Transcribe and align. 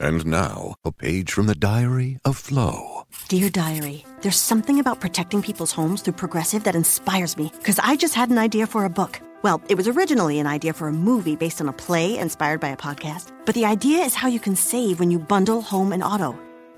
And 0.00 0.24
now, 0.24 0.76
a 0.82 0.90
page 0.90 1.30
from 1.30 1.46
the 1.46 1.54
diary 1.54 2.18
of 2.24 2.38
Flo. 2.38 3.02
Dear 3.28 3.50
Diary, 3.50 4.06
there's 4.22 4.40
something 4.40 4.80
about 4.80 4.98
protecting 4.98 5.42
people's 5.42 5.72
homes 5.72 6.00
through 6.00 6.14
Progressive 6.14 6.64
that 6.64 6.74
inspires 6.74 7.36
me 7.36 7.52
because 7.58 7.78
I 7.78 7.96
just 7.96 8.14
had 8.14 8.30
an 8.30 8.38
idea 8.38 8.66
for 8.66 8.86
a 8.86 8.90
book. 8.90 9.20
Well, 9.42 9.60
it 9.68 9.76
was 9.76 9.88
originally 9.88 10.38
an 10.38 10.46
idea 10.46 10.72
for 10.72 10.88
a 10.88 10.92
movie 10.92 11.36
based 11.36 11.60
on 11.60 11.68
a 11.68 11.72
play 11.74 12.16
inspired 12.16 12.60
by 12.60 12.68
a 12.68 12.78
podcast. 12.78 13.32
But 13.44 13.54
the 13.54 13.66
idea 13.66 13.98
is 13.98 14.14
how 14.14 14.28
you 14.28 14.40
can 14.40 14.56
save 14.56 15.00
when 15.00 15.10
you 15.10 15.18
bundle 15.18 15.60
home 15.60 15.92
and 15.92 16.02
auto. 16.02 16.32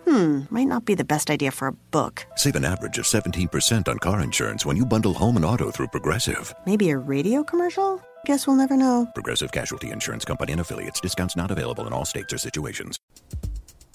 Hmm, 0.04 0.40
might 0.50 0.66
not 0.66 0.84
be 0.84 0.96
the 0.96 1.04
best 1.04 1.30
idea 1.30 1.52
for 1.52 1.68
a 1.68 1.72
book. 1.92 2.26
Save 2.34 2.56
an 2.56 2.64
average 2.64 2.98
of 2.98 3.04
17% 3.04 3.86
on 3.86 3.98
car 4.00 4.20
insurance 4.20 4.66
when 4.66 4.76
you 4.76 4.84
bundle 4.84 5.14
home 5.14 5.36
and 5.36 5.44
auto 5.44 5.70
through 5.70 5.88
Progressive. 5.88 6.52
Maybe 6.66 6.90
a 6.90 6.98
radio 6.98 7.44
commercial? 7.44 8.02
Guess 8.24 8.46
we'll 8.46 8.56
never 8.56 8.76
know. 8.76 9.08
Progressive 9.14 9.50
Casualty 9.50 9.90
Insurance 9.90 10.24
Company 10.24 10.52
and 10.52 10.60
affiliates. 10.60 11.00
Discounts 11.00 11.34
not 11.34 11.50
available 11.50 11.86
in 11.88 11.92
all 11.92 12.04
states 12.04 12.32
or 12.32 12.38
situations. 12.38 13.00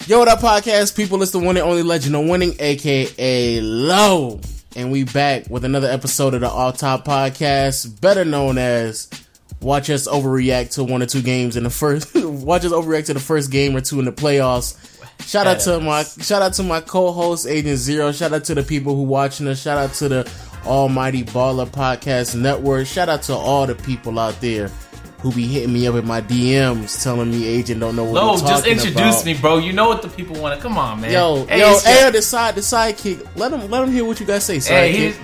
Yo, 0.06 0.18
what 0.18 0.28
up, 0.28 0.40
podcast 0.40 0.94
people? 0.94 1.22
It's 1.22 1.32
the 1.32 1.38
one 1.38 1.56
and 1.56 1.66
only 1.66 1.82
legend 1.82 2.14
of 2.14 2.26
winning, 2.26 2.54
aka 2.58 3.60
Lo. 3.62 4.40
And 4.76 4.92
we 4.92 5.04
back 5.04 5.48
with 5.48 5.64
another 5.64 5.88
episode 5.88 6.34
of 6.34 6.42
the 6.42 6.48
All 6.48 6.72
Top 6.72 7.06
Podcast, 7.06 8.00
better 8.02 8.24
known 8.24 8.58
as 8.58 9.08
Watch 9.62 9.88
Us 9.88 10.06
Overreact 10.06 10.74
to 10.74 10.84
one 10.84 11.02
or 11.02 11.06
two 11.06 11.22
games 11.22 11.56
in 11.56 11.64
the 11.64 11.70
first 11.70 12.14
watch 12.14 12.66
us 12.66 12.72
overreact 12.72 13.06
to 13.06 13.14
the 13.14 13.20
first 13.20 13.50
game 13.50 13.74
or 13.74 13.80
two 13.80 13.98
in 13.98 14.04
the 14.04 14.12
playoffs. 14.12 14.76
Shout 15.26 15.46
out 15.46 15.60
to 15.60 15.80
my 15.80 16.02
shout 16.04 16.42
out 16.42 16.52
to 16.54 16.62
my 16.62 16.80
co-host 16.80 17.46
Agent 17.46 17.78
Zero. 17.78 18.12
Shout 18.12 18.32
out 18.32 18.44
to 18.44 18.54
the 18.54 18.62
people 18.62 18.94
who 18.94 19.02
watching 19.02 19.48
us. 19.48 19.60
Shout 19.60 19.78
out 19.78 19.94
to 19.94 20.08
the 20.08 20.32
Almighty 20.68 21.24
Baller 21.24 21.66
Podcast 21.66 22.34
Network. 22.40 22.86
Shout 22.86 23.08
out 23.08 23.22
to 23.22 23.34
all 23.34 23.66
the 23.66 23.74
people 23.74 24.18
out 24.18 24.38
there 24.40 24.68
who 25.20 25.32
be 25.32 25.46
hitting 25.46 25.72
me 25.72 25.86
up 25.88 25.94
in 25.96 26.06
my 26.06 26.20
DMs 26.20 27.02
telling 27.02 27.30
me 27.30 27.46
Agent 27.46 27.80
don't 27.80 27.96
know 27.96 28.04
what 28.04 28.12
Lo, 28.22 28.32
I'm 28.34 28.38
just 28.40 28.66
introduce 28.66 28.94
about. 29.16 29.24
me, 29.24 29.34
bro. 29.34 29.58
You 29.58 29.72
know 29.72 29.88
what 29.88 30.02
the 30.02 30.08
people 30.08 30.36
want 30.40 30.54
to. 30.54 30.62
Come 30.62 30.78
on, 30.78 31.00
man. 31.00 31.10
Yo, 31.10 31.44
Hey, 31.46 31.58
yo, 31.60 31.76
Air 31.86 32.12
the 32.12 32.22
side, 32.22 32.54
the 32.54 32.60
sidekick. 32.60 33.26
Let 33.34 33.50
them, 33.50 33.68
let 33.70 33.82
him 33.82 33.90
hear 33.92 34.04
what 34.04 34.20
you 34.20 34.26
guys 34.26 34.44
say. 34.44 34.58
Sidekick. 34.58 34.92
he's- 34.94 35.16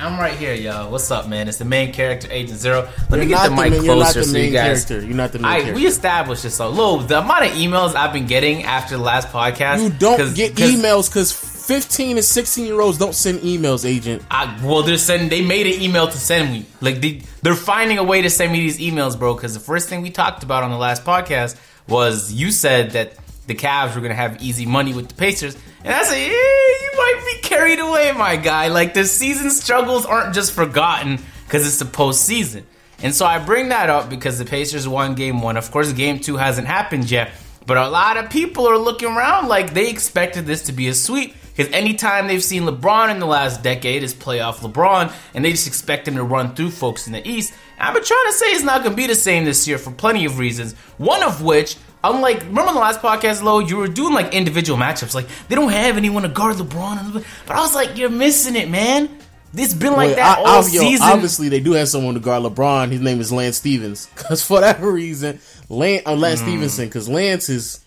I'm 0.00 0.16
right 0.20 0.34
here, 0.36 0.54
yo. 0.54 0.88
What's 0.90 1.10
up, 1.10 1.26
man? 1.28 1.48
It's 1.48 1.58
the 1.58 1.64
main 1.64 1.92
character, 1.92 2.28
Agent 2.30 2.60
Zero. 2.60 2.88
Let 3.10 3.18
me 3.18 3.26
You're 3.26 3.36
get 3.36 3.42
the 3.48 3.48
not 3.56 3.62
mic 3.62 3.72
main- 3.72 3.82
you're 3.84 3.96
not 3.96 4.02
closer 4.04 4.20
the 4.20 4.26
so 4.26 4.32
main 4.32 4.44
you 4.44 4.50
guys. 4.52 4.84
character. 4.84 5.06
You're 5.06 5.16
not 5.16 5.32
the 5.32 5.38
main 5.40 5.46
I, 5.46 5.54
character. 5.60 5.74
we 5.74 5.86
established 5.86 6.42
this. 6.44 6.54
So, 6.54 6.68
Lo, 6.68 7.02
the 7.02 7.18
amount 7.18 7.46
of 7.46 7.50
emails 7.52 7.96
I've 7.96 8.12
been 8.12 8.26
getting 8.26 8.62
after 8.64 8.96
the 8.96 9.02
last 9.02 9.28
podcast. 9.32 9.82
you 9.82 9.88
don't 9.90 10.16
'cause- 10.18 10.34
get 10.34 10.54
'cause 10.54 10.70
emails 10.70 11.08
because 11.08 11.32
15 11.68 12.16
and 12.16 12.24
16 12.24 12.64
year 12.64 12.80
olds 12.80 12.96
don't 12.96 13.14
send 13.14 13.40
emails, 13.40 13.84
Agent. 13.86 14.22
I, 14.30 14.58
well, 14.64 14.82
they're 14.82 14.96
sending. 14.96 15.28
They 15.28 15.42
made 15.42 15.66
an 15.66 15.82
email 15.82 16.08
to 16.08 16.16
send 16.16 16.50
me. 16.50 16.64
Like 16.80 17.02
they, 17.02 17.20
they're 17.42 17.54
finding 17.54 17.98
a 17.98 18.04
way 18.04 18.22
to 18.22 18.30
send 18.30 18.52
me 18.52 18.60
these 18.60 18.78
emails, 18.78 19.18
bro. 19.18 19.34
Because 19.34 19.52
the 19.52 19.60
first 19.60 19.86
thing 19.90 20.00
we 20.00 20.08
talked 20.08 20.42
about 20.42 20.62
on 20.62 20.70
the 20.70 20.78
last 20.78 21.04
podcast 21.04 21.60
was 21.86 22.32
you 22.32 22.52
said 22.52 22.92
that 22.92 23.18
the 23.48 23.54
Cavs 23.54 23.94
were 23.94 24.00
gonna 24.00 24.14
have 24.14 24.42
easy 24.42 24.64
money 24.64 24.94
with 24.94 25.08
the 25.08 25.14
Pacers, 25.14 25.58
and 25.84 25.94
I 25.94 26.04
said, 26.04 26.16
eh, 26.16 26.30
you 26.30 26.90
might 26.96 27.22
be 27.34 27.46
carried 27.46 27.80
away, 27.80 28.12
my 28.12 28.36
guy. 28.36 28.68
Like 28.68 28.94
the 28.94 29.04
season 29.04 29.50
struggles 29.50 30.06
aren't 30.06 30.34
just 30.34 30.52
forgotten 30.52 31.18
because 31.44 31.66
it's 31.66 31.80
the 31.80 31.84
postseason. 31.84 32.62
And 33.02 33.14
so 33.14 33.26
I 33.26 33.44
bring 33.44 33.68
that 33.68 33.90
up 33.90 34.08
because 34.08 34.38
the 34.38 34.46
Pacers 34.46 34.88
won 34.88 35.14
game 35.14 35.42
one. 35.42 35.58
Of 35.58 35.70
course, 35.70 35.92
game 35.92 36.20
two 36.20 36.38
hasn't 36.38 36.66
happened 36.66 37.10
yet. 37.10 37.30
But 37.66 37.76
a 37.76 37.90
lot 37.90 38.16
of 38.16 38.30
people 38.30 38.66
are 38.66 38.78
looking 38.78 39.08
around 39.08 39.48
like 39.48 39.74
they 39.74 39.90
expected 39.90 40.46
this 40.46 40.62
to 40.62 40.72
be 40.72 40.88
a 40.88 40.94
sweep. 40.94 41.34
Because 41.58 41.72
anytime 41.74 42.28
they've 42.28 42.42
seen 42.42 42.62
LeBron 42.62 43.10
in 43.10 43.18
the 43.18 43.26
last 43.26 43.64
decade 43.64 44.04
is 44.04 44.14
playoff 44.14 44.58
LeBron, 44.60 45.12
and 45.34 45.44
they 45.44 45.50
just 45.50 45.66
expect 45.66 46.06
him 46.06 46.14
to 46.14 46.22
run 46.22 46.54
through 46.54 46.70
folks 46.70 47.08
in 47.08 47.12
the 47.12 47.28
East. 47.28 47.52
I've 47.80 47.94
been 47.94 48.04
trying 48.04 48.26
to 48.26 48.32
say 48.32 48.46
it's 48.52 48.62
not 48.62 48.82
going 48.84 48.92
to 48.92 48.96
be 48.96 49.08
the 49.08 49.16
same 49.16 49.44
this 49.44 49.66
year 49.66 49.76
for 49.76 49.90
plenty 49.90 50.24
of 50.24 50.38
reasons. 50.38 50.74
One 50.98 51.20
of 51.24 51.42
which, 51.42 51.76
unlike, 52.04 52.42
remember 52.42 52.72
the 52.74 52.78
last 52.78 53.00
podcast, 53.02 53.42
Lo, 53.42 53.58
you 53.58 53.76
were 53.76 53.88
doing 53.88 54.14
like 54.14 54.32
individual 54.34 54.78
matchups. 54.78 55.16
Like, 55.16 55.26
they 55.48 55.56
don't 55.56 55.72
have 55.72 55.96
anyone 55.96 56.22
to 56.22 56.28
guard 56.28 56.58
LeBron. 56.58 57.24
But 57.48 57.56
I 57.56 57.58
was 57.58 57.74
like, 57.74 57.98
you're 57.98 58.08
missing 58.08 58.54
it, 58.54 58.70
man. 58.70 59.18
It's 59.52 59.74
been 59.74 59.94
like 59.94 60.10
Wait, 60.10 60.16
that 60.16 60.38
I- 60.38 60.42
all 60.42 60.62
yo, 60.62 60.80
season. 60.80 61.08
obviously, 61.08 61.48
they 61.48 61.58
do 61.58 61.72
have 61.72 61.88
someone 61.88 62.14
to 62.14 62.20
guard 62.20 62.44
LeBron. 62.44 62.92
His 62.92 63.00
name 63.00 63.20
is 63.20 63.32
Lance 63.32 63.56
Stevens. 63.56 64.06
Because 64.14 64.44
for 64.46 64.60
that 64.60 64.80
reason, 64.80 65.40
Lance, 65.68 66.04
uh, 66.06 66.14
Lance 66.14 66.38
Stephenson, 66.38 66.84
because 66.84 67.08
Lance 67.08 67.48
is, 67.48 67.84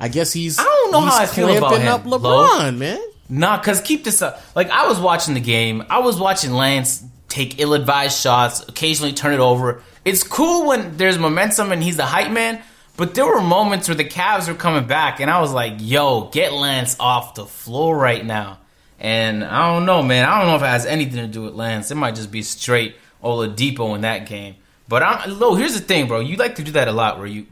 I 0.00 0.08
guess 0.08 0.32
he's. 0.32 0.58
I 0.58 0.64
don't 0.64 0.90
know 0.90 1.00
how 1.02 1.16
I 1.18 1.26
feel 1.26 1.48
about 1.56 1.68
clamping 1.68 1.86
him, 1.86 1.92
up 1.92 2.04
Lo. 2.06 2.18
LeBron, 2.18 2.76
man. 2.76 2.98
Nah, 3.28 3.58
cause 3.58 3.80
keep 3.80 4.04
this 4.04 4.22
up. 4.22 4.42
Like 4.54 4.70
I 4.70 4.86
was 4.88 5.00
watching 5.00 5.34
the 5.34 5.40
game. 5.40 5.84
I 5.88 6.00
was 6.00 6.18
watching 6.18 6.52
Lance 6.52 7.04
take 7.28 7.58
ill-advised 7.58 8.20
shots, 8.20 8.66
occasionally 8.68 9.12
turn 9.12 9.34
it 9.34 9.40
over. 9.40 9.82
It's 10.04 10.22
cool 10.22 10.66
when 10.66 10.96
there's 10.96 11.18
momentum 11.18 11.72
and 11.72 11.82
he's 11.82 11.96
the 11.96 12.06
hype 12.06 12.30
man. 12.30 12.62
But 12.96 13.14
there 13.14 13.26
were 13.26 13.40
moments 13.40 13.88
where 13.88 13.96
the 13.96 14.04
Cavs 14.04 14.46
were 14.46 14.54
coming 14.54 14.86
back, 14.86 15.18
and 15.18 15.28
I 15.28 15.40
was 15.40 15.52
like, 15.52 15.74
"Yo, 15.78 16.28
get 16.30 16.52
Lance 16.52 16.96
off 17.00 17.34
the 17.34 17.44
floor 17.44 17.96
right 17.96 18.24
now." 18.24 18.58
And 19.00 19.42
I 19.42 19.72
don't 19.72 19.84
know, 19.84 20.00
man. 20.02 20.28
I 20.28 20.38
don't 20.38 20.48
know 20.48 20.56
if 20.56 20.62
it 20.62 20.66
has 20.66 20.86
anything 20.86 21.16
to 21.16 21.26
do 21.26 21.42
with 21.42 21.54
Lance. 21.54 21.90
It 21.90 21.96
might 21.96 22.14
just 22.14 22.30
be 22.30 22.42
straight 22.42 22.94
Oladipo 23.22 23.96
in 23.96 24.02
that 24.02 24.28
game. 24.28 24.54
But 24.88 25.02
I'm 25.02 25.38
low. 25.38 25.56
Here's 25.56 25.74
the 25.74 25.80
thing, 25.80 26.06
bro. 26.06 26.20
You 26.20 26.36
like 26.36 26.54
to 26.56 26.62
do 26.62 26.70
that 26.72 26.86
a 26.86 26.92
lot, 26.92 27.18
where 27.18 27.26
you 27.26 27.46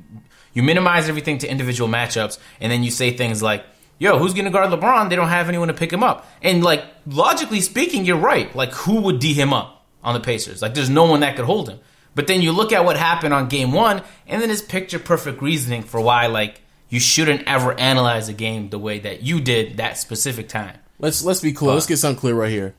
you 0.54 0.62
minimize 0.62 1.09
everything 1.09 1.39
to 1.39 1.50
individual 1.50 1.89
matchups, 1.89 2.39
and 2.60 2.71
then 2.71 2.84
you 2.84 2.91
say 2.91 3.10
things 3.10 3.43
like, 3.43 3.65
"Yo, 4.02 4.18
who's 4.18 4.34
going 4.34 4.44
to 4.44 4.50
guard 4.50 4.70
LeBron? 4.70 5.08
They 5.08 5.16
don't 5.16 5.28
have 5.28 5.48
anyone 5.48 5.68
to 5.68 5.74
pick 5.74 5.92
him 5.92 6.02
up." 6.02 6.26
And 6.42 6.62
like 6.64 6.84
logically 7.06 7.60
speaking, 7.60 8.04
you're 8.04 8.16
right. 8.32 8.54
Like 8.54 8.72
who 8.72 9.00
would 9.02 9.18
d 9.20 9.32
him 9.32 9.52
up 9.52 9.86
on 10.02 10.14
the 10.14 10.20
Pacers? 10.20 10.60
Like 10.60 10.74
there's 10.74 10.90
no 10.90 11.04
one 11.04 11.20
that 11.20 11.36
could 11.36 11.44
hold 11.44 11.68
him. 11.68 11.78
But 12.14 12.26
then 12.26 12.42
you 12.42 12.52
look 12.52 12.72
at 12.72 12.84
what 12.84 12.96
happened 12.96 13.32
on 13.32 13.48
game 13.48 13.72
one, 13.72 14.02
and 14.26 14.42
then 14.42 14.50
it's 14.50 14.60
picture 14.60 14.98
perfect 14.98 15.41
reasoning 15.41 15.82
for 15.82 16.00
why 16.00 16.26
like 16.26 16.60
you 16.88 17.00
shouldn't 17.00 17.46
ever 17.46 17.78
analyze 17.78 18.28
a 18.28 18.34
game 18.34 18.68
the 18.68 18.78
way 18.78 18.98
that 18.98 19.22
you 19.22 19.41
did 19.41 19.78
that 19.78 19.96
specific 19.96 20.48
time. 20.48 20.76
Let's 20.98 21.24
let's 21.24 21.41
be 21.41 21.52
clear. 21.52 21.72
Let's 21.72 21.86
uh. 21.86 21.91
get 21.91 21.98
something 21.98 22.20
clear 22.20 22.34
right 22.34 22.50
here. 22.50 22.74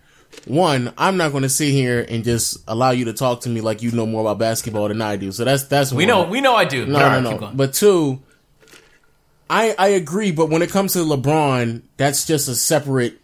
One, 0.45 0.93
I'm 0.97 1.17
not 1.17 1.31
going 1.31 1.43
to 1.43 1.49
sit 1.49 1.71
here 1.71 2.05
and 2.09 2.23
just 2.23 2.57
allow 2.67 2.91
you 2.91 3.05
to 3.05 3.13
talk 3.13 3.41
to 3.41 3.49
me 3.49 3.61
like 3.61 3.81
you 3.81 3.91
know 3.91 4.05
more 4.05 4.21
about 4.21 4.39
basketball 4.39 4.87
than 4.87 5.01
I 5.01 5.15
do. 5.15 5.31
So 5.31 5.45
that's 5.45 5.63
that's 5.65 5.91
We 5.93 6.05
one. 6.05 6.07
know, 6.07 6.23
we 6.23 6.41
know 6.41 6.55
I 6.55 6.65
do. 6.65 6.85
No, 6.85 6.99
But 6.99 7.19
no, 7.21 7.37
no. 7.37 7.51
But 7.53 7.73
two, 7.73 8.21
I 9.49 9.75
I 9.77 9.87
agree. 9.89 10.31
But 10.31 10.49
when 10.49 10.61
it 10.61 10.69
comes 10.69 10.93
to 10.93 10.99
LeBron, 10.99 11.81
that's 11.97 12.25
just 12.25 12.47
a 12.47 12.55
separate 12.55 13.19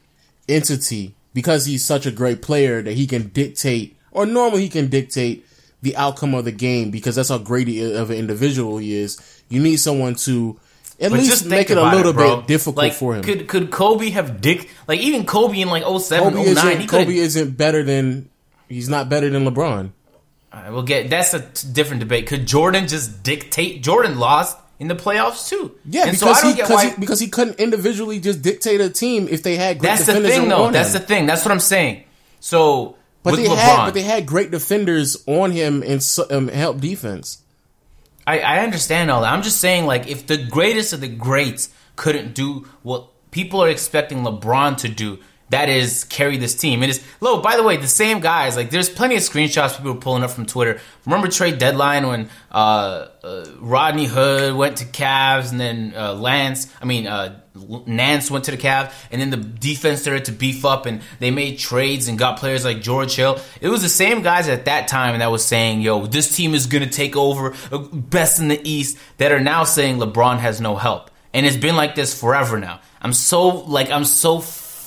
entity 0.47 1.15
because 1.33 1.65
he's 1.65 1.85
such 1.85 2.05
a 2.05 2.11
great 2.11 2.41
player 2.41 2.81
that 2.81 2.93
he 2.93 3.07
can 3.07 3.27
dictate, 3.29 3.95
or 4.11 4.25
normally 4.25 4.61
he 4.61 4.69
can 4.69 4.87
dictate 4.89 5.45
the 5.81 5.95
outcome 5.95 6.33
of 6.33 6.45
the 6.45 6.51
game 6.51 6.91
because 6.91 7.15
that's 7.15 7.29
how 7.29 7.37
great 7.37 7.67
of 7.81 8.09
an 8.09 8.17
individual 8.17 8.77
he 8.77 8.95
is. 8.95 9.17
You 9.49 9.61
need 9.61 9.77
someone 9.77 10.15
to 10.15 10.59
at 10.99 11.11
But 11.11 11.19
least 11.21 11.45
make 11.45 11.69
it 11.69 11.77
a 11.77 11.95
little 11.95 12.13
bro. 12.13 12.37
bit 12.37 12.47
difficult 12.47 12.77
like, 12.77 12.93
for 12.93 13.15
him. 13.15 13.23
Could 13.23 13.47
could 13.47 13.71
Kobe 13.71 14.09
have 14.09 14.41
dick 14.41 14.69
like 14.87 14.99
even 14.99 15.25
Kobe 15.25 15.59
in 15.61 15.69
like 15.69 15.83
07, 15.83 16.33
Kobe 16.33 16.43
09, 16.43 16.47
isn't 16.47 16.79
he 16.81 16.87
Kobe 16.87 17.15
isn't 17.15 17.57
better 17.57 17.83
than 17.83 18.29
he's 18.67 18.89
not 18.89 19.07
better 19.09 19.29
than 19.29 19.45
LeBron. 19.45 19.91
we'll 20.69 20.83
get 20.83 21.09
that's 21.09 21.33
a 21.33 21.39
t- 21.41 21.67
different 21.71 22.01
debate. 22.01 22.27
Could 22.27 22.45
Jordan 22.45 22.87
just 22.87 23.23
dictate 23.23 23.81
Jordan 23.81 24.19
lost 24.19 24.57
in 24.79 24.87
the 24.87 24.95
playoffs 24.95 25.47
too? 25.49 25.77
Yeah, 25.85 26.03
and 26.03 26.11
because 26.11 26.19
so 26.19 26.29
I 26.29 26.41
don't 26.41 26.51
he, 26.51 26.57
get 26.57 26.69
why 26.69 26.89
he 26.89 26.99
because 26.99 27.19
he 27.19 27.27
couldn't 27.27 27.59
individually 27.59 28.19
just 28.19 28.41
dictate 28.41 28.81
a 28.81 28.89
team 28.89 29.27
if 29.29 29.43
they 29.43 29.55
had 29.57 29.79
great 29.79 29.89
That's 29.89 30.05
the 30.05 30.21
thing 30.21 30.49
though. 30.49 30.67
him. 30.67 30.73
That's 30.73 30.93
the 30.93 30.99
thing. 30.99 31.25
That's 31.25 31.45
what 31.45 31.51
I'm 31.51 31.59
saying. 31.59 32.05
So 32.39 32.95
but 33.23 33.35
they 33.35 33.45
LeBron, 33.45 33.57
had 33.57 33.85
but 33.85 33.93
they 33.93 34.01
had 34.01 34.25
great 34.25 34.51
defenders 34.51 35.23
on 35.27 35.51
him 35.51 35.83
and 35.83 36.01
um, 36.31 36.47
help 36.47 36.79
defense. 36.79 37.43
I, 38.25 38.39
I 38.39 38.59
understand 38.59 39.11
all 39.11 39.21
that. 39.21 39.33
I'm 39.33 39.41
just 39.41 39.59
saying, 39.59 39.85
like, 39.85 40.07
if 40.07 40.27
the 40.27 40.37
greatest 40.37 40.93
of 40.93 41.01
the 41.01 41.07
greats 41.07 41.69
couldn't 41.95 42.33
do 42.33 42.67
what 42.83 43.07
people 43.31 43.63
are 43.63 43.69
expecting 43.69 44.19
LeBron 44.19 44.77
to 44.77 44.87
do, 44.87 45.19
that 45.49 45.69
is 45.69 46.03
carry 46.03 46.37
this 46.37 46.55
team. 46.55 46.83
It 46.83 46.89
is 46.89 47.03
Lo. 47.21 47.41
By 47.41 47.57
the 47.57 47.63
way, 47.63 47.77
the 47.77 47.87
same 47.87 48.19
guys. 48.19 48.55
Like, 48.55 48.69
there's 48.69 48.89
plenty 48.89 49.15
of 49.15 49.21
screenshots 49.21 49.77
people 49.77 49.91
are 49.93 49.95
pulling 49.95 50.23
up 50.23 50.31
from 50.31 50.45
Twitter. 50.45 50.79
Remember 51.05 51.27
trade 51.27 51.57
deadline 51.57 52.07
when 52.07 52.29
uh, 52.51 53.07
uh, 53.23 53.45
Rodney 53.59 54.05
Hood 54.05 54.55
went 54.55 54.77
to 54.77 54.85
Cavs, 54.85 55.51
and 55.51 55.59
then 55.59 55.93
uh, 55.95 56.13
Lance. 56.13 56.71
I 56.81 56.85
mean, 56.85 57.07
uh, 57.07 57.39
Nance 57.85 58.29
went 58.29 58.45
to 58.45 58.51
the 58.51 58.57
Cavs, 58.57 58.93
and 59.11 59.19
then 59.19 59.31
the 59.31 59.37
defense 59.37 60.01
started 60.01 60.25
to 60.25 60.31
beef 60.31 60.65
up, 60.65 60.85
and 60.85 61.01
they 61.19 61.31
made 61.31 61.57
trades 61.57 62.07
and 62.07 62.17
got 62.17 62.37
players 62.37 62.63
like 62.63 62.81
George 62.81 63.15
Hill. 63.15 63.39
It 63.59 63.69
was 63.69 63.81
the 63.81 63.89
same 63.89 64.21
guys 64.21 64.47
at 64.47 64.65
that 64.65 64.87
time 64.87 65.17
that 65.19 65.31
was 65.31 65.43
saying, 65.43 65.81
"Yo, 65.81 66.05
this 66.05 66.35
team 66.35 66.53
is 66.53 66.67
gonna 66.67 66.87
take 66.87 67.15
over, 67.15 67.55
uh, 67.71 67.77
best 67.77 68.39
in 68.39 68.49
the 68.49 68.61
East." 68.63 68.97
That 69.17 69.31
are 69.31 69.39
now 69.39 69.63
saying 69.63 69.97
LeBron 69.97 70.39
has 70.39 70.61
no 70.61 70.75
help, 70.75 71.09
and 71.33 71.45
it's 71.45 71.57
been 71.57 71.75
like 71.75 71.95
this 71.95 72.17
forever 72.17 72.59
now. 72.59 72.81
I'm 73.01 73.13
so 73.13 73.47
like 73.47 73.89
I'm 73.89 74.05
so 74.05 74.39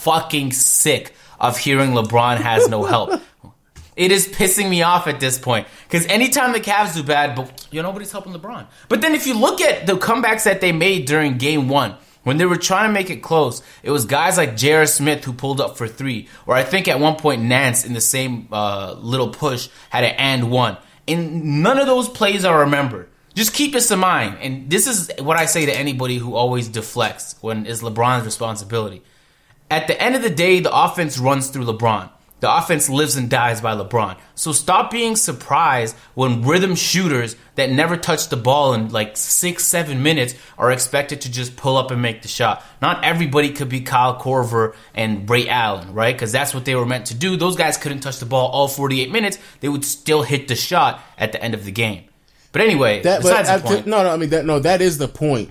fucking 0.02 0.52
sick 0.52 1.14
of 1.40 1.58
hearing 1.58 1.90
LeBron 1.90 2.38
has 2.38 2.69
no 2.69 2.84
help. 2.84 3.20
It 3.94 4.10
is 4.10 4.26
pissing 4.26 4.70
me 4.70 4.82
off 4.82 5.06
at 5.06 5.20
this 5.20 5.38
point 5.38 5.66
because 5.84 6.06
anytime 6.06 6.52
the 6.52 6.60
Cavs 6.60 6.94
do 6.94 7.02
bad, 7.02 7.37
but 7.37 7.66
you 7.70 7.82
know 7.82 7.88
nobody's 7.88 8.10
helping 8.10 8.32
LeBron. 8.32 8.66
But 8.88 9.02
then 9.02 9.14
if 9.14 9.26
you 9.26 9.38
look 9.38 9.60
at 9.60 9.87
the 9.87 9.94
comebacks 9.94 10.44
that 10.44 10.62
they 10.62 10.72
made 10.72 11.04
during 11.04 11.37
Game 11.37 11.69
One, 11.69 11.96
when 12.22 12.38
they 12.38 12.46
were 12.46 12.56
trying 12.56 12.88
to 12.88 12.93
make 12.93 13.10
it 13.10 13.22
close, 13.22 13.62
it 13.82 13.90
was 13.90 14.06
guys 14.06 14.38
like 14.38 14.56
J.R. 14.56 14.87
Smith 14.87 15.25
who 15.25 15.32
pulled 15.32 15.60
up 15.60 15.76
for 15.76 15.87
three, 15.87 16.28
or 16.46 16.54
I 16.54 16.62
think 16.62 16.88
at 16.88 17.00
one 17.00 17.16
point 17.16 17.43
Nance 17.43 17.84
in 17.84 17.93
the 17.93 18.00
same 18.00 18.49
uh, 18.50 18.94
little 18.99 19.28
push 19.28 19.69
had 19.90 20.04
an 20.04 20.14
and 20.16 20.50
one, 20.50 20.78
and 21.06 21.62
none 21.62 21.78
of 21.78 21.87
those 21.87 22.08
plays 22.08 22.44
are 22.46 22.60
remembered. 22.60 23.08
just 23.34 23.52
keep 23.52 23.72
this 23.72 23.90
in 23.90 23.99
mind. 23.99 24.38
And 24.40 24.70
this 24.70 24.87
is 24.87 25.10
what 25.19 25.37
I 25.37 25.46
say 25.46 25.66
to 25.66 25.76
anybody 25.76 26.16
who 26.16 26.34
always 26.34 26.69
deflects 26.69 27.34
when 27.40 27.66
it's 27.66 27.82
LeBron's 27.82 28.25
responsibility. 28.25 29.02
At 29.72 29.86
the 29.86 29.98
end 30.02 30.14
of 30.14 30.20
the 30.20 30.28
day, 30.28 30.60
the 30.60 30.70
offense 30.70 31.16
runs 31.16 31.48
through 31.48 31.64
LeBron. 31.64 32.10
The 32.40 32.54
offense 32.54 32.90
lives 32.90 33.16
and 33.16 33.30
dies 33.30 33.62
by 33.62 33.74
LeBron. 33.74 34.19
So 34.34 34.52
stop 34.52 34.90
being 34.90 35.16
surprised 35.16 35.96
when 36.12 36.42
rhythm 36.42 36.74
shooters 36.74 37.36
that 37.54 37.70
never 37.70 37.96
touch 37.96 38.28
the 38.28 38.36
ball 38.36 38.74
in 38.74 38.90
like 38.90 39.16
six, 39.16 39.64
seven 39.64 40.02
minutes 40.02 40.34
are 40.58 40.70
expected 40.70 41.22
to 41.22 41.32
just 41.32 41.56
pull 41.56 41.78
up 41.78 41.90
and 41.90 42.02
make 42.02 42.20
the 42.20 42.28
shot. 42.28 42.62
Not 42.82 43.02
everybody 43.02 43.48
could 43.50 43.70
be 43.70 43.80
Kyle 43.80 44.20
Korver 44.20 44.74
and 44.94 45.30
Ray 45.30 45.48
Allen, 45.48 45.94
right? 45.94 46.14
Because 46.14 46.32
that's 46.32 46.52
what 46.52 46.66
they 46.66 46.75
were 46.75 46.84
meant 46.84 47.06
to 47.06 47.14
do. 47.14 47.38
Those 47.38 47.56
guys 47.56 47.78
couldn't 47.78 48.00
touch 48.00 48.18
the 48.18 48.26
ball 48.26 48.50
all 48.50 48.68
48 48.68 49.10
minutes. 49.10 49.38
They 49.60 49.70
would 49.70 49.86
still 49.86 50.22
hit 50.22 50.48
the 50.48 50.54
shot 50.54 51.00
at 51.16 51.32
the 51.32 51.42
end 51.42 51.54
of 51.54 51.64
the 51.64 51.72
game. 51.72 52.04
But 52.52 52.60
anyway, 52.60 53.00
That, 53.00 53.22
besides 53.22 53.48
but 53.48 53.62
the 53.62 53.68
point. 53.68 53.86
I- 53.86 53.90
no, 53.90 54.02
no, 54.02 54.10
I 54.10 54.16
mean 54.18 54.28
that. 54.28 54.44
No, 54.44 54.58
that 54.58 54.82
is 54.82 54.98
the 54.98 55.08
point 55.08 55.50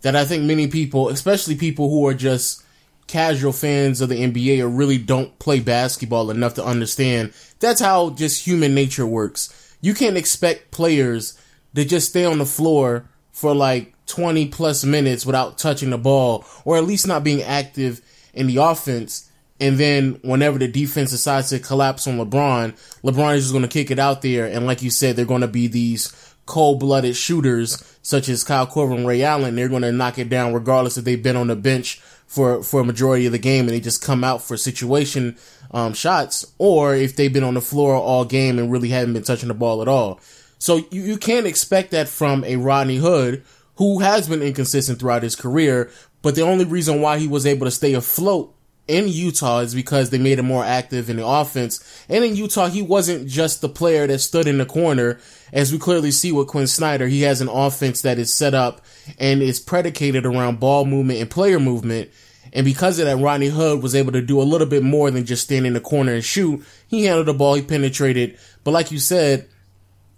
that 0.00 0.16
I 0.16 0.24
think 0.24 0.42
many 0.42 0.66
people, 0.66 1.08
especially 1.08 1.54
people 1.54 1.88
who 1.88 2.04
are 2.08 2.14
just 2.14 2.63
casual 3.06 3.52
fans 3.52 4.00
of 4.00 4.08
the 4.08 4.16
NBA 4.16 4.60
or 4.60 4.68
really 4.68 4.98
don't 4.98 5.38
play 5.38 5.60
basketball 5.60 6.30
enough 6.30 6.54
to 6.54 6.64
understand. 6.64 7.32
That's 7.60 7.80
how 7.80 8.10
just 8.10 8.46
human 8.46 8.74
nature 8.74 9.06
works. 9.06 9.76
You 9.80 9.94
can't 9.94 10.16
expect 10.16 10.70
players 10.70 11.38
to 11.74 11.84
just 11.84 12.08
stay 12.10 12.24
on 12.24 12.38
the 12.38 12.46
floor 12.46 13.08
for 13.32 13.54
like 13.54 13.94
20 14.06 14.48
plus 14.48 14.84
minutes 14.84 15.26
without 15.26 15.58
touching 15.58 15.90
the 15.90 15.98
ball 15.98 16.44
or 16.64 16.76
at 16.76 16.84
least 16.84 17.06
not 17.06 17.24
being 17.24 17.42
active 17.42 18.00
in 18.32 18.46
the 18.46 18.56
offense. 18.56 19.30
And 19.60 19.78
then 19.78 20.18
whenever 20.22 20.58
the 20.58 20.68
defense 20.68 21.10
decides 21.10 21.50
to 21.50 21.58
collapse 21.58 22.06
on 22.06 22.18
LeBron, 22.18 22.72
LeBron 23.02 23.36
is 23.36 23.44
just 23.44 23.52
going 23.52 23.62
to 23.62 23.68
kick 23.68 23.90
it 23.90 23.98
out 23.98 24.22
there. 24.22 24.46
And 24.46 24.66
like 24.66 24.82
you 24.82 24.90
said, 24.90 25.16
they're 25.16 25.24
going 25.24 25.42
to 25.42 25.48
be 25.48 25.66
these 25.66 26.12
cold 26.46 26.80
blooded 26.80 27.16
shooters 27.16 27.82
such 28.02 28.28
as 28.28 28.44
Kyle 28.44 28.66
Korver 28.66 28.96
and 28.96 29.06
Ray 29.06 29.22
Allen. 29.22 29.54
They're 29.54 29.68
going 29.68 29.82
to 29.82 29.92
knock 29.92 30.18
it 30.18 30.28
down 30.28 30.52
regardless 30.52 30.98
if 30.98 31.04
they've 31.04 31.22
been 31.22 31.36
on 31.36 31.46
the 31.46 31.56
bench 31.56 32.00
for, 32.34 32.62
for 32.62 32.80
a 32.80 32.84
majority 32.84 33.26
of 33.26 33.32
the 33.32 33.38
game 33.38 33.66
and 33.66 33.70
they 33.70 33.80
just 33.80 34.02
come 34.02 34.24
out 34.24 34.42
for 34.42 34.56
situation, 34.56 35.36
um, 35.70 35.92
shots 35.92 36.44
or 36.58 36.94
if 36.94 37.16
they've 37.16 37.32
been 37.32 37.44
on 37.44 37.54
the 37.54 37.60
floor 37.60 37.94
all 37.94 38.24
game 38.24 38.58
and 38.58 38.70
really 38.70 38.88
haven't 38.88 39.14
been 39.14 39.22
touching 39.22 39.48
the 39.48 39.54
ball 39.54 39.82
at 39.82 39.88
all. 39.88 40.20
So 40.58 40.76
you, 40.90 41.02
you 41.02 41.16
can't 41.18 41.46
expect 41.46 41.90
that 41.90 42.08
from 42.08 42.44
a 42.44 42.56
Rodney 42.56 42.96
Hood 42.96 43.44
who 43.76 44.00
has 44.00 44.28
been 44.28 44.42
inconsistent 44.42 44.98
throughout 44.98 45.22
his 45.22 45.36
career. 45.36 45.90
But 46.22 46.34
the 46.34 46.42
only 46.42 46.64
reason 46.64 47.00
why 47.00 47.18
he 47.18 47.28
was 47.28 47.46
able 47.46 47.66
to 47.66 47.70
stay 47.70 47.92
afloat 47.92 48.54
in 48.86 49.08
Utah 49.08 49.60
is 49.60 49.74
because 49.74 50.10
they 50.10 50.18
made 50.18 50.38
him 50.38 50.46
more 50.46 50.64
active 50.64 51.08
in 51.08 51.16
the 51.16 51.26
offense. 51.26 52.04
And 52.08 52.24
in 52.24 52.36
Utah, 52.36 52.68
he 52.68 52.82
wasn't 52.82 53.28
just 53.28 53.60
the 53.60 53.68
player 53.68 54.06
that 54.06 54.18
stood 54.18 54.46
in 54.46 54.58
the 54.58 54.66
corner. 54.66 55.18
As 55.52 55.72
we 55.72 55.78
clearly 55.78 56.10
see 56.10 56.32
with 56.32 56.48
Quin 56.48 56.66
Snyder, 56.66 57.08
he 57.08 57.22
has 57.22 57.40
an 57.40 57.48
offense 57.48 58.02
that 58.02 58.18
is 58.18 58.32
set 58.32 58.54
up 58.54 58.82
and 59.18 59.42
is 59.42 59.60
predicated 59.60 60.26
around 60.26 60.60
ball 60.60 60.84
movement 60.84 61.20
and 61.20 61.30
player 61.30 61.58
movement. 61.58 62.10
And 62.54 62.64
because 62.64 63.00
of 63.00 63.06
that, 63.06 63.16
Rodney 63.16 63.48
Hood 63.48 63.82
was 63.82 63.94
able 63.94 64.12
to 64.12 64.22
do 64.22 64.40
a 64.40 64.44
little 64.44 64.66
bit 64.66 64.84
more 64.84 65.10
than 65.10 65.24
just 65.24 65.42
stand 65.42 65.66
in 65.66 65.72
the 65.74 65.80
corner 65.80 66.14
and 66.14 66.24
shoot. 66.24 66.64
He 66.86 67.04
handled 67.04 67.26
the 67.26 67.34
ball, 67.34 67.54
he 67.54 67.62
penetrated. 67.62 68.38
But 68.62 68.70
like 68.70 68.92
you 68.92 68.98
said, 68.98 69.48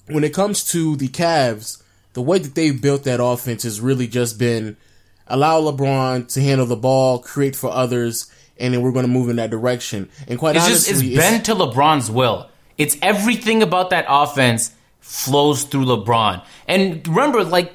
when 0.07 0.23
it 0.23 0.35
comes 0.35 0.63
to 0.73 0.97
the 0.97 1.09
Cavs, 1.09 1.83
the 2.13 2.23
way 2.23 2.39
that 2.39 2.55
they've 2.55 2.81
built 2.81 3.05
that 3.05 3.23
offense 3.23 3.63
has 3.63 3.81
really 3.81 4.07
just 4.07 4.39
been 4.39 4.77
allow 5.27 5.61
LeBron 5.61 6.33
to 6.35 6.41
handle 6.43 6.67
the 6.67 6.77
ball, 6.77 7.19
create 7.19 7.57
for 7.57 7.71
others, 7.71 8.31
and 8.59 8.73
then 8.73 8.83
we're 8.83 8.93
going 8.93 9.07
to 9.07 9.11
move 9.11 9.29
in 9.29 9.37
that 9.37 9.51
direction. 9.51 10.09
And 10.29 10.39
quite 10.39 10.57
It's 10.57 10.67
just 10.67 10.89
honestly, 10.89 11.15
it's 11.15 11.19
bent 11.19 11.47
to 11.47 11.55
LeBron's 11.55 12.11
will. 12.11 12.51
It's 12.79 12.97
everything 13.03 13.63
about 13.63 13.91
that 13.91 14.05
offense 14.09 14.73
flows 15.01 15.65
through 15.65 15.87
LeBron. 15.87 16.45
And 16.69 17.07
remember, 17.09 17.45
like 17.45 17.73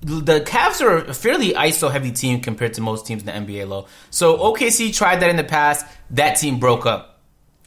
the 0.00 0.40
Cavs 0.40 0.80
are 0.80 0.98
a 0.98 1.14
fairly 1.14 1.52
ISO 1.52 1.90
heavy 1.90 2.12
team 2.12 2.40
compared 2.40 2.74
to 2.74 2.80
most 2.80 3.06
teams 3.06 3.22
in 3.22 3.26
the 3.26 3.32
NBA 3.32 3.68
Lo. 3.68 3.86
So 4.10 4.36
OKC 4.36 4.94
tried 4.94 5.20
that 5.20 5.30
in 5.30 5.36
the 5.36 5.44
past. 5.44 5.86
That 6.10 6.34
team 6.34 6.58
broke 6.58 6.86
up. 6.86 7.20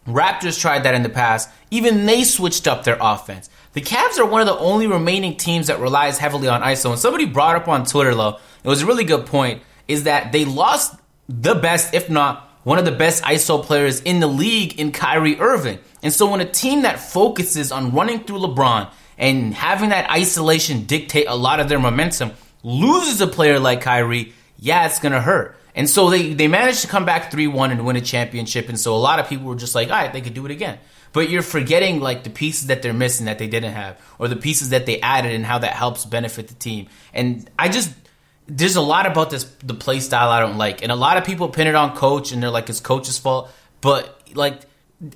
Raptors 0.08 0.60
tried 0.60 0.84
that 0.84 0.94
in 0.94 1.04
the 1.04 1.10
past. 1.10 1.50
Even 1.72 2.06
they 2.06 2.24
switched 2.24 2.68
up 2.68 2.84
their 2.84 2.98
offense. 3.00 3.50
The 3.74 3.82
Cavs 3.82 4.18
are 4.18 4.26
one 4.26 4.42
of 4.42 4.48
the 4.48 4.58
only 4.58 4.88
remaining 4.88 5.38
teams 5.38 5.68
that 5.68 5.80
relies 5.80 6.18
heavily 6.18 6.48
on 6.48 6.62
ISO. 6.62 6.92
And 6.92 7.00
somebody 7.00 7.26
brought 7.26 7.56
up 7.56 7.68
on 7.68 7.86
Twitter, 7.86 8.16
Lo, 8.16 8.38
it 8.64 8.68
was 8.68 8.82
a 8.82 8.86
really 8.86 9.04
good 9.04 9.26
point, 9.26 9.62
is 9.88 10.04
that 10.04 10.32
they 10.32 10.46
lost 10.46 10.96
the 11.28 11.56
best, 11.56 11.94
if 11.94 12.10
not 12.10 12.50
one 12.64 12.78
of 12.78 12.86
the 12.86 12.92
best 12.92 13.24
ISO 13.24 13.64
players 13.64 14.02
in 14.02 14.20
the 14.20 14.28
league 14.28 14.80
in 14.80 14.92
Kyrie 14.92 15.40
Irving. 15.40 15.80
And 16.02 16.14
so 16.14 16.30
when 16.30 16.42
a 16.42 16.50
team 16.50 16.82
that 16.84 17.00
focuses 17.00 17.72
on 17.72 17.92
running 17.92 18.24
through 18.24 18.40
LeBron 18.40 18.92
and 19.20 19.54
having 19.54 19.90
that 19.90 20.10
isolation 20.10 20.86
dictate 20.86 21.28
a 21.28 21.36
lot 21.36 21.60
of 21.60 21.70
their 21.70 21.78
momentum 21.78 22.32
loses 22.64 23.22
a 23.22 23.28
player 23.28 23.60
like 23.60 23.82
Kyrie, 23.82 24.34
yeah, 24.58 24.86
it's 24.86 25.00
going 25.00 25.12
to 25.12 25.22
hurt. 25.22 25.58
And 25.76 25.90
so 25.90 26.10
they, 26.10 26.34
they 26.34 26.48
managed 26.48 26.82
to 26.82 26.88
come 26.88 27.06
back 27.06 27.32
3 27.32 27.48
1 27.48 27.72
and 27.72 27.86
win 27.86 27.98
a 27.98 28.02
championship. 28.02 28.70
And 28.70 28.80
so 28.80 28.96
a 28.96 28.98
lot 28.98 29.20
of 29.20 29.28
people 29.28 29.46
were 29.46 29.56
just 29.56 29.76
like, 29.76 29.90
all 29.90 29.96
right, 29.96 30.12
they 30.12 30.22
could 30.22 30.34
do 30.34 30.46
it 30.46 30.52
again. 30.52 30.80
But 31.12 31.30
you're 31.30 31.42
forgetting 31.42 32.00
like 32.00 32.24
the 32.24 32.30
pieces 32.30 32.68
that 32.68 32.82
they're 32.82 32.94
missing 32.94 33.26
that 33.26 33.40
they 33.40 33.48
didn't 33.48 33.74
have, 33.74 34.00
or 34.20 34.28
the 34.28 34.36
pieces 34.36 34.70
that 34.70 34.86
they 34.86 35.02
added 35.02 35.34
and 35.34 35.46
how 35.46 35.60
that 35.60 35.74
helps 35.74 36.06
benefit 36.06 36.48
the 36.48 36.54
team. 36.54 36.88
And 37.14 37.50
I 37.58 37.68
just, 37.70 37.92
there's 38.48 38.76
a 38.76 38.82
lot 38.82 39.06
about 39.06 39.30
this, 39.30 39.44
the 39.64 39.74
play 39.74 40.00
style 40.00 40.30
I 40.30 40.40
don't 40.40 40.58
like. 40.58 40.82
And 40.82 40.92
a 40.92 40.96
lot 40.96 41.18
of 41.18 41.26
people 41.26 41.50
pin 41.50 41.68
it 41.68 41.76
on 41.76 41.96
coach 41.96 42.32
and 42.32 42.42
they're 42.42 42.50
like, 42.50 42.70
it's 42.70 42.80
coach's 42.80 43.18
fault. 43.18 43.52
But 43.82 44.22
like, 44.34 44.62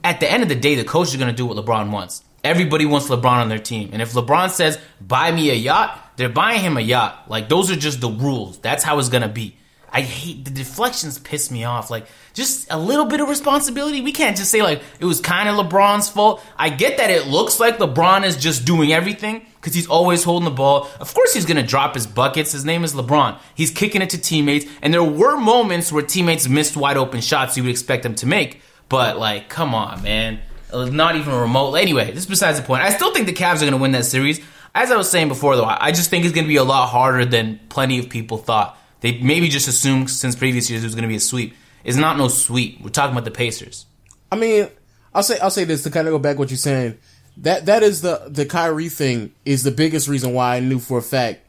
at 0.03 0.19
the 0.19 0.31
end 0.31 0.43
of 0.43 0.49
the 0.49 0.55
day, 0.55 0.75
the 0.75 0.83
coach 0.83 1.13
is 1.13 1.17
to 1.17 1.31
do 1.31 1.45
what 1.45 1.57
LeBron 1.57 1.91
wants. 1.91 2.23
Everybody 2.43 2.85
wants 2.85 3.07
LeBron 3.07 3.25
on 3.25 3.49
their 3.49 3.59
team. 3.59 3.91
And 3.93 4.01
if 4.01 4.13
LeBron 4.13 4.49
says, 4.49 4.77
buy 4.99 5.31
me 5.31 5.49
a 5.49 5.55
yacht, 5.55 6.13
they're 6.17 6.29
buying 6.29 6.61
him 6.61 6.77
a 6.77 6.81
yacht. 6.81 7.29
Like, 7.29 7.47
those 7.47 7.71
are 7.71 7.75
just 7.75 8.01
the 8.01 8.09
rules. 8.09 8.59
That's 8.59 8.83
how 8.83 8.99
it's 8.99 9.09
going 9.09 9.23
to 9.23 9.29
be. 9.29 9.57
I 9.95 10.01
hate 10.01 10.43
the 10.43 10.49
deflections 10.49 11.19
piss 11.19 11.51
me 11.51 11.65
off. 11.65 11.91
Like, 11.91 12.07
just 12.33 12.67
a 12.71 12.77
little 12.77 13.05
bit 13.05 13.21
of 13.21 13.29
responsibility. 13.29 14.01
We 14.01 14.11
can't 14.11 14.35
just 14.35 14.49
say, 14.49 14.63
like, 14.63 14.81
it 14.99 15.05
was 15.05 15.21
kind 15.21 15.47
of 15.47 15.55
LeBron's 15.55 16.09
fault. 16.09 16.43
I 16.57 16.69
get 16.69 16.97
that 16.97 17.11
it 17.11 17.27
looks 17.27 17.59
like 17.59 17.77
LeBron 17.77 18.25
is 18.25 18.35
just 18.35 18.65
doing 18.65 18.91
everything 18.91 19.45
because 19.55 19.75
he's 19.75 19.87
always 19.87 20.23
holding 20.23 20.45
the 20.45 20.51
ball. 20.51 20.89
Of 20.99 21.13
course, 21.13 21.35
he's 21.35 21.45
going 21.45 21.61
to 21.61 21.67
drop 21.67 21.93
his 21.93 22.07
buckets. 22.07 22.51
His 22.51 22.65
name 22.65 22.83
is 22.83 22.95
LeBron. 22.95 23.37
He's 23.53 23.69
kicking 23.69 24.01
it 24.01 24.09
to 24.09 24.17
teammates. 24.17 24.65
And 24.81 24.91
there 24.91 25.03
were 25.03 25.37
moments 25.37 25.91
where 25.91 26.03
teammates 26.03 26.49
missed 26.49 26.75
wide 26.75 26.97
open 26.97 27.21
shots 27.21 27.55
you 27.55 27.61
would 27.63 27.69
expect 27.69 28.01
them 28.01 28.15
to 28.15 28.25
make. 28.25 28.61
But, 28.89 29.19
like, 29.19 29.47
come 29.47 29.75
on, 29.75 30.01
man. 30.01 30.39
Not 30.73 31.15
even 31.15 31.33
remote. 31.33 31.75
Anyway, 31.75 32.11
this 32.11 32.23
is 32.23 32.25
besides 32.25 32.59
the 32.59 32.65
point. 32.65 32.81
I 32.81 32.89
still 32.89 33.13
think 33.13 33.27
the 33.27 33.33
Cavs 33.33 33.57
are 33.57 33.61
going 33.61 33.71
to 33.71 33.77
win 33.77 33.91
that 33.91 34.05
series. 34.05 34.39
As 34.75 34.91
I 34.91 34.97
was 34.97 35.09
saying 35.09 35.27
before, 35.27 35.55
though, 35.55 35.65
I 35.65 35.91
just 35.91 36.09
think 36.09 36.25
it's 36.25 36.33
going 36.33 36.45
to 36.45 36.49
be 36.49 36.55
a 36.55 36.63
lot 36.63 36.87
harder 36.87 37.25
than 37.25 37.59
plenty 37.69 37.99
of 37.99 38.09
people 38.09 38.37
thought. 38.37 38.77
They 39.01 39.19
maybe 39.19 39.49
just 39.49 39.67
assumed 39.67 40.09
since 40.09 40.35
previous 40.35 40.69
years 40.69 40.83
it 40.83 40.87
was 40.87 40.95
going 40.95 41.03
to 41.03 41.09
be 41.09 41.17
a 41.17 41.19
sweep. 41.19 41.53
It's 41.83 41.97
not 41.97 42.17
no 42.17 42.27
sweep. 42.27 42.81
We're 42.81 42.89
talking 42.89 43.11
about 43.11 43.25
the 43.25 43.31
Pacers. 43.31 43.85
I 44.31 44.35
mean, 44.35 44.67
I'll 45.13 45.23
say 45.23 45.37
I'll 45.39 45.51
say 45.51 45.63
this 45.63 45.83
to 45.83 45.91
kind 45.91 46.07
of 46.07 46.11
go 46.11 46.19
back 46.19 46.39
what 46.39 46.49
you're 46.49 46.57
saying. 46.57 46.97
That 47.37 47.67
that 47.67 47.83
is 47.83 48.01
the 48.01 48.23
the 48.27 48.45
Kyrie 48.45 48.89
thing 48.89 49.33
is 49.45 49.63
the 49.63 49.71
biggest 49.71 50.07
reason 50.07 50.33
why 50.33 50.55
I 50.55 50.59
knew 50.59 50.79
for 50.79 50.97
a 50.97 51.01
fact 51.03 51.41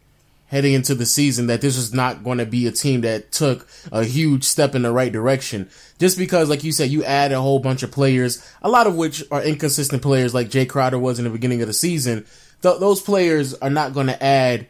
heading 0.46 0.72
into 0.72 0.94
the 0.94 1.06
season 1.06 1.46
that 1.46 1.60
this 1.60 1.76
was 1.76 1.92
not 1.92 2.22
going 2.22 2.38
to 2.38 2.46
be 2.46 2.66
a 2.66 2.72
team 2.72 3.00
that 3.00 3.32
took 3.32 3.66
a 3.90 4.04
huge 4.04 4.44
step 4.44 4.74
in 4.74 4.82
the 4.82 4.92
right 4.92 5.12
direction. 5.12 5.68
Just 5.98 6.18
because, 6.18 6.48
like 6.48 6.62
you 6.62 6.72
said, 6.72 6.90
you 6.90 7.02
add 7.04 7.32
a 7.32 7.40
whole 7.40 7.58
bunch 7.58 7.82
of 7.82 7.90
players, 7.90 8.46
a 8.62 8.68
lot 8.68 8.86
of 8.86 8.94
which 8.94 9.24
are 9.30 9.42
inconsistent 9.42 10.02
players, 10.02 10.34
like 10.34 10.50
Jae 10.50 10.68
Crowder 10.68 10.98
was 10.98 11.18
in 11.18 11.24
the 11.24 11.30
beginning 11.30 11.60
of 11.62 11.66
the 11.66 11.72
season. 11.72 12.26
Th- 12.62 12.78
those 12.78 13.00
players 13.00 13.54
are 13.54 13.70
not 13.70 13.94
going 13.94 14.06
to 14.08 14.22
add 14.22 14.66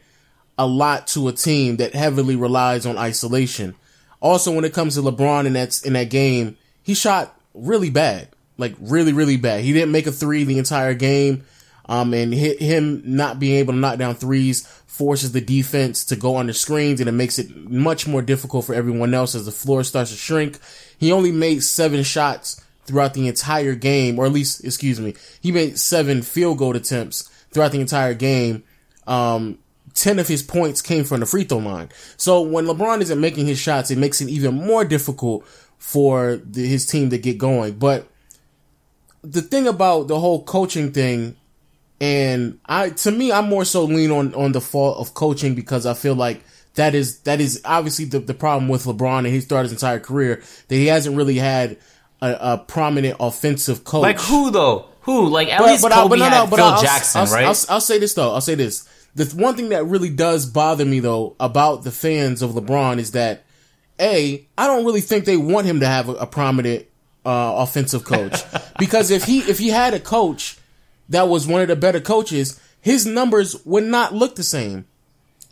a 0.56 0.66
lot 0.66 1.06
to 1.08 1.28
a 1.28 1.32
team 1.32 1.76
that 1.76 1.94
heavily 1.94 2.36
relies 2.36 2.86
on 2.86 2.96
isolation. 2.96 3.74
Also, 4.20 4.52
when 4.52 4.64
it 4.64 4.72
comes 4.72 4.94
to 4.94 5.02
LeBron 5.02 5.46
in 5.46 5.54
that 5.54 5.84
in 5.84 5.94
that 5.94 6.08
game, 6.08 6.56
he 6.82 6.94
shot 6.94 7.38
really 7.52 7.90
bad, 7.90 8.28
like 8.56 8.74
really, 8.80 9.12
really 9.12 9.36
bad. 9.36 9.62
He 9.62 9.72
didn't 9.72 9.92
make 9.92 10.06
a 10.06 10.12
three 10.12 10.44
the 10.44 10.58
entire 10.58 10.94
game. 10.94 11.44
Um, 11.86 12.14
and 12.14 12.32
hit 12.32 12.60
him 12.60 13.02
not 13.04 13.38
being 13.38 13.56
able 13.56 13.74
to 13.74 13.78
knock 13.78 13.98
down 13.98 14.14
threes 14.14 14.66
forces 14.94 15.32
the 15.32 15.40
defense 15.40 16.04
to 16.04 16.14
go 16.14 16.36
under 16.36 16.52
screens 16.52 17.00
and 17.00 17.08
it 17.08 17.12
makes 17.12 17.36
it 17.36 17.68
much 17.68 18.06
more 18.06 18.22
difficult 18.22 18.64
for 18.64 18.76
everyone 18.76 19.12
else 19.12 19.34
as 19.34 19.44
the 19.44 19.50
floor 19.50 19.82
starts 19.82 20.12
to 20.12 20.16
shrink. 20.16 20.56
He 20.96 21.10
only 21.10 21.32
made 21.32 21.64
seven 21.64 22.04
shots 22.04 22.62
throughout 22.84 23.12
the 23.12 23.26
entire 23.26 23.74
game, 23.74 24.20
or 24.20 24.24
at 24.24 24.30
least, 24.30 24.64
excuse 24.64 25.00
me, 25.00 25.14
he 25.40 25.50
made 25.50 25.80
seven 25.80 26.22
field 26.22 26.58
goal 26.58 26.76
attempts 26.76 27.22
throughout 27.50 27.72
the 27.72 27.80
entire 27.80 28.14
game. 28.14 28.62
Um, 29.08 29.58
10 29.94 30.20
of 30.20 30.28
his 30.28 30.44
points 30.44 30.80
came 30.80 31.02
from 31.02 31.18
the 31.18 31.26
free 31.26 31.42
throw 31.42 31.58
line. 31.58 31.88
So 32.16 32.40
when 32.42 32.66
LeBron 32.66 33.00
isn't 33.00 33.20
making 33.20 33.46
his 33.46 33.58
shots, 33.58 33.90
it 33.90 33.98
makes 33.98 34.20
it 34.20 34.28
even 34.28 34.54
more 34.54 34.84
difficult 34.84 35.44
for 35.76 36.36
the, 36.36 36.64
his 36.68 36.86
team 36.86 37.10
to 37.10 37.18
get 37.18 37.36
going. 37.36 37.80
But 37.80 38.06
the 39.22 39.42
thing 39.42 39.66
about 39.66 40.06
the 40.06 40.20
whole 40.20 40.44
coaching 40.44 40.92
thing, 40.92 41.34
and 42.00 42.58
I, 42.66 42.90
to 42.90 43.10
me, 43.10 43.32
I'm 43.32 43.48
more 43.48 43.64
so 43.64 43.84
lean 43.84 44.10
on, 44.10 44.34
on 44.34 44.52
the 44.52 44.60
fault 44.60 44.98
of 44.98 45.14
coaching 45.14 45.54
because 45.54 45.86
I 45.86 45.94
feel 45.94 46.14
like 46.14 46.42
that 46.74 46.94
is, 46.94 47.20
that 47.20 47.40
is 47.40 47.62
obviously 47.64 48.04
the, 48.06 48.18
the 48.18 48.34
problem 48.34 48.68
with 48.68 48.84
LeBron 48.84 49.18
and 49.18 49.28
he 49.28 49.40
started 49.40 49.64
his 49.70 49.72
entire 49.72 50.00
career 50.00 50.42
that 50.68 50.74
he 50.74 50.86
hasn't 50.86 51.16
really 51.16 51.36
had 51.36 51.78
a, 52.20 52.36
a 52.54 52.58
prominent 52.58 53.16
offensive 53.20 53.84
coach. 53.84 54.02
Like 54.02 54.18
who 54.20 54.50
though? 54.50 54.86
Who? 55.02 55.28
Like 55.28 55.48
at 55.48 55.60
But, 55.60 55.66
least 55.70 55.82
but, 55.82 55.92
Kobe 55.92 56.06
I, 56.06 56.08
but 56.08 56.18
no, 56.18 56.24
had 56.24 56.50
but 56.50 56.56
Phil 56.56 56.64
I'll, 56.64 56.82
Jackson, 56.82 57.20
I'll, 57.20 57.26
right? 57.32 57.44
I'll, 57.44 57.74
I'll 57.74 57.80
say 57.80 57.98
this 57.98 58.14
though. 58.14 58.32
I'll 58.32 58.40
say 58.40 58.54
this. 58.54 58.88
The 59.14 59.26
one 59.36 59.54
thing 59.54 59.68
that 59.68 59.84
really 59.84 60.10
does 60.10 60.46
bother 60.46 60.84
me 60.84 60.98
though 61.00 61.36
about 61.38 61.84
the 61.84 61.90
fans 61.92 62.42
of 62.42 62.50
LeBron 62.52 62.98
is 62.98 63.12
that 63.12 63.44
a 64.00 64.44
I 64.58 64.66
don't 64.66 64.84
really 64.84 65.00
think 65.00 65.24
they 65.24 65.36
want 65.36 65.66
him 65.66 65.80
to 65.80 65.86
have 65.86 66.08
a, 66.08 66.14
a 66.14 66.26
prominent 66.26 66.86
uh, 67.24 67.54
offensive 67.58 68.04
coach 68.04 68.42
because 68.78 69.10
if 69.10 69.24
he 69.24 69.38
if 69.40 69.58
he 69.58 69.68
had 69.68 69.94
a 69.94 70.00
coach 70.00 70.58
that 71.08 71.28
was 71.28 71.46
one 71.46 71.62
of 71.62 71.68
the 71.68 71.76
better 71.76 72.00
coaches, 72.00 72.60
his 72.80 73.06
numbers 73.06 73.64
would 73.64 73.84
not 73.84 74.14
look 74.14 74.36
the 74.36 74.42
same. 74.42 74.86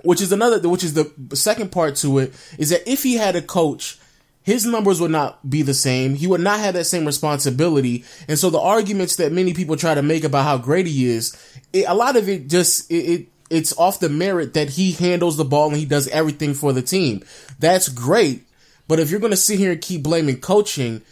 Which 0.04 0.20
is 0.20 0.32
another, 0.32 0.68
which 0.68 0.82
is 0.82 0.94
the 0.94 1.12
second 1.34 1.70
part 1.70 1.94
to 1.96 2.18
it, 2.18 2.34
is 2.58 2.70
that 2.70 2.90
if 2.90 3.04
he 3.04 3.14
had 3.14 3.36
a 3.36 3.42
coach, 3.42 3.98
his 4.42 4.66
numbers 4.66 5.00
would 5.00 5.12
not 5.12 5.48
be 5.48 5.62
the 5.62 5.74
same. 5.74 6.14
He 6.14 6.26
would 6.26 6.40
not 6.40 6.58
have 6.58 6.74
that 6.74 6.86
same 6.86 7.06
responsibility. 7.06 8.04
And 8.26 8.38
so 8.38 8.50
the 8.50 8.58
arguments 8.58 9.16
that 9.16 9.30
many 9.30 9.54
people 9.54 9.76
try 9.76 9.94
to 9.94 10.02
make 10.02 10.24
about 10.24 10.44
how 10.44 10.58
great 10.58 10.86
he 10.86 11.06
is, 11.06 11.36
it, 11.72 11.84
a 11.86 11.94
lot 11.94 12.16
of 12.16 12.28
it 12.28 12.48
just, 12.48 12.90
it, 12.90 12.94
it 12.94 13.28
it's 13.48 13.76
off 13.78 14.00
the 14.00 14.08
merit 14.08 14.54
that 14.54 14.70
he 14.70 14.92
handles 14.92 15.36
the 15.36 15.44
ball 15.44 15.68
and 15.68 15.76
he 15.76 15.84
does 15.84 16.08
everything 16.08 16.54
for 16.54 16.72
the 16.72 16.82
team. 16.82 17.22
That's 17.58 17.88
great. 17.88 18.46
But 18.88 18.98
if 18.98 19.10
you're 19.10 19.20
going 19.20 19.30
to 19.32 19.36
sit 19.36 19.58
here 19.58 19.72
and 19.72 19.80
keep 19.80 20.02
blaming 20.02 20.40
coaching, 20.40 21.02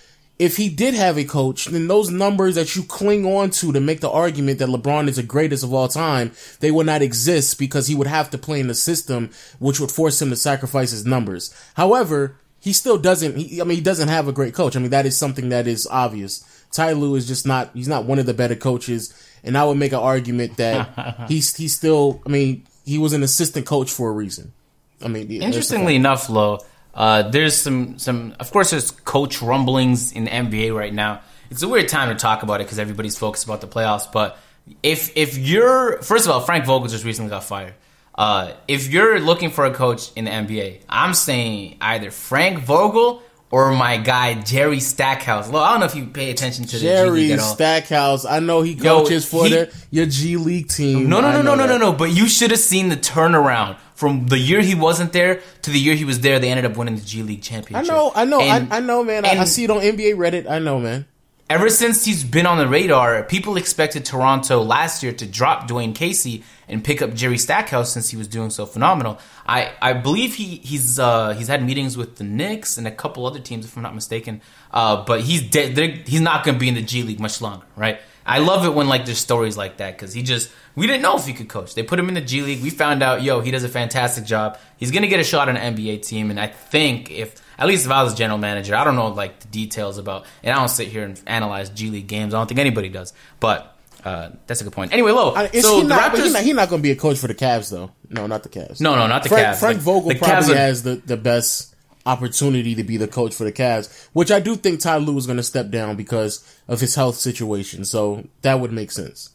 if 0.41 0.57
he 0.57 0.71
did 0.71 0.95
have 0.95 1.19
a 1.19 1.25
coach, 1.25 1.67
then 1.67 1.87
those 1.87 2.09
numbers 2.09 2.55
that 2.55 2.75
you 2.75 2.83
cling 2.83 3.27
on 3.27 3.51
to 3.51 3.73
to 3.73 3.79
make 3.79 4.01
the 4.01 4.09
argument 4.09 4.59
that 4.59 4.71
LeBron 4.71 5.07
is 5.07 5.17
the 5.17 5.23
greatest 5.23 5.63
of 5.63 5.75
all 5.75 5.87
time, 5.87 6.33
they 6.61 6.71
would 6.71 6.87
not 6.87 7.03
exist 7.03 7.59
because 7.59 7.89
he 7.89 7.95
would 7.95 8.07
have 8.07 8.31
to 8.31 8.39
play 8.39 8.59
in 8.59 8.71
a 8.71 8.75
system, 8.75 9.29
which 9.59 9.79
would 9.79 9.91
force 9.91 10.23
him 10.23 10.31
to 10.31 10.37
sacrifice 10.37 10.93
his 10.93 11.05
numbers. 11.05 11.55
However, 11.75 12.37
he 12.59 12.73
still 12.73 12.97
doesn't, 12.97 13.37
he, 13.37 13.61
I 13.61 13.65
mean, 13.65 13.77
he 13.77 13.83
doesn't 13.83 14.09
have 14.09 14.29
a 14.29 14.33
great 14.33 14.55
coach. 14.55 14.77
I 14.77 14.79
mean, 14.79 14.89
that 14.93 15.05
is 15.05 15.15
something 15.15 15.51
that 15.51 15.67
is 15.67 15.87
obvious. 15.91 16.43
Ty 16.73 16.93
Lue 16.93 17.17
is 17.17 17.29
just 17.29 17.47
not, 17.47 17.69
he's 17.75 17.89
not 17.89 18.07
one 18.07 18.19
of 18.19 18.25
the 18.25 18.33
better 18.33 18.57
coaches. 18.57 19.13
And 19.45 19.59
I 19.59 19.65
would 19.67 19.77
make 19.77 19.93
an 19.93 19.99
argument 19.99 20.57
that 20.57 21.25
he's, 21.29 21.55
he's 21.55 21.77
still, 21.77 22.23
I 22.25 22.31
mean, 22.31 22.67
he 22.87 22.97
was 22.97 23.13
an 23.13 23.23
assistant 23.23 23.67
coach 23.67 23.91
for 23.91 24.09
a 24.09 24.13
reason. 24.13 24.55
I 25.03 25.09
mean, 25.09 25.31
interestingly 25.31 25.97
enough, 25.97 26.31
Lo, 26.31 26.61
uh, 26.95 27.23
there's 27.23 27.57
some 27.57 27.99
some 27.99 28.35
of 28.41 28.51
course 28.51 28.71
there's 28.71 28.91
coach 28.91 29.41
rumblings 29.43 30.13
in 30.13 30.25
the 30.25 30.31
NBA 30.31 30.75
right 30.75 30.93
now. 30.93 31.23
It's 31.51 31.63
a 31.63 31.69
weird 31.69 31.89
time 31.89 32.09
to 32.11 32.15
talk 32.15 32.43
about 32.43 32.61
it 32.61 32.65
because 32.65 32.79
everybody's 32.79 33.19
focused 33.19 33.45
about 33.45 33.61
the 33.61 33.67
playoffs. 33.69 34.11
But 34.11 34.39
if 34.83 35.17
if 35.17 35.39
you're 35.39 36.01
first 36.03 36.27
of 36.27 36.33
all, 36.33 36.41
Frank 36.41 36.65
Vogel 36.65 36.89
just 36.89 37.05
recently 37.05 37.31
got 37.31 37.45
fired. 37.45 37.75
Uh, 38.15 38.53
if 38.69 38.89
you're 38.93 39.21
looking 39.21 39.51
for 39.51 39.65
a 39.65 39.73
coach 39.73 40.11
in 40.15 40.25
the 40.27 40.31
NBA, 40.31 40.81
I'm 40.89 41.15
saying 41.15 41.79
either 41.81 42.11
Frank 42.11 42.59
Vogel 42.59 43.23
or 43.51 43.73
my 43.73 43.97
guy 43.97 44.35
Jerry 44.35 44.81
Stackhouse. 44.81 45.49
Look, 45.49 45.63
I 45.63 45.71
don't 45.71 45.81
know 45.81 45.87
if 45.87 45.95
you 45.95 46.07
pay 46.07 46.31
attention 46.31 46.65
to 46.67 46.79
Jerry 46.79 47.09
the 47.09 47.17
G 47.17 47.23
League 47.23 47.31
at 47.33 47.39
all. 47.41 47.55
Stackhouse. 47.55 48.25
I 48.25 48.41
know 48.41 48.63
he 48.63 48.75
coaches 48.77 49.33
Yo, 49.33 49.39
for 49.39 49.49
the 49.49 49.75
your 49.91 50.07
G 50.07 50.37
League 50.37 50.69
team. 50.69 51.09
No, 51.09 51.21
no, 51.21 51.29
I 51.29 51.33
no, 51.33 51.43
no, 51.43 51.55
no, 51.55 51.67
no, 51.67 51.79
no. 51.79 51.93
But 51.93 52.11
you 52.11 52.29
should 52.29 52.51
have 52.51 52.61
seen 52.61 52.89
the 52.89 52.97
turnaround 52.97 53.79
from 54.01 54.27
the 54.27 54.39
year 54.39 54.61
he 54.63 54.75
wasn't 54.75 55.13
there 55.13 55.41
to 55.63 55.71
the 55.71 55.79
year 55.79 55.95
he 55.95 56.05
was 56.07 56.21
there. 56.21 56.39
They 56.41 56.51
ended 56.51 56.65
up 56.65 56.77
winning 56.77 56.97
the 56.97 57.03
G 57.13 57.23
League 57.23 57.43
championship. 57.43 57.93
I 57.93 57.95
know, 57.95 58.13
I 58.15 58.25
know, 58.25 58.41
And- 58.41 58.73
I, 58.73 58.79
I 58.79 58.81
know, 58.81 59.05
man. 59.05 59.25
I, 59.27 59.43
I 59.43 59.45
see 59.45 59.65
it 59.65 59.71
on 59.71 59.79
NBA 59.81 60.15
Reddit. 60.17 60.49
I 60.51 60.59
know, 60.59 60.79
man. 60.81 61.05
ever 61.51 61.69
since 61.69 62.05
he's 62.05 62.23
been 62.25 62.47
on 62.47 62.57
the 62.59 62.67
radar, 62.67 63.23
people 63.25 63.57
expected 63.57 64.05
Toronto 64.05 64.63
last 64.63 65.03
year 65.03 65.13
to 65.13 65.27
drop 65.27 65.69
Dwane 65.69 65.95
Casey 65.95 66.45
and 66.69 66.83
pick 66.85 67.03
up 67.03 67.13
Jerry 67.15 67.37
Stackhouse 67.39 67.93
since 67.93 68.09
he 68.09 68.17
was 68.17 68.29
doing 68.29 68.51
so 68.51 68.65
phenomenal. 68.65 69.19
I, 69.47 69.73
I 69.83 69.93
believe 69.95 70.37
he 70.37 70.57
he's 70.71 70.99
uh, 70.99 71.35
he's 71.39 71.49
had 71.49 71.61
meetings 71.65 71.97
with 71.97 72.17
the 72.17 72.25
Knicks 72.25 72.79
and 72.79 72.87
a 72.87 72.93
couple 73.03 73.27
other 73.27 73.41
teams 73.41 73.65
if 73.67 73.77
I'm 73.77 73.83
not 73.83 73.95
mistaken. 73.95 74.41
Uh, 74.73 75.05
but 75.05 75.21
he's 75.23 75.43
de- 75.51 76.03
he's 76.07 76.21
not 76.21 76.45
going 76.45 76.55
to 76.57 76.61
be 76.61 76.69
in 76.69 76.75
the 76.75 76.83
G 76.83 77.03
League 77.03 77.21
much 77.21 77.41
longer, 77.43 77.67
right? 77.77 77.99
I 78.31 78.39
love 78.39 78.65
it 78.65 78.73
when 78.75 78.89
like 78.89 79.07
there's 79.07 79.19
stories 79.19 79.57
like 79.57 79.79
that 79.79 79.97
because 79.97 80.15
he 80.15 80.23
just 80.23 80.51
we 80.77 80.87
didn't 80.87 81.03
know 81.03 81.17
if 81.17 81.27
he 81.27 81.33
could 81.33 81.49
coach. 81.49 81.75
They 81.75 81.83
put 81.83 81.99
him 81.99 82.09
in 82.09 82.15
the 82.15 82.21
G 82.21 82.43
League. 82.43 82.63
We 82.63 82.71
found 82.71 83.03
out, 83.03 83.23
yo, 83.23 83.41
he 83.41 83.51
does 83.51 83.65
a 83.65 83.69
fantastic 83.69 84.25
job. 84.25 84.57
He's 84.77 84.93
going 84.93 85.03
to 85.03 85.09
get 85.09 85.19
a 85.19 85.25
shot 85.25 85.49
on 85.49 85.57
an 85.57 85.75
NBA 85.75 86.07
team, 86.07 86.31
and 86.31 86.39
I 86.39 86.47
think 86.47 87.11
if 87.11 87.43
at 87.59 87.67
least 87.67 87.87
if 87.87 87.91
I 87.91 88.05
was 88.05 88.13
a 88.13 88.17
general 88.17 88.39
manager, 88.39 88.77
I 88.77 88.85
don't 88.85 88.95
know 88.95 89.09
like 89.09 89.41
the 89.41 89.49
details 89.49 89.99
about, 89.99 90.27
and 90.45 90.55
I 90.55 90.59
don't 90.59 90.69
sit 90.69 90.89
here 90.89 91.03
and 91.03 91.21
analyze 91.27 91.71
G 91.71 91.91
League 91.91 92.07
games. 92.07 92.33
I 92.33 92.39
don't 92.39 92.47
think 92.47 92.61
anybody 92.61 92.89
does, 92.89 93.13
but 93.41 93.77
uh, 94.05 94.31
that's 94.47 94.61
a 94.61 94.65
good 94.65 94.73
point. 94.73 94.93
Anyway, 94.93 95.11
Lo, 95.11 95.33
I, 95.33 95.47
is 95.53 95.65
so 95.65 95.81
he 95.81 95.87
not? 95.87 96.13
Raptors, 96.13 96.25
He 96.27 96.33
not, 96.33 96.43
he 96.43 96.53
not 96.53 96.69
going 96.69 96.81
to 96.81 96.83
be 96.83 96.93
a 96.93 96.97
coach 96.97 97.19
for 97.19 97.27
the 97.27 97.35
Cavs, 97.35 97.71
though. 97.71 97.91
No, 98.09 98.27
not 98.27 98.43
the 98.43 98.49
Cavs. 98.49 98.81
No, 98.81 98.95
no, 98.95 99.07
not 99.07 99.25
the 99.25 99.29
Frank, 99.29 99.47
Cavs. 99.49 99.59
Frank 99.61 99.79
Vogel 99.81 100.09
the 100.09 100.15
Cavs 100.15 100.19
probably 100.21 100.55
are- 100.55 100.59
has 100.59 100.83
the, 100.83 100.95
the 101.05 101.17
best 101.17 101.70
opportunity 102.07 102.75
to 102.75 102.85
be 102.85 102.97
the 102.97 103.09
coach 103.09 103.35
for 103.35 103.45
the 103.45 103.53
Cavs, 103.53 104.09
which 104.13 104.31
I 104.31 104.41
do 104.41 104.57
think 104.57 104.81
Ty 104.81 104.99
Lue 104.99 105.17
is 105.19 105.27
going 105.27 105.37
to 105.37 105.43
step 105.43 105.71
down 105.71 105.97
because 105.97 106.45
of 106.69 106.81
his 106.81 106.95
health 106.95 107.17
situation. 107.17 107.85
So 107.85 108.27
that 108.43 108.61
would 108.61 108.73
make 108.73 108.91
sense. 108.91 109.31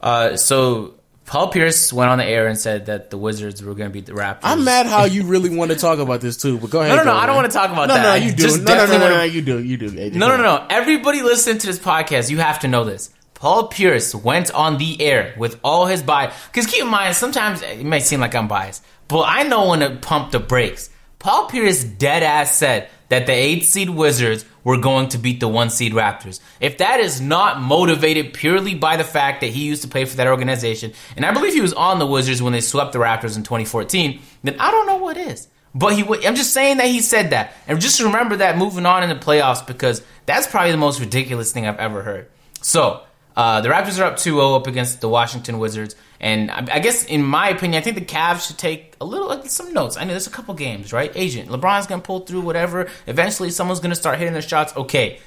uh, 0.00 0.36
so 0.36 0.94
Paul 1.26 1.48
Pierce 1.48 1.92
went 1.92 2.10
on 2.10 2.18
the 2.18 2.24
air 2.24 2.46
and 2.46 2.58
said 2.58 2.86
that 2.86 3.10
the 3.10 3.18
Wizards 3.18 3.62
were 3.62 3.74
going 3.74 3.90
to 3.90 3.92
beat 3.92 4.06
the 4.06 4.12
Raptors. 4.12 4.40
I'm 4.44 4.64
mad 4.64 4.86
how 4.86 5.04
you 5.04 5.24
really 5.26 5.54
want 5.54 5.70
to 5.70 5.76
talk 5.76 5.98
about 5.98 6.20
this 6.22 6.36
too, 6.38 6.58
but 6.58 6.70
go 6.70 6.80
ahead. 6.80 6.96
No, 6.96 7.04
no, 7.04 7.12
no, 7.12 7.18
I 7.18 7.26
don't 7.26 7.36
wanna 7.36 7.48
talk 7.48 7.70
about 7.70 7.88
no, 7.88 7.94
that. 7.94 8.02
No, 8.02 8.08
I 8.10 8.16
you 8.16 8.32
do. 8.32 8.44
just 8.44 8.62
No, 8.62 8.74
no, 8.74 8.86
no, 8.86 8.98
no, 8.98 9.08
no, 9.10 9.22
you 9.24 9.42
do. 9.42 9.62
You 9.62 9.76
do. 9.76 9.90
AJ. 9.90 10.14
No, 10.14 10.28
no, 10.28 10.38
no, 10.38 10.42
no. 10.42 10.66
Everybody 10.70 11.20
listening 11.20 11.58
to 11.58 11.66
this 11.66 11.78
podcast, 11.78 12.30
you 12.30 12.38
have 12.38 12.60
to 12.60 12.68
know 12.68 12.84
this. 12.84 13.10
Paul 13.34 13.68
Pierce 13.68 14.14
went 14.14 14.52
on 14.52 14.78
the 14.78 15.00
air 15.02 15.34
with 15.36 15.60
all 15.62 15.86
his 15.86 16.02
bias. 16.02 16.34
Because 16.46 16.66
keep 16.66 16.82
in 16.82 16.88
mind, 16.88 17.14
sometimes 17.14 17.62
it 17.62 17.84
may 17.84 18.00
seem 18.00 18.20
like 18.20 18.34
I'm 18.34 18.48
biased, 18.48 18.82
but 19.06 19.24
I 19.28 19.42
know 19.44 19.68
when 19.68 19.80
to 19.80 19.96
pump 19.96 20.32
the 20.32 20.40
brakes. 20.40 20.90
Paul 21.18 21.48
Pierce 21.48 21.82
dead 21.82 22.22
ass 22.22 22.54
said 22.54 22.88
that 23.08 23.26
the 23.26 23.32
eight 23.32 23.64
seed 23.64 23.90
Wizards 23.90 24.44
were 24.62 24.76
going 24.76 25.08
to 25.08 25.18
beat 25.18 25.40
the 25.40 25.48
one 25.48 25.70
seed 25.70 25.92
Raptors. 25.92 26.40
If 26.60 26.78
that 26.78 27.00
is 27.00 27.20
not 27.20 27.60
motivated 27.60 28.34
purely 28.34 28.74
by 28.74 28.96
the 28.96 29.04
fact 29.04 29.40
that 29.40 29.48
he 29.48 29.64
used 29.64 29.82
to 29.82 29.88
play 29.88 30.04
for 30.04 30.16
that 30.16 30.26
organization, 30.26 30.92
and 31.16 31.24
I 31.24 31.32
believe 31.32 31.54
he 31.54 31.60
was 31.60 31.72
on 31.72 31.98
the 31.98 32.06
Wizards 32.06 32.42
when 32.42 32.52
they 32.52 32.60
swept 32.60 32.92
the 32.92 32.98
Raptors 32.98 33.36
in 33.36 33.42
2014, 33.42 34.20
then 34.42 34.56
I 34.60 34.70
don't 34.70 34.86
know 34.86 34.98
what 34.98 35.16
is. 35.16 35.48
But 35.74 35.94
he, 35.94 36.02
I'm 36.26 36.34
just 36.34 36.52
saying 36.52 36.78
that 36.78 36.86
he 36.86 37.00
said 37.00 37.30
that, 37.30 37.54
and 37.66 37.80
just 37.80 38.00
remember 38.00 38.36
that 38.36 38.56
moving 38.56 38.86
on 38.86 39.02
in 39.02 39.08
the 39.08 39.14
playoffs 39.16 39.66
because 39.66 40.02
that's 40.26 40.46
probably 40.46 40.70
the 40.70 40.78
most 40.78 41.00
ridiculous 41.00 41.52
thing 41.52 41.66
I've 41.66 41.78
ever 41.78 42.02
heard. 42.02 42.28
So 42.62 43.02
uh, 43.38 43.60
the 43.60 43.68
Raptors 43.68 44.00
are 44.00 44.04
up 44.04 44.16
2-0 44.16 44.56
up 44.56 44.66
against 44.66 45.00
the 45.00 45.08
Washington 45.08 45.60
Wizards, 45.60 45.94
and 46.18 46.50
I, 46.50 46.66
I 46.72 46.78
guess 46.80 47.04
in 47.04 47.22
my 47.22 47.50
opinion, 47.50 47.80
I 47.80 47.84
think 47.84 47.94
the 47.94 48.04
Cavs 48.04 48.48
should 48.48 48.58
take 48.58 48.96
a 49.00 49.04
little 49.04 49.28
like, 49.28 49.46
some 49.46 49.72
notes. 49.72 49.96
I 49.96 50.02
know 50.02 50.10
there's 50.10 50.26
a 50.26 50.30
couple 50.30 50.54
games, 50.54 50.92
right? 50.92 51.12
Agent 51.14 51.48
LeBron's 51.48 51.86
gonna 51.86 52.02
pull 52.02 52.26
through 52.26 52.40
whatever. 52.40 52.88
Eventually, 53.06 53.50
someone's 53.50 53.78
gonna 53.78 53.94
start 53.94 54.18
hitting 54.18 54.32
their 54.32 54.42
shots. 54.42 54.76
Okay. 54.76 55.20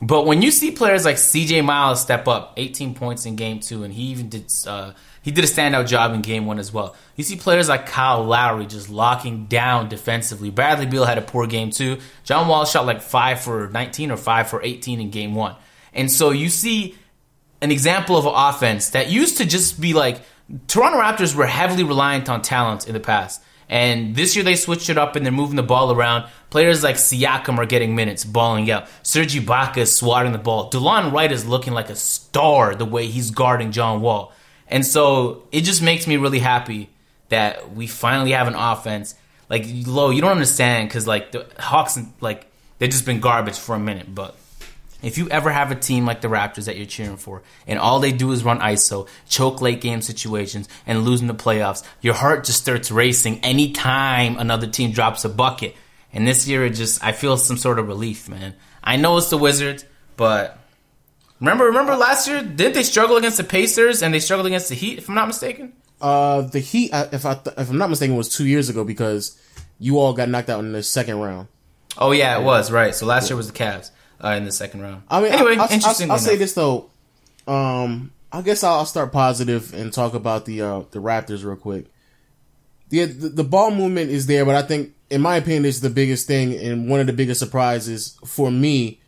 But 0.00 0.24
when 0.24 0.40
you 0.40 0.50
see 0.50 0.70
players 0.70 1.04
like 1.04 1.18
C.J. 1.18 1.60
Miles 1.60 2.00
step 2.00 2.26
up, 2.28 2.54
18 2.56 2.94
points 2.94 3.26
in 3.26 3.36
Game 3.36 3.60
Two, 3.60 3.84
and 3.84 3.92
he 3.92 4.04
even 4.04 4.30
did 4.30 4.50
uh, 4.66 4.92
he 5.20 5.30
did 5.30 5.44
a 5.44 5.48
standout 5.48 5.88
job 5.88 6.14
in 6.14 6.22
Game 6.22 6.46
One 6.46 6.58
as 6.58 6.72
well. 6.72 6.96
You 7.16 7.24
see 7.24 7.36
players 7.36 7.68
like 7.68 7.84
Kyle 7.84 8.24
Lowry 8.24 8.64
just 8.64 8.88
locking 8.88 9.44
down 9.44 9.90
defensively. 9.90 10.48
Bradley 10.48 10.86
Beal 10.86 11.04
had 11.04 11.18
a 11.18 11.22
poor 11.22 11.46
Game 11.46 11.70
Two. 11.70 11.98
John 12.24 12.48
Wall 12.48 12.64
shot 12.64 12.86
like 12.86 13.02
five 13.02 13.42
for 13.42 13.68
19 13.68 14.10
or 14.10 14.16
five 14.16 14.48
for 14.48 14.62
18 14.62 15.02
in 15.02 15.10
Game 15.10 15.34
One, 15.34 15.54
and 15.92 16.10
so 16.10 16.30
you 16.30 16.48
see 16.48 16.96
an 17.60 17.70
example 17.70 18.16
of 18.16 18.26
an 18.26 18.32
offense 18.34 18.90
that 18.90 19.10
used 19.10 19.38
to 19.38 19.44
just 19.44 19.80
be 19.80 19.92
like 19.92 20.20
Toronto 20.66 20.98
Raptors 20.98 21.34
were 21.34 21.46
heavily 21.46 21.84
reliant 21.84 22.28
on 22.28 22.42
talent 22.42 22.86
in 22.86 22.94
the 22.94 23.00
past. 23.00 23.42
And 23.68 24.16
this 24.16 24.34
year 24.34 24.44
they 24.44 24.56
switched 24.56 24.88
it 24.88 24.96
up 24.96 25.14
and 25.14 25.26
they're 25.26 25.32
moving 25.32 25.56
the 25.56 25.62
ball 25.62 25.92
around. 25.92 26.28
Players 26.48 26.82
like 26.82 26.96
Siakam 26.96 27.58
are 27.58 27.66
getting 27.66 27.94
minutes, 27.94 28.24
balling 28.24 28.70
out. 28.70 28.88
Serge 29.02 29.34
Ibaka 29.34 29.78
is 29.78 29.94
swatting 29.94 30.32
the 30.32 30.38
ball. 30.38 30.70
Delon 30.70 31.12
Wright 31.12 31.30
is 31.30 31.46
looking 31.46 31.74
like 31.74 31.90
a 31.90 31.96
star 31.96 32.74
the 32.74 32.86
way 32.86 33.06
he's 33.06 33.30
guarding 33.30 33.72
John 33.72 34.00
Wall. 34.00 34.32
And 34.68 34.86
so 34.86 35.42
it 35.52 35.62
just 35.62 35.82
makes 35.82 36.06
me 36.06 36.16
really 36.16 36.38
happy 36.38 36.88
that 37.28 37.74
we 37.74 37.86
finally 37.86 38.32
have 38.32 38.48
an 38.48 38.54
offense. 38.54 39.14
Like, 39.50 39.64
Lo, 39.86 40.10
you 40.10 40.20
don't 40.20 40.30
understand 40.30 40.88
because, 40.88 41.06
like, 41.06 41.32
the 41.32 41.46
Hawks, 41.58 41.98
like, 42.20 42.50
they've 42.78 42.90
just 42.90 43.06
been 43.06 43.20
garbage 43.20 43.58
for 43.58 43.74
a 43.74 43.78
minute, 43.78 44.14
but 44.14 44.36
if 45.02 45.16
you 45.16 45.28
ever 45.30 45.50
have 45.50 45.70
a 45.70 45.76
team 45.76 46.06
like 46.06 46.20
the 46.20 46.28
Raptors 46.28 46.64
that 46.64 46.76
you're 46.76 46.86
cheering 46.86 47.16
for, 47.16 47.42
and 47.66 47.78
all 47.78 48.00
they 48.00 48.12
do 48.12 48.32
is 48.32 48.42
run 48.42 48.58
ISO, 48.58 49.08
choke 49.28 49.60
late 49.60 49.80
game 49.80 50.02
situations, 50.02 50.68
and 50.86 51.04
lose 51.04 51.20
in 51.20 51.28
the 51.28 51.34
playoffs, 51.34 51.84
your 52.00 52.14
heart 52.14 52.44
just 52.44 52.60
starts 52.60 52.90
racing 52.90 53.40
anytime 53.44 54.36
another 54.38 54.66
team 54.66 54.90
drops 54.90 55.24
a 55.24 55.28
bucket. 55.28 55.76
And 56.12 56.26
this 56.26 56.48
year, 56.48 56.64
it 56.64 56.70
just 56.70 57.04
I 57.04 57.12
feel 57.12 57.36
some 57.36 57.56
sort 57.56 57.78
of 57.78 57.86
relief, 57.86 58.28
man. 58.28 58.54
I 58.82 58.96
know 58.96 59.16
it's 59.18 59.30
the 59.30 59.38
Wizards, 59.38 59.84
but 60.16 60.58
remember, 61.38 61.66
remember 61.66 61.94
last 61.96 62.26
year, 62.26 62.42
didn't 62.42 62.74
they 62.74 62.82
struggle 62.82 63.16
against 63.16 63.36
the 63.36 63.44
Pacers 63.44 64.02
and 64.02 64.12
they 64.12 64.20
struggled 64.20 64.46
against 64.46 64.68
the 64.68 64.74
Heat? 64.74 64.98
If 64.98 65.08
I'm 65.08 65.14
not 65.14 65.28
mistaken. 65.28 65.74
Uh, 66.00 66.42
the 66.42 66.60
Heat, 66.60 66.92
uh, 66.92 67.08
if 67.12 67.26
I 67.26 67.34
th- 67.34 67.56
if 67.56 67.70
I'm 67.70 67.78
not 67.78 67.90
mistaken, 67.90 68.16
was 68.16 68.28
two 68.28 68.46
years 68.46 68.68
ago 68.68 68.84
because 68.84 69.38
you 69.78 69.98
all 69.98 70.12
got 70.12 70.28
knocked 70.28 70.48
out 70.48 70.60
in 70.60 70.72
the 70.72 70.82
second 70.82 71.20
round. 71.20 71.48
Oh 71.98 72.12
yeah, 72.12 72.38
it 72.38 72.44
was 72.44 72.70
right. 72.72 72.94
So 72.94 73.06
last 73.06 73.28
year 73.30 73.36
was 73.36 73.50
the 73.50 73.56
Cavs 73.56 73.90
uh, 74.22 74.28
in 74.30 74.44
the 74.44 74.52
second 74.52 74.80
round. 74.82 75.02
I 75.08 75.20
mean, 75.20 75.32
anyway, 75.32 75.56
I, 75.56 75.64
I, 75.64 75.68
interesting. 75.68 76.10
I'll, 76.10 76.16
I'll 76.16 76.22
say 76.22 76.36
this 76.36 76.54
though. 76.54 76.90
Um, 77.46 78.12
I 78.30 78.42
guess 78.42 78.62
I'll 78.62 78.84
start 78.84 79.12
positive 79.12 79.72
and 79.72 79.92
talk 79.92 80.14
about 80.14 80.44
the 80.44 80.60
uh, 80.60 80.82
the 80.90 81.00
Raptors 81.00 81.44
real 81.44 81.56
quick. 81.56 81.86
The, 82.90 83.04
the 83.04 83.28
the 83.28 83.44
ball 83.44 83.70
movement 83.70 84.10
is 84.10 84.26
there, 84.26 84.44
but 84.44 84.54
I 84.54 84.62
think, 84.62 84.94
in 85.10 85.20
my 85.20 85.36
opinion, 85.36 85.64
it's 85.64 85.80
the 85.80 85.90
biggest 85.90 86.26
thing 86.26 86.54
and 86.54 86.88
one 86.88 87.00
of 87.00 87.06
the 87.06 87.12
biggest 87.12 87.40
surprises 87.40 88.18
for 88.24 88.50
me 88.50 89.00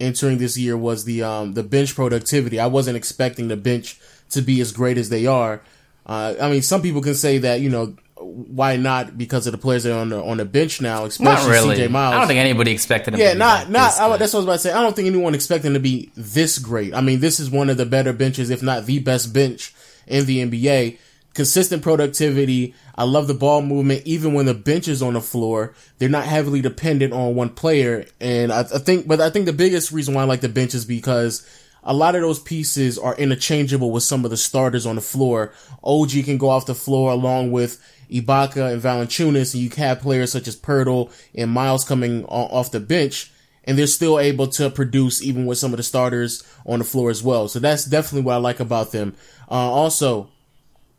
entering 0.00 0.38
this 0.38 0.58
year 0.58 0.76
was 0.76 1.04
the 1.04 1.22
um 1.22 1.54
the 1.54 1.62
bench 1.62 1.94
productivity. 1.94 2.58
I 2.58 2.66
wasn't 2.66 2.96
expecting 2.96 3.48
the 3.48 3.56
bench 3.56 4.00
to 4.30 4.42
be 4.42 4.60
as 4.60 4.72
great 4.72 4.98
as 4.98 5.08
they 5.08 5.26
are. 5.26 5.62
Uh, 6.06 6.34
I 6.40 6.50
mean, 6.50 6.62
some 6.62 6.82
people 6.82 7.00
can 7.00 7.14
say 7.14 7.38
that 7.38 7.60
you 7.60 7.70
know 7.70 7.96
why 8.24 8.76
not 8.76 9.16
because 9.18 9.46
of 9.46 9.52
the 9.52 9.58
players 9.58 9.84
that 9.84 9.94
are 9.94 10.00
on 10.00 10.08
the 10.08 10.22
on 10.22 10.38
the 10.38 10.44
bench 10.44 10.80
now, 10.80 11.04
especially 11.04 11.50
really. 11.50 11.76
CJ 11.76 11.90
Miles. 11.90 12.14
I 12.14 12.18
don't 12.18 12.26
think 12.26 12.40
anybody 12.40 12.72
expected 12.72 13.14
him. 13.14 13.20
Yeah, 13.20 13.28
to 13.28 13.34
be 13.34 13.38
not 13.38 13.70
not. 13.70 13.98
I, 13.98 14.16
that's 14.16 14.32
what 14.32 14.38
I 14.38 14.40
was 14.40 14.44
about 14.44 14.52
to 14.52 14.58
say. 14.58 14.72
I 14.72 14.82
don't 14.82 14.96
think 14.96 15.06
anyone 15.06 15.34
expected 15.34 15.68
him 15.68 15.74
to 15.74 15.80
be 15.80 16.10
this 16.16 16.58
great. 16.58 16.94
I 16.94 17.00
mean, 17.00 17.20
this 17.20 17.40
is 17.40 17.50
one 17.50 17.70
of 17.70 17.76
the 17.76 17.86
better 17.86 18.12
benches, 18.12 18.50
if 18.50 18.62
not 18.62 18.86
the 18.86 18.98
best 18.98 19.32
bench 19.32 19.74
in 20.06 20.26
the 20.26 20.44
NBA. 20.44 20.98
Consistent 21.34 21.82
productivity. 21.82 22.74
I 22.94 23.04
love 23.04 23.26
the 23.26 23.34
ball 23.34 23.60
movement. 23.60 24.02
Even 24.04 24.34
when 24.34 24.46
the 24.46 24.54
bench 24.54 24.86
is 24.86 25.02
on 25.02 25.14
the 25.14 25.20
floor, 25.20 25.74
they're 25.98 26.08
not 26.08 26.26
heavily 26.26 26.60
dependent 26.60 27.12
on 27.12 27.34
one 27.34 27.50
player. 27.50 28.06
And 28.20 28.52
I, 28.52 28.60
I 28.60 28.78
think, 28.78 29.08
but 29.08 29.20
I 29.20 29.30
think 29.30 29.46
the 29.46 29.52
biggest 29.52 29.90
reason 29.90 30.14
why 30.14 30.22
I 30.22 30.26
like 30.26 30.42
the 30.42 30.48
bench 30.48 30.74
is 30.74 30.84
because 30.84 31.44
a 31.84 31.94
lot 31.94 32.14
of 32.14 32.22
those 32.22 32.38
pieces 32.38 32.98
are 32.98 33.14
interchangeable 33.16 33.90
with 33.90 34.02
some 34.02 34.24
of 34.24 34.30
the 34.30 34.36
starters 34.36 34.86
on 34.86 34.96
the 34.96 35.02
floor. 35.02 35.52
OG 35.82 36.10
can 36.24 36.38
go 36.38 36.48
off 36.48 36.66
the 36.66 36.74
floor 36.74 37.12
along 37.12 37.52
with 37.52 37.80
Ibaka 38.14 38.72
and 38.72 38.80
Valanciunas, 38.82 39.54
and 39.54 39.62
you 39.62 39.70
have 39.76 40.00
players 40.00 40.32
such 40.32 40.46
as 40.46 40.56
Poeltl 40.56 41.10
and 41.34 41.50
Miles 41.50 41.84
coming 41.84 42.24
off 42.26 42.70
the 42.70 42.80
bench, 42.80 43.32
and 43.64 43.76
they're 43.76 43.86
still 43.86 44.18
able 44.20 44.46
to 44.48 44.70
produce 44.70 45.22
even 45.22 45.46
with 45.46 45.58
some 45.58 45.72
of 45.72 45.78
the 45.78 45.82
starters 45.82 46.42
on 46.64 46.78
the 46.78 46.84
floor 46.84 47.10
as 47.10 47.22
well. 47.22 47.48
So 47.48 47.58
that's 47.58 47.84
definitely 47.84 48.22
what 48.22 48.34
I 48.34 48.36
like 48.38 48.60
about 48.60 48.92
them. 48.92 49.14
Uh, 49.50 49.54
also, 49.54 50.28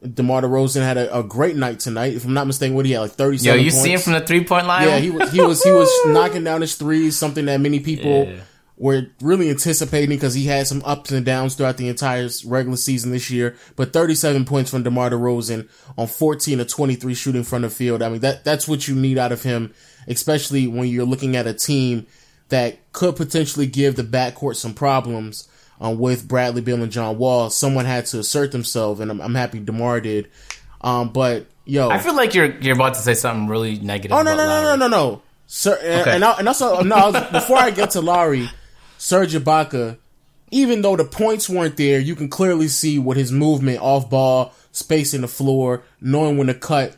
DeMar 0.03 0.41
DeRozan 0.41 0.81
had 0.83 0.97
a, 0.97 1.19
a 1.19 1.23
great 1.23 1.55
night 1.55 1.79
tonight. 1.79 2.13
If 2.13 2.25
I'm 2.25 2.33
not 2.33 2.47
mistaken, 2.47 2.75
what 2.75 2.85
he 2.85 2.91
had 2.91 2.99
like 3.01 3.11
37 3.11 3.45
Yo, 3.47 3.63
you 3.63 3.71
points. 3.71 3.81
see 3.83 3.93
him 3.93 3.99
from 3.99 4.13
the 4.13 4.21
three 4.21 4.43
point 4.43 4.67
line? 4.67 4.87
Yeah, 4.87 4.99
he 4.99 5.09
was 5.09 5.31
he 5.31 5.41
was 5.41 5.63
he 5.63 5.71
was 5.71 5.89
knocking 6.07 6.43
down 6.43 6.61
his 6.61 6.75
threes, 6.75 7.17
something 7.17 7.45
that 7.45 7.59
many 7.61 7.79
people 7.79 8.25
Yeah. 8.27 8.39
Were 8.77 9.07
really 9.21 9.49
anticipating 9.49 10.09
because 10.09 10.33
he 10.33 10.47
had 10.47 10.67
some 10.67 10.81
ups 10.83 11.09
and 11.11 11.25
downs 11.25 11.55
throughout 11.55 11.77
the 11.77 11.87
entire 11.87 12.27
regular 12.45 12.75
season 12.75 13.11
this 13.11 13.29
year. 13.31 13.55
But 13.77 13.93
37 13.93 14.43
points 14.43 14.69
from 14.69 14.83
DeMar 14.83 15.11
DeRozan 15.11 15.69
on 15.97 16.07
14 16.07 16.57
to 16.57 16.65
23 16.65 17.13
shooting 17.13 17.43
from 17.43 17.61
the 17.61 17.69
field. 17.69 18.01
I 18.01 18.09
mean 18.09 18.19
that 18.19 18.43
that's 18.43 18.67
what 18.67 18.85
you 18.87 18.95
need 18.95 19.17
out 19.17 19.31
of 19.31 19.43
him, 19.43 19.73
especially 20.09 20.67
when 20.67 20.89
you're 20.89 21.05
looking 21.05 21.37
at 21.37 21.47
a 21.47 21.53
team 21.53 22.05
that 22.49 22.77
could 22.91 23.15
potentially 23.15 23.65
give 23.65 23.95
the 23.95 24.03
backcourt 24.03 24.55
some 24.57 24.73
problems. 24.73 25.47
Um, 25.79 25.99
with 25.99 26.25
Bradley 26.25 26.61
Beal 26.61 26.81
and 26.81 26.91
John 26.91 27.17
Wall, 27.17 27.49
someone 27.49 27.83
had 27.83 28.05
to 28.07 28.19
assert 28.19 28.53
themselves, 28.53 29.01
and 29.01 29.11
I'm, 29.11 29.19
I'm 29.19 29.35
happy 29.35 29.59
DeMar 29.59 29.99
did. 29.99 30.29
Um, 30.79 31.09
but 31.09 31.47
yo, 31.65 31.89
I 31.89 31.97
feel 31.99 32.15
like 32.15 32.33
you're 32.33 32.57
you're 32.59 32.75
about 32.75 32.93
to 32.93 33.01
say 33.01 33.13
something 33.13 33.47
really 33.47 33.77
negative. 33.79 34.13
Oh 34.13 34.21
no 34.21 34.33
about 34.33 34.37
no 34.37 34.45
no 34.45 34.61
no 34.61 34.63
Lowry. 34.67 34.77
no 34.79 34.87
no, 34.87 35.21
sir. 35.47 35.77
And, 35.81 36.01
Okay. 36.01 36.15
and, 36.15 36.23
I, 36.25 36.31
and 36.39 36.47
also 36.47 36.81
no. 36.81 36.95
I 36.95 37.09
was, 37.09 37.31
before 37.31 37.57
I 37.57 37.71
get 37.71 37.91
to 37.91 37.99
Lowry, 38.01 38.49
Serge 38.97 39.33
Ibaka, 39.33 39.97
even 40.51 40.81
though 40.81 40.95
the 40.95 41.03
points 41.03 41.49
weren't 41.49 41.77
there, 41.77 41.99
you 41.99 42.15
can 42.15 42.29
clearly 42.29 42.67
see 42.67 42.99
what 42.99 43.17
his 43.17 43.31
movement 43.31 43.81
off 43.81 44.09
ball, 44.09 44.53
spacing 44.71 45.21
the 45.21 45.27
floor, 45.27 45.83
knowing 46.01 46.37
when 46.37 46.47
to 46.47 46.53
cut. 46.53 46.95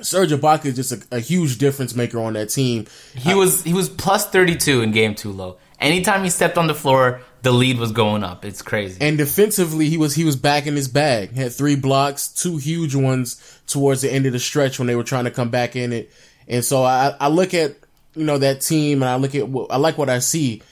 Serge 0.00 0.30
Ibaka 0.30 0.66
is 0.66 0.76
just 0.76 0.92
a, 0.92 1.16
a 1.16 1.20
huge 1.20 1.58
difference 1.58 1.94
maker 1.94 2.20
on 2.20 2.34
that 2.34 2.50
team. 2.50 2.86
He 3.14 3.32
uh, 3.32 3.36
was 3.36 3.62
he 3.62 3.72
was 3.72 3.88
plus 3.88 4.28
thirty 4.28 4.56
two 4.56 4.82
in 4.82 4.90
game 4.90 5.14
two. 5.14 5.32
Lo. 5.32 5.56
Anytime 5.80 6.24
he 6.24 6.30
stepped 6.30 6.56
on 6.56 6.66
the 6.66 6.74
floor, 6.74 7.20
the 7.42 7.52
lead 7.52 7.78
was 7.78 7.92
going 7.92 8.24
up. 8.24 8.44
It's 8.44 8.62
crazy. 8.62 8.98
And 9.00 9.18
defensively, 9.18 9.88
he 9.88 9.98
was 9.98 10.14
he 10.14 10.24
was 10.24 10.36
back 10.36 10.66
in 10.66 10.74
his 10.74 10.88
bag. 10.88 11.32
Had 11.34 11.52
three 11.52 11.76
blocks, 11.76 12.28
two 12.28 12.56
huge 12.56 12.94
ones 12.94 13.60
towards 13.66 14.02
the 14.02 14.12
end 14.12 14.26
of 14.26 14.32
the 14.32 14.38
stretch 14.38 14.78
when 14.78 14.88
they 14.88 14.96
were 14.96 15.04
trying 15.04 15.24
to 15.24 15.30
come 15.30 15.50
back 15.50 15.76
in 15.76 15.92
it. 15.92 16.10
And 16.48 16.64
so 16.64 16.82
I, 16.82 17.14
I 17.20 17.28
look 17.28 17.54
at 17.54 17.76
you 18.14 18.24
know 18.24 18.38
that 18.38 18.60
team 18.60 19.02
and 19.02 19.08
I 19.10 19.16
look 19.16 19.34
at 19.34 19.48
I 19.70 19.76
like 19.76 19.98
what 19.98 20.10
I 20.10 20.20
see. 20.20 20.62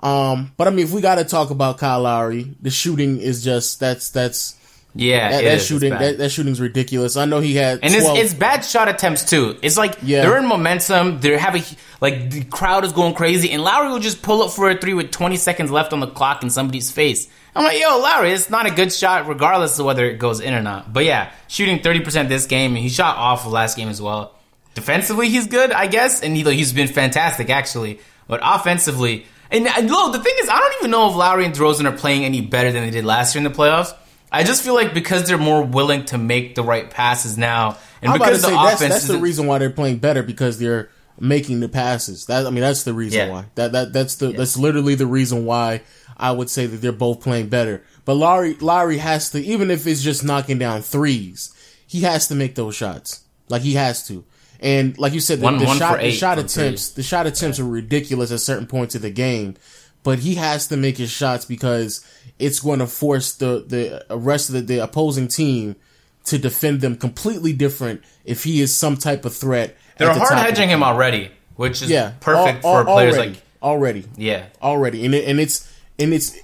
Um, 0.00 0.52
but 0.56 0.68
I 0.68 0.70
mean, 0.70 0.84
if 0.84 0.92
we 0.92 1.00
got 1.00 1.16
to 1.16 1.24
talk 1.24 1.50
about 1.50 1.78
Kyle 1.78 2.02
Lowry, 2.02 2.54
the 2.60 2.70
shooting 2.70 3.18
is 3.18 3.42
just 3.42 3.80
that's 3.80 4.10
that's 4.10 4.56
yeah, 4.94 5.30
that, 5.30 5.44
that 5.44 5.54
is. 5.56 5.66
Shooting 5.66 5.90
that, 5.90 6.18
that 6.18 6.30
shooting's 6.30 6.60
ridiculous. 6.60 7.16
I 7.16 7.26
know 7.26 7.40
he 7.40 7.54
had 7.54 7.80
And 7.82 7.94
it's, 7.94 8.04
12 8.04 8.18
it's 8.18 8.34
bad 8.34 8.64
shot 8.64 8.88
attempts 8.88 9.24
too. 9.24 9.58
It's 9.62 9.76
like 9.76 9.98
Yeah. 10.02 10.22
they're 10.22 10.38
in 10.38 10.46
momentum. 10.46 11.20
They're 11.20 11.38
having 11.38 11.62
like 12.00 12.30
the 12.30 12.44
crowd 12.44 12.84
is 12.84 12.92
going 12.92 13.14
crazy, 13.14 13.50
and 13.50 13.62
Lowry 13.62 13.90
will 13.90 13.98
just 13.98 14.22
pull 14.22 14.42
up 14.42 14.52
for 14.52 14.70
a 14.70 14.76
three 14.76 14.94
with 14.94 15.10
20 15.10 15.36
seconds 15.36 15.70
left 15.70 15.92
on 15.92 16.00
the 16.00 16.06
clock 16.06 16.42
in 16.42 16.50
somebody's 16.50 16.90
face. 16.90 17.28
I'm 17.54 17.64
like, 17.64 17.80
yo, 17.80 17.98
Lowry, 17.98 18.32
it's 18.32 18.50
not 18.50 18.66
a 18.66 18.70
good 18.70 18.92
shot, 18.92 19.26
regardless 19.28 19.78
of 19.78 19.86
whether 19.86 20.04
it 20.04 20.18
goes 20.18 20.40
in 20.40 20.52
or 20.52 20.60
not. 20.60 20.92
But 20.92 21.04
yeah, 21.04 21.30
shooting 21.48 21.80
30 21.80 22.00
percent 22.00 22.28
this 22.28 22.46
game, 22.46 22.72
and 22.74 22.82
he 22.82 22.88
shot 22.88 23.16
awful 23.16 23.50
last 23.50 23.76
game 23.76 23.88
as 23.88 24.00
well. 24.00 24.34
Defensively, 24.74 25.30
he's 25.30 25.46
good, 25.46 25.72
I 25.72 25.86
guess, 25.86 26.22
and 26.22 26.36
he, 26.36 26.42
he's 26.42 26.72
been 26.72 26.88
fantastic 26.88 27.50
actually. 27.50 28.00
But 28.28 28.40
offensively, 28.42 29.26
and, 29.50 29.66
uh, 29.66 29.72
and 29.76 29.90
look, 29.90 30.12
the 30.12 30.22
thing 30.22 30.34
is, 30.42 30.48
I 30.48 30.58
don't 30.58 30.74
even 30.80 30.90
know 30.90 31.08
if 31.10 31.16
Lowry 31.16 31.44
and 31.44 31.54
DeRozan 31.54 31.90
are 31.90 31.96
playing 31.96 32.24
any 32.24 32.40
better 32.40 32.72
than 32.72 32.84
they 32.84 32.90
did 32.90 33.04
last 33.04 33.34
year 33.34 33.44
in 33.44 33.50
the 33.50 33.56
playoffs. 33.56 33.94
I 34.32 34.42
just 34.42 34.62
feel 34.62 34.74
like 34.74 34.92
because 34.92 35.26
they're 35.26 35.38
more 35.38 35.62
willing 35.62 36.04
to 36.06 36.18
make 36.18 36.54
the 36.56 36.62
right 36.62 36.90
passes 36.90 37.38
now, 37.38 37.78
and 38.02 38.10
I'm 38.10 38.16
about 38.16 38.26
to 38.26 38.30
because 38.32 38.42
the 38.42 38.48
say 38.48 38.54
that's, 38.54 38.74
offense 38.74 38.94
that's 38.94 39.06
the 39.08 39.18
reason 39.18 39.46
why 39.46 39.58
they're 39.58 39.70
playing 39.70 39.98
better 39.98 40.22
because 40.22 40.58
they're 40.58 40.90
making 41.18 41.60
the 41.60 41.68
passes. 41.68 42.26
That 42.26 42.46
I 42.46 42.50
mean, 42.50 42.60
that's 42.60 42.82
the 42.82 42.92
reason 42.92 43.20
Yeah. 43.28 43.32
why. 43.32 43.44
That 43.54 43.72
that 43.72 43.92
that's 43.92 44.16
the 44.16 44.32
that's 44.32 44.56
literally 44.56 44.94
the 44.96 45.06
reason 45.06 45.44
why 45.46 45.82
I 46.16 46.32
would 46.32 46.50
say 46.50 46.66
that 46.66 46.78
they're 46.78 46.92
both 46.92 47.20
playing 47.20 47.48
better. 47.48 47.82
But 48.04 48.14
Lowry 48.14 48.54
Lowry 48.54 48.98
has 48.98 49.30
to, 49.30 49.40
even 49.42 49.70
if 49.70 49.86
it's 49.86 50.02
just 50.02 50.24
knocking 50.24 50.58
down 50.58 50.82
threes, 50.82 51.54
he 51.86 52.00
has 52.00 52.26
to 52.28 52.34
make 52.34 52.56
those 52.56 52.74
shots. 52.74 53.22
Like 53.48 53.62
he 53.62 53.74
has 53.74 54.06
to. 54.08 54.24
And 54.60 54.96
like 54.98 55.12
you 55.12 55.20
said, 55.20 55.40
the, 55.40 55.44
One- 55.44 55.58
the 55.58 55.66
one 55.66 55.78
shot 55.78 56.00
the 56.00 56.10
shot 56.10 56.38
attempts 56.38 56.90
the 56.90 57.02
shot 57.02 57.26
attempts 57.26 57.58
are 57.60 57.64
ridiculous 57.64 58.30
at 58.32 58.40
certain 58.40 58.66
points 58.66 58.94
of 58.94 59.02
the 59.02 59.10
game. 59.10 59.56
But 60.02 60.20
he 60.20 60.36
has 60.36 60.68
to 60.68 60.76
make 60.76 60.96
his 60.98 61.10
shots 61.10 61.44
because 61.44 62.04
it's 62.38 62.60
going 62.60 62.78
to 62.78 62.86
force 62.86 63.32
the 63.34 63.64
the 64.08 64.16
rest 64.16 64.48
of 64.48 64.54
the, 64.54 64.60
the 64.62 64.78
opposing 64.82 65.28
team 65.28 65.76
to 66.26 66.38
defend 66.38 66.80
them 66.80 66.96
completely 66.96 67.52
different 67.52 68.02
if 68.24 68.44
he 68.44 68.60
is 68.60 68.74
some 68.74 68.96
type 68.96 69.24
of 69.24 69.34
threat. 69.34 69.76
They're 69.98 70.10
at 70.10 70.14
the 70.14 70.20
hard 70.20 70.38
hedging 70.38 70.68
him 70.68 70.82
already, 70.82 71.30
which 71.56 71.82
is 71.82 71.90
Yeah, 71.90 72.12
perfect 72.20 72.64
al- 72.64 72.76
al- 72.76 72.84
for 72.84 72.92
players 72.92 73.14
already, 73.16 73.30
like 73.32 73.42
already 73.62 74.04
yeah. 74.16 74.46
already, 74.62 75.04
and 75.06 75.14
it, 75.14 75.26
and 75.28 75.40
it's 75.40 75.72
and 75.98 76.12
it's 76.14 76.36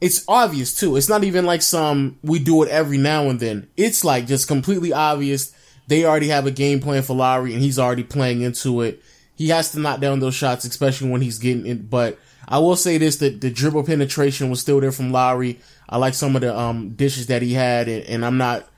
it's 0.00 0.24
obvious 0.26 0.74
too. 0.74 0.96
It's 0.96 1.08
not 1.08 1.24
even 1.24 1.44
like 1.46 1.62
some 1.62 2.18
we 2.22 2.38
do 2.38 2.62
it 2.62 2.68
every 2.70 2.98
now 2.98 3.28
and 3.28 3.38
then. 3.38 3.68
It's 3.76 4.04
like 4.04 4.26
just 4.26 4.48
completely 4.48 4.92
obvious. 4.92 5.54
They 5.90 6.04
already 6.04 6.28
have 6.28 6.46
a 6.46 6.52
game 6.52 6.78
plan 6.78 7.02
for 7.02 7.16
Lowry, 7.16 7.52
and 7.52 7.60
he's 7.60 7.76
already 7.76 8.04
playing 8.04 8.42
into 8.42 8.80
it. 8.80 9.02
He 9.34 9.48
has 9.48 9.72
to 9.72 9.80
knock 9.80 9.98
down 9.98 10.20
those 10.20 10.36
shots, 10.36 10.64
especially 10.64 11.10
when 11.10 11.20
he's 11.20 11.40
getting 11.40 11.66
it. 11.66 11.90
But 11.90 12.16
I 12.46 12.60
will 12.60 12.76
say 12.76 12.96
this: 12.96 13.16
that 13.16 13.40
the 13.40 13.50
dribble 13.50 13.82
penetration 13.82 14.50
was 14.50 14.60
still 14.60 14.80
there 14.80 14.92
from 14.92 15.10
Lowry. 15.10 15.58
I 15.88 15.96
like 15.96 16.14
some 16.14 16.36
of 16.36 16.42
the 16.42 16.56
um, 16.56 16.90
dishes 16.90 17.26
that 17.26 17.42
he 17.42 17.54
had, 17.54 17.88
and, 17.88 18.04
and 18.04 18.24
I'm 18.24 18.38
not. 18.38 18.68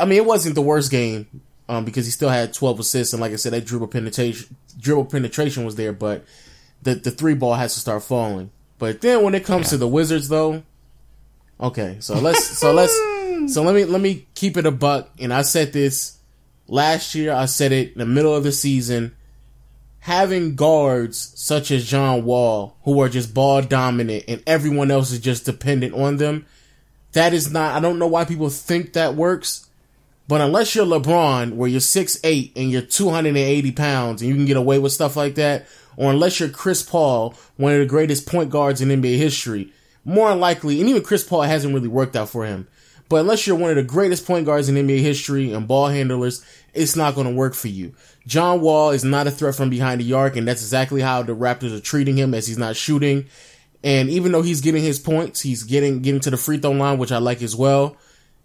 I 0.00 0.04
mean, 0.04 0.18
it 0.18 0.26
wasn't 0.26 0.56
the 0.56 0.62
worst 0.62 0.90
game 0.90 1.42
um, 1.68 1.84
because 1.84 2.06
he 2.06 2.10
still 2.10 2.28
had 2.28 2.52
12 2.52 2.80
assists, 2.80 3.12
and 3.12 3.20
like 3.20 3.32
I 3.32 3.36
said, 3.36 3.52
that 3.52 3.64
dribble 3.64 3.86
penetration 3.86 4.56
dribble 4.80 5.04
penetration 5.04 5.64
was 5.64 5.76
there, 5.76 5.92
but 5.92 6.24
the 6.82 6.96
the 6.96 7.12
three 7.12 7.34
ball 7.34 7.54
has 7.54 7.72
to 7.74 7.78
start 7.78 8.02
falling. 8.02 8.50
But 8.80 9.00
then 9.00 9.22
when 9.22 9.36
it 9.36 9.44
comes 9.44 9.68
to 9.70 9.76
the 9.76 9.86
Wizards, 9.86 10.28
though, 10.28 10.64
okay, 11.60 11.98
so 12.00 12.14
let's 12.18 12.44
so 12.44 12.72
let's 12.72 12.92
so 13.48 13.62
let 13.62 13.74
me 13.74 13.84
let 13.84 14.00
me 14.00 14.26
keep 14.34 14.56
it 14.56 14.66
a 14.66 14.70
buck. 14.70 15.10
And 15.18 15.32
I 15.32 15.42
said 15.42 15.72
this 15.72 16.18
last 16.68 17.14
year. 17.14 17.32
I 17.32 17.46
said 17.46 17.72
it 17.72 17.92
in 17.92 17.98
the 17.98 18.06
middle 18.06 18.34
of 18.34 18.44
the 18.44 18.52
season. 18.52 19.14
Having 20.00 20.54
guards 20.54 21.32
such 21.34 21.70
as 21.72 21.84
John 21.84 22.24
Wall, 22.24 22.76
who 22.82 23.00
are 23.00 23.08
just 23.08 23.34
ball 23.34 23.60
dominant, 23.62 24.24
and 24.28 24.42
everyone 24.46 24.90
else 24.90 25.10
is 25.10 25.18
just 25.18 25.44
dependent 25.44 25.94
on 25.94 26.18
them, 26.18 26.46
that 27.12 27.34
is 27.34 27.50
not. 27.50 27.74
I 27.74 27.80
don't 27.80 27.98
know 27.98 28.06
why 28.06 28.24
people 28.24 28.48
think 28.48 28.92
that 28.92 29.16
works. 29.16 29.68
But 30.28 30.40
unless 30.40 30.74
you're 30.74 30.86
LeBron, 30.86 31.54
where 31.54 31.68
you're 31.68 31.80
6'8 31.80 32.52
and 32.56 32.70
you're 32.70 32.82
280 32.82 33.72
pounds 33.72 34.22
and 34.22 34.28
you 34.28 34.34
can 34.34 34.44
get 34.44 34.56
away 34.56 34.78
with 34.78 34.92
stuff 34.92 35.16
like 35.16 35.36
that, 35.36 35.66
or 35.96 36.10
unless 36.10 36.40
you're 36.40 36.48
Chris 36.48 36.82
Paul, 36.82 37.34
one 37.56 37.72
of 37.72 37.78
the 37.78 37.86
greatest 37.86 38.26
point 38.26 38.50
guards 38.50 38.80
in 38.80 38.88
NBA 38.88 39.18
history, 39.18 39.72
more 40.04 40.34
likely, 40.34 40.80
and 40.80 40.88
even 40.88 41.02
Chris 41.02 41.24
Paul 41.24 41.42
hasn't 41.42 41.74
really 41.74 41.88
worked 41.88 42.16
out 42.16 42.28
for 42.28 42.44
him. 42.44 42.66
But 43.08 43.20
unless 43.20 43.46
you're 43.46 43.56
one 43.56 43.70
of 43.70 43.76
the 43.76 43.82
greatest 43.82 44.26
point 44.26 44.46
guards 44.46 44.68
in 44.68 44.74
NBA 44.74 45.00
history 45.00 45.52
and 45.52 45.68
ball 45.68 45.88
handlers, 45.88 46.44
it's 46.74 46.96
not 46.96 47.14
going 47.14 47.26
to 47.26 47.32
work 47.32 47.54
for 47.54 47.68
you. 47.68 47.94
John 48.26 48.60
Wall 48.60 48.90
is 48.90 49.04
not 49.04 49.26
a 49.26 49.30
threat 49.30 49.54
from 49.54 49.70
behind 49.70 50.00
the 50.00 50.12
arc, 50.12 50.36
and 50.36 50.48
that's 50.48 50.62
exactly 50.62 51.00
how 51.00 51.22
the 51.22 51.34
Raptors 51.34 51.76
are 51.76 51.80
treating 51.80 52.16
him 52.16 52.34
as 52.34 52.46
he's 52.46 52.58
not 52.58 52.76
shooting. 52.76 53.26
And 53.84 54.10
even 54.10 54.32
though 54.32 54.42
he's 54.42 54.60
getting 54.60 54.82
his 54.82 54.98
points, 54.98 55.40
he's 55.40 55.62
getting 55.62 56.02
getting 56.02 56.20
to 56.20 56.30
the 56.30 56.36
free 56.36 56.58
throw 56.58 56.72
line, 56.72 56.98
which 56.98 57.12
I 57.12 57.18
like 57.18 57.42
as 57.42 57.54
well 57.54 57.96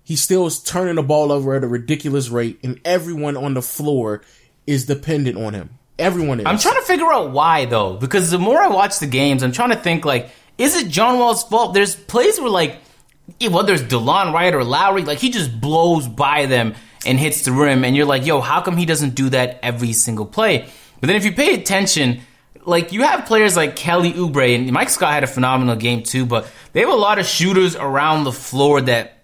he 0.04 0.15
still 0.15 0.45
is 0.45 0.62
turning 0.62 0.95
the 0.95 1.04
ball 1.04 1.32
over 1.32 1.56
at 1.56 1.63
a 1.63 1.67
ridiculous 1.67 2.30
rate, 2.30 2.60
and 2.63 2.80
everyone 2.84 3.38
on 3.38 3.54
the 3.54 3.62
floor 3.62 4.21
is 4.67 4.86
dependent 4.86 5.38
on 5.38 5.54
him. 5.54 5.78
Everyone 6.00 6.39
is. 6.39 6.45
I'm 6.45 6.58
trying 6.58 6.76
to 6.76 6.82
figure 6.82 7.12
out 7.12 7.32
why 7.32 7.65
though, 7.65 7.95
because 7.95 8.32
the 8.32 8.39
more 8.39 8.60
I 8.60 8.67
watch 8.67 9.00
the 9.00 9.08
games, 9.08 9.43
I'm 9.43 9.52
trying 9.52 9.69
to 9.69 9.76
think 9.76 10.04
like, 10.04 10.30
is 10.58 10.76
it 10.76 10.89
John 10.89 11.19
Wall's 11.19 11.43
fault? 11.43 11.74
There's 11.74 11.95
plays 11.95 12.39
where 12.39 12.50
like, 12.50 12.80
whether 13.50 13.74
it's 13.74 13.84
Delon 13.84 14.34
Wright 14.34 14.54
or 14.54 14.63
Lowry, 14.63 15.04
like 15.04 15.20
he 15.20 15.30
just 15.30 15.60
blows 15.60 16.08
by 16.08 16.46
them 16.46 16.76
and 17.06 17.20
hits 17.20 17.44
the 17.44 17.52
rim, 17.52 17.84
and 17.84 17.96
you're 17.96 18.06
like, 18.06 18.26
yo, 18.26 18.41
how 18.41 18.62
come 18.62 18.78
he 18.78 18.86
doesn't 18.86 19.15
do 19.15 19.30
that 19.30 19.60
every 19.63 19.94
single 19.94 20.26
play? 20.26 20.70
But 21.00 21.08
then 21.08 21.15
if 21.15 21.26
you 21.26 21.32
pay 21.32 21.56
attention, 21.56 22.22
like 22.65 22.91
you 22.91 23.04
have 23.04 23.26
players 23.26 23.56
like 23.56 23.76
Kelly 23.76 24.13
Oubre 24.13 24.56
and 24.56 24.72
Mike 24.72 24.89
Scott 24.89 25.13
had 25.13 25.24
a 25.24 25.28
phenomenal 25.28 25.76
game 25.76 26.04
too, 26.04 26.26
but 26.26 26.48
they 26.74 26.82
have 26.82 26.89
a 26.89 26.96
lot 26.96 27.20
of 27.20 27.26
shooters 27.26 27.76
around 27.76 28.24
the 28.24 28.32
floor 28.32 28.82
that 28.82 29.24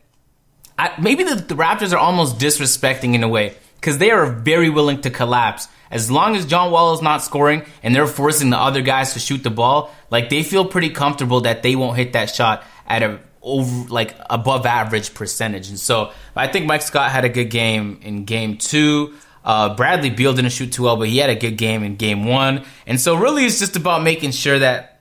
I, 0.78 0.94
maybe 1.00 1.24
the, 1.24 1.36
the 1.36 1.56
Raptors 1.56 1.94
are 1.94 1.98
almost 1.98 2.38
disrespecting 2.38 3.14
in 3.14 3.24
a 3.24 3.28
way 3.28 3.56
because 3.76 3.98
they 3.98 4.12
are 4.12 4.26
very 4.26 4.70
willing 4.70 5.02
to 5.02 5.10
collapse 5.10 5.68
as 5.90 6.12
long 6.12 6.36
as 6.36 6.46
John 6.46 6.72
Wall 6.72 6.94
is 6.94 7.02
not 7.02 7.24
scoring 7.24 7.64
and 7.82 7.96
they're 7.96 8.08
forcing 8.08 8.50
the 8.50 8.58
other 8.58 8.82
guys 8.82 9.14
to 9.14 9.20
shoot 9.20 9.44
the 9.44 9.50
ball. 9.50 9.94
Like 10.10 10.30
they 10.30 10.44
feel 10.44 10.66
pretty 10.66 10.90
comfortable 10.90 11.42
that 11.42 11.64
they 11.64 11.76
won't 11.76 11.98
hit 11.98 12.14
that 12.14 12.34
shot 12.34 12.64
at 12.86 13.04
a 13.04 13.20
over 13.48 13.90
like 13.90 14.16
above 14.30 14.66
average 14.66 15.14
percentage. 15.14 15.70
And 15.70 15.80
so 15.80 16.12
I 16.36 16.48
think 16.48 16.66
Mike 16.66 16.82
Scott 16.82 17.12
had 17.12 17.26
a 17.26 17.30
good 17.30 17.50
game 17.50 18.00
in 18.04 18.26
game 18.26 18.58
two. 18.58 19.16
Uh, 19.44 19.76
Bradley 19.76 20.10
Beal 20.10 20.34
didn't 20.34 20.52
shoot 20.52 20.74
too 20.74 20.84
well, 20.84 20.98
but 20.98 21.08
he 21.08 21.18
had 21.20 21.30
a 21.30 21.36
good 21.36 21.58
game 21.58 21.84
in 21.84 21.96
game 21.96 22.26
one. 22.26 22.66
And 22.86 23.00
so 23.00 23.16
really 23.16 23.46
it's 23.46 23.60
just 23.60 23.76
about 23.76 24.04
making 24.04 24.32
sure 24.32 24.60
that 24.60 25.00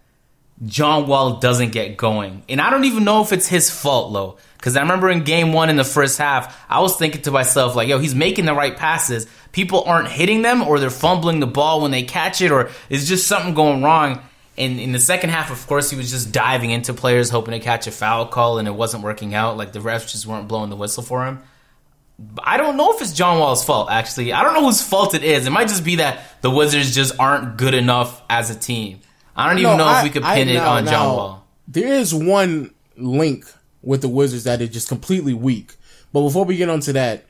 John 0.64 1.06
Wall 1.06 1.38
doesn't 1.38 1.72
get 1.72 1.96
going. 1.96 2.42
And 2.48 2.60
I 2.60 2.70
don't 2.70 2.84
even 2.84 3.04
know 3.04 3.22
if 3.22 3.32
it's 3.32 3.46
his 3.46 3.70
fault, 3.70 4.12
though. 4.12 4.38
Because 4.56 4.76
I 4.76 4.80
remember 4.80 5.10
in 5.10 5.22
game 5.22 5.52
one 5.52 5.68
in 5.68 5.76
the 5.76 5.84
first 5.84 6.18
half, 6.18 6.56
I 6.68 6.80
was 6.80 6.96
thinking 6.96 7.22
to 7.22 7.30
myself, 7.30 7.76
like, 7.76 7.88
yo, 7.88 7.98
he's 7.98 8.14
making 8.14 8.46
the 8.46 8.54
right 8.54 8.76
passes. 8.76 9.26
People 9.52 9.84
aren't 9.84 10.08
hitting 10.08 10.42
them, 10.42 10.62
or 10.62 10.78
they're 10.78 10.90
fumbling 10.90 11.40
the 11.40 11.46
ball 11.46 11.82
when 11.82 11.90
they 11.90 12.02
catch 12.02 12.40
it, 12.40 12.50
or 12.50 12.70
it's 12.88 13.06
just 13.06 13.26
something 13.26 13.54
going 13.54 13.82
wrong. 13.82 14.22
And 14.58 14.80
in 14.80 14.92
the 14.92 15.00
second 15.00 15.30
half, 15.30 15.50
of 15.50 15.66
course, 15.66 15.90
he 15.90 15.96
was 15.96 16.10
just 16.10 16.32
diving 16.32 16.70
into 16.70 16.94
players, 16.94 17.28
hoping 17.28 17.52
to 17.52 17.60
catch 17.60 17.86
a 17.86 17.90
foul 17.90 18.26
call, 18.26 18.58
and 18.58 18.66
it 18.66 18.74
wasn't 18.74 19.02
working 19.02 19.34
out. 19.34 19.56
Like 19.56 19.72
the 19.72 19.80
refs 19.80 20.10
just 20.10 20.26
weren't 20.26 20.48
blowing 20.48 20.70
the 20.70 20.76
whistle 20.76 21.02
for 21.02 21.26
him. 21.26 21.40
I 22.42 22.56
don't 22.56 22.78
know 22.78 22.94
if 22.94 23.02
it's 23.02 23.12
John 23.12 23.38
Wall's 23.38 23.62
fault, 23.62 23.90
actually. 23.90 24.32
I 24.32 24.42
don't 24.42 24.54
know 24.54 24.64
whose 24.64 24.80
fault 24.80 25.14
it 25.14 25.22
is. 25.22 25.46
It 25.46 25.50
might 25.50 25.68
just 25.68 25.84
be 25.84 25.96
that 25.96 26.40
the 26.40 26.50
Wizards 26.50 26.94
just 26.94 27.14
aren't 27.20 27.58
good 27.58 27.74
enough 27.74 28.22
as 28.30 28.48
a 28.48 28.54
team. 28.54 29.00
I 29.36 29.48
don't 29.50 29.58
even 29.58 29.72
No, 29.72 29.76
know 29.76 29.84
I- 29.84 29.98
if 29.98 30.04
we 30.04 30.10
could 30.10 30.22
I- 30.22 30.34
pin 30.36 30.48
it 30.48 30.54
now- 30.54 30.70
on 30.72 30.86
John 30.86 31.06
Wall. 31.14 31.44
There 31.68 31.92
is 31.92 32.14
one 32.14 32.70
link 32.96 33.44
with 33.82 34.00
the 34.00 34.08
Wizards 34.08 34.44
that 34.44 34.62
is 34.62 34.70
just 34.70 34.88
completely 34.88 35.34
weak. 35.34 35.74
But 36.14 36.22
before 36.22 36.46
we 36.46 36.56
get 36.56 36.70
onto 36.70 36.92
that, 36.94 37.26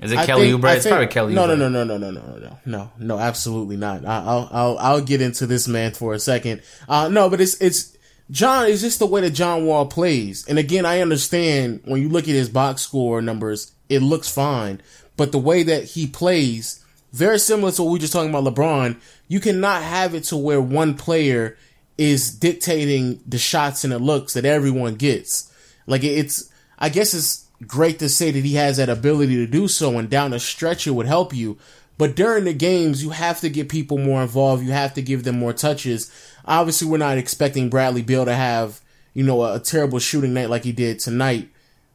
Is 0.00 0.12
it 0.12 0.18
I 0.18 0.26
Kelly 0.26 0.50
think- 0.50 0.62
Oubre? 0.62 0.68
I 0.68 0.74
It's 0.74 0.84
think- 0.84 0.92
probably 0.92 1.06
Kelly 1.08 1.34
no, 1.34 1.44
Oubre. 1.46 1.58
No, 1.58 1.68
no, 1.68 1.84
no, 1.84 1.84
no, 1.84 1.96
no, 1.96 2.10
no, 2.10 2.20
no, 2.20 2.38
no, 2.38 2.58
no, 2.66 2.90
no, 2.98 3.18
absolutely 3.18 3.76
not. 3.76 4.04
I, 4.04 4.18
I'll, 4.24 4.48
I'll, 4.52 4.78
I'll 4.78 5.00
get 5.00 5.20
into 5.22 5.46
this 5.46 5.66
man 5.66 5.92
for 5.92 6.12
a 6.14 6.18
second. 6.18 6.62
Uh, 6.88 7.08
no, 7.08 7.30
but 7.30 7.40
it's, 7.40 7.60
it's 7.60 7.96
John. 8.30 8.66
It's 8.66 8.82
just 8.82 8.98
the 8.98 9.06
way 9.06 9.22
that 9.22 9.30
John 9.30 9.64
Wall 9.66 9.86
plays. 9.86 10.46
And 10.48 10.58
again, 10.58 10.84
I 10.84 11.00
understand 11.00 11.80
when 11.84 12.02
you 12.02 12.08
look 12.10 12.24
at 12.24 12.34
his 12.34 12.48
box 12.50 12.82
score 12.82 13.22
numbers, 13.22 13.72
it 13.88 14.00
looks 14.02 14.28
fine. 14.30 14.82
But 15.16 15.32
the 15.32 15.38
way 15.38 15.62
that 15.62 15.84
he 15.84 16.06
plays, 16.06 16.84
very 17.12 17.38
similar 17.38 17.72
to 17.72 17.82
what 17.82 17.88
we 17.88 17.92
were 17.94 18.00
just 18.00 18.12
talking 18.12 18.28
about 18.28 18.44
LeBron. 18.44 19.00
You 19.28 19.40
cannot 19.40 19.82
have 19.82 20.14
it 20.14 20.24
to 20.24 20.36
where 20.36 20.60
one 20.60 20.94
player 20.94 21.56
is 21.96 22.30
dictating 22.30 23.18
the 23.26 23.38
shots 23.38 23.82
and 23.82 23.92
the 23.92 23.98
looks 23.98 24.34
that 24.34 24.44
everyone 24.44 24.96
gets. 24.96 25.50
Like 25.86 26.04
it's, 26.04 26.50
I 26.78 26.90
guess 26.90 27.14
it's 27.14 27.45
great 27.66 27.98
to 28.00 28.08
say 28.08 28.30
that 28.30 28.44
he 28.44 28.54
has 28.54 28.76
that 28.76 28.88
ability 28.88 29.36
to 29.36 29.46
do 29.46 29.68
so 29.68 29.98
and 29.98 30.10
down 30.10 30.32
the 30.32 30.40
stretch 30.40 30.86
it 30.86 30.92
would 30.92 31.06
help 31.06 31.34
you. 31.34 31.56
But 31.98 32.14
during 32.14 32.44
the 32.44 32.52
games, 32.52 33.02
you 33.02 33.10
have 33.10 33.40
to 33.40 33.48
get 33.48 33.70
people 33.70 33.96
more 33.96 34.20
involved. 34.20 34.62
You 34.62 34.72
have 34.72 34.94
to 34.94 35.02
give 35.02 35.24
them 35.24 35.38
more 35.38 35.54
touches. 35.54 36.12
Obviously, 36.44 36.88
we're 36.88 36.98
not 36.98 37.16
expecting 37.16 37.70
Bradley 37.70 38.02
Beal 38.02 38.26
to 38.26 38.34
have, 38.34 38.80
you 39.14 39.24
know, 39.24 39.42
a, 39.42 39.54
a 39.56 39.60
terrible 39.60 39.98
shooting 39.98 40.34
night 40.34 40.50
like 40.50 40.64
he 40.64 40.72
did 40.72 40.98
tonight. 40.98 41.48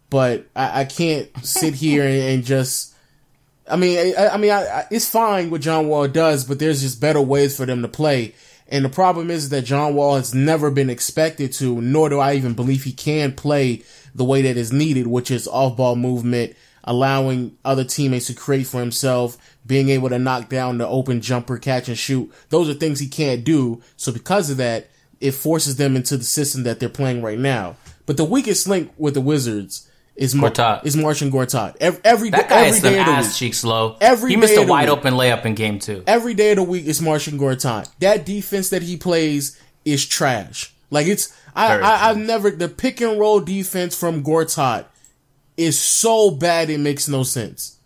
But 0.09 0.47
I, 0.55 0.81
I 0.81 0.85
can't 0.85 1.29
sit 1.45 1.75
here 1.75 2.03
and, 2.03 2.21
and 2.21 2.43
just, 2.43 2.95
I 3.69 3.75
mean, 3.75 4.15
I, 4.17 4.29
I 4.29 4.37
mean, 4.37 4.51
I, 4.51 4.85
it's 4.89 5.09
fine 5.09 5.51
what 5.51 5.61
John 5.61 5.87
Wall 5.87 6.07
does, 6.07 6.45
but 6.45 6.57
there's 6.57 6.81
just 6.81 6.99
better 6.99 7.21
ways 7.21 7.55
for 7.55 7.67
them 7.67 7.83
to 7.83 7.87
play. 7.87 8.33
And 8.67 8.83
the 8.83 8.89
problem 8.89 9.29
is 9.29 9.49
that 9.49 9.63
John 9.63 9.93
Wall 9.93 10.15
has 10.15 10.33
never 10.33 10.71
been 10.71 10.89
expected 10.89 11.53
to, 11.53 11.79
nor 11.79 12.09
do 12.09 12.19
I 12.19 12.33
even 12.33 12.53
believe 12.53 12.85
he 12.85 12.93
can 12.93 13.33
play 13.33 13.83
the 14.15 14.23
way 14.23 14.41
that 14.43 14.57
is 14.57 14.71
needed, 14.73 15.07
which 15.07 15.31
is 15.31 15.47
off 15.47 15.77
ball 15.77 15.95
movement, 15.95 16.55
allowing 16.83 17.57
other 17.63 17.83
teammates 17.83 18.27
to 18.27 18.33
create 18.33 18.67
for 18.67 18.79
himself, 18.79 19.37
being 19.65 19.89
able 19.89 20.09
to 20.09 20.19
knock 20.19 20.49
down 20.49 20.77
the 20.77 20.87
open 20.87 21.21
jumper, 21.21 21.57
catch 21.57 21.87
and 21.87 21.97
shoot. 21.97 22.31
Those 22.49 22.69
are 22.69 22.73
things 22.73 22.99
he 22.99 23.07
can't 23.07 23.43
do. 23.43 23.81
So 23.97 24.11
because 24.11 24.49
of 24.49 24.57
that, 24.57 24.89
it 25.19 25.31
forces 25.31 25.75
them 25.77 25.95
into 25.95 26.17
the 26.17 26.23
system 26.23 26.63
that 26.63 26.79
they're 26.79 26.89
playing 26.89 27.21
right 27.21 27.37
now. 27.39 27.75
But 28.05 28.17
the 28.17 28.25
weakest 28.25 28.67
link 28.67 28.91
with 28.97 29.13
the 29.13 29.21
Wizards 29.21 29.87
is 30.15 30.33
Mar- 30.35 30.49
Gortat. 30.49 30.85
is 30.85 30.97
Marcin 30.97 31.31
Gortat. 31.31 31.75
Every 31.79 32.01
every, 32.03 32.29
That 32.31 32.49
guy 32.49 32.65
every 32.65 32.77
is 32.77 32.81
day 32.83 32.99
of 32.99 33.05
the 33.05 33.11
week. 33.21 33.33
cheeks 33.35 33.63
Lo. 33.63 33.97
Every 34.01 34.31
he 34.31 34.35
missed 34.35 34.57
a 34.57 34.63
wide 34.63 34.89
week. 34.89 34.97
open 34.97 35.13
layup 35.13 35.45
in 35.45 35.55
game 35.55 35.79
two. 35.79 36.03
every 36.07 36.33
day 36.33 36.51
of 36.51 36.57
the 36.57 36.63
week 36.63 36.85
is 36.85 37.01
Marcin 37.01 37.37
Gortat. 37.39 37.89
That 37.99 38.25
defense 38.25 38.69
that 38.69 38.81
he 38.81 38.97
plays 38.97 39.59
is 39.85 40.05
trash. 40.05 40.73
Like 40.89 41.07
it's 41.07 41.33
I, 41.55 41.67
Very 41.67 41.83
I 41.83 42.09
I've 42.09 42.17
never 42.17 42.51
the 42.51 42.69
pick 42.69 43.01
and 43.01 43.19
roll 43.19 43.39
defense 43.39 43.97
from 43.97 44.23
Gortat 44.23 44.85
is 45.57 45.79
so 45.79 46.31
bad 46.31 46.69
it 46.69 46.79
makes 46.79 47.07
no 47.07 47.23
sense. 47.23 47.77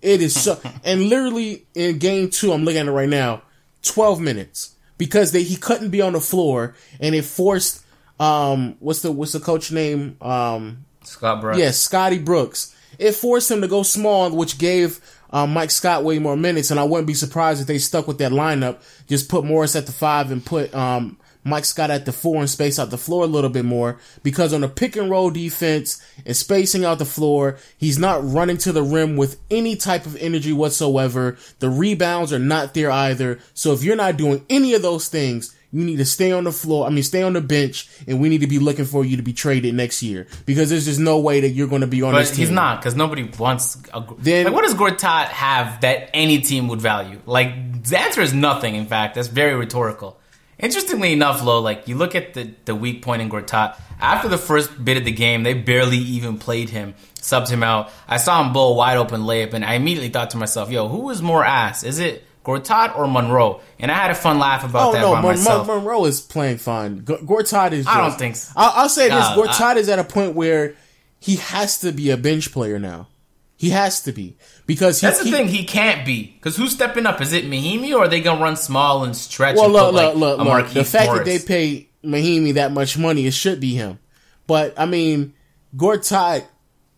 It 0.00 0.20
is 0.22 0.40
so 0.40 0.60
and 0.84 1.04
literally 1.04 1.66
in 1.74 1.98
game 1.98 2.30
two, 2.30 2.52
I'm 2.52 2.64
looking 2.64 2.80
at 2.80 2.86
it 2.88 2.92
right 2.92 3.08
now, 3.08 3.42
twelve 3.82 4.20
minutes. 4.20 4.74
Because 4.98 5.32
they 5.32 5.42
he 5.42 5.56
couldn't 5.56 5.90
be 5.90 6.00
on 6.00 6.12
the 6.12 6.20
floor 6.20 6.74
and 7.00 7.14
it 7.14 7.24
forced 7.24 7.84
um 8.20 8.76
what's 8.78 9.02
the 9.02 9.10
what's 9.10 9.32
the 9.32 9.40
coach 9.40 9.72
name? 9.72 10.16
Um 10.20 10.84
Scott 11.04 11.40
Brooks. 11.40 11.58
Yes, 11.58 11.78
Scotty 11.78 12.18
Brooks. 12.18 12.76
It 12.98 13.12
forced 13.12 13.50
him 13.50 13.62
to 13.62 13.68
go 13.68 13.82
small, 13.82 14.30
which 14.30 14.58
gave 14.58 15.00
um, 15.30 15.52
Mike 15.52 15.70
Scott 15.70 16.04
way 16.04 16.18
more 16.18 16.36
minutes, 16.36 16.70
and 16.70 16.78
I 16.78 16.84
wouldn't 16.84 17.06
be 17.06 17.14
surprised 17.14 17.60
if 17.60 17.66
they 17.66 17.78
stuck 17.78 18.06
with 18.06 18.18
that 18.18 18.32
lineup. 18.32 18.82
Just 19.08 19.28
put 19.28 19.44
Morris 19.44 19.74
at 19.74 19.86
the 19.86 19.92
five 19.92 20.30
and 20.30 20.44
put 20.44 20.72
um, 20.74 21.18
Mike 21.44 21.64
Scott 21.64 21.90
at 21.90 22.04
the 22.06 22.12
four 22.12 22.36
and 22.40 22.48
space 22.48 22.78
out 22.78 22.90
the 22.90 22.98
floor 22.98 23.24
a 23.24 23.26
little 23.26 23.50
bit 23.50 23.64
more. 23.64 23.98
Because 24.22 24.52
on 24.52 24.60
the 24.60 24.68
pick 24.68 24.94
and 24.96 25.10
roll 25.10 25.30
defense 25.30 26.00
and 26.24 26.36
spacing 26.36 26.84
out 26.84 26.98
the 26.98 27.04
floor, 27.04 27.58
he's 27.76 27.98
not 27.98 28.24
running 28.24 28.58
to 28.58 28.72
the 28.72 28.82
rim 28.82 29.16
with 29.16 29.40
any 29.50 29.74
type 29.76 30.06
of 30.06 30.16
energy 30.16 30.52
whatsoever. 30.52 31.36
The 31.58 31.68
rebounds 31.68 32.32
are 32.32 32.38
not 32.38 32.74
there 32.74 32.90
either. 32.90 33.40
So 33.54 33.72
if 33.72 33.82
you're 33.82 33.96
not 33.96 34.16
doing 34.16 34.44
any 34.48 34.74
of 34.74 34.82
those 34.82 35.08
things, 35.08 35.54
you 35.74 35.84
need 35.84 35.96
to 35.96 36.04
stay 36.04 36.30
on 36.32 36.44
the 36.44 36.52
floor. 36.52 36.86
I 36.86 36.90
mean, 36.90 37.02
stay 37.02 37.22
on 37.22 37.32
the 37.32 37.40
bench, 37.40 37.88
and 38.06 38.20
we 38.20 38.28
need 38.28 38.42
to 38.42 38.46
be 38.46 38.58
looking 38.58 38.84
for 38.84 39.06
you 39.06 39.16
to 39.16 39.22
be 39.22 39.32
traded 39.32 39.74
next 39.74 40.02
year 40.02 40.26
because 40.44 40.68
there's 40.68 40.84
just 40.84 41.00
no 41.00 41.18
way 41.18 41.40
that 41.40 41.48
you're 41.48 41.66
going 41.66 41.80
to 41.80 41.86
be 41.86 42.02
on 42.02 42.12
But 42.12 42.18
this 42.20 42.30
team. 42.32 42.38
he's 42.40 42.50
not 42.50 42.80
because 42.80 42.94
nobody 42.94 43.24
wants. 43.38 43.78
A, 43.94 44.04
Then- 44.18 44.44
like, 44.44 44.52
what 44.54 44.64
does 44.64 44.74
Gortat 44.74 45.28
have 45.28 45.80
that 45.80 46.10
any 46.12 46.40
team 46.40 46.68
would 46.68 46.82
value? 46.82 47.20
Like, 47.24 47.84
the 47.84 47.98
answer 47.98 48.20
is 48.20 48.34
nothing. 48.34 48.74
In 48.74 48.84
fact, 48.86 49.14
that's 49.14 49.28
very 49.28 49.54
rhetorical. 49.54 50.18
Interestingly 50.62 51.12
enough, 51.12 51.42
Lo, 51.42 51.60
like 51.60 51.88
you 51.88 51.96
look 51.96 52.14
at 52.14 52.34
the 52.34 52.52
the 52.64 52.74
weak 52.74 53.02
point 53.02 53.20
in 53.20 53.28
Gortat. 53.28 53.76
After 54.00 54.28
the 54.28 54.38
first 54.38 54.84
bit 54.84 54.96
of 54.96 55.04
the 55.04 55.12
game, 55.12 55.42
they 55.42 55.54
barely 55.54 55.96
even 55.98 56.38
played 56.38 56.70
him, 56.70 56.94
subbed 57.16 57.48
him 57.50 57.62
out. 57.62 57.90
I 58.08 58.16
saw 58.16 58.42
him 58.42 58.52
bowl 58.52 58.72
a 58.72 58.76
wide 58.76 58.96
open 58.96 59.22
layup, 59.22 59.52
and 59.54 59.64
I 59.64 59.74
immediately 59.74 60.08
thought 60.08 60.30
to 60.30 60.36
myself, 60.36 60.70
"Yo, 60.70 60.88
who 60.88 61.10
is 61.10 61.20
more 61.20 61.44
ass? 61.44 61.82
Is 61.82 61.98
it 61.98 62.24
Gortat 62.44 62.96
or 62.96 63.06
Monroe?" 63.08 63.60
And 63.80 63.90
I 63.90 63.94
had 63.94 64.10
a 64.12 64.14
fun 64.14 64.38
laugh 64.38 64.64
about 64.64 64.90
Oh 64.90 64.92
that 64.92 65.00
no, 65.00 65.12
by 65.14 65.20
Mon- 65.20 65.30
myself. 65.34 65.66
Mon- 65.66 65.78
Monroe 65.78 66.04
is 66.04 66.20
playing 66.20 66.58
fine. 66.58 67.04
G- 67.04 67.14
Gortat 67.14 67.72
is. 67.72 67.86
I 67.88 67.98
don't 67.98 68.16
think 68.16 68.36
so. 68.36 68.52
I- 68.56 68.66
will 68.66 68.72
I'll 68.76 68.88
say 68.88 69.08
this: 69.08 69.14
Uh, 69.24 69.34
Gortat 69.36 69.76
is 69.76 69.88
at 69.88 69.98
a 69.98 70.04
point 70.04 70.34
where 70.36 70.74
he 71.18 71.36
has 71.36 71.78
to 71.80 71.90
be 71.92 72.10
a 72.10 72.16
bench 72.16 72.52
player 72.52 72.78
now. 72.78 73.08
He 73.56 73.70
has 73.70 74.00
to 74.02 74.12
be 74.12 74.36
because 74.72 75.00
That's 75.00 75.18
the 75.18 75.24
he- 75.26 75.30
thing. 75.30 75.48
He 75.48 75.64
can't 75.64 76.06
be 76.06 76.32
because 76.38 76.56
who's 76.56 76.72
stepping 76.72 77.04
up? 77.04 77.20
Is 77.20 77.32
it 77.34 77.44
Mahinmi 77.44 77.94
or 77.94 78.04
are 78.04 78.08
they 78.08 78.20
gonna 78.20 78.40
run 78.42 78.56
small 78.56 79.04
and 79.04 79.14
stretch? 79.14 79.56
Well, 79.56 79.66
and 79.66 79.72
look, 79.74 79.84
put, 79.86 79.94
like, 79.94 80.14
look, 80.16 80.38
look, 80.38 80.46
look. 80.46 80.70
The 80.70 80.84
fact 80.84 81.06
Morris? 81.06 81.18
that 81.18 81.24
they 81.24 81.38
pay 81.38 81.88
Mahinmi 82.04 82.54
that 82.54 82.72
much 82.72 82.96
money, 82.96 83.26
it 83.26 83.34
should 83.34 83.60
be 83.60 83.74
him. 83.74 83.98
But 84.46 84.72
I 84.78 84.86
mean, 84.86 85.34
Gortat 85.76 86.44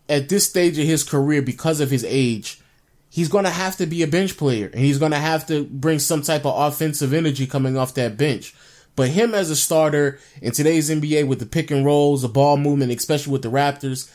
at 0.07 0.29
this 0.29 0.47
stage 0.47 0.77
of 0.79 0.85
his 0.85 1.03
career, 1.03 1.41
because 1.41 1.79
of 1.81 1.89
his 1.91 2.05
age, 2.07 2.61
he's 3.09 3.27
going 3.27 3.43
to 3.45 3.49
have 3.49 3.75
to 3.77 3.85
be 3.85 4.03
a 4.03 4.07
bench 4.07 4.37
player, 4.37 4.67
and 4.67 4.79
he's 4.79 4.99
going 4.99 5.11
to 5.11 5.17
have 5.17 5.47
to 5.47 5.63
bring 5.65 5.99
some 5.99 6.21
type 6.21 6.45
of 6.45 6.55
offensive 6.57 7.13
energy 7.13 7.47
coming 7.47 7.77
off 7.77 7.95
that 7.95 8.17
bench. 8.17 8.53
But 8.95 9.09
him 9.09 9.33
as 9.33 9.49
a 9.49 9.55
starter 9.55 10.19
in 10.41 10.51
today's 10.51 10.89
NBA 10.89 11.27
with 11.27 11.39
the 11.39 11.45
pick 11.45 11.71
and 11.71 11.83
rolls, 11.85 12.21
the 12.21 12.29
ball 12.29 12.55
movement, 12.57 12.91
especially 12.91 13.33
with 13.33 13.41
the 13.41 13.49
Raptors, 13.51 14.09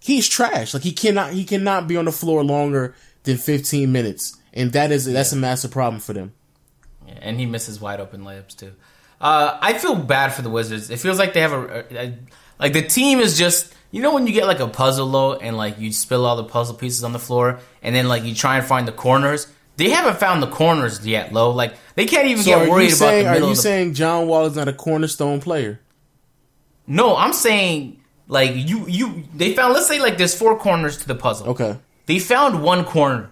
he's 0.00 0.28
trash. 0.28 0.74
Like 0.74 0.82
he 0.82 0.92
cannot, 0.92 1.32
he 1.32 1.44
cannot 1.44 1.86
be 1.86 1.96
on 1.96 2.06
the 2.06 2.12
floor 2.12 2.42
longer 2.42 2.94
than 3.22 3.36
15 3.36 3.92
minutes, 3.92 4.36
and 4.52 4.72
that 4.72 4.90
is 4.90 5.04
that's 5.04 5.32
a 5.32 5.36
massive 5.36 5.70
problem 5.70 6.00
for 6.00 6.12
them. 6.14 6.32
Yeah, 7.06 7.18
and 7.22 7.38
he 7.38 7.46
misses 7.46 7.80
wide 7.80 8.00
open 8.00 8.22
layups 8.22 8.56
too. 8.56 8.72
Uh, 9.20 9.58
I 9.60 9.74
feel 9.78 9.94
bad 9.96 10.32
for 10.32 10.42
the 10.42 10.50
Wizards. 10.50 10.90
It 10.90 10.98
feels 10.98 11.18
like 11.18 11.34
they 11.34 11.42
have 11.42 11.52
a, 11.52 11.84
a, 12.02 12.18
like 12.58 12.72
the 12.72 12.82
team 12.82 13.18
is 13.20 13.36
just 13.38 13.74
you 13.90 14.00
know 14.02 14.14
when 14.14 14.26
you 14.26 14.32
get 14.32 14.46
like 14.46 14.60
a 14.60 14.68
puzzle 14.68 15.06
Lo 15.06 15.34
and 15.34 15.56
like 15.56 15.78
you 15.78 15.92
spill 15.92 16.24
all 16.24 16.36
the 16.36 16.44
puzzle 16.44 16.74
pieces 16.74 17.04
on 17.04 17.12
the 17.12 17.18
floor 17.18 17.60
and 17.82 17.94
then 17.94 18.08
like 18.08 18.24
you 18.24 18.34
try 18.34 18.56
and 18.56 18.66
find 18.66 18.88
the 18.88 18.92
corners. 18.92 19.46
They 19.76 19.90
haven't 19.90 20.18
found 20.18 20.42
the 20.42 20.46
corners 20.46 21.06
yet, 21.06 21.32
Lo. 21.32 21.50
Like 21.50 21.74
they 21.94 22.06
can't 22.06 22.26
even 22.28 22.42
So 22.42 22.50
get 22.58 22.64
you 22.64 22.70
worried 22.70 22.88
about 22.88 22.96
saying, 22.98 23.24
the 23.24 23.30
are 23.30 23.32
middle 23.34 23.48
you 23.48 23.52
of 23.52 23.56
the. 23.56 23.62
saying 23.62 23.94
John 23.94 24.26
Wall 24.26 24.46
is 24.46 24.56
not 24.56 24.68
a 24.68 24.72
cornerstone 24.72 25.40
player? 25.40 25.80
no, 26.86 27.16
I'm 27.16 27.32
saying 27.32 27.99
like 28.30 28.52
you 28.54 28.86
you 28.86 29.24
they 29.34 29.54
found. 29.54 29.74
Let's 29.74 29.88
say 29.88 30.00
like 30.00 30.16
there's 30.16 30.34
four 30.34 30.56
corners 30.56 30.98
to 30.98 31.08
the 31.08 31.16
puzzle. 31.16 31.48
Okay. 31.48 31.78
They 32.06 32.20
found 32.20 32.62
one 32.62 32.84
corner. 32.84 33.30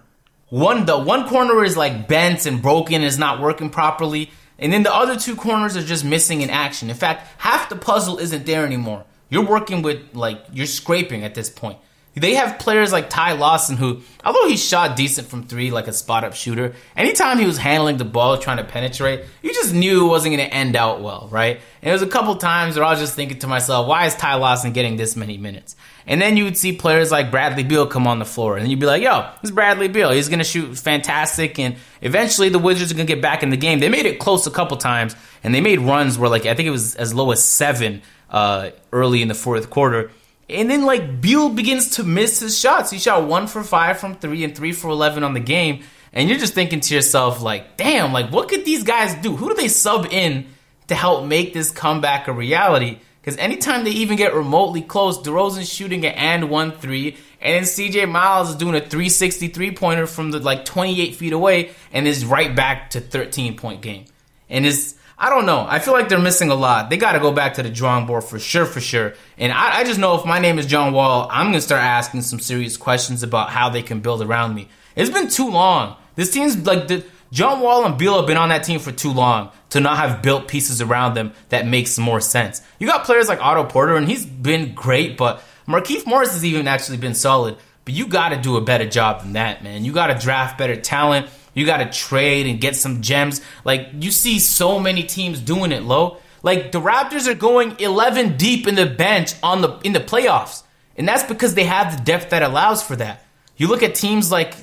One 0.49 0.85
the 0.85 0.99
one 0.99 1.27
corner 1.27 1.63
is 1.63 1.77
like 1.77 2.07
bent 2.09 2.45
and 2.45 2.61
broken, 2.61 3.01
is 3.01 3.17
not 3.17 3.39
working 3.39 3.69
properly, 3.69 4.29
and 4.59 4.73
then 4.73 4.83
the 4.83 4.93
other 4.93 5.15
two 5.17 5.37
corners 5.37 5.77
are 5.77 5.83
just 5.83 6.03
missing 6.03 6.41
in 6.41 6.49
action. 6.49 6.89
In 6.89 6.97
fact, 6.97 7.25
half 7.37 7.69
the 7.69 7.77
puzzle 7.77 8.17
isn't 8.19 8.45
there 8.45 8.65
anymore. 8.65 9.05
You're 9.29 9.45
working 9.45 9.83
with 9.83 10.13
like 10.13 10.43
you're 10.51 10.65
scraping 10.65 11.23
at 11.23 11.33
this 11.33 11.49
point. 11.49 11.77
They 12.19 12.35
have 12.35 12.59
players 12.59 12.91
like 12.91 13.09
Ty 13.09 13.33
Lawson 13.33 13.77
who, 13.77 14.01
although 14.23 14.47
he 14.47 14.57
shot 14.57 14.95
decent 14.95 15.27
from 15.27 15.43
three, 15.43 15.71
like 15.71 15.87
a 15.87 15.93
spot 15.93 16.23
up 16.23 16.33
shooter, 16.33 16.73
anytime 16.95 17.39
he 17.39 17.45
was 17.45 17.57
handling 17.57 17.97
the 17.97 18.05
ball, 18.05 18.37
trying 18.37 18.57
to 18.57 18.63
penetrate, 18.63 19.25
you 19.41 19.53
just 19.53 19.73
knew 19.73 20.05
it 20.05 20.09
wasn't 20.09 20.35
going 20.35 20.47
to 20.47 20.53
end 20.53 20.75
out 20.75 21.01
well, 21.01 21.27
right? 21.31 21.55
And 21.55 21.87
there 21.87 21.93
was 21.93 22.01
a 22.01 22.07
couple 22.07 22.35
times 22.35 22.75
where 22.75 22.85
I 22.85 22.91
was 22.91 22.99
just 22.99 23.15
thinking 23.15 23.39
to 23.39 23.47
myself, 23.47 23.87
why 23.87 24.05
is 24.05 24.15
Ty 24.15 24.35
Lawson 24.35 24.73
getting 24.73 24.97
this 24.97 25.15
many 25.15 25.37
minutes? 25.37 25.75
And 26.07 26.19
then 26.19 26.37
you 26.37 26.43
would 26.45 26.57
see 26.57 26.73
players 26.73 27.11
like 27.11 27.29
Bradley 27.29 27.63
Beal 27.63 27.85
come 27.85 28.07
on 28.07 28.17
the 28.17 28.25
floor, 28.25 28.57
and 28.57 28.67
you'd 28.67 28.79
be 28.79 28.87
like, 28.87 29.03
yo, 29.03 29.29
it's 29.43 29.51
Bradley 29.51 29.87
Beal. 29.87 30.11
He's 30.11 30.27
going 30.27 30.39
to 30.39 30.45
shoot 30.45 30.75
fantastic, 30.77 31.59
and 31.59 31.75
eventually 32.01 32.49
the 32.49 32.57
Wizards 32.57 32.91
are 32.91 32.95
going 32.95 33.05
to 33.05 33.13
get 33.13 33.21
back 33.21 33.43
in 33.43 33.51
the 33.51 33.57
game. 33.57 33.79
They 33.79 33.89
made 33.89 34.07
it 34.07 34.19
close 34.19 34.47
a 34.47 34.51
couple 34.51 34.75
times, 34.77 35.15
and 35.43 35.53
they 35.53 35.61
made 35.61 35.79
runs 35.79 36.17
where, 36.17 36.29
like, 36.29 36.47
I 36.47 36.55
think 36.55 36.67
it 36.67 36.71
was 36.71 36.95
as 36.95 37.13
low 37.13 37.31
as 37.31 37.43
seven 37.43 38.01
uh, 38.31 38.71
early 38.91 39.21
in 39.21 39.27
the 39.27 39.35
fourth 39.35 39.69
quarter. 39.69 40.09
And 40.49 40.69
then, 40.69 40.83
like, 40.83 41.21
Beal 41.21 41.49
begins 41.49 41.91
to 41.97 42.03
miss 42.03 42.39
his 42.39 42.57
shots. 42.57 42.89
He 42.89 42.97
shot 42.97 43.27
one 43.27 43.47
for 43.47 43.63
five 43.63 43.99
from 43.99 44.15
three 44.15 44.43
and 44.43 44.55
three 44.55 44.71
for 44.71 44.89
11 44.89 45.23
on 45.23 45.33
the 45.33 45.39
game. 45.39 45.83
And 46.11 46.27
you're 46.27 46.39
just 46.39 46.55
thinking 46.55 46.79
to 46.79 46.95
yourself, 46.95 47.41
like, 47.41 47.77
damn, 47.77 48.11
like, 48.13 48.31
what 48.31 48.49
could 48.49 48.65
these 48.65 48.83
guys 48.83 49.13
do? 49.21 49.35
Who 49.35 49.49
do 49.49 49.55
they 49.55 49.67
sub 49.67 50.07
in 50.09 50.47
to 50.87 50.95
help 50.95 51.25
make 51.25 51.53
this 51.53 51.69
comeback 51.69 52.27
a 52.27 52.33
reality? 52.33 52.97
Because 53.21 53.37
anytime 53.37 53.83
they 53.83 53.91
even 53.91 54.17
get 54.17 54.33
remotely 54.33 54.81
close, 54.81 55.19
DeRozan's 55.19 55.71
shooting 55.71 56.05
an 56.05 56.13
and 56.15 56.49
one 56.49 56.71
three, 56.71 57.17
and 57.41 57.55
then 57.55 57.63
CJ 57.63 58.09
Miles 58.09 58.49
is 58.49 58.55
doing 58.55 58.75
a 58.75 58.79
363 58.79 59.71
pointer 59.75 60.07
from 60.07 60.31
the 60.31 60.39
like 60.39 60.65
28 60.65 61.15
feet 61.15 61.33
away, 61.33 61.71
and 61.93 62.07
is 62.07 62.25
right 62.25 62.55
back 62.55 62.91
to 62.91 63.01
13 63.01 63.55
point 63.55 63.81
game. 63.81 64.05
And 64.49 64.65
it's 64.65 64.95
I 65.21 65.29
don't 65.29 65.45
know. 65.45 65.65
I 65.67 65.79
feel 65.79 65.93
like 65.93 66.07
they're 66.07 66.17
missing 66.17 66.49
a 66.49 66.55
lot. 66.55 66.89
They 66.89 66.95
got 66.95 67.11
to 67.11 67.19
go 67.19 67.33
back 67.33 67.55
to 67.55 67.63
the 67.63 67.69
drawing 67.69 68.05
board 68.05 68.23
for 68.23 68.39
sure, 68.39 68.65
for 68.65 68.79
sure. 68.79 69.15
And 69.37 69.51
I, 69.51 69.79
I 69.79 69.83
just 69.83 69.99
know 69.99 70.17
if 70.17 70.25
my 70.25 70.39
name 70.39 70.57
is 70.57 70.65
John 70.65 70.93
Wall, 70.93 71.27
I'm 71.29 71.47
gonna 71.47 71.59
start 71.59 71.83
asking 71.83 72.21
some 72.21 72.39
serious 72.39 72.77
questions 72.77 73.21
about 73.21 73.49
how 73.49 73.67
they 73.67 73.81
can 73.81 73.99
build 73.99 74.21
around 74.21 74.55
me. 74.55 74.69
It's 74.95 75.09
been 75.09 75.27
too 75.27 75.49
long. 75.49 75.97
This 76.15 76.31
team's 76.31 76.65
like 76.65 76.87
the 76.87 77.03
John 77.31 77.59
Wall 77.59 77.85
and 77.85 77.97
Beal 77.97 78.15
have 78.17 78.27
been 78.27 78.37
on 78.37 78.49
that 78.49 78.63
team 78.63 78.79
for 78.79 78.93
too 78.93 79.11
long 79.11 79.51
to 79.71 79.79
not 79.79 79.97
have 79.97 80.21
built 80.21 80.47
pieces 80.47 80.81
around 80.81 81.13
them 81.13 81.33
that 81.49 81.67
makes 81.67 81.99
more 81.99 82.21
sense. 82.21 82.61
You 82.79 82.87
got 82.87 83.03
players 83.05 83.27
like 83.27 83.41
Otto 83.41 83.65
Porter, 83.65 83.97
and 83.97 84.07
he's 84.07 84.25
been 84.25 84.73
great, 84.73 85.17
but 85.17 85.43
Markieff 85.67 86.07
Morris 86.07 86.31
has 86.31 86.43
even 86.43 86.67
actually 86.67 86.97
been 86.97 87.13
solid. 87.13 87.57
But 87.85 87.93
you 87.93 88.07
got 88.07 88.29
to 88.29 88.37
do 88.37 88.57
a 88.57 88.61
better 88.61 88.87
job 88.87 89.21
than 89.21 89.33
that, 89.33 89.63
man. 89.63 89.85
You 89.85 89.91
got 89.91 90.07
to 90.07 90.15
draft 90.15 90.57
better 90.57 90.75
talent. 90.75 91.27
You 91.59 91.65
got 91.65 91.77
to 91.77 91.89
trade 91.97 92.47
and 92.47 92.59
get 92.59 92.75
some 92.75 93.01
gems. 93.01 93.41
Like 93.63 93.89
you 93.93 94.11
see 94.11 94.39
so 94.39 94.79
many 94.79 95.03
teams 95.03 95.39
doing 95.39 95.71
it, 95.71 95.83
Lo. 95.83 96.17
Like 96.41 96.71
the 96.71 96.79
Raptors 96.79 97.27
are 97.27 97.35
going 97.35 97.75
11 97.79 98.37
deep 98.37 98.65
in 98.67 98.75
the 98.75 98.85
bench 98.85 99.33
on 99.43 99.61
the 99.61 99.77
in 99.83 99.93
the 99.93 99.99
playoffs, 99.99 100.63
and 100.95 101.07
that's 101.07 101.23
because 101.23 101.53
they 101.53 101.65
have 101.65 101.97
the 101.97 102.03
depth 102.03 102.29
that 102.29 102.43
allows 102.43 102.81
for 102.81 102.95
that. 102.95 103.25
You 103.57 103.67
look 103.67 103.83
at 103.83 103.93
teams 103.93 104.31
like 104.31 104.53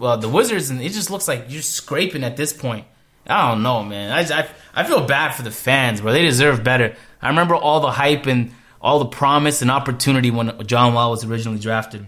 uh, 0.00 0.16
the 0.16 0.28
Wizards, 0.28 0.70
and 0.70 0.80
it 0.80 0.90
just 0.90 1.10
looks 1.10 1.26
like 1.26 1.46
you're 1.48 1.62
scraping 1.62 2.22
at 2.22 2.36
this 2.36 2.52
point. 2.52 2.86
I 3.26 3.50
don't 3.50 3.64
know, 3.64 3.82
man. 3.82 4.12
I, 4.12 4.42
I, 4.42 4.48
I 4.72 4.84
feel 4.84 5.04
bad 5.04 5.34
for 5.34 5.42
the 5.42 5.50
fans, 5.50 6.00
bro. 6.00 6.12
They 6.12 6.22
deserve 6.22 6.62
better. 6.62 6.94
I 7.20 7.28
remember 7.28 7.56
all 7.56 7.80
the 7.80 7.90
hype 7.90 8.26
and 8.26 8.52
all 8.80 9.00
the 9.00 9.06
promise 9.06 9.62
and 9.62 9.70
opportunity 9.70 10.30
when 10.30 10.64
John 10.64 10.94
Wall 10.94 11.10
was 11.10 11.24
originally 11.24 11.58
drafted. 11.58 12.06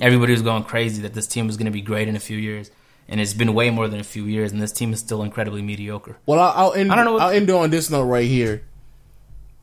Everybody 0.00 0.32
was 0.32 0.42
going 0.42 0.64
crazy 0.64 1.02
that 1.02 1.14
this 1.14 1.28
team 1.28 1.46
was 1.46 1.56
going 1.56 1.66
to 1.66 1.72
be 1.72 1.82
great 1.82 2.08
in 2.08 2.16
a 2.16 2.20
few 2.20 2.36
years, 2.36 2.70
and 3.10 3.20
it's 3.20 3.34
been 3.34 3.52
way 3.52 3.70
more 3.70 3.88
than 3.88 4.00
a 4.00 4.04
few 4.04 4.24
years, 4.24 4.52
and 4.52 4.62
this 4.62 4.72
team 4.72 4.92
is 4.92 5.00
still 5.00 5.22
incredibly 5.22 5.60
mediocre. 5.60 6.16
Well, 6.26 6.38
I'll, 6.38 6.68
I'll 6.68 6.72
end. 6.72 6.92
I 6.92 6.94
don't 6.94 7.04
know. 7.04 7.18
I'll 7.18 7.30
end 7.30 7.50
on 7.50 7.68
this 7.70 7.90
note 7.90 8.04
right 8.04 8.26
here. 8.26 8.62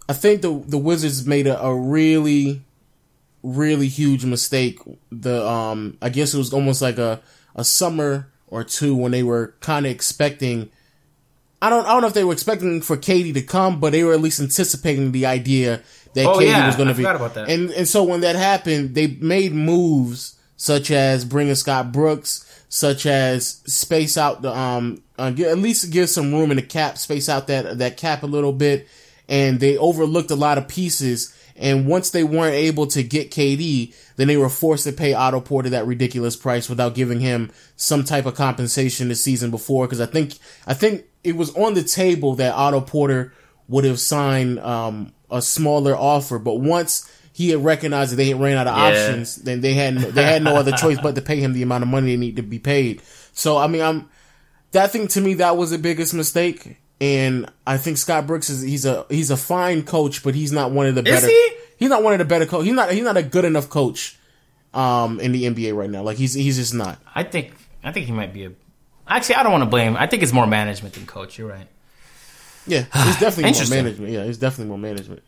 I 0.08 0.14
think 0.14 0.42
the 0.42 0.64
the 0.68 0.78
Wizards 0.78 1.26
made 1.26 1.48
a, 1.48 1.60
a 1.60 1.74
really 1.74 2.62
really 3.42 3.88
huge 3.88 4.26
mistake. 4.26 4.80
The 5.12 5.48
um, 5.48 5.98
I 6.02 6.10
guess 6.10 6.34
it 6.34 6.38
was 6.38 6.54
almost 6.54 6.82
like 6.82 6.98
a 6.98 7.22
a 7.56 7.64
summer 7.64 8.30
or 8.48 8.64
two 8.64 8.96
when 8.96 9.12
they 9.14 9.24
were 9.24 9.56
kind 9.62 9.86
of 9.86 9.92
expecting. 9.92 10.70
I 11.62 11.70
don't 11.70 11.86
I 11.86 11.94
don't 11.94 12.02
know 12.02 12.08
if 12.08 12.14
they 12.14 12.26
were 12.26 12.34
expecting 12.34 12.82
for 12.82 12.98
KD 12.98 13.34
to 13.34 13.42
come, 13.42 13.80
but 13.80 13.94
they 13.94 14.04
were 14.04 14.14
at 14.14 14.22
least 14.22 14.42
anticipating 14.42 15.14
the 15.14 15.26
idea 15.26 15.82
that 16.14 16.26
oh, 16.26 16.38
KD 16.38 16.48
yeah, 16.48 16.68
was 16.68 16.76
going 16.76 16.90
to 16.90 16.94
be. 16.94 17.04
About 17.04 17.34
that. 17.34 17.50
And 17.50 17.72
and 17.72 17.88
so 17.88 18.04
when 18.04 18.22
that 18.22 18.36
happened, 18.36 18.94
they 18.94 19.08
made 19.08 19.54
moves 19.54 20.38
such 20.58 20.92
as 20.92 21.24
bringing 21.24 21.56
Scott 21.56 21.92
Brooks, 21.92 22.47
such 22.69 23.06
as 23.06 23.62
space 23.65 24.17
out 24.17 24.41
the 24.41 24.56
um 24.56 25.01
uh, 25.17 25.34
at 25.39 25.58
least 25.58 25.91
give 25.91 26.10
some 26.10 26.34
room 26.34 26.51
in 26.51 26.58
the 26.58 26.63
cap, 26.63 26.97
space 26.97 27.30
out 27.30 27.47
that 27.47 27.77
that 27.77 27.97
cap 27.97 28.23
a 28.23 28.27
little 28.27 28.53
bit, 28.53 28.88
and 29.27 29.60
they 29.60 29.77
overlooked 29.77 30.32
a 30.32 30.36
lot 30.36 30.58
of 30.58 30.67
pieces 30.67 31.34
and 31.58 31.88
once 31.88 32.12
they 32.12 32.23
weren't 32.23 32.56
able 32.56 32.88
to 32.88 33.03
get 33.03 33.32
KD, 33.32 33.93
then 34.15 34.27
they 34.27 34.38
were 34.38 34.49
forced 34.49 34.84
to 34.86 34.93
pay 34.93 35.13
Otto 35.13 35.41
Porter 35.41 35.69
that 35.71 35.88
ridiculous 35.88 36.36
price 36.36 36.69
without 36.69 36.95
giving 36.95 37.19
him 37.19 37.51
some 37.75 38.03
type 38.03 38.25
of 38.25 38.36
compensation 38.36 39.10
the 39.10 39.15
season 39.15 39.49
before. 39.49 39.88
Cause 39.88 39.99
I 39.99 40.06
think, 40.06 40.38
I 40.67 40.75
think 40.75 41.06
it 41.23 41.36
was 41.36 41.53
on 41.56 41.73
the 41.73 41.84
table 41.84 42.36
that 42.36 42.53
Otto 42.53 42.82
Porter 42.82 43.34
would 43.67 43.86
have 43.86 43.99
signed, 43.99 44.60
um, 44.60 45.13
a 45.32 45.41
smaller 45.41 45.95
offer. 45.95 46.38
But 46.38 46.56
once 46.56 47.12
he 47.38 47.52
had 47.52 47.63
recognized 47.63 48.12
that 48.12 48.15
they 48.15 48.30
had 48.30 48.41
ran 48.41 48.58
out 48.58 48.65
of 48.65 48.76
yeah. 48.76 48.88
options, 48.88 49.36
then 49.36 49.62
they 49.62 49.76
had, 49.76 49.95
they 49.95 50.23
had 50.23 50.41
no 50.41 50.56
other 50.56 50.71
choice 50.71 50.97
but 51.00 51.13
to 51.13 51.21
pay 51.21 51.39
him 51.39 51.54
the 51.54 51.62
amount 51.62 51.84
of 51.84 51.88
money 51.88 52.08
they 52.08 52.17
need 52.17 52.38
to 52.38 52.41
be 52.41 52.58
paid. 52.58 53.00
So, 53.32 53.60
I 53.60 53.67
mean, 53.67 53.84
I'm, 53.84 54.10
that 54.71 54.91
thing 54.91 55.08
to 55.10 55.21
me, 55.21 55.36
that 55.36 55.56
was 55.56 55.69
the 55.69 55.78
biggest 55.78 56.15
mistake. 56.15 56.78
And 57.00 57.47
I 57.67 57.78
think 57.78 57.97
Scott 57.97 58.26
Brooks 58.26 58.50
is 58.50 58.63
he's 58.63 58.88
a 58.88 59.06
he's 59.08 59.30
a 59.30 59.38
fine 59.38 59.84
coach, 59.84 60.23
but 60.23 60.34
he's 60.34 60.52
not 60.52 60.71
one 60.71 60.88
of 60.88 60.95
the 60.95 61.04
better. 61.04 61.28
Is 61.28 61.32
he? 61.32 61.52
He's 61.78 61.89
not 61.91 62.02
one 62.02 62.13
of 62.13 62.17
the 62.17 62.26
better 62.26 62.47
coach. 62.47 62.65
He's 62.65 62.73
not 62.73 62.91
he's 62.91 63.04
not 63.04 63.17
a 63.17 63.21
good 63.21 63.45
enough 63.45 63.69
coach 63.69 64.17
um 64.73 65.19
in 65.19 65.32
the 65.32 65.43
NBA 65.43 65.76
right 65.76 65.91
now. 65.91 66.02
Like 66.02 66.17
he's 66.17 66.34
he's 66.34 66.58
just 66.58 66.73
not. 66.73 67.00
I 67.13 67.23
think 67.23 67.54
I 67.84 67.91
think 67.91 68.08
he 68.08 68.13
might 68.13 68.34
be 68.34 68.45
a 68.45 68.52
Actually, 69.08 69.36
I 69.36 69.43
don't 69.43 69.52
want 69.52 69.63
to 69.63 69.69
blame. 69.69 69.95
I 69.95 70.08
think 70.08 70.23
it's 70.23 70.34
more 70.34 70.47
management 70.47 70.95
than 70.95 71.06
coach. 71.06 71.38
You're 71.38 71.50
right. 71.50 71.67
Yeah, 72.65 72.86
it's 72.93 73.19
definitely 73.19 73.52
more 73.52 73.69
management. 73.69 74.12
Yeah, 74.12 74.23
it's 74.23 74.39
definitely 74.39 74.69
more 74.69 74.80
management. 74.80 75.21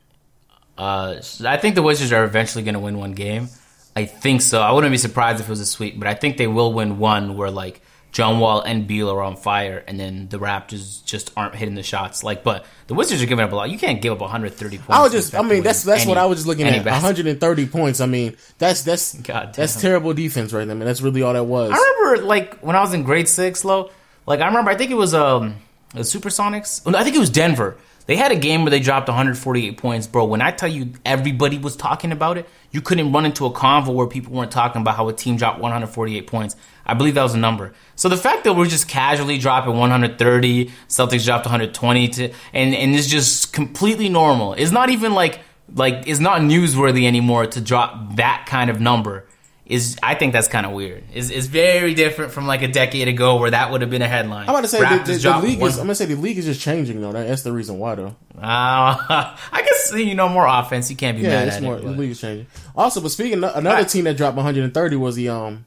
Uh, 0.80 1.22
I 1.46 1.58
think 1.58 1.76
the 1.76 1.82
Wizards 1.82 2.14
are 2.14 2.24
eventually 2.24 2.64
going 2.64 2.74
to 2.74 2.80
win 2.80 2.98
one 2.98 3.12
game. 3.12 3.50
I 3.96 4.06
think 4.06 4.42
so. 4.42 4.62
I 4.62 4.72
wouldn't 4.72 4.92
be 4.92 4.98
surprised 4.98 5.42
if 5.42 5.48
it 5.48 5.50
was 5.50 5.60
a 5.60 5.66
sweep, 5.66 6.00
but 6.00 6.08
I 6.08 6.14
think 6.14 6.38
they 6.38 6.48
will 6.48 6.72
win 6.72 7.00
one 7.00 7.36
where 7.36 7.52
like 7.52 7.82
John 8.14 8.40
Wall 8.40 8.62
and 8.62 8.88
Beal 8.88 9.10
are 9.12 9.22
on 9.22 9.36
fire, 9.36 9.84
and 9.88 10.00
then 10.00 10.30
the 10.30 10.40
Raptors 10.40 11.04
just 11.04 11.32
aren't 11.36 11.54
hitting 11.54 11.76
the 11.76 11.84
shots. 11.84 12.24
Like, 12.24 12.44
but 12.44 12.66
the 12.88 12.94
Wizards 12.94 13.22
are 13.22 13.26
giving 13.26 13.44
up 13.44 13.52
a 13.52 13.56
lot. 13.56 13.70
You 13.70 13.78
can't 13.78 14.02
give 14.02 14.14
up 14.14 14.22
130 14.22 14.78
points. 14.78 14.90
I 14.90 15.02
was 15.02 15.12
just, 15.12 15.36
I 15.36 15.42
mean, 15.42 15.64
that's 15.64 15.84
that's 15.84 16.04
any, 16.04 16.10
what 16.10 16.18
I 16.18 16.26
was 16.26 16.40
just 16.40 16.48
looking 16.48 16.66
at. 16.66 16.86
130 16.86 17.66
points. 17.68 18.00
I 18.00 18.06
mean, 18.06 18.38
that's 18.58 18.84
that's 18.84 19.16
God 19.16 19.54
that's 19.54 19.80
terrible 19.82 20.14
defense 20.14 20.54
right 20.54 20.66
there. 20.66 20.76
I 20.76 20.80
mean, 20.80 20.88
that's 20.88 21.02
really 21.02 21.22
all 21.22 21.34
that 21.34 21.44
was. 21.44 21.72
I 21.74 21.96
remember 22.00 22.26
like 22.26 22.60
when 22.60 22.78
I 22.78 22.82
was 22.82 22.94
in 22.94 23.04
grade 23.04 23.28
six, 23.28 23.66
Lo. 23.66 23.92
Like 24.26 24.40
I 24.40 24.48
remember, 24.48 24.72
I 24.72 24.76
think 24.76 24.92
it 24.92 24.96
was 24.96 25.14
um 25.14 25.58
the 25.94 26.02
Supersonics. 26.02 26.82
I 26.96 27.04
think 27.04 27.16
it 27.16 27.20
was 27.20 27.30
Denver. 27.30 27.78
They 28.10 28.16
had 28.16 28.32
a 28.32 28.36
game 28.36 28.64
where 28.64 28.72
they 28.72 28.80
dropped 28.80 29.08
148 29.08 29.78
points, 29.78 30.08
bro. 30.08 30.26
When 30.26 30.42
I 30.42 30.50
tell 30.50 30.68
you 30.68 30.94
everybody 31.06 31.60
was 31.60 31.76
talking 31.76 32.12
about 32.12 32.40
it, 32.40 32.50
you 32.72 32.82
couldn't 32.82 33.12
run 33.12 33.24
into 33.24 33.46
a 33.46 33.52
convo 33.52 33.94
where 33.94 34.08
people 34.08 34.34
weren't 34.34 34.50
talking 34.50 34.82
about 34.82 34.96
how 34.96 35.10
a 35.10 35.14
team 35.14 35.38
dropped 35.38 35.60
148 35.60 36.26
points. 36.26 36.56
I 36.88 36.96
believe 36.96 37.14
that 37.14 37.22
was 37.22 37.36
a 37.36 37.38
number. 37.38 37.72
So 37.96 38.10
the 38.10 38.18
fact 38.18 38.46
that 38.46 38.56
we're 38.56 38.66
just 38.66 38.88
casually 38.88 39.38
dropping 39.38 39.78
130, 39.78 40.72
Celtics 40.88 41.24
dropped 41.24 41.46
120 41.46 42.08
to, 42.08 42.34
and, 42.52 42.74
and 42.74 42.96
it's 42.96 43.06
just 43.06 43.54
completely 43.54 44.10
normal. 44.10 44.54
It's 44.54 44.72
not 44.72 44.90
even 44.90 45.14
like, 45.14 45.42
like, 45.76 46.08
it's 46.08 46.20
not 46.20 46.42
newsworthy 46.42 47.06
anymore 47.06 47.46
to 47.46 47.62
drop 47.62 48.16
that 48.16 48.48
kind 48.48 48.72
of 48.72 48.82
number 48.82 49.28
is 49.70 49.98
I 50.02 50.16
think 50.16 50.34
that's 50.34 50.48
kind 50.48 50.66
of 50.66 50.72
weird. 50.72 51.04
Is 51.14 51.30
is 51.30 51.46
very 51.46 51.94
different 51.94 52.32
from 52.32 52.48
like 52.48 52.64
a 52.64 52.68
decade 52.68 53.08
ago 53.08 53.38
where 53.38 53.52
that 53.52 53.72
would 53.72 53.82
have 53.82 53.92
been 53.92 54.02
a 54.02 54.08
headline. 54.08 54.50
I'm 54.50 54.50
about 54.50 54.62
to 54.62 54.68
say 54.68 54.80
the, 54.80 55.04
the, 55.04 55.18
the 55.18 55.40
league 55.40 55.60
one. 55.60 55.70
is. 55.70 55.78
I'm 55.78 55.86
gonna 55.86 55.96
say 55.96 56.06
the 56.06 56.16
league 56.16 56.40
is 56.40 56.46
just 56.46 56.60
changing 56.60 57.00
though. 57.00 57.12
That's 57.12 57.44
the 57.44 57.52
reason 57.52 57.78
why 57.78 57.94
though. 57.94 58.16
Uh, 58.36 58.42
I 58.42 59.62
guess 59.64 59.94
you 59.94 60.16
know 60.16 60.28
more 60.28 60.48
offense. 60.48 60.90
You 60.90 60.98
can't 60.98 61.18
be 61.18 61.24
yeah, 61.24 61.46
mad 61.46 61.48
at 61.50 61.62
more, 61.62 61.78
it. 61.78 61.84
The 61.84 61.92
league 61.92 62.10
is 62.10 62.20
changing. 62.20 62.48
Also, 62.76 63.00
but 63.00 63.10
speaking, 63.10 63.44
of, 63.44 63.56
another 63.56 63.86
team 63.86 64.06
that 64.06 64.18
dropped 64.18 64.36
130 64.36 64.96
was 64.96 65.16
the 65.16 65.30
um 65.30 65.66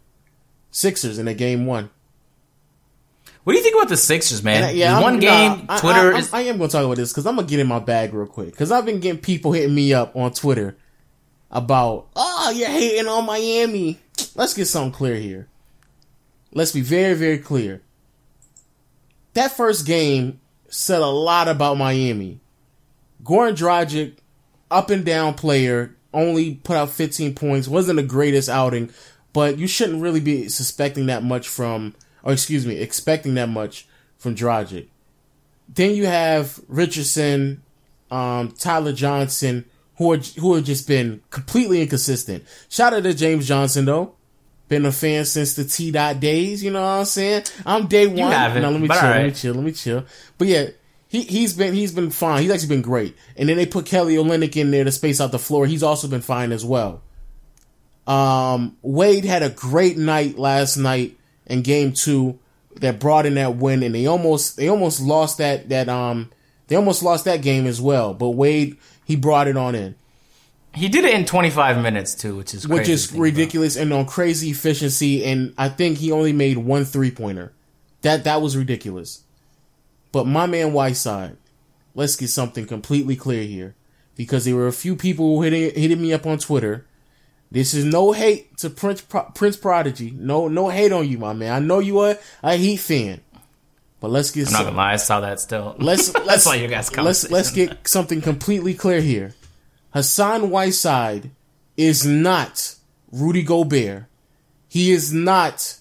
Sixers 0.73 1.19
in 1.21 1.29
a 1.29 1.35
game 1.35 1.65
one. 1.65 1.89
What 3.45 3.53
do 3.53 3.59
you 3.59 3.63
think 3.63 3.77
about 3.77 3.89
the 3.89 3.97
Sixers, 3.97 4.43
man? 4.43 4.65
And, 4.65 4.77
yeah, 4.77 5.01
one 5.01 5.21
game. 5.21 5.67
Nah, 5.67 5.79
Twitter 5.79 6.13
I, 6.13 6.17
I, 6.17 6.19
is. 6.19 6.35
I 6.35 6.41
am 6.43 6.59
going 6.59 6.71
to 6.71 6.73
talk 6.73 6.85
about 6.85 6.97
this 6.97 7.13
because 7.13 7.27
I'm 7.27 7.37
gonna 7.37 7.47
get 7.47 7.61
in 7.61 7.69
my 7.69 7.79
bag 7.79 8.13
real 8.13 8.27
quick 8.27 8.51
because 8.51 8.73
I've 8.73 8.85
been 8.85 8.99
getting 8.99 9.21
people 9.21 9.53
hitting 9.53 9.75
me 9.75 9.95
up 9.95 10.17
on 10.17 10.33
Twitter 10.33 10.77
about, 11.53 12.09
oh, 12.17 12.51
you're 12.55 12.69
hating 12.69 13.07
on 13.07 13.27
Miami. 13.27 14.01
Let's 14.35 14.55
get 14.55 14.67
something 14.67 14.93
clear 14.93 15.17
here. 15.17 15.49
Let's 16.53 16.73
be 16.73 16.81
very, 16.81 17.15
very 17.15 17.39
clear. 17.39 17.83
That 19.35 19.53
first 19.53 19.87
game 19.87 20.41
said 20.69 21.01
a 21.01 21.07
lot 21.07 21.49
about 21.49 21.79
Miami. 21.79 22.41
Goran 23.23 23.57
Dragic, 23.57 24.17
up 24.71 24.91
and 24.91 25.05
down 25.05 25.35
player, 25.35 25.95
only 26.13 26.57
put 26.57 26.77
out 26.77 26.91
15 26.91 27.35
points, 27.35 27.69
wasn't 27.69 27.97
the 27.97 28.03
greatest 28.03 28.49
outing, 28.49 28.91
but 29.33 29.59
you 29.59 29.67
shouldn't 29.67 30.03
really 30.03 30.21
be 30.21 30.49
suspecting 30.49 31.07
that 31.07 31.23
much 31.23 31.49
from, 31.49 31.95
or 32.23 32.33
excuse 32.33 32.67
me, 32.67 32.77
expecting 32.77 33.35
that 33.35 33.49
much 33.49 33.87
from 34.19 34.35
Dragic. 34.35 34.89
Then 35.69 35.95
you 35.95 36.07
have 36.07 36.61
Richardson, 36.69 37.63
um, 38.11 38.53
Tyler 38.53 38.93
Johnson, 38.93 39.65
who 39.97 40.13
are 40.13 40.19
who 40.19 40.55
have 40.55 40.65
just 40.65 40.89
been 40.89 41.23
completely 41.31 41.83
inconsistent. 41.83 42.45
Shout 42.69 42.95
out 42.95 43.03
to 43.03 43.15
James 43.15 43.47
Johnson 43.47 43.85
though. 43.85 44.15
Been 44.69 44.87
a 44.87 44.93
fan 44.93 45.25
since 45.25 45.55
the 45.55 45.65
T 45.65 45.91
dot 45.91 46.19
days, 46.19 46.65
you 46.65 46.71
know 46.71 46.81
what 46.81 46.89
I'm 46.89 47.05
saying? 47.05 47.45
I'm 47.67 47.89
day 47.89 48.07
one. 48.07 48.17
You 48.17 48.25
haven't, 48.25 48.63
no, 48.63 48.71
let 48.71 48.81
me 48.81 48.89
chill, 48.89 49.03
let 49.03 49.25
me 49.25 49.33
chill, 49.33 49.55
let 49.55 49.65
me 49.65 49.73
chill. 49.73 50.05
But 50.39 50.49
yeah, 50.49 50.67
he 51.09 51.23
he's 51.23 51.53
been 51.53 51.75
he's 51.75 51.93
been 51.93 52.11
fine. 52.11 52.43
He's 52.43 52.51
actually 52.51 52.69
been 52.71 52.83
great. 52.83 53.15
And 53.37 53.49
then 53.49 53.59
they 53.59 53.67
put 53.67 53.85
Kelly 53.85 54.17
Olynyk 54.17 54.57
in 54.57 54.71
there 54.71 54.85
to 54.85 54.93
space 54.93 55.21
out 55.21 55.31
the 55.31 55.39
floor. 55.39 55.67
He's 55.67 55.83
also 55.83 56.09
been 56.09 56.23
fine 56.23 56.53
as 56.53 56.65
well. 56.65 57.03
Um, 58.07 58.79
Wade 58.81 59.25
had 59.25 59.43
a 59.43 59.51
great 59.51 59.99
night 59.99 60.39
last 60.39 60.77
night 60.77 61.19
in 61.47 61.63
game 61.63 61.93
two 61.93 62.39
that 62.77 62.99
brought 62.99 63.27
in 63.27 63.35
that 63.35 63.57
win 63.57 63.83
and 63.83 63.95
they 63.95 64.07
almost 64.07 64.57
they 64.57 64.69
almost 64.69 65.01
lost 65.01 65.39
that 65.39 65.69
that 65.69 65.89
um 65.89 66.31
they 66.69 66.77
almost 66.77 67.03
lost 67.03 67.27
that 67.27 67.43
game 67.43 67.67
as 67.67 67.81
well. 67.81 68.15
But 68.15 68.31
Wade 68.31 68.79
he 69.05 69.17
brought 69.17 69.49
it 69.49 69.57
on 69.57 69.75
in. 69.75 69.95
He 70.75 70.89
did 70.89 71.05
it 71.05 71.15
in 71.15 71.27
25 71.27 71.83
minutes 71.83 72.15
too, 72.15 72.37
which 72.37 72.55
is 72.55 72.67
Which 72.67 72.89
is 72.89 73.07
think 73.07 73.17
about. 73.17 73.23
ridiculous 73.25 73.77
and 73.77 73.93
on 73.93 74.07
crazy 74.07 74.51
efficiency 74.51 75.25
and 75.25 75.53
I 75.59 75.69
think 75.69 75.99
he 75.99 76.11
only 76.11 76.33
made 76.33 76.57
one 76.59 76.85
three 76.85 77.11
pointer. 77.11 77.53
That 78.01 78.25
that 78.25 78.41
was 78.41 78.57
ridiculous. 78.57 79.23
But 80.13 80.27
my 80.27 80.47
man 80.47 80.73
Whiteside, 80.73 81.37
let's 81.95 82.17
get 82.17 82.29
something 82.29 82.67
completely 82.67 83.17
clear 83.17 83.45
here. 83.45 83.75
Because 84.15 84.45
there 84.45 84.55
were 84.57 84.67
a 84.67 84.73
few 84.73 84.95
people 84.97 85.37
who 85.37 85.43
hitting 85.43 85.75
hitting 85.75 86.01
me 86.01 86.13
up 86.13 86.27
on 86.27 86.39
Twitter. 86.39 86.87
This 87.51 87.75
is 87.75 87.85
no 87.85 88.13
hate 88.13 88.57
to 88.59 88.71
Prince 88.71 89.03
Prince 89.35 89.57
Prodigy. 89.59 90.11
No 90.11 90.49
no 90.49 90.69
hate 90.71 90.93
on 90.93 91.07
you, 91.09 91.19
my 91.19 91.33
man. 91.35 91.53
I 91.53 91.59
know 91.59 91.81
you 91.81 91.99
are 91.99 92.17
a 92.43 92.57
Heat 92.57 92.79
fan. 92.79 93.21
But 94.03 94.11
let's 94.11 94.33
get 94.33 94.49
I'm 94.49 94.53
not 94.53 94.59
some- 94.59 94.67
gonna 94.67 94.77
lie, 94.79 94.93
I 94.95 94.97
saw 94.97 95.21
that 95.21 95.39
still. 95.39 95.77
Let's 95.79 96.13
let's 96.13 96.45
you 96.57 96.67
guys 96.67 96.95
let's 96.97 97.31
let's 97.31 97.53
get 97.53 97.87
something 97.87 98.21
completely 98.21 98.75
clear 98.75 99.01
here. 99.01 99.33
Hassan 99.95 100.51
Whiteside 100.51 101.31
is 101.77 102.05
not 102.05 102.75
Rudy 103.13 103.45
Gobert. 103.45 104.07
He 104.69 104.91
is 104.91 105.13
not 105.13 105.79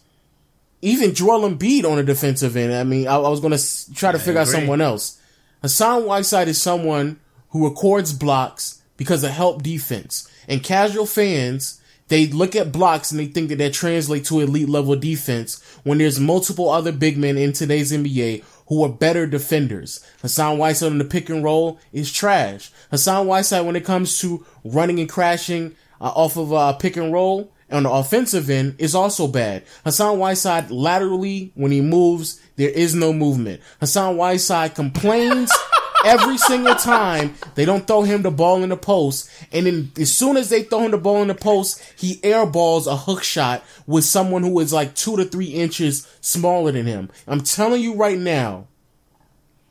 even 0.84 1.16
Joel 1.16 1.50
Embiid 1.50 1.84
on 1.84 1.98
the 1.98 2.04
defensive 2.04 2.56
end. 2.56 2.74
I 2.74 2.84
mean, 2.84 3.08
I, 3.08 3.16
I 3.16 3.30
was 3.30 3.40
going 3.40 3.58
to 3.58 3.94
try 3.96 4.12
to 4.12 4.20
figure 4.20 4.42
out 4.42 4.48
someone 4.48 4.82
else. 4.82 5.20
Hassan 5.64 6.06
Whiteside 6.06 6.48
is 6.48 6.62
someone 6.62 7.20
who 7.50 7.68
records 7.68 8.14
blocks 8.14 8.84
because 8.98 9.24
of 9.24 9.32
help 9.32 9.64
defense. 9.64 10.30
And 10.48 10.62
casual 10.62 11.06
fans, 11.08 11.81
they 12.12 12.28
look 12.28 12.58
at 12.58 12.74
blocks 12.74 13.10
and 13.10 13.22
they 13.22 13.26
think 13.26 13.48
that 13.48 13.58
that 13.60 13.72
translates 13.72 14.28
to 14.28 14.42
elite 14.42 14.68
level 14.68 14.98
defense 14.98 15.64
when 15.84 15.98
there's 15.98 16.20
multiple 16.20 16.70
other 16.70 16.92
big 16.92 17.18
men 17.18 17.38
in 17.38 17.54
today's 17.54 17.94
NBA 17.94 18.44
who 18.68 18.84
are 18.84 18.90
better 18.90 19.26
defenders. 19.26 20.06
Hassan 20.22 20.58
Whiteside 20.58 20.92
on 20.92 20.98
the 20.98 21.06
pick 21.06 21.30
and 21.30 21.42
roll 21.42 21.80
is 21.94 22.12
trash. 22.12 22.70
Hassan 22.90 23.28
Whiteside 23.28 23.66
when 23.66 23.78
it 23.78 23.86
comes 23.86 24.20
to 24.20 24.46
running 24.66 25.00
and 25.00 25.08
crashing 25.08 25.74
uh, 26.02 26.12
off 26.14 26.36
of 26.36 26.52
uh, 26.52 26.74
pick 26.74 26.98
and 26.98 27.14
roll 27.14 27.54
on 27.72 27.84
the 27.84 27.90
offensive 27.90 28.50
end 28.50 28.76
is 28.78 28.94
also 28.94 29.26
bad. 29.26 29.64
Hassan 29.86 30.20
Whiteside 30.20 30.70
laterally, 30.70 31.54
when 31.56 31.72
he 31.72 31.80
moves, 31.80 32.42
there 32.58 32.72
is 32.72 32.94
no 32.94 33.14
movement. 33.14 33.62
Hassan 33.80 34.18
Whiteside 34.18 34.76
complains 34.76 35.50
every 36.06 36.38
single 36.38 36.76
time 36.76 37.36
they 37.56 37.66
don't 37.66 37.88
throw 37.88 38.04
him 38.04 38.22
the 38.22 38.32
ball 38.32 38.64
in 38.64 38.70
the 38.70 38.78
post. 38.78 39.30
And 39.52 39.66
then 39.66 39.92
as 40.00 40.14
soon 40.14 40.38
as 40.38 40.50
they 40.50 40.64
throw 40.64 40.84
him 40.84 40.92
the 40.92 40.98
ball 40.98 41.22
in 41.22 41.28
the 41.28 41.36
post, 41.36 41.82
he 41.98 42.18
airballs 42.18 42.88
a 42.88 42.96
hook 42.96 43.24
shot 43.24 43.64
with 43.88 44.06
someone 44.06 44.44
who 44.44 44.60
is 44.60 44.74
like 44.74 44.96
two 44.96 45.18
to 45.18 45.26
three 45.26 45.48
inches 45.48 46.08
smaller 46.22 46.72
than 46.72 46.86
him. 46.86 47.10
I'm 47.28 47.42
telling 47.42 47.82
you 47.82 47.96
right 47.96 48.18
now, 48.18 48.68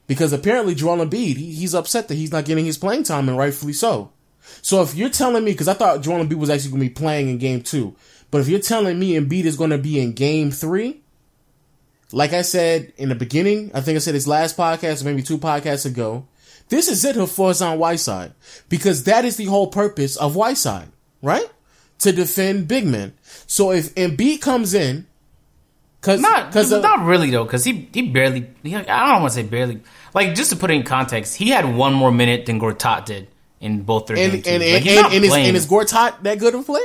because 0.07 0.33
apparently 0.33 0.75
Joel 0.75 1.07
Embiid, 1.07 1.37
he, 1.37 1.53
he's 1.53 1.75
upset 1.75 2.09
that 2.09 2.17
he's 2.17 2.33
not 2.33 2.45
getting 2.45 2.65
his 2.65 2.79
playing 2.79 3.05
time, 3.05 3.29
and 3.29 3.39
rightfully 3.39 3.73
so. 3.73 4.11
So 4.63 4.83
if 4.83 4.95
you're 4.95 5.09
telling 5.09 5.45
me, 5.45 5.53
because 5.53 5.69
I 5.69 5.75
thought 5.75 6.03
Joel 6.03 6.25
Embiid 6.25 6.39
was 6.39 6.51
actually 6.51 6.71
going 6.71 6.83
to 6.83 6.89
be 6.89 6.95
playing 6.95 7.29
in 7.29 7.39
game 7.39 7.63
two, 7.63 7.95
but 8.31 8.41
if 8.41 8.49
you're 8.49 8.61
telling 8.61 8.99
me 8.99 9.13
Embiid 9.13 9.45
is 9.45 9.57
going 9.57 9.71
to 9.71 9.79
be 9.79 10.01
in 10.01 10.13
game 10.13 10.51
three, 10.51 11.00
like 12.13 12.33
I 12.33 12.43
said 12.43 12.93
in 12.97 13.09
the 13.09 13.15
beginning, 13.15 13.71
I 13.75 13.81
think 13.81 13.97
I 13.97 13.99
said 13.99 14.15
his 14.15 14.27
last 14.29 14.57
podcast, 14.57 15.05
maybe 15.05 15.23
two 15.23 15.39
podcasts 15.39 15.87
ago, 15.87 16.27
this 16.69 16.89
is 16.89 17.05
it 17.05 17.17
who 17.17 17.27
for 17.27 17.49
Hassan 17.49 17.79
Whiteside. 17.79 18.33
Because 18.69 19.05
that 19.05 19.25
is 19.25 19.37
the 19.37 19.47
whole 19.47 19.69
purpose 19.69 20.17
of 20.17 20.37
Whiteside, 20.37 20.89
right? 21.23 21.49
To 22.01 22.13
defend 22.13 22.69
big 22.69 22.87
men. 22.87 23.15
So 23.47 23.73
if 23.73 23.95
Embiid 23.95 24.41
comes 24.41 24.73
in, 24.75 25.07
cause, 26.01 26.21
Not, 26.21 26.53
cause 26.53 26.73
of- 26.73 26.83
not 26.83 27.05
really 27.05 27.31
though, 27.31 27.45
because 27.45 27.65
he 27.65 27.89
he 27.93 28.03
barely. 28.09 28.49
He, 28.63 28.75
I 28.75 28.83
don't 29.13 29.23
want 29.23 29.35
to 29.35 29.41
say 29.41 29.43
barely. 29.43 29.81
Like 30.15 30.35
just 30.35 30.51
to 30.51 30.57
put 30.57 30.71
it 30.71 30.75
in 30.75 30.83
context, 30.85 31.37
he 31.37 31.51
had 31.51 31.77
one 31.77 31.93
more 31.93 32.11
minute 32.13 32.47
than 32.47 32.61
Gortat 32.61 33.05
did 33.05 33.29
in 33.61 33.83
both 33.83 34.07
their 34.07 34.17
and 34.17 34.33
games. 34.33 34.47
and 34.47 34.63
like, 34.63 34.73
and, 34.73 34.85
he's 34.85 34.97
and, 34.99 35.13
and 35.15 35.25
is, 35.25 35.35
and 35.35 35.57
is 35.57 35.67
Gortat 35.67 36.23
that 36.23 36.39
good 36.39 36.55
of 36.55 36.61
a 36.61 36.65
player? 36.65 36.83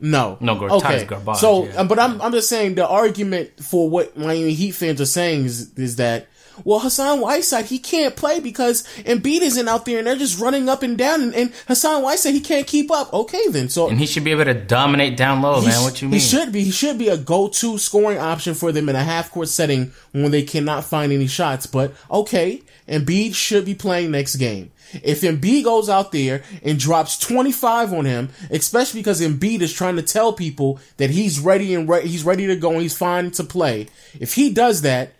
No, 0.00 0.38
No, 0.40 0.56
Gortat 0.56 0.96
is 0.96 1.04
garbage, 1.04 1.36
So, 1.36 1.66
yeah. 1.66 1.76
um, 1.76 1.88
but 1.88 1.98
I'm 1.98 2.20
I'm 2.22 2.32
just 2.32 2.48
saying 2.48 2.76
the 2.76 2.86
argument 2.86 3.50
for 3.62 3.88
what 3.90 4.16
Miami 4.16 4.54
Heat 4.54 4.72
fans 4.72 5.00
are 5.00 5.06
saying 5.06 5.44
is 5.46 5.72
is 5.74 5.96
that 5.96 6.28
well 6.64 6.78
Hassan 6.80 7.20
Whiteside 7.20 7.66
he 7.66 7.78
can't 7.78 8.14
play 8.16 8.38
because 8.40 8.82
Embiid 8.98 9.42
isn't 9.42 9.68
out 9.68 9.84
there 9.86 9.98
and 9.98 10.06
they're 10.06 10.16
just 10.16 10.38
running 10.40 10.68
up 10.68 10.82
and 10.82 10.96
down 10.98 11.22
and, 11.22 11.34
and 11.34 11.52
Hassan 11.66 12.02
Whiteside 12.02 12.34
he 12.34 12.40
can't 12.40 12.66
keep 12.66 12.90
up. 12.92 13.12
Okay, 13.12 13.48
then 13.48 13.68
so 13.68 13.88
and 13.88 13.98
he 13.98 14.06
should 14.06 14.22
be 14.24 14.30
able 14.30 14.44
to 14.44 14.54
dominate 14.54 15.16
down 15.16 15.42
low, 15.42 15.60
man. 15.62 15.82
What 15.82 16.00
you 16.00 16.08
mean? 16.08 16.14
He 16.14 16.20
should 16.20 16.52
be. 16.52 16.62
He 16.62 16.70
should 16.70 16.98
be 16.98 17.08
a 17.08 17.16
go-to 17.16 17.76
scoring 17.78 18.18
option 18.18 18.54
for 18.54 18.70
them 18.72 18.88
in 18.88 18.96
a 18.96 19.02
half-court 19.04 19.48
setting 19.48 19.92
when 20.12 20.30
they 20.30 20.42
cannot 20.42 20.84
find 20.84 21.12
any 21.12 21.26
shots. 21.26 21.66
But 21.66 21.92
okay, 22.10 22.62
Embiid 22.88 23.34
should 23.34 23.64
be 23.64 23.74
playing 23.74 24.10
next 24.10 24.36
game. 24.36 24.72
If 25.02 25.20
Embiid 25.20 25.64
goes 25.64 25.88
out 25.88 26.12
there 26.12 26.42
and 26.62 26.78
drops 26.78 27.18
25 27.18 27.92
on 27.92 28.04
him, 28.06 28.30
especially 28.50 29.00
because 29.00 29.20
Embiid 29.20 29.60
is 29.60 29.72
trying 29.72 29.96
to 29.96 30.02
tell 30.02 30.32
people 30.32 30.80
that 30.96 31.10
he's 31.10 31.38
ready 31.38 31.74
and 31.74 31.88
re- 31.88 32.06
he's 32.06 32.24
ready 32.24 32.46
to 32.46 32.56
go 32.56 32.72
and 32.72 32.82
he's 32.82 32.96
fine 32.96 33.30
to 33.32 33.44
play. 33.44 33.88
If 34.18 34.34
he 34.34 34.52
does 34.52 34.82
that, 34.82 35.12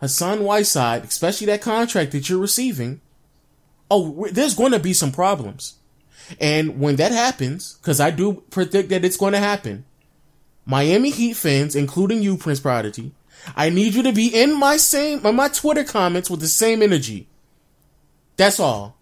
Hassan 0.00 0.44
Whiteside, 0.44 1.04
especially 1.04 1.46
that 1.48 1.62
contract 1.62 2.12
that 2.12 2.28
you're 2.28 2.38
receiving, 2.38 3.00
oh, 3.90 4.28
there's 4.30 4.54
going 4.54 4.72
to 4.72 4.78
be 4.78 4.92
some 4.92 5.12
problems. 5.12 5.74
And 6.40 6.80
when 6.80 6.96
that 6.96 7.12
happens, 7.12 7.74
because 7.74 8.00
I 8.00 8.10
do 8.10 8.44
predict 8.50 8.88
that 8.90 9.04
it's 9.04 9.16
going 9.16 9.32
to 9.32 9.38
happen, 9.38 9.84
Miami 10.66 11.10
Heat 11.10 11.34
fans, 11.34 11.76
including 11.76 12.22
you, 12.22 12.36
Prince 12.36 12.60
Prodigy, 12.60 13.12
I 13.56 13.70
need 13.70 13.94
you 13.94 14.02
to 14.04 14.12
be 14.12 14.28
in 14.28 14.58
my 14.58 14.76
same, 14.76 15.24
in 15.24 15.34
my 15.36 15.48
Twitter 15.48 15.84
comments 15.84 16.30
with 16.30 16.40
the 16.40 16.48
same 16.48 16.82
energy. 16.82 17.28
That's 18.36 18.58
all. 18.60 18.96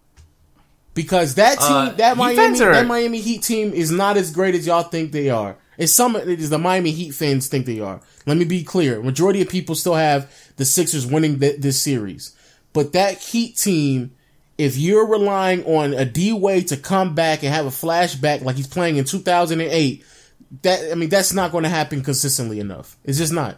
Because 0.93 1.35
that 1.35 1.57
team, 1.59 1.71
Uh, 1.71 1.89
that 1.93 2.17
Miami, 2.17 2.61
are- 2.61 2.73
that 2.73 2.85
Miami 2.87 3.19
Heat 3.19 3.41
team 3.41 3.73
is 3.73 3.89
not 3.91 4.15
as 4.17 4.29
great 4.31 4.53
as 4.55 4.67
y'all 4.67 4.83
think 4.83 5.11
they 5.11 5.29
are. 5.29 5.57
It's 5.77 5.91
some, 5.91 6.15
it 6.15 6.27
is 6.39 6.51
the 6.51 6.59
Miami 6.59 6.91
Heat 6.91 7.11
fans 7.15 7.47
think 7.47 7.65
they 7.65 7.79
are. 7.79 7.99
Let 8.27 8.37
me 8.37 8.45
be 8.45 8.63
clear. 8.63 9.01
Majority 9.01 9.41
of 9.41 9.49
people 9.49 9.73
still 9.73 9.95
have 9.95 10.31
the 10.57 10.65
Sixers 10.65 11.07
winning 11.07 11.39
th- 11.39 11.59
this 11.61 11.81
series. 11.81 12.35
But 12.73 12.93
that 12.93 13.17
Heat 13.17 13.57
team, 13.57 14.11
if 14.59 14.77
you're 14.77 15.07
relying 15.07 15.63
on 15.65 15.93
a 15.95 16.05
D-Wade 16.05 16.67
to 16.67 16.77
come 16.77 17.15
back 17.15 17.41
and 17.41 17.51
have 17.51 17.65
a 17.65 17.69
flashback 17.69 18.43
like 18.43 18.55
he's 18.55 18.67
playing 18.67 18.97
in 18.97 19.05
2008, 19.05 20.05
that, 20.61 20.91
I 20.91 20.95
mean, 20.95 21.09
that's 21.09 21.33
not 21.33 21.51
going 21.51 21.63
to 21.63 21.69
happen 21.69 22.03
consistently 22.03 22.59
enough. 22.59 22.97
It's 23.03 23.17
just 23.17 23.33
not. 23.33 23.57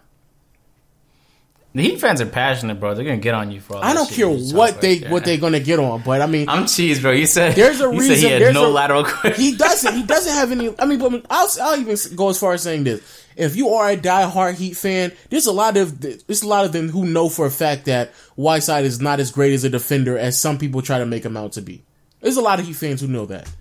The 1.76 1.84
Heat 1.84 2.00
fans 2.00 2.22
are 2.22 2.26
passionate, 2.26 2.80
bro. 2.80 2.96
They're 2.96 3.04
gonna 3.04 3.18
get 3.18 3.36
on 3.36 3.52
you 3.52 3.60
for 3.60 3.76
all. 3.76 3.84
I 3.84 3.94
don't 3.94 4.10
care 4.10 4.30
what 4.30 4.80
they 4.80 5.00
right 5.00 5.12
what 5.12 5.26
they're 5.26 5.38
going 5.38 5.54
to 5.54 5.60
get 5.60 5.78
on, 5.78 6.02
but 6.04 6.22
I 6.22 6.26
mean, 6.26 6.48
I'm 6.48 6.68
cheese, 6.68 7.02
bro. 7.02 7.12
You 7.12 7.28
said 7.28 7.54
There's 7.54 7.82
a 7.82 7.90
reason. 7.90 8.16
Said 8.16 8.18
he 8.18 8.26
had 8.32 8.42
there's 8.42 8.54
no 8.54 8.68
a- 8.68 8.72
lateral 8.72 9.04
quick. 9.04 9.36
He 9.36 9.56
doesn't. 9.56 9.94
He 9.94 10.04
doesn't 10.08 10.34
have 10.34 10.52
any. 10.54 10.74
I 10.80 10.86
mean, 10.86 11.00
but 11.00 11.26
I'll, 11.30 11.50
I'll 11.62 11.78
even 11.80 11.98
go 12.16 12.30
as 12.30 12.40
far 12.40 12.54
as 12.54 12.64
saying 12.64 12.86
this: 12.86 13.26
if 13.36 13.58
you 13.58 13.70
are 13.70 13.90
a 13.90 13.98
diehard 13.98 14.56
Heat 14.56 14.78
fan, 14.78 15.12
there's 15.30 15.48
a 15.48 15.52
lot 15.52 15.76
of 15.76 16.00
there's 16.00 16.44
a 16.44 16.48
lot 16.48 16.64
of 16.64 16.72
them 16.72 16.88
who 16.88 17.06
know 17.06 17.28
for 17.28 17.46
a 17.46 17.52
fact 17.52 17.86
that 17.86 18.12
Whiteside 18.36 18.86
is 18.86 19.02
not 19.02 19.20
as 19.20 19.32
great 19.32 19.52
as 19.54 19.66
a 19.66 19.70
defender 19.70 20.18
as 20.18 20.40
some 20.40 20.58
people 20.58 20.82
try 20.82 21.00
to 21.00 21.06
make 21.06 21.26
him 21.26 21.36
out 21.36 21.52
to 21.54 21.62
be. 21.62 21.84
There's 22.22 22.38
a 22.38 22.42
lot 22.42 22.60
of 22.62 22.66
Heat 22.68 22.78
fans 22.78 23.02
who 23.02 23.08
know 23.08 23.26
that, 23.26 23.52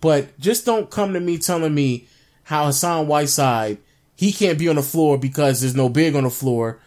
but 0.00 0.36
just 0.40 0.66
don't 0.66 0.90
come 0.90 1.12
to 1.12 1.20
me 1.20 1.38
telling 1.38 1.72
me 1.74 2.08
how 2.42 2.66
Hassan 2.66 3.06
Whiteside 3.06 3.78
he 4.16 4.32
can't 4.32 4.58
be 4.58 4.68
on 4.68 4.76
the 4.76 4.82
floor 4.82 5.16
because 5.16 5.60
there's 5.62 5.74
no 5.74 5.88
big 5.88 6.14
on 6.14 6.24
the 6.24 6.30
floor. 6.30 6.78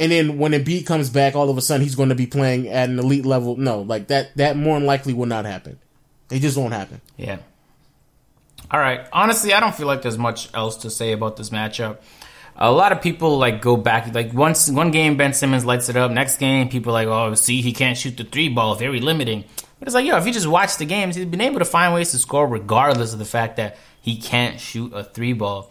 And 0.00 0.10
then 0.10 0.38
when 0.38 0.52
Embiid 0.52 0.86
comes 0.86 1.08
back, 1.08 1.34
all 1.34 1.48
of 1.48 1.56
a 1.56 1.60
sudden 1.60 1.82
he's 1.82 1.94
going 1.94 2.08
to 2.08 2.14
be 2.14 2.26
playing 2.26 2.68
at 2.68 2.88
an 2.88 2.98
elite 2.98 3.24
level. 3.24 3.56
No, 3.56 3.80
like 3.82 4.08
that, 4.08 4.36
that 4.36 4.56
more 4.56 4.78
than 4.78 4.86
likely 4.86 5.12
will 5.14 5.26
not 5.26 5.44
happen. 5.44 5.78
It 6.30 6.40
just 6.40 6.56
won't 6.56 6.72
happen. 6.72 7.00
Yeah. 7.16 7.38
All 8.70 8.80
right. 8.80 9.06
Honestly, 9.12 9.52
I 9.52 9.60
don't 9.60 9.74
feel 9.74 9.86
like 9.86 10.02
there's 10.02 10.18
much 10.18 10.52
else 10.54 10.78
to 10.78 10.90
say 10.90 11.12
about 11.12 11.36
this 11.36 11.50
matchup. 11.50 11.98
A 12.56 12.72
lot 12.72 12.92
of 12.92 13.02
people 13.02 13.38
like 13.38 13.60
go 13.60 13.76
back 13.76 14.14
like 14.14 14.32
once 14.32 14.70
one 14.70 14.92
game 14.92 15.16
Ben 15.16 15.32
Simmons 15.32 15.64
lights 15.64 15.88
it 15.88 15.96
up, 15.96 16.10
next 16.12 16.38
game 16.38 16.68
people 16.68 16.92
like, 16.92 17.08
oh, 17.08 17.34
see, 17.34 17.62
he 17.62 17.72
can't 17.72 17.98
shoot 17.98 18.16
the 18.16 18.24
three 18.24 18.48
ball, 18.48 18.76
very 18.76 19.00
limiting. 19.00 19.44
But 19.78 19.88
it's 19.88 19.94
like, 19.94 20.06
yo, 20.06 20.16
if 20.16 20.26
you 20.26 20.32
just 20.32 20.46
watch 20.46 20.76
the 20.76 20.84
games, 20.84 21.16
he's 21.16 21.26
been 21.26 21.40
able 21.40 21.58
to 21.58 21.64
find 21.64 21.92
ways 21.92 22.12
to 22.12 22.18
score 22.18 22.46
regardless 22.46 23.12
of 23.12 23.18
the 23.18 23.24
fact 23.24 23.56
that 23.56 23.76
he 24.00 24.16
can't 24.16 24.60
shoot 24.60 24.92
a 24.92 25.02
three 25.02 25.32
ball. 25.32 25.70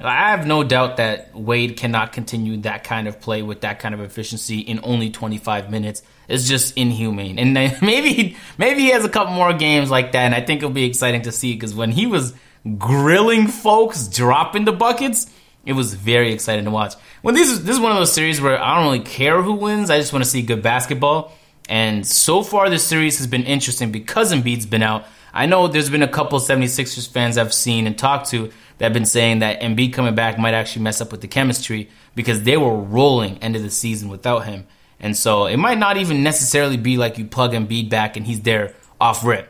I 0.00 0.30
have 0.30 0.46
no 0.46 0.62
doubt 0.62 0.98
that 0.98 1.34
Wade 1.34 1.76
cannot 1.76 2.12
continue 2.12 2.58
that 2.58 2.84
kind 2.84 3.08
of 3.08 3.20
play 3.20 3.42
with 3.42 3.62
that 3.62 3.80
kind 3.80 3.94
of 3.94 4.00
efficiency 4.00 4.60
in 4.60 4.78
only 4.84 5.10
25 5.10 5.70
minutes. 5.70 6.02
It's 6.28 6.46
just 6.46 6.76
inhumane. 6.76 7.38
And 7.38 7.52
maybe 7.82 8.36
maybe 8.58 8.80
he 8.82 8.90
has 8.90 9.04
a 9.04 9.08
couple 9.08 9.34
more 9.34 9.52
games 9.52 9.90
like 9.90 10.12
that, 10.12 10.24
and 10.24 10.34
I 10.34 10.40
think 10.40 10.58
it'll 10.58 10.70
be 10.70 10.84
exciting 10.84 11.22
to 11.22 11.32
see 11.32 11.54
because 11.54 11.74
when 11.74 11.90
he 11.90 12.06
was 12.06 12.32
grilling 12.76 13.48
folks, 13.48 14.06
dropping 14.06 14.66
the 14.66 14.72
buckets, 14.72 15.30
it 15.64 15.72
was 15.72 15.94
very 15.94 16.32
exciting 16.32 16.64
to 16.64 16.70
watch. 16.70 16.94
When 17.22 17.34
this 17.34 17.50
is 17.50 17.64
this 17.64 17.74
is 17.74 17.80
one 17.80 17.90
of 17.90 17.98
those 17.98 18.12
series 18.12 18.40
where 18.40 18.62
I 18.62 18.76
don't 18.76 18.84
really 18.84 19.04
care 19.04 19.42
who 19.42 19.54
wins. 19.54 19.90
I 19.90 19.98
just 19.98 20.12
want 20.12 20.24
to 20.24 20.30
see 20.30 20.42
good 20.42 20.62
basketball. 20.62 21.32
And 21.68 22.06
so 22.06 22.42
far, 22.42 22.70
this 22.70 22.84
series 22.84 23.18
has 23.18 23.26
been 23.26 23.42
interesting 23.42 23.92
because 23.92 24.32
Embiid's 24.32 24.64
been 24.64 24.82
out. 24.82 25.04
I 25.34 25.44
know 25.46 25.68
there's 25.68 25.90
been 25.90 26.02
a 26.02 26.08
couple 26.08 26.38
76ers 26.40 27.08
fans 27.10 27.36
I've 27.36 27.52
seen 27.52 27.86
and 27.86 27.98
talked 27.98 28.30
to 28.30 28.50
that 28.78 28.86
have 28.86 28.92
been 28.92 29.06
saying 29.06 29.40
that 29.40 29.60
Embiid 29.60 29.92
coming 29.92 30.14
back 30.14 30.38
might 30.38 30.54
actually 30.54 30.82
mess 30.82 31.00
up 31.00 31.12
with 31.12 31.20
the 31.20 31.28
chemistry 31.28 31.90
because 32.14 32.44
they 32.44 32.56
were 32.56 32.74
rolling 32.74 33.38
end 33.38 33.56
of 33.56 33.62
the 33.62 33.70
season 33.70 34.08
without 34.08 34.46
him. 34.46 34.66
And 35.00 35.16
so 35.16 35.46
it 35.46 35.56
might 35.56 35.78
not 35.78 35.96
even 35.96 36.22
necessarily 36.22 36.76
be 36.76 36.96
like 36.96 37.18
you 37.18 37.24
plug 37.24 37.52
Embiid 37.52 37.90
back 37.90 38.16
and 38.16 38.26
he's 38.26 38.40
there 38.40 38.74
off 39.00 39.24
rip. 39.24 39.48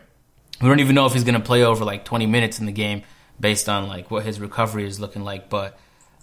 We 0.61 0.69
don't 0.69 0.81
even 0.81 0.95
know 0.95 1.07
if 1.07 1.13
he's 1.13 1.25
going 1.25 1.35
to 1.35 1.47
play 1.47 1.63
over 1.63 1.85
like 1.85 2.05
20 2.05 2.27
minutes 2.27 2.59
in 2.59 2.67
the 2.67 2.73
game 2.73 3.03
based 3.39 3.69
on 3.69 3.87
like 3.87 4.11
what 4.11 4.25
his 4.25 4.41
recovery 4.41 4.87
is 4.87 4.99
looking 4.99 5.25
like. 5.25 5.49
But 5.49 5.79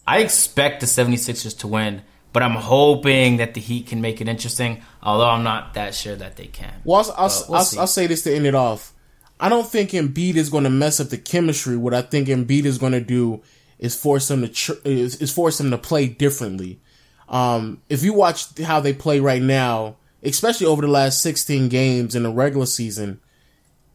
I 0.05 0.19
expect 0.19 0.81
the 0.81 0.85
76ers 0.85 1.59
to 1.59 1.67
win, 1.67 2.01
but 2.33 2.43
I'm 2.43 2.55
hoping 2.55 3.37
that 3.37 3.53
the 3.53 3.61
Heat 3.61 3.87
can 3.87 4.01
make 4.01 4.19
it 4.19 4.27
interesting, 4.27 4.81
although 5.01 5.29
I'm 5.29 5.43
not 5.43 5.75
that 5.75 5.95
sure 5.95 6.15
that 6.15 6.35
they 6.35 6.47
can. 6.47 6.73
Well, 6.83 6.99
I'll, 6.99 7.29
I'll, 7.29 7.45
we'll 7.47 7.57
I'll, 7.57 7.79
I'll 7.79 7.87
say 7.87 8.07
this 8.07 8.23
to 8.23 8.35
end 8.35 8.45
it 8.45 8.55
off. 8.55 8.93
I 9.39 9.49
don't 9.49 9.67
think 9.67 9.91
Embiid 9.91 10.35
is 10.35 10.49
going 10.49 10.63
to 10.63 10.69
mess 10.69 10.99
up 10.99 11.09
the 11.09 11.17
chemistry. 11.17 11.75
What 11.75 11.93
I 11.93 12.01
think 12.01 12.27
Embiid 12.27 12.65
is 12.65 12.77
going 12.77 12.93
to 12.93 13.01
do 13.01 13.41
is 13.79 13.95
force 13.95 14.31
him 14.31 14.41
to 14.41 14.47
tr- 14.47 14.73
is, 14.83 15.21
is 15.21 15.31
force 15.31 15.59
him 15.59 15.71
to 15.71 15.77
play 15.77 16.07
differently. 16.07 16.79
Um, 17.27 17.81
if 17.89 18.03
you 18.03 18.13
watch 18.13 18.59
how 18.59 18.79
they 18.79 18.93
play 18.93 19.19
right 19.19 19.41
now, 19.41 19.97
especially 20.23 20.67
over 20.67 20.81
the 20.81 20.87
last 20.87 21.21
16 21.21 21.69
games 21.69 22.15
in 22.15 22.23
the 22.23 22.31
regular 22.31 22.65
season, 22.65 23.19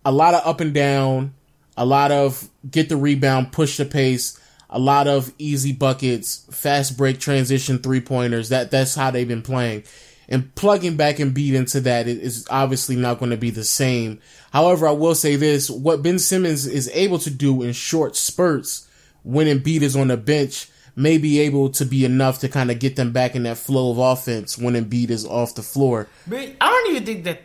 a 0.04 0.12
lot 0.12 0.34
of 0.34 0.46
up 0.46 0.60
and 0.60 0.74
down, 0.74 1.34
a 1.76 1.86
lot 1.86 2.12
of 2.12 2.48
get 2.70 2.88
the 2.88 2.96
rebound, 2.96 3.52
push 3.52 3.76
the 3.76 3.84
pace, 3.84 4.38
a 4.68 4.78
lot 4.78 5.08
of 5.08 5.32
easy 5.38 5.72
buckets, 5.72 6.46
fast 6.50 6.96
break 6.96 7.18
transition 7.18 7.78
three 7.78 8.00
pointers. 8.00 8.50
That 8.50 8.70
that's 8.70 8.94
how 8.94 9.10
they've 9.10 9.26
been 9.26 9.42
playing. 9.42 9.84
And 10.28 10.54
plugging 10.54 10.96
back 10.96 11.16
Embiid 11.16 11.54
into 11.54 11.80
that 11.80 12.06
is 12.06 12.46
obviously 12.50 12.94
not 12.94 13.18
going 13.18 13.32
to 13.32 13.36
be 13.36 13.50
the 13.50 13.64
same. 13.64 14.20
However, 14.52 14.88
I 14.88 14.92
will 14.92 15.14
say 15.14 15.36
this: 15.36 15.70
what 15.70 16.02
Ben 16.02 16.18
Simmons 16.18 16.66
is 16.66 16.90
able 16.92 17.18
to 17.20 17.30
do 17.30 17.62
in 17.62 17.72
short 17.72 18.16
spurts 18.16 18.88
when 19.22 19.46
Embiid 19.46 19.82
is 19.82 19.96
on 19.96 20.08
the 20.08 20.16
bench 20.16 20.68
may 20.96 21.18
be 21.18 21.40
able 21.40 21.70
to 21.70 21.84
be 21.84 22.04
enough 22.04 22.40
to 22.40 22.48
kind 22.48 22.70
of 22.70 22.78
get 22.78 22.96
them 22.96 23.12
back 23.12 23.34
in 23.34 23.44
that 23.44 23.56
flow 23.56 23.90
of 23.90 23.98
offense 23.98 24.58
when 24.58 24.74
Embiid 24.74 25.10
is 25.10 25.24
off 25.24 25.54
the 25.54 25.62
floor. 25.62 26.08
But 26.26 26.56
I 26.60 26.68
don't 26.68 26.90
even 26.90 27.06
think 27.06 27.24
that 27.24 27.42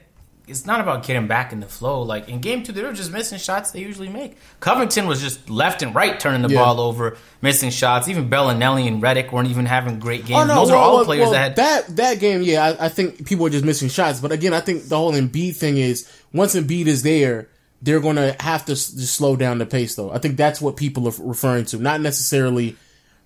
it's 0.48 0.66
not 0.66 0.80
about 0.80 1.06
getting 1.06 1.28
back 1.28 1.52
in 1.52 1.60
the 1.60 1.68
flow. 1.68 2.02
Like 2.04 2.30
in 2.30 2.40
game 2.40 2.64
two, 2.64 2.72
they 2.72 2.84
were 2.84 2.94
just 2.94 3.12
missing 3.12 3.40
shots 3.40 3.72
they 3.72 3.80
usually 3.80 4.10
make. 4.10 4.38
Covington 4.60 5.08
was 5.08 5.22
just 5.22 5.50
left 5.50 5.82
and 5.82 5.96
right 5.96 6.20
turning 6.20 6.42
the 6.42 6.50
yeah. 6.50 6.64
ball 6.64 6.80
over, 6.80 7.18
missing 7.42 7.72
shots. 7.72 8.08
Even 8.08 8.30
Belinelli 8.30 8.88
and 8.88 9.02
Redick 9.02 9.32
weren't 9.32 9.50
even 9.50 9.66
having 9.66 10.00
great 10.00 10.22
oh, 10.26 10.28
games. 10.28 10.40
Oh, 10.42 10.46
no, 10.46 10.56
Those 10.56 10.72
well, 10.72 10.80
are 10.80 10.84
all 10.84 10.96
well, 10.98 11.06
players 11.06 11.24
well, 11.24 11.32
that 11.32 11.40
had 11.40 11.56
that 11.56 11.96
that 11.96 12.20
game. 12.20 12.42
Yeah, 12.44 12.64
I, 12.64 12.86
I, 12.86 12.90
think 12.90 13.26
people 13.26 13.46
are 13.48 13.50
just 13.50 13.66
missing 13.66 13.90
shots. 13.90 14.20
But 14.20 14.32
again, 14.32 14.54
I 14.54 14.60
think 14.60 14.84
the 14.84 14.98
whole 14.98 15.14
Embiid 15.14 15.56
thing 15.56 15.78
is 15.78 16.10
once 16.36 16.54
Embiid 16.56 16.86
is 16.86 17.02
there, 17.04 17.48
they're 17.82 18.00
going 18.00 18.18
to 18.18 18.36
have 18.40 18.66
to 18.66 18.74
just 18.74 19.16
slow 19.16 19.36
down 19.36 19.58
the 19.58 19.66
pace. 19.66 19.96
Though 19.96 20.12
I 20.12 20.20
think 20.20 20.38
that's 20.38 20.62
what 20.62 20.76
people 20.76 21.08
are 21.08 21.14
referring 21.20 21.66
to, 21.66 21.78
not 21.78 22.02
necessarily 22.02 22.76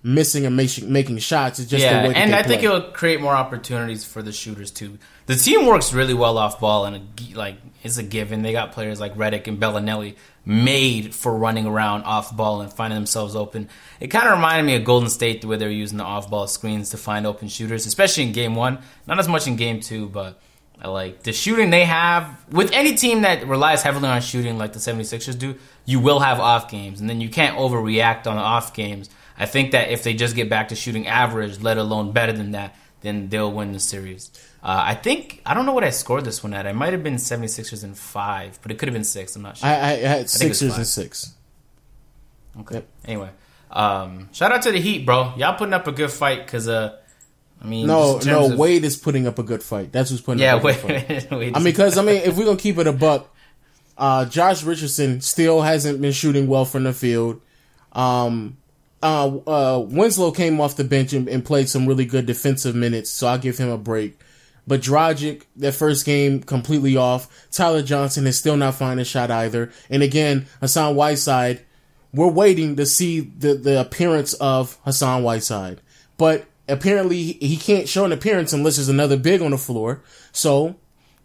missing 0.02 0.46
and 0.46 0.56
making 0.56 0.90
making 0.92 1.18
shots. 1.18 1.58
It's 1.58 1.70
just 1.70 1.82
yeah, 1.82 2.04
and 2.04 2.34
I 2.34 2.42
play. 2.42 2.48
think 2.48 2.62
it'll 2.62 2.92
create 2.92 3.20
more 3.20 3.34
opportunities 3.34 4.04
for 4.04 4.22
the 4.22 4.32
shooters 4.32 4.70
too. 4.70 4.98
The 5.26 5.36
team 5.36 5.66
works 5.66 5.92
really 5.92 6.14
well 6.14 6.38
off 6.38 6.60
ball, 6.60 6.86
and 6.86 6.96
a, 6.96 7.36
like 7.36 7.56
it's 7.82 7.98
a 7.98 8.02
given. 8.02 8.42
They 8.42 8.52
got 8.52 8.72
players 8.72 9.00
like 9.00 9.14
Redick 9.14 9.46
and 9.46 9.60
Belinelli 9.60 10.16
made 10.44 11.14
for 11.14 11.34
running 11.34 11.66
around 11.66 12.02
off 12.04 12.34
ball 12.34 12.60
and 12.60 12.72
finding 12.72 12.96
themselves 12.96 13.36
open. 13.36 13.68
It 14.00 14.08
kind 14.08 14.26
of 14.26 14.34
reminded 14.34 14.64
me 14.64 14.76
of 14.76 14.84
Golden 14.84 15.10
State 15.10 15.44
where 15.44 15.58
they 15.58 15.66
were 15.66 15.70
using 15.72 15.98
the 15.98 16.04
off 16.04 16.30
ball 16.30 16.46
screens 16.46 16.90
to 16.90 16.96
find 16.96 17.26
open 17.26 17.48
shooters, 17.48 17.86
especially 17.86 18.24
in 18.24 18.32
game 18.32 18.54
one. 18.54 18.78
Not 19.06 19.18
as 19.18 19.28
much 19.28 19.46
in 19.46 19.56
game 19.56 19.80
two, 19.80 20.08
but. 20.08 20.40
I 20.82 20.88
like 20.88 21.22
the 21.22 21.32
shooting 21.32 21.70
they 21.70 21.84
have 21.84 22.42
with 22.50 22.72
any 22.72 22.94
team 22.94 23.22
that 23.22 23.46
relies 23.46 23.82
heavily 23.82 24.08
on 24.08 24.22
shooting 24.22 24.56
like 24.56 24.72
the 24.72 24.78
76ers 24.78 25.38
do, 25.38 25.56
you 25.84 26.00
will 26.00 26.20
have 26.20 26.40
off 26.40 26.70
games 26.70 27.00
and 27.00 27.10
then 27.10 27.20
you 27.20 27.28
can't 27.28 27.56
overreact 27.58 28.26
on 28.26 28.36
the 28.36 28.42
off 28.42 28.72
games 28.72 29.10
I 29.40 29.46
think 29.46 29.72
that 29.72 29.90
if 29.90 30.04
they 30.04 30.12
just 30.12 30.36
get 30.36 30.50
back 30.50 30.68
to 30.68 30.76
shooting 30.76 31.06
average, 31.06 31.60
let 31.60 31.78
alone 31.78 32.12
better 32.12 32.32
than 32.32 32.50
that, 32.50 32.76
then 33.00 33.30
they'll 33.30 33.50
win 33.50 33.72
the 33.72 33.80
series. 33.80 34.30
Uh, 34.62 34.82
I 34.84 34.94
think 34.94 35.40
I 35.46 35.54
don't 35.54 35.64
know 35.64 35.72
what 35.72 35.82
I 35.82 35.88
scored 35.88 36.26
this 36.26 36.42
one 36.42 36.52
at. 36.52 36.66
I 36.66 36.72
might 36.72 36.92
have 36.92 37.02
been 37.02 37.14
76ers 37.14 37.82
in 37.82 37.94
five, 37.94 38.58
but 38.60 38.70
it 38.70 38.78
could 38.78 38.88
have 38.88 38.92
been 38.92 39.02
six. 39.02 39.34
I'm 39.34 39.42
not 39.42 39.56
sure. 39.56 39.66
I, 39.66 39.72
I 39.72 39.92
had 39.96 40.20
I 40.20 40.24
Sixers 40.24 40.76
and 40.76 40.86
six. 40.86 41.34
Okay. 42.60 42.74
Yep. 42.76 42.88
Anyway, 43.06 43.30
um, 43.70 44.28
shout 44.32 44.52
out 44.52 44.60
to 44.62 44.72
the 44.72 44.80
Heat, 44.80 45.06
bro. 45.06 45.32
Y'all 45.38 45.56
putting 45.56 45.72
up 45.72 45.86
a 45.86 45.92
good 45.92 46.10
fight 46.10 46.44
because 46.44 46.68
uh, 46.68 46.98
I 47.62 47.66
mean, 47.66 47.86
no, 47.86 48.18
no. 48.24 48.52
Of, 48.52 48.58
Wade 48.58 48.84
is 48.84 48.96
putting 48.96 49.26
up 49.26 49.38
a 49.38 49.42
good 49.42 49.62
fight. 49.62 49.92
That's 49.92 50.10
who's 50.10 50.20
putting. 50.20 50.40
Yeah, 50.40 50.56
up 50.56 50.62
a 50.62 50.66
Wade, 50.66 50.80
good 50.80 51.06
fight. 51.06 51.30
Wade 51.38 51.56
I 51.56 51.58
mean, 51.58 51.64
because 51.64 51.98
I 51.98 52.02
mean, 52.02 52.22
if 52.22 52.36
we're 52.36 52.46
gonna 52.46 52.56
keep 52.56 52.78
it 52.78 52.86
a 52.86 52.92
buck, 52.92 53.34
uh, 53.98 54.24
Josh 54.24 54.62
Richardson 54.62 55.20
still 55.20 55.60
hasn't 55.60 56.00
been 56.00 56.12
shooting 56.12 56.46
well 56.46 56.64
from 56.64 56.84
the 56.84 56.92
field. 56.92 57.40
Um, 57.92 58.56
uh, 59.02 59.38
uh, 59.46 59.78
Winslow 59.80 60.30
came 60.30 60.60
off 60.60 60.76
the 60.76 60.84
bench 60.84 61.12
and, 61.12 61.28
and, 61.28 61.44
played 61.44 61.68
some 61.68 61.86
really 61.86 62.04
good 62.04 62.26
defensive 62.26 62.74
minutes, 62.74 63.10
so 63.10 63.26
I'll 63.26 63.38
give 63.38 63.58
him 63.58 63.68
a 63.68 63.78
break. 63.78 64.18
But 64.66 64.82
Dragic, 64.82 65.42
that 65.56 65.72
first 65.72 66.04
game, 66.04 66.42
completely 66.42 66.96
off. 66.96 67.48
Tyler 67.50 67.82
Johnson 67.82 68.26
is 68.26 68.38
still 68.38 68.56
not 68.56 68.74
finding 68.74 69.02
a 69.02 69.04
shot 69.04 69.30
either. 69.30 69.72
And 69.88 70.02
again, 70.02 70.46
Hassan 70.60 70.94
Whiteside, 70.94 71.62
we're 72.12 72.28
waiting 72.28 72.76
to 72.76 72.86
see 72.86 73.20
the, 73.20 73.54
the 73.54 73.80
appearance 73.80 74.34
of 74.34 74.78
Hassan 74.84 75.22
Whiteside. 75.22 75.80
But 76.18 76.46
apparently 76.70 77.22
he 77.22 77.56
can't 77.56 77.88
show 77.88 78.04
an 78.04 78.12
appearance 78.12 78.52
unless 78.52 78.76
there's 78.76 78.88
another 78.88 79.16
big 79.16 79.42
on 79.42 79.50
the 79.50 79.58
floor. 79.58 80.02
So 80.32 80.76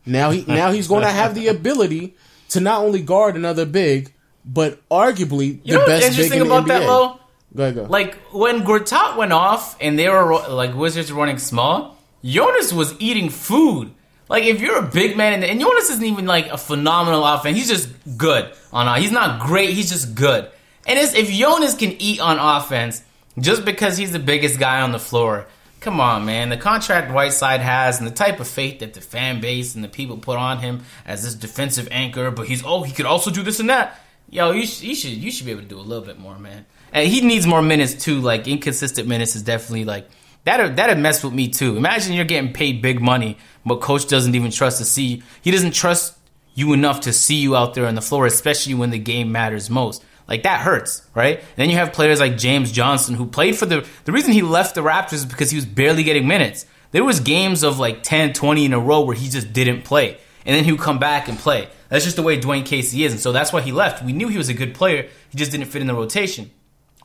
now 0.05 0.31
he 0.31 0.43
now 0.47 0.71
he's 0.71 0.87
going 0.87 1.03
to 1.03 1.11
have 1.11 1.35
the 1.35 1.47
ability 1.47 2.15
to 2.49 2.59
not 2.59 2.83
only 2.83 3.01
guard 3.01 3.35
another 3.35 3.65
big, 3.65 4.13
but 4.45 4.87
arguably 4.89 5.59
you 5.63 5.79
the 5.79 5.85
best 5.85 6.17
big 6.17 6.31
in 6.31 6.39
the 6.39 6.45
NBA. 6.45 6.67
That, 6.67 7.19
Go 7.55 7.63
ahead, 7.63 7.75
go. 7.75 7.83
Like 7.83 8.15
when 8.33 8.63
Gortat 8.63 9.15
went 9.15 9.31
off 9.31 9.77
and 9.79 9.97
they 9.97 10.09
were 10.09 10.33
like 10.49 10.75
Wizards 10.75 11.11
running 11.11 11.37
small, 11.37 11.97
Jonas 12.23 12.73
was 12.73 12.93
eating 12.99 13.29
food. 13.29 13.91
Like 14.27 14.43
if 14.43 14.59
you're 14.59 14.77
a 14.77 14.87
big 14.87 15.15
man 15.15 15.33
and, 15.33 15.43
and 15.43 15.59
Jonas 15.59 15.89
isn't 15.91 16.03
even 16.03 16.25
like 16.25 16.47
a 16.47 16.57
phenomenal 16.57 17.23
offense, 17.23 17.57
he's 17.57 17.69
just 17.69 17.89
good 18.17 18.51
on. 18.73 19.01
He's 19.01 19.11
not 19.11 19.39
great. 19.39 19.69
He's 19.69 19.89
just 19.89 20.15
good. 20.15 20.49
And 20.85 20.99
if 20.99 21.29
Jonas 21.31 21.75
can 21.75 21.95
eat 22.01 22.19
on 22.19 22.37
offense 22.39 23.01
just 23.39 23.65
because 23.65 23.97
he's 23.97 24.11
the 24.11 24.19
biggest 24.19 24.59
guy 24.59 24.81
on 24.81 24.91
the 24.91 24.99
floor, 24.99 25.47
come 25.81 25.99
on, 25.99 26.25
man. 26.25 26.49
The 26.49 26.57
contract 26.57 27.11
Whiteside 27.11 27.61
has 27.61 27.99
and 27.99 28.07
the 28.07 28.13
type 28.13 28.39
of 28.39 28.47
faith 28.47 28.79
that 28.79 28.93
the 28.93 29.01
fan 29.01 29.41
base 29.41 29.75
and 29.75 29.83
the 29.83 29.87
people 29.87 30.17
put 30.17 30.37
on 30.37 30.59
him 30.59 30.83
as 31.05 31.23
this 31.23 31.35
defensive 31.35 31.87
anchor, 31.91 32.31
but 32.31 32.47
he's 32.47 32.63
oh 32.65 32.83
he 32.83 32.93
could 32.93 33.05
also 33.05 33.31
do 33.31 33.43
this 33.43 33.59
and 33.59 33.69
that. 33.69 33.99
Yo, 34.29 34.51
you, 34.51 34.65
sh- 34.65 34.81
you 34.81 34.95
should 34.95 35.11
you 35.11 35.31
should 35.31 35.45
be 35.45 35.51
able 35.51 35.61
to 35.61 35.67
do 35.67 35.79
a 35.79 35.81
little 35.81 36.03
bit 36.03 36.19
more, 36.19 36.37
man. 36.39 36.65
And 36.91 37.07
he 37.07 37.21
needs 37.21 37.45
more 37.45 37.61
minutes 37.61 37.93
too. 37.93 38.19
Like 38.19 38.47
inconsistent 38.47 39.07
minutes 39.07 39.35
is 39.35 39.43
definitely 39.43 39.85
like 39.85 40.09
that. 40.45 40.75
That'd 40.75 40.97
mess 40.97 41.23
with 41.23 41.33
me 41.33 41.49
too. 41.49 41.77
Imagine 41.77 42.13
you're 42.13 42.25
getting 42.25 42.53
paid 42.53 42.81
big 42.81 43.01
money, 43.01 43.37
but 43.65 43.81
coach 43.81 44.07
doesn't 44.07 44.33
even 44.33 44.51
trust 44.51 44.79
to 44.79 44.85
see. 44.85 45.23
He 45.41 45.51
doesn't 45.51 45.73
trust 45.73 46.17
you 46.55 46.71
enough 46.73 47.01
to 47.01 47.13
see 47.13 47.35
you 47.35 47.55
out 47.55 47.73
there 47.73 47.85
on 47.85 47.95
the 47.95 48.01
floor, 48.01 48.25
especially 48.25 48.73
when 48.73 48.89
the 48.89 48.97
game 48.97 49.31
matters 49.31 49.69
most. 49.69 50.03
Like 50.27 50.43
that 50.43 50.61
hurts, 50.61 51.03
right? 51.13 51.37
And 51.37 51.55
then 51.55 51.69
you 51.69 51.75
have 51.75 51.93
players 51.93 52.19
like 52.19 52.37
James 52.37 52.71
Johnson 52.71 53.15
who 53.15 53.25
played 53.27 53.57
for 53.57 53.65
the 53.65 53.87
the 54.05 54.11
reason 54.11 54.33
he 54.33 54.41
left 54.41 54.75
the 54.75 54.81
Raptors 54.81 55.13
is 55.13 55.25
because 55.25 55.51
he 55.51 55.55
was 55.55 55.65
barely 55.65 56.03
getting 56.03 56.27
minutes. 56.27 56.65
There 56.91 57.03
was 57.03 57.19
games 57.19 57.63
of 57.63 57.77
like 57.77 58.03
10, 58.03 58.33
20 58.33 58.65
in 58.65 58.73
a 58.73 58.79
row 58.79 59.01
where 59.01 59.15
he 59.15 59.29
just 59.29 59.53
didn't 59.53 59.83
play. 59.83 60.17
And 60.45 60.55
then 60.55 60.63
he 60.63 60.71
would 60.71 60.81
come 60.81 60.99
back 60.99 61.27
and 61.27 61.37
play. 61.37 61.67
That's 61.89 62.03
just 62.05 62.15
the 62.15 62.21
way 62.21 62.39
Dwane 62.39 62.65
Casey 62.65 63.03
is. 63.03 63.11
And 63.11 63.21
so 63.21 63.31
that's 63.31 63.51
why 63.51 63.61
he 63.61 63.71
left. 63.71 64.03
We 64.03 64.13
knew 64.13 64.27
he 64.27 64.37
was 64.37 64.49
a 64.49 64.53
good 64.53 64.75
player. 64.75 65.09
He 65.29 65.37
just 65.37 65.51
didn't 65.51 65.67
fit 65.67 65.81
in 65.81 65.87
the 65.87 65.95
rotation. 65.95 66.51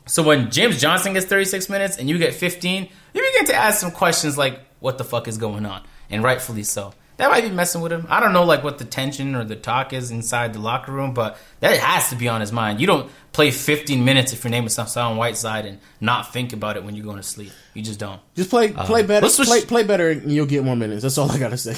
So 0.07 0.23
when 0.23 0.51
James 0.51 0.81
Johnson 0.81 1.14
gets 1.14 1.27
36 1.27 1.68
minutes 1.68 1.97
and 1.97 2.09
you 2.09 2.18
get 2.18 2.35
15, 2.35 2.89
you 3.14 3.33
begin 3.33 3.47
to 3.47 3.55
ask 3.55 3.81
some 3.81 3.91
questions 3.91 4.37
like, 4.37 4.61
what 4.81 4.99
the 4.99 5.05
fuck 5.05 5.29
is 5.29 5.39
going 5.39 5.66
on? 5.66 5.83
And 6.11 6.23
rightfully 6.23 6.64
so. 6.64 6.93
That 7.21 7.31
might 7.31 7.43
be 7.43 7.51
messing 7.51 7.83
with 7.83 7.93
him. 7.93 8.07
I 8.09 8.18
don't 8.18 8.33
know 8.33 8.45
like 8.45 8.64
what 8.64 8.79
the 8.79 8.87
tension 8.87 9.35
or 9.35 9.45
the 9.45 9.55
talk 9.55 9.93
is 9.93 10.11
inside 10.11 10.55
the 10.55 10.59
locker 10.59 10.91
room, 10.91 11.12
but 11.12 11.37
that 11.61 11.79
has 11.79 12.09
to 12.09 12.16
be 12.16 12.29
on 12.29 12.41
his 12.41 12.51
mind. 12.51 12.81
You 12.81 12.87
don't 12.87 13.11
play 13.33 13.51
15 13.51 14.03
minutes 14.03 14.33
if 14.33 14.43
your 14.43 14.51
name 14.51 14.64
is 14.64 14.75
Hassan 14.75 15.18
Whiteside 15.18 15.66
and 15.66 15.81
not 16.01 16.33
think 16.33 16.55
about 16.55 16.79
it 16.79 16.85
when 16.85 16.97
you're 16.97 17.05
going 17.05 17.18
to 17.18 17.23
sleep. 17.23 17.53
You 17.75 17.83
just 17.83 18.01
don't. 18.01 18.23
Just 18.37 18.49
play 18.49 18.73
play 18.73 19.03
uh, 19.03 19.07
better. 19.07 19.29
Play, 19.29 19.61
play 19.66 19.83
better 19.83 20.09
and 20.09 20.33
you'll 20.33 20.47
get 20.47 20.64
more 20.64 20.77
minutes. 20.77 21.03
That's 21.03 21.18
all 21.18 21.31
I 21.31 21.39
got 21.39 21.51
to 21.51 21.59
say. 21.59 21.77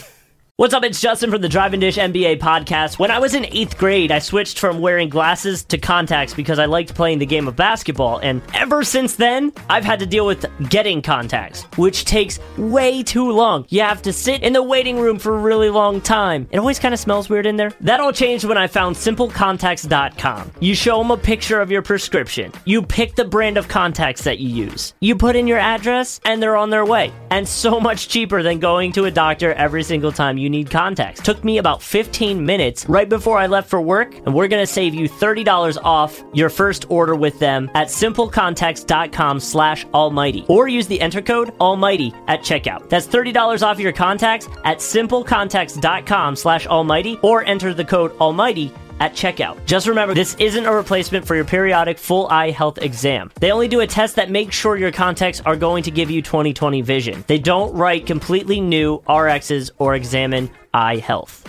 What's 0.57 0.75
up? 0.75 0.85
It's 0.85 1.01
Justin 1.01 1.31
from 1.31 1.41
the 1.41 1.49
Drive 1.49 1.73
and 1.73 1.81
Dish 1.81 1.97
NBA 1.97 2.39
podcast. 2.39 2.99
When 2.99 3.11
I 3.11 3.19
was 3.19 3.35
in 3.35 3.47
eighth 3.47 3.79
grade, 3.79 4.13
I 4.13 4.19
switched 4.19 4.59
from 4.59 4.81
wearing 4.81 5.09
glasses 5.09 5.65
to 5.65 5.79
contacts 5.79 6.35
because 6.35 6.59
I 6.59 6.67
liked 6.67 6.95
playing 6.95 7.21
the 7.21 7.27
game 7.27 7.49
of 7.49 7.57
basketball. 7.57 8.19
And 8.19 8.43
ever 8.53 8.85
since 8.85 9.17
then, 9.17 9.55
I've 9.71 9.83
had 9.83 10.01
to 10.01 10.07
deal 10.07 10.27
with 10.27 10.45
getting 10.69 11.01
contacts, 11.01 11.63
which 11.79 12.05
takes 12.05 12.39
way 12.59 13.03
too 13.03 13.33
long. 13.33 13.65
You 13.71 13.81
have 13.81 14.03
to 14.03 14.13
sit 14.13 14.43
in 14.43 14.53
the 14.53 14.63
waiting 14.63 14.99
room 14.99 15.19
for 15.19 15.35
a 15.35 15.39
really 15.39 15.71
long 15.71 16.03
time. 16.03 16.47
It 16.51 16.59
always 16.59 16.79
kind 16.79 16.93
of 16.93 17.01
smells 17.01 17.31
weird 17.31 17.47
in 17.47 17.57
there. 17.57 17.73
That 17.81 18.01
all 18.01 18.13
changed 18.13 18.45
when 18.45 18.59
I 18.59 18.67
found 18.67 18.97
simplecontacts.com. 18.97 20.53
You 20.61 20.75
show 20.75 20.99
them 20.99 21.13
a 21.13 21.17
picture 21.17 21.63
of 21.63 21.71
your 21.71 21.81
prescription. 21.81 22.53
You 22.67 22.83
pick 22.83 23.15
the 23.15 23.25
brand 23.25 23.57
of 23.57 23.69
contacts 23.69 24.25
that 24.25 24.39
you 24.39 24.51
use. 24.51 24.93
You 25.01 25.17
put 25.17 25.35
in 25.35 25.47
your 25.47 25.59
address, 25.59 26.21
and 26.27 26.43
they're 26.43 26.59
on 26.59 26.69
their 26.69 26.85
way. 26.85 27.11
And 27.31 27.49
so 27.49 27.81
much 27.81 28.09
cheaper 28.09 28.43
than 28.43 28.59
going 28.59 28.93
to 28.93 29.07
a 29.07 29.11
doctor 29.11 29.55
every 29.55 29.83
single 29.83 30.13
time 30.13 30.37
you 30.42 30.42
need 30.49 30.71
contacts. 30.71 31.21
Took 31.21 31.45
me 31.45 31.59
about 31.59 31.83
15 31.83 32.45
minutes 32.45 32.87
right 32.89 33.09
before 33.09 33.39
I 33.39 33.47
left 33.47 33.69
for 33.69 33.81
work, 33.81 34.15
and 34.15 34.35
we're 34.35 34.49
gonna 34.49 34.67
save 34.67 34.95
you 34.95 35.09
$30 35.09 35.79
off 35.83 36.23
your 36.33 36.49
first 36.49 36.91
order 36.91 37.15
with 37.15 37.39
them 37.39 37.71
at 37.75 37.89
simplecontacts.com 37.89 39.41
slash 39.41 39.85
almighty. 39.95 40.45
Or 40.49 40.69
use 40.69 40.87
the 40.87 41.01
enter 41.01 41.23
code 41.23 41.53
almighty 41.61 42.13
at 42.29 42.41
checkout. 42.41 42.89
That's 42.89 43.07
$30 43.07 43.63
off 43.67 43.79
your 43.79 43.93
contacts 43.93 44.49
at 44.65 44.79
simplecontacts.com 44.79 46.37
slash 46.37 46.67
almighty 46.67 47.19
or 47.23 47.45
enter 47.45 47.75
the 47.75 47.85
code 47.85 48.17
almighty 48.19 48.73
at 49.03 49.15
checkout. 49.15 49.59
Just 49.67 49.89
remember, 49.89 50.15
this 50.15 50.37
isn't 50.37 50.65
a 50.65 50.73
replacement 50.73 51.27
for 51.27 51.35
your 51.35 51.45
periodic 51.45 51.99
full 51.99 52.29
eye 52.29 52.53
health 52.53 52.79
exam. 52.79 53.33
They 53.41 53.51
only 53.51 53.67
do 53.67 53.81
a 53.81 53.87
test 53.87 54.15
that 54.15 54.31
makes 54.31 54.55
sure 54.55 54.77
your 54.77 54.93
contacts 54.93 55.41
are 55.41 55.57
going 55.57 55.83
to 55.83 55.91
give 55.91 56.09
you 56.09 56.23
20/20 56.23 56.85
vision. 56.85 57.25
They 57.27 57.39
don't 57.39 57.75
write 57.75 58.07
completely 58.07 58.61
new 58.61 58.99
RXs 59.09 59.73
or 59.79 59.97
examine 59.97 60.51
eye 60.73 60.99
health. 60.99 61.49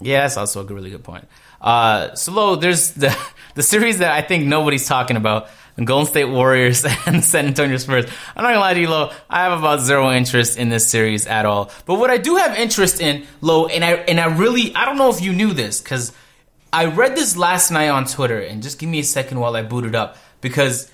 Yeah, 0.00 0.22
that's 0.22 0.36
also 0.36 0.66
a 0.66 0.74
really 0.74 0.90
good 0.90 1.04
point. 1.04 1.28
Uh, 1.60 2.14
so, 2.16 2.56
there's 2.56 2.90
the 3.02 3.16
the 3.54 3.62
series 3.62 3.98
that 3.98 4.10
I 4.10 4.22
think 4.22 4.46
nobody's 4.46 4.88
talking 4.88 5.16
about 5.16 5.48
Golden 5.84 6.06
State 6.06 6.24
Warriors 6.24 6.84
and 7.06 7.22
San 7.22 7.46
Antonio 7.46 7.76
Spurs. 7.76 8.06
I'm 8.34 8.42
not 8.42 8.50
gonna 8.50 8.60
lie 8.60 8.74
to 8.74 8.80
you, 8.80 8.88
Lo. 8.88 9.10
I 9.28 9.44
have 9.44 9.58
about 9.58 9.80
zero 9.80 10.10
interest 10.10 10.58
in 10.58 10.68
this 10.68 10.86
series 10.86 11.26
at 11.26 11.44
all. 11.44 11.70
But 11.84 11.96
what 11.96 12.10
I 12.10 12.18
do 12.18 12.36
have 12.36 12.56
interest 12.56 13.00
in, 13.00 13.26
Lo, 13.40 13.66
and 13.66 13.84
I 13.84 13.92
and 13.92 14.18
I 14.18 14.26
really 14.36 14.74
I 14.74 14.84
don't 14.86 14.96
know 14.96 15.10
if 15.10 15.20
you 15.20 15.32
knew 15.32 15.52
this 15.52 15.80
because 15.80 16.12
I 16.72 16.86
read 16.86 17.14
this 17.14 17.36
last 17.36 17.70
night 17.70 17.88
on 17.88 18.06
Twitter, 18.06 18.40
and 18.40 18.62
just 18.62 18.78
give 18.78 18.88
me 18.88 19.00
a 19.00 19.04
second 19.04 19.38
while 19.38 19.54
I 19.54 19.62
boot 19.62 19.84
it 19.84 19.94
up 19.94 20.16
because 20.40 20.90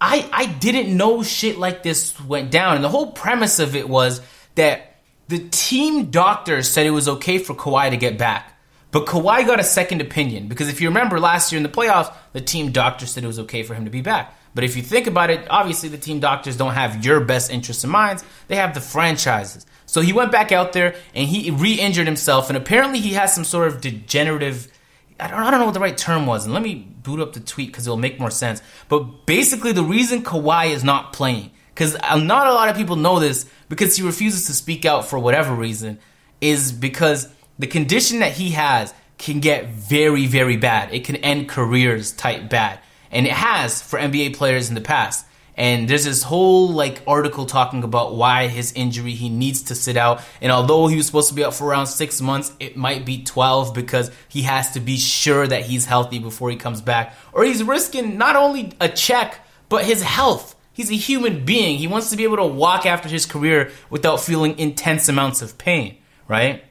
I 0.00 0.28
I 0.32 0.46
didn't 0.46 0.96
know 0.96 1.22
shit 1.22 1.58
like 1.58 1.82
this 1.82 2.18
went 2.20 2.50
down, 2.50 2.76
and 2.76 2.84
the 2.84 2.88
whole 2.88 3.12
premise 3.12 3.58
of 3.58 3.76
it 3.76 3.88
was 3.88 4.20
that 4.54 4.96
the 5.28 5.38
team 5.50 6.10
doctor 6.10 6.62
said 6.62 6.86
it 6.86 6.90
was 6.90 7.08
okay 7.08 7.38
for 7.38 7.54
Kawhi 7.54 7.90
to 7.90 7.96
get 7.96 8.18
back. 8.18 8.51
But 8.92 9.06
Kawhi 9.06 9.44
got 9.46 9.58
a 9.58 9.64
second 9.64 10.00
opinion 10.02 10.46
because 10.46 10.68
if 10.68 10.80
you 10.80 10.88
remember 10.88 11.18
last 11.18 11.50
year 11.50 11.56
in 11.56 11.62
the 11.64 11.68
playoffs, 11.68 12.14
the 12.32 12.40
team 12.40 12.70
doctor 12.70 13.06
said 13.06 13.24
it 13.24 13.26
was 13.26 13.40
okay 13.40 13.64
for 13.64 13.74
him 13.74 13.86
to 13.86 13.90
be 13.90 14.02
back. 14.02 14.38
But 14.54 14.64
if 14.64 14.76
you 14.76 14.82
think 14.82 15.06
about 15.06 15.30
it, 15.30 15.46
obviously 15.48 15.88
the 15.88 15.98
team 15.98 16.20
doctors 16.20 16.56
don't 16.56 16.74
have 16.74 17.04
your 17.04 17.20
best 17.20 17.50
interests 17.50 17.84
in 17.84 17.90
mind. 17.90 18.22
They 18.48 18.56
have 18.56 18.74
the 18.74 18.82
franchises. 18.82 19.64
So 19.86 20.02
he 20.02 20.12
went 20.12 20.30
back 20.30 20.52
out 20.52 20.74
there 20.74 20.94
and 21.14 21.26
he 21.26 21.50
re-injured 21.50 22.06
himself, 22.06 22.48
and 22.48 22.56
apparently 22.56 23.00
he 23.00 23.14
has 23.14 23.34
some 23.34 23.44
sort 23.44 23.68
of 23.68 23.80
degenerative. 23.80 24.70
I 25.18 25.28
don't, 25.28 25.40
I 25.40 25.50
don't 25.50 25.60
know 25.60 25.66
what 25.66 25.74
the 25.74 25.80
right 25.80 25.96
term 25.96 26.26
was, 26.26 26.44
and 26.44 26.52
let 26.52 26.62
me 26.62 26.74
boot 26.74 27.20
up 27.20 27.32
the 27.32 27.40
tweet 27.40 27.68
because 27.68 27.86
it'll 27.86 27.96
make 27.96 28.20
more 28.20 28.30
sense. 28.30 28.62
But 28.88 29.26
basically, 29.26 29.72
the 29.72 29.82
reason 29.82 30.22
Kawhi 30.22 30.70
is 30.70 30.84
not 30.84 31.12
playing, 31.12 31.50
because 31.74 31.96
uh, 31.96 32.16
not 32.18 32.46
a 32.46 32.52
lot 32.52 32.68
of 32.68 32.76
people 32.76 32.96
know 32.96 33.20
this, 33.20 33.46
because 33.68 33.96
he 33.96 34.02
refuses 34.02 34.46
to 34.46 34.54
speak 34.54 34.84
out 34.84 35.06
for 35.06 35.18
whatever 35.18 35.54
reason, 35.54 35.98
is 36.40 36.72
because 36.72 37.28
the 37.62 37.68
condition 37.68 38.18
that 38.18 38.32
he 38.32 38.50
has 38.50 38.92
can 39.18 39.38
get 39.38 39.68
very, 39.68 40.26
very 40.26 40.56
bad. 40.56 40.92
It 40.92 41.04
can 41.04 41.14
end 41.14 41.48
careers 41.48 42.10
type 42.10 42.50
bad. 42.50 42.80
And 43.12 43.24
it 43.24 43.32
has 43.32 43.80
for 43.80 44.00
NBA 44.00 44.34
players 44.34 44.68
in 44.68 44.74
the 44.74 44.80
past. 44.80 45.24
And 45.56 45.88
there's 45.88 46.06
this 46.06 46.24
whole 46.24 46.70
like 46.70 47.02
article 47.06 47.46
talking 47.46 47.84
about 47.84 48.16
why 48.16 48.48
his 48.48 48.72
injury 48.72 49.12
he 49.12 49.28
needs 49.28 49.62
to 49.64 49.76
sit 49.76 49.96
out. 49.96 50.22
And 50.40 50.50
although 50.50 50.88
he 50.88 50.96
was 50.96 51.06
supposed 51.06 51.28
to 51.28 51.36
be 51.36 51.44
out 51.44 51.54
for 51.54 51.68
around 51.68 51.86
six 51.86 52.20
months, 52.20 52.52
it 52.58 52.76
might 52.76 53.06
be 53.06 53.22
12 53.22 53.74
because 53.74 54.10
he 54.26 54.42
has 54.42 54.72
to 54.72 54.80
be 54.80 54.96
sure 54.96 55.46
that 55.46 55.62
he's 55.62 55.84
healthy 55.84 56.18
before 56.18 56.50
he 56.50 56.56
comes 56.56 56.80
back. 56.80 57.14
Or 57.32 57.44
he's 57.44 57.62
risking 57.62 58.18
not 58.18 58.34
only 58.34 58.72
a 58.80 58.88
check, 58.88 59.38
but 59.68 59.84
his 59.84 60.02
health. 60.02 60.56
He's 60.72 60.90
a 60.90 60.94
human 60.94 61.44
being. 61.44 61.78
He 61.78 61.86
wants 61.86 62.10
to 62.10 62.16
be 62.16 62.24
able 62.24 62.38
to 62.38 62.46
walk 62.46 62.86
after 62.86 63.08
his 63.08 63.24
career 63.24 63.70
without 63.88 64.18
feeling 64.18 64.58
intense 64.58 65.08
amounts 65.08 65.42
of 65.42 65.58
pain, 65.58 65.98
right? 66.26 66.64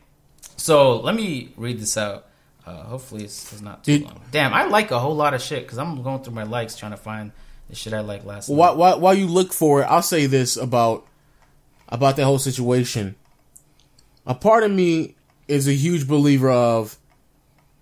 So 0.58 1.00
let 1.00 1.16
me 1.16 1.54
read 1.58 1.80
this 1.80 1.98
out. 1.98 2.28
Uh, 2.66 2.84
hopefully 2.84 3.24
it's, 3.24 3.52
it's 3.52 3.62
not 3.62 3.84
too 3.84 4.04
long. 4.04 4.22
Damn, 4.32 4.54
I 4.54 4.66
like 4.66 4.92
a 4.92 5.00
whole 5.00 5.16
lot 5.16 5.34
of 5.34 5.42
shit 5.42 5.64
because 5.64 5.78
I'm 5.80 6.04
going 6.04 6.24
through 6.24 6.34
my 6.34 6.44
likes 6.44 6.76
trying 6.76 6.92
to 6.92 6.98
find 6.98 7.32
the 7.70 7.76
shit 7.76 7.94
I 7.94 8.02
like 8.02 8.24
last. 8.24 8.50
While, 8.50 8.76
while, 8.78 9.00
while 9.00 9.14
you 9.14 9.28
look 9.28 9.52
for 9.52 9.82
it, 9.82 9.86
I'll 9.86 10.02
say 10.02 10.28
this 10.28 10.58
about 10.58 11.08
about 11.90 12.16
that 12.16 12.26
whole 12.26 12.40
situation. 12.40 13.16
A 14.26 14.36
part 14.36 14.64
of 14.64 14.72
me 14.72 15.16
is 15.48 15.68
a 15.68 15.74
huge 15.74 16.08
believer 16.08 16.50
of 16.50 16.98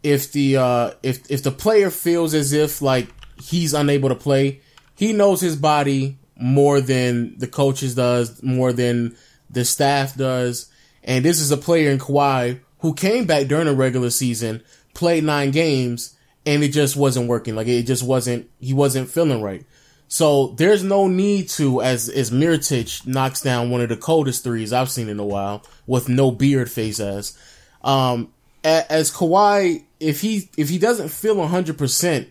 if 0.01 0.31
the 0.31 0.57
uh, 0.57 0.91
if 1.03 1.29
if 1.29 1.43
the 1.43 1.51
player 1.51 1.89
feels 1.89 2.33
as 2.33 2.53
if 2.53 2.81
like 2.81 3.09
he's 3.41 3.73
unable 3.73 4.09
to 4.09 4.15
play, 4.15 4.61
he 4.95 5.13
knows 5.13 5.41
his 5.41 5.55
body 5.55 6.17
more 6.37 6.81
than 6.81 7.37
the 7.37 7.47
coaches 7.47 7.95
does, 7.95 8.41
more 8.41 8.71
than 8.73 9.15
the 9.49 9.65
staff 9.65 10.15
does. 10.15 10.68
And 11.03 11.23
this 11.23 11.39
is 11.39 11.51
a 11.51 11.57
player 11.57 11.91
in 11.91 11.99
Kawhi 11.99 12.59
who 12.79 12.93
came 12.93 13.25
back 13.25 13.47
during 13.47 13.65
the 13.65 13.75
regular 13.75 14.09
season, 14.09 14.63
played 14.93 15.23
nine 15.23 15.51
games, 15.51 16.15
and 16.45 16.63
it 16.63 16.69
just 16.69 16.95
wasn't 16.95 17.27
working. 17.27 17.55
Like 17.55 17.67
it 17.67 17.83
just 17.83 18.03
wasn't, 18.03 18.49
he 18.59 18.73
wasn't 18.73 19.09
feeling 19.09 19.41
right. 19.41 19.65
So 20.07 20.47
there's 20.57 20.83
no 20.83 21.07
need 21.07 21.49
to, 21.49 21.81
as, 21.81 22.09
as 22.09 22.31
Mirotic 22.31 23.05
knocks 23.05 23.41
down 23.41 23.69
one 23.69 23.81
of 23.81 23.89
the 23.89 23.97
coldest 23.97 24.43
threes 24.43 24.73
I've 24.73 24.89
seen 24.89 25.07
in 25.07 25.19
a 25.19 25.25
while 25.25 25.63
with 25.85 26.09
no 26.09 26.31
beard 26.31 26.71
face 26.71 26.99
as, 26.99 27.37
um, 27.83 28.33
as 28.63 29.11
Kawhi, 29.11 29.83
if 29.99 30.21
he, 30.21 30.49
if 30.57 30.69
he 30.69 30.79
doesn't 30.79 31.09
feel 31.09 31.35
100%, 31.35 32.27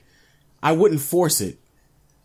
I 0.60 0.72
wouldn't 0.72 1.00
force 1.00 1.40
it. 1.40 1.58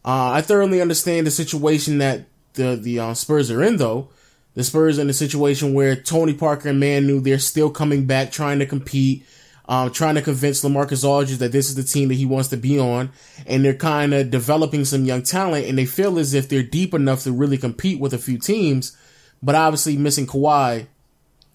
Uh, 0.03 0.31
I 0.31 0.41
thoroughly 0.41 0.81
understand 0.81 1.27
the 1.27 1.31
situation 1.31 1.99
that 1.99 2.25
the, 2.55 2.75
the 2.75 2.99
uh, 2.99 3.13
Spurs 3.13 3.51
are 3.51 3.63
in 3.63 3.77
though, 3.77 4.09
the 4.55 4.63
Spurs 4.63 4.99
in 4.99 5.09
a 5.09 5.13
situation 5.13 5.73
where 5.73 5.95
Tony 5.95 6.33
Parker 6.33 6.69
and 6.69 6.79
Manu, 6.79 7.19
they're 7.19 7.39
still 7.39 7.69
coming 7.69 8.05
back, 8.05 8.31
trying 8.31 8.59
to 8.59 8.65
compete, 8.65 9.25
um, 9.67 9.91
trying 9.91 10.15
to 10.15 10.21
convince 10.21 10.63
LaMarcus 10.63 11.03
Aldridge 11.03 11.37
that 11.37 11.51
this 11.51 11.69
is 11.69 11.75
the 11.75 11.83
team 11.83 12.09
that 12.09 12.15
he 12.15 12.25
wants 12.25 12.49
to 12.49 12.57
be 12.57 12.79
on. 12.79 13.11
And 13.47 13.65
they're 13.65 13.73
kind 13.73 14.13
of 14.13 14.29
developing 14.29 14.85
some 14.85 15.05
young 15.05 15.23
talent 15.23 15.67
and 15.67 15.77
they 15.77 15.85
feel 15.85 16.19
as 16.19 16.33
if 16.33 16.49
they're 16.49 16.63
deep 16.63 16.93
enough 16.93 17.23
to 17.23 17.31
really 17.31 17.57
compete 17.57 17.99
with 17.99 18.13
a 18.13 18.19
few 18.19 18.37
teams. 18.37 18.95
But 19.41 19.55
obviously 19.55 19.97
missing 19.97 20.27
Kawhi, 20.27 20.87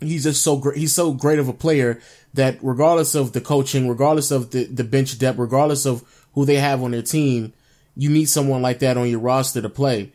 he's 0.00 0.24
just 0.24 0.42
so 0.42 0.56
great. 0.56 0.78
He's 0.78 0.94
so 0.94 1.12
great 1.12 1.38
of 1.38 1.48
a 1.48 1.52
player 1.52 2.00
that 2.34 2.58
regardless 2.62 3.14
of 3.14 3.32
the 3.32 3.40
coaching, 3.40 3.88
regardless 3.88 4.30
of 4.30 4.50
the, 4.50 4.64
the 4.64 4.84
bench 4.84 5.18
depth, 5.18 5.38
regardless 5.38 5.86
of 5.86 6.26
who 6.34 6.44
they 6.44 6.56
have 6.56 6.82
on 6.82 6.90
their 6.90 7.02
team, 7.02 7.52
you 7.96 8.10
need 8.10 8.26
someone 8.26 8.62
like 8.62 8.80
that 8.80 8.96
on 8.96 9.08
your 9.08 9.18
roster 9.20 9.62
to 9.62 9.68
play. 9.68 10.12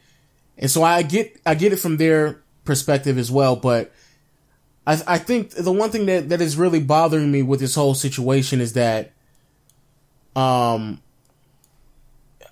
And 0.57 0.69
so 0.69 0.83
I 0.83 1.01
get, 1.01 1.39
I 1.45 1.55
get 1.55 1.73
it 1.73 1.79
from 1.79 1.97
their 1.97 2.42
perspective 2.65 3.17
as 3.17 3.31
well. 3.31 3.55
But 3.55 3.91
I, 4.85 5.01
I 5.07 5.17
think 5.17 5.51
the 5.51 5.71
one 5.71 5.89
thing 5.89 6.05
that, 6.07 6.29
that 6.29 6.41
is 6.41 6.57
really 6.57 6.81
bothering 6.81 7.31
me 7.31 7.41
with 7.41 7.59
this 7.59 7.75
whole 7.75 7.95
situation 7.95 8.61
is 8.61 8.73
that, 8.73 9.11
um, 10.35 10.99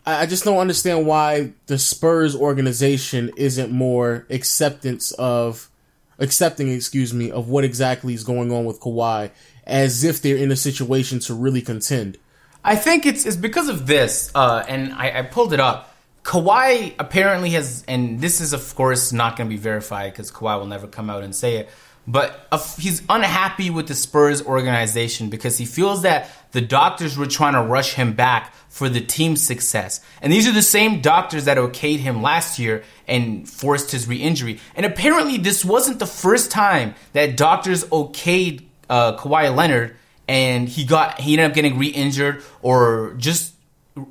I 0.05 0.25
just 0.25 0.43
don't 0.43 0.57
understand 0.57 1.05
why 1.05 1.53
the 1.67 1.77
Spurs 1.77 2.35
organization 2.35 3.31
isn't 3.37 3.71
more 3.71 4.25
acceptance 4.31 5.11
of 5.11 5.69
accepting, 6.17 6.69
excuse 6.69 7.13
me, 7.13 7.29
of 7.29 7.49
what 7.49 7.63
exactly 7.63 8.15
is 8.15 8.23
going 8.23 8.51
on 8.51 8.65
with 8.65 8.79
Kawhi, 8.79 9.29
as 9.65 10.03
if 10.03 10.21
they're 10.21 10.37
in 10.37 10.51
a 10.51 10.55
situation 10.55 11.19
to 11.19 11.35
really 11.35 11.61
contend. 11.61 12.17
I 12.63 12.75
think 12.75 13.05
it's 13.05 13.27
it's 13.27 13.35
because 13.35 13.69
of 13.69 13.85
this, 13.85 14.31
uh, 14.33 14.63
and 14.67 14.91
I, 14.93 15.19
I 15.19 15.21
pulled 15.21 15.53
it 15.53 15.59
up. 15.59 15.90
Kawhi 16.23 16.93
apparently 16.99 17.51
has, 17.51 17.83
and 17.87 18.19
this 18.19 18.41
is 18.41 18.53
of 18.53 18.75
course 18.75 19.11
not 19.11 19.37
going 19.37 19.49
to 19.49 19.55
be 19.55 19.61
verified 19.61 20.11
because 20.13 20.31
Kawhi 20.31 20.59
will 20.59 20.67
never 20.67 20.87
come 20.87 21.09
out 21.09 21.23
and 21.23 21.35
say 21.35 21.57
it. 21.57 21.69
But 22.07 22.47
he's 22.79 23.03
unhappy 23.09 23.69
with 23.69 23.87
the 23.87 23.93
Spurs 23.93 24.43
organization 24.43 25.29
because 25.29 25.57
he 25.57 25.65
feels 25.65 26.01
that 26.01 26.31
the 26.51 26.61
doctors 26.61 27.15
were 27.15 27.27
trying 27.27 27.53
to 27.53 27.61
rush 27.61 27.93
him 27.93 28.13
back 28.13 28.53
for 28.69 28.89
the 28.89 29.01
team's 29.01 29.41
success. 29.41 30.03
And 30.21 30.33
these 30.33 30.47
are 30.47 30.51
the 30.51 30.63
same 30.63 31.01
doctors 31.01 31.45
that 31.45 31.57
okayed 31.57 31.99
him 31.99 32.23
last 32.23 32.57
year 32.57 32.83
and 33.07 33.47
forced 33.47 33.91
his 33.91 34.07
re-injury. 34.07 34.59
And 34.75 34.85
apparently, 34.85 35.37
this 35.37 35.63
wasn't 35.63 35.99
the 35.99 36.07
first 36.07 36.49
time 36.49 36.95
that 37.13 37.37
doctors 37.37 37.83
okayed 37.85 38.65
uh, 38.89 39.17
Kawhi 39.17 39.55
Leonard 39.55 39.95
and 40.27 40.69
he 40.69 40.85
got 40.85 41.19
he 41.19 41.33
ended 41.33 41.49
up 41.49 41.53
getting 41.53 41.77
re-injured 41.77 42.43
or 42.61 43.15
just 43.17 43.53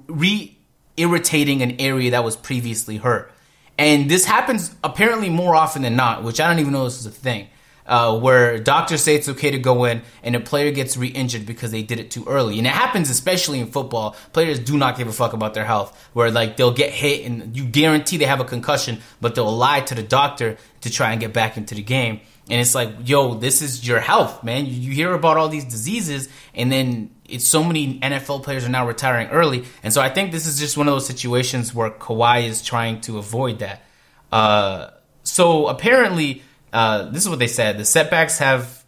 re 0.07 0.57
irritating 1.01 1.63
an 1.63 1.81
area 1.81 2.11
that 2.13 2.25
was 2.25 2.37
previously 2.37 2.99
hurt. 2.99 3.33
And 3.79 4.11
this 4.11 4.25
happens 4.27 4.75
apparently 4.85 5.31
more 5.31 5.55
often 5.55 5.83
than 5.83 5.97
not, 5.97 6.23
which 6.23 6.41
I 6.41 6.49
don't 6.49 6.59
even 6.59 6.73
know 6.73 6.85
this 6.85 7.01
is 7.01 7.07
a 7.07 7.11
thing. 7.11 7.49
uh, 7.91 8.17
where 8.17 8.59
doctors 8.59 9.03
say 9.03 9.17
it's 9.17 9.29
okay 9.29 9.51
to 9.51 9.59
go 9.59 9.85
in 9.85 10.03
and 10.23 10.37
a 10.37 10.41
player 10.41 10.71
gets 10.71 10.97
re-injured 10.97 11.45
because 11.45 11.73
they 11.73 11.83
did 11.83 11.99
it 11.99 12.11
too 12.11 12.25
early. 12.27 12.57
And 12.59 12.67
it 12.67 12.73
happens 12.73 13.11
especially 13.11 13.59
in 13.59 13.67
football. 13.67 14.15
Players 14.33 14.61
do 14.61 14.79
not 14.79 14.97
give 14.97 15.09
a 15.09 15.13
fuck 15.13 15.33
about 15.33 15.55
their 15.55 15.65
health, 15.65 16.09
where 16.13 16.31
like 16.31 16.57
they'll 16.57 16.73
get 16.73 16.93
hit 16.93 17.27
and 17.27 17.57
you 17.57 17.65
guarantee 17.65 18.17
they 18.17 18.27
have 18.27 18.41
a 18.41 18.45
concussion, 18.45 19.01
but 19.21 19.35
they'll 19.35 19.51
lie 19.55 19.81
to 19.81 19.97
the 19.97 20.05
doctor 20.05 20.57
to 20.83 20.91
try 20.91 21.11
and 21.11 21.21
get 21.21 21.33
back 21.33 21.57
into 21.57 21.75
the 21.75 21.83
game. 21.83 22.21
And 22.49 22.61
it's 22.61 22.77
like, 22.77 22.91
yo, 23.05 23.35
this 23.35 23.61
is 23.61 23.87
your 23.87 24.01
health, 24.01 24.45
man. 24.45 24.67
You 24.67 24.93
hear 24.93 25.13
about 25.13 25.37
all 25.37 25.49
these 25.49 25.65
diseases, 25.65 26.29
and 26.55 26.71
then 26.71 27.11
it's 27.31 27.47
so 27.47 27.65
many 27.65 27.99
NFL 28.01 28.43
players 28.43 28.65
are 28.65 28.69
now 28.69 28.87
retiring 28.87 29.29
early. 29.29 29.65
And 29.83 29.93
so 29.93 30.01
I 30.01 30.09
think 30.09 30.33
this 30.33 30.47
is 30.47 30.59
just 30.59 30.77
one 30.77 30.89
of 30.89 30.95
those 30.95 31.07
situations 31.07 31.75
where 31.75 31.91
Kawhi 31.91 32.45
is 32.45 32.63
trying 32.63 33.01
to 33.03 33.19
avoid 33.19 33.61
that. 33.61 33.83
Uh, 34.31 34.91
so 35.23 35.67
apparently, 35.67 36.43
uh, 36.73 37.11
this 37.11 37.23
is 37.23 37.29
what 37.29 37.39
they 37.39 37.47
said: 37.47 37.79
the 37.79 37.85
setbacks 37.85 38.39
have 38.39 38.81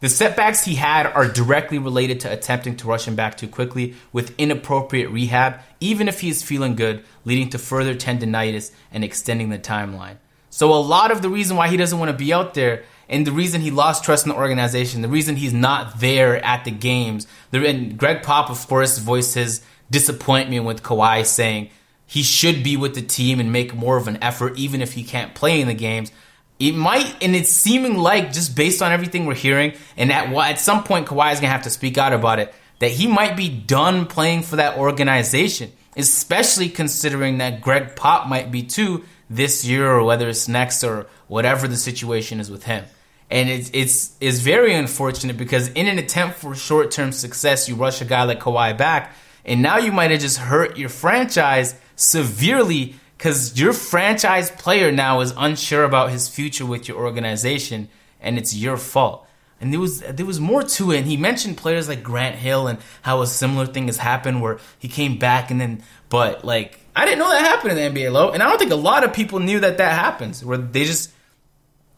the 0.00 0.10
setbacks 0.10 0.62
he 0.62 0.74
had 0.74 1.06
are 1.06 1.28
directly 1.28 1.78
related 1.78 2.20
to 2.20 2.32
attempting 2.32 2.76
to 2.76 2.86
rush 2.86 3.08
him 3.08 3.16
back 3.16 3.38
too 3.38 3.48
quickly 3.48 3.94
with 4.12 4.34
inappropriate 4.38 5.10
rehab, 5.10 5.60
even 5.80 6.08
if 6.08 6.20
he 6.20 6.28
is 6.28 6.42
feeling 6.42 6.74
good, 6.74 7.04
leading 7.24 7.48
to 7.50 7.58
further 7.58 7.94
tendonitis 7.94 8.70
and 8.92 9.02
extending 9.02 9.48
the 9.48 9.58
timeline. 9.58 10.18
So 10.50 10.74
a 10.74 10.76
lot 10.76 11.10
of 11.10 11.22
the 11.22 11.30
reason 11.30 11.56
why 11.56 11.68
he 11.68 11.78
doesn't 11.78 11.98
want 11.98 12.10
to 12.10 12.16
be 12.16 12.32
out 12.32 12.52
there 12.52 12.84
and 13.08 13.26
the 13.26 13.32
reason 13.32 13.60
he 13.60 13.70
lost 13.70 14.04
trust 14.04 14.26
in 14.26 14.30
the 14.30 14.38
organization, 14.38 15.02
the 15.02 15.08
reason 15.08 15.36
he's 15.36 15.52
not 15.52 16.00
there 16.00 16.42
at 16.44 16.64
the 16.64 16.70
games, 16.70 17.26
and 17.52 17.98
Gregg 17.98 18.22
Pop, 18.22 18.50
of 18.50 18.66
course, 18.66 18.98
voiced 18.98 19.34
his 19.34 19.62
disappointment 19.90 20.64
with 20.64 20.82
Kawhi 20.82 21.24
saying 21.24 21.70
he 22.06 22.22
should 22.22 22.62
be 22.62 22.76
with 22.76 22.94
the 22.94 23.02
team 23.02 23.40
and 23.40 23.52
make 23.52 23.74
more 23.74 23.96
of 23.96 24.08
an 24.08 24.22
effort, 24.22 24.56
even 24.56 24.80
if 24.80 24.92
he 24.92 25.04
can't 25.04 25.34
play 25.34 25.60
in 25.60 25.68
the 25.68 25.74
games. 25.74 26.12
It 26.58 26.72
might, 26.72 27.22
and 27.22 27.34
it's 27.34 27.50
seeming 27.50 27.96
like 27.96 28.32
just 28.32 28.56
based 28.56 28.80
on 28.82 28.92
everything 28.92 29.26
we're 29.26 29.34
hearing, 29.34 29.72
and 29.96 30.12
at 30.12 30.32
at 30.32 30.60
some 30.60 30.84
point 30.84 31.06
Kawhi 31.06 31.32
is 31.32 31.40
gonna 31.40 31.52
have 31.52 31.62
to 31.62 31.70
speak 31.70 31.98
out 31.98 32.12
about 32.12 32.38
it, 32.38 32.54
that 32.78 32.92
he 32.92 33.06
might 33.06 33.36
be 33.36 33.48
done 33.48 34.06
playing 34.06 34.42
for 34.42 34.56
that 34.56 34.78
organization, 34.78 35.72
especially 35.96 36.68
considering 36.68 37.38
that 37.38 37.60
Gregg 37.60 37.96
Pop 37.96 38.28
might 38.28 38.50
be 38.50 38.62
too 38.62 39.04
this 39.28 39.64
year 39.64 39.90
or 39.90 40.04
whether 40.04 40.28
it's 40.28 40.48
next 40.48 40.84
or 40.84 41.06
whatever 41.26 41.66
the 41.66 41.76
situation 41.76 42.40
is 42.40 42.50
with 42.50 42.64
him. 42.64 42.84
And 43.30 43.48
it's 43.48 43.70
it's 43.72 44.16
it's 44.20 44.38
very 44.40 44.74
unfortunate 44.74 45.36
because 45.36 45.68
in 45.68 45.86
an 45.86 45.98
attempt 45.98 46.38
for 46.38 46.54
short 46.54 46.90
term 46.90 47.12
success, 47.12 47.68
you 47.68 47.74
rush 47.74 48.00
a 48.00 48.04
guy 48.04 48.24
like 48.24 48.40
Kawhi 48.40 48.76
back, 48.76 49.14
and 49.44 49.62
now 49.62 49.78
you 49.78 49.92
might 49.92 50.10
have 50.10 50.20
just 50.20 50.38
hurt 50.38 50.76
your 50.76 50.88
franchise 50.88 51.74
severely 51.96 52.94
because 53.16 53.58
your 53.58 53.72
franchise 53.72 54.50
player 54.50 54.92
now 54.92 55.20
is 55.20 55.32
unsure 55.36 55.84
about 55.84 56.10
his 56.10 56.28
future 56.28 56.66
with 56.66 56.88
your 56.88 56.98
organization, 56.98 57.88
and 58.20 58.36
it's 58.36 58.54
your 58.54 58.76
fault. 58.76 59.26
And 59.60 59.72
there 59.72 59.80
was 59.80 60.00
there 60.00 60.26
was 60.26 60.38
more 60.40 60.62
to 60.62 60.92
it. 60.92 60.98
And 60.98 61.06
he 61.06 61.16
mentioned 61.16 61.56
players 61.56 61.88
like 61.88 62.02
Grant 62.02 62.36
Hill 62.36 62.66
and 62.66 62.78
how 63.02 63.22
a 63.22 63.26
similar 63.26 63.66
thing 63.66 63.86
has 63.86 63.96
happened 63.96 64.42
where 64.42 64.58
he 64.78 64.88
came 64.88 65.18
back 65.18 65.50
and 65.50 65.60
then, 65.60 65.82
but 66.10 66.44
like 66.44 66.80
I 66.94 67.04
didn't 67.04 67.20
know 67.20 67.30
that 67.30 67.40
happened 67.40 67.78
in 67.78 67.94
the 67.94 68.00
NBA 68.00 68.12
Lo, 68.12 68.30
and 68.30 68.42
I 68.42 68.48
don't 68.48 68.58
think 68.58 68.72
a 68.72 68.76
lot 68.76 69.04
of 69.04 69.12
people 69.12 69.40
knew 69.40 69.60
that 69.60 69.78
that 69.78 69.98
happens 69.98 70.44
where 70.44 70.58
they 70.58 70.84
just 70.84 71.10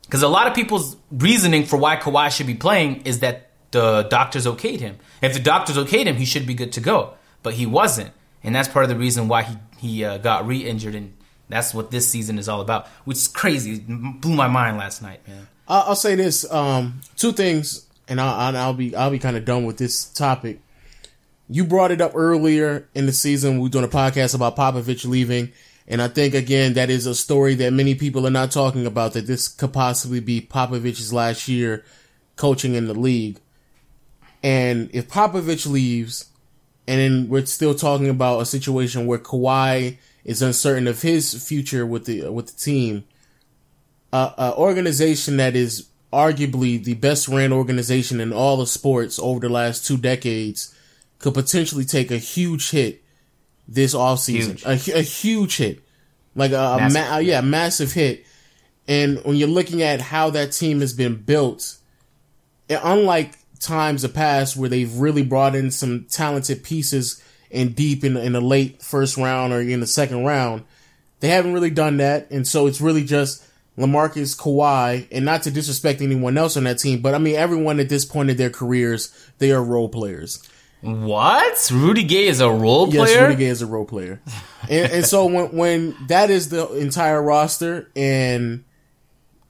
because 0.07 0.23
a 0.23 0.29
lot 0.29 0.47
of 0.47 0.55
people's 0.55 0.97
reasoning 1.11 1.65
for 1.65 1.77
why 1.77 1.97
Kawhi 1.97 2.31
should 2.31 2.47
be 2.47 2.55
playing 2.55 3.03
is 3.03 3.21
that 3.21 3.51
the 3.73 4.05
doctors 4.05 4.47
okayed 4.47 4.81
him. 4.81 4.97
If 5.21 5.35
the 5.35 5.41
doctors 5.41 5.77
okayed 5.77 6.07
him, 6.07 6.17
he 6.17 6.25
should 6.25 6.47
be 6.47 6.55
good 6.55 6.73
to 6.73 6.81
go, 6.81 7.15
but 7.43 7.55
he 7.55 7.67
wasn't, 7.67 8.13
and 8.43 8.55
that's 8.55 8.69
part 8.69 8.85
of 8.85 8.89
the 8.89 8.97
reason 8.97 9.29
why 9.29 9.43
he 9.43 9.57
he 9.79 10.05
uh, 10.05 10.19
got 10.19 10.47
re-injured, 10.47 10.95
and 10.95 11.15
that's 11.49 11.75
what 11.75 11.91
this 11.91 12.09
season 12.09 12.39
is 12.39 12.49
all 12.49 12.61
about, 12.61 12.87
which 13.05 13.19
is 13.19 13.29
crazy. 13.29 13.75
It 13.75 14.21
blew 14.21 14.35
my 14.35 14.49
mind 14.49 14.79
last 14.79 15.03
night, 15.03 15.27
man. 15.29 15.47
I'll, 15.69 15.83
I'll 15.89 15.97
say 15.97 16.15
this: 16.15 16.51
um, 16.51 17.01
two 17.17 17.33
things, 17.33 17.87
and 18.09 18.21
I'll, 18.21 18.57
I'll 18.57 18.75
be 18.75 18.95
I'll 18.97 19.11
be 19.11 19.19
kind 19.19 19.37
of 19.37 19.45
done 19.45 19.65
with 19.67 19.79
this 19.79 20.07
topic. 20.07 20.61
You 21.49 21.65
brought 21.65 21.93
it 21.93 22.01
up 22.01 22.13
earlier 22.15 22.89
in 22.95 23.07
the 23.07 23.13
season. 23.13 23.57
We 23.57 23.65
were 23.65 23.69
doing 23.69 23.85
a 23.85 23.89
podcast 23.89 24.35
about 24.35 24.57
Popovich 24.57 25.07
leaving, 25.07 25.53
and 25.89 26.03
I 26.03 26.09
think 26.09 26.35
again 26.35 26.75
that 26.75 26.91
is 26.91 27.07
a 27.07 27.15
story 27.15 27.55
that 27.57 27.73
many 27.73 27.95
people 27.95 28.27
are 28.27 28.31
not 28.31 28.51
talking 28.51 28.87
about. 28.87 29.13
That 29.13 29.27
this 29.27 29.49
could 29.49 29.73
possibly 29.73 30.21
be 30.21 30.41
Popovich's 30.41 31.13
last 31.13 31.49
year 31.49 31.85
coaching 32.37 32.75
in 32.75 32.87
the 32.87 32.95
league, 32.95 33.39
and 34.43 34.91
if 34.93 35.09
Popovich 35.09 35.67
leaves, 35.67 36.27
and 36.87 37.01
then 37.01 37.29
we're 37.29 37.47
still 37.47 37.75
talking 37.75 38.09
about 38.09 38.41
a 38.41 38.47
situation 38.47 39.07
where 39.07 39.19
Kawhi 39.19 39.99
is 40.25 40.43
uncertain 40.43 40.89
of 40.89 41.03
his 41.03 41.47
future 41.47 41.87
with 41.87 42.07
the 42.07 42.31
with 42.31 42.49
the 42.49 42.61
team, 42.61 43.05
uh, 44.13 44.33
an 44.37 44.53
organization 44.55 45.37
that 45.37 45.55
is 45.55 45.89
arguably 46.13 46.83
the 46.83 46.95
best 46.95 47.29
ran 47.29 47.53
organization 47.53 48.21
in 48.21 48.33
all 48.33 48.61
of 48.61 48.69
sports 48.69 49.19
over 49.19 49.41
the 49.41 49.49
last 49.49 49.87
two 49.87 49.97
decades 49.97 50.75
could 51.19 51.35
potentially 51.35 51.85
take 51.85 52.11
a 52.11 52.19
huge 52.19 52.71
hit 52.71 53.03
this 53.69 53.95
offseason. 53.95 54.65
A, 54.65 54.99
a 54.99 55.03
huge 55.03 55.57
hit. 55.57 55.83
Like 56.35 56.53
a, 56.53 56.57
a 56.57 56.77
Massive. 56.77 57.11
ma- 57.11 57.19
yeah, 57.19 57.41
massive 57.41 57.93
hit. 57.93 58.27
And 58.87 59.25
when 59.25 59.37
you're 59.37 59.49
looking 59.49 59.83
at 59.83 60.01
how 60.01 60.31
that 60.31 60.53
team 60.53 60.81
has 60.81 60.93
been 60.93 61.17
built, 61.17 61.77
unlike 62.69 63.33
times 63.59 64.05
of 64.05 64.15
past 64.15 64.57
where 64.57 64.69
they've 64.69 64.95
really 64.97 65.23
brought 65.23 65.55
in 65.55 65.71
some 65.71 66.05
talented 66.11 66.63
pieces 66.63 67.23
and 67.51 67.75
deep 67.75 68.05
in, 68.05 68.17
in 68.17 68.33
the 68.33 68.41
late 68.41 68.83
first 68.83 69.17
round 69.17 69.53
or 69.53 69.61
in 69.61 69.81
the 69.81 69.87
second 69.87 70.25
round, 70.25 70.65
they 71.21 71.29
haven't 71.29 71.55
really 71.55 71.71
done 71.71 71.97
that. 71.97 72.31
And 72.31 72.47
so 72.47 72.67
it's 72.67 72.81
really 72.81 73.05
just 73.05 73.43
Lamarcus 73.79 74.39
Kawhi, 74.39 75.07
and 75.11 75.25
not 75.25 75.43
to 75.43 75.51
disrespect 75.51 76.01
anyone 76.01 76.39
else 76.39 76.57
on 76.57 76.65
that 76.65 76.79
team, 76.79 77.01
but 77.03 77.15
I 77.15 77.19
mean, 77.19 77.37
everyone 77.37 77.79
at 77.79 77.89
this 77.91 78.07
point 78.07 78.31
in 78.31 78.37
their 78.37 78.51
careers, 78.51 79.13
they 79.39 79.53
are 79.53 79.63
role 79.63 79.89
players. 79.89 80.47
What? 80.83 81.71
Rudy 81.73 82.05
Gay 82.05 82.27
is 82.27 82.41
a 82.41 82.51
role 82.51 82.87
Yes, 82.89 82.97
player? 82.97 83.21
Yes, 83.21 83.23
Rudy 83.23 83.37
Gay 83.37 83.47
is 83.47 83.63
a 83.63 83.67
role 83.67 83.85
player. 83.85 84.21
and, 84.69 84.93
and 84.93 85.05
so 85.05 85.27
when, 85.27 85.57
when 85.57 85.97
that 86.09 86.31
is 86.31 86.49
the 86.49 86.73
entire 86.75 87.23
roster 87.23 87.91
and 87.97 88.65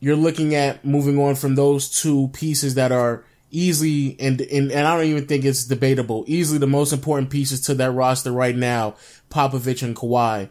you're 0.00 0.16
looking 0.16 0.54
at 0.54 0.84
moving 0.84 1.18
on 1.18 1.34
from 1.34 1.54
those 1.54 1.88
two 2.00 2.28
pieces 2.28 2.74
that 2.74 2.92
are 2.92 3.24
easily 3.50 4.16
and, 4.20 4.40
and 4.40 4.70
and 4.70 4.86
I 4.86 4.96
don't 4.96 5.06
even 5.06 5.26
think 5.26 5.44
it's 5.44 5.64
debatable. 5.64 6.24
Easily 6.26 6.58
the 6.58 6.66
most 6.66 6.92
important 6.92 7.30
pieces 7.30 7.60
to 7.62 7.74
that 7.74 7.90
roster 7.92 8.30
right 8.32 8.56
now, 8.56 8.96
Popovich 9.30 9.82
and 9.82 9.96
Kawhi. 9.96 10.50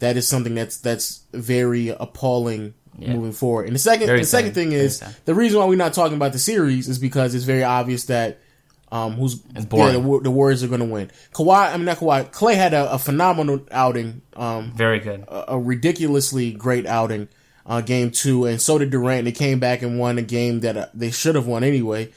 That 0.00 0.16
is 0.16 0.26
something 0.26 0.54
that's 0.54 0.76
that's 0.78 1.22
very 1.32 1.88
appalling 1.88 2.74
moving 2.98 3.32
forward. 3.32 3.66
And 3.66 3.74
the 3.74 3.78
second 3.78 4.06
Very 4.06 4.20
the 4.20 4.26
second 4.26 4.52
thing 4.52 4.72
is 4.72 5.02
the 5.24 5.34
reason 5.34 5.58
why 5.60 5.66
we're 5.66 5.76
not 5.76 5.94
talking 5.94 6.16
about 6.16 6.32
the 6.32 6.38
series 6.38 6.88
is 6.88 6.98
because 6.98 7.34
it's 7.34 7.44
very 7.44 7.62
obvious 7.64 8.04
that 8.06 8.40
um 8.92 9.12
who's 9.14 9.42
yeah, 9.54 9.62
the, 9.62 10.20
the 10.22 10.30
Warriors 10.30 10.62
are 10.62 10.68
going 10.68 10.80
to 10.80 10.86
win. 10.86 11.10
Kawhi, 11.32 11.72
I 11.72 11.76
mean 11.76 11.86
not 11.86 11.98
Kawhi. 11.98 12.30
Klay 12.32 12.54
had 12.54 12.74
a, 12.74 12.92
a 12.92 12.98
phenomenal 12.98 13.66
outing. 13.70 14.22
Um, 14.34 14.72
Very 14.72 14.98
good. 14.98 15.24
a 15.28 15.58
ridiculously 15.58 16.52
great 16.52 16.86
outing, 16.86 17.28
uh, 17.66 17.80
game 17.80 18.10
two, 18.10 18.46
and 18.46 18.60
so 18.60 18.78
did 18.78 18.90
Durant. 18.90 19.24
They 19.24 19.32
came 19.32 19.60
back 19.60 19.82
and 19.82 19.98
won 19.98 20.18
a 20.18 20.22
game 20.22 20.60
that 20.60 20.76
uh, 20.76 20.86
they 20.94 21.10
should 21.10 21.34
have 21.34 21.46
won 21.46 21.62
anyway. 21.62 22.10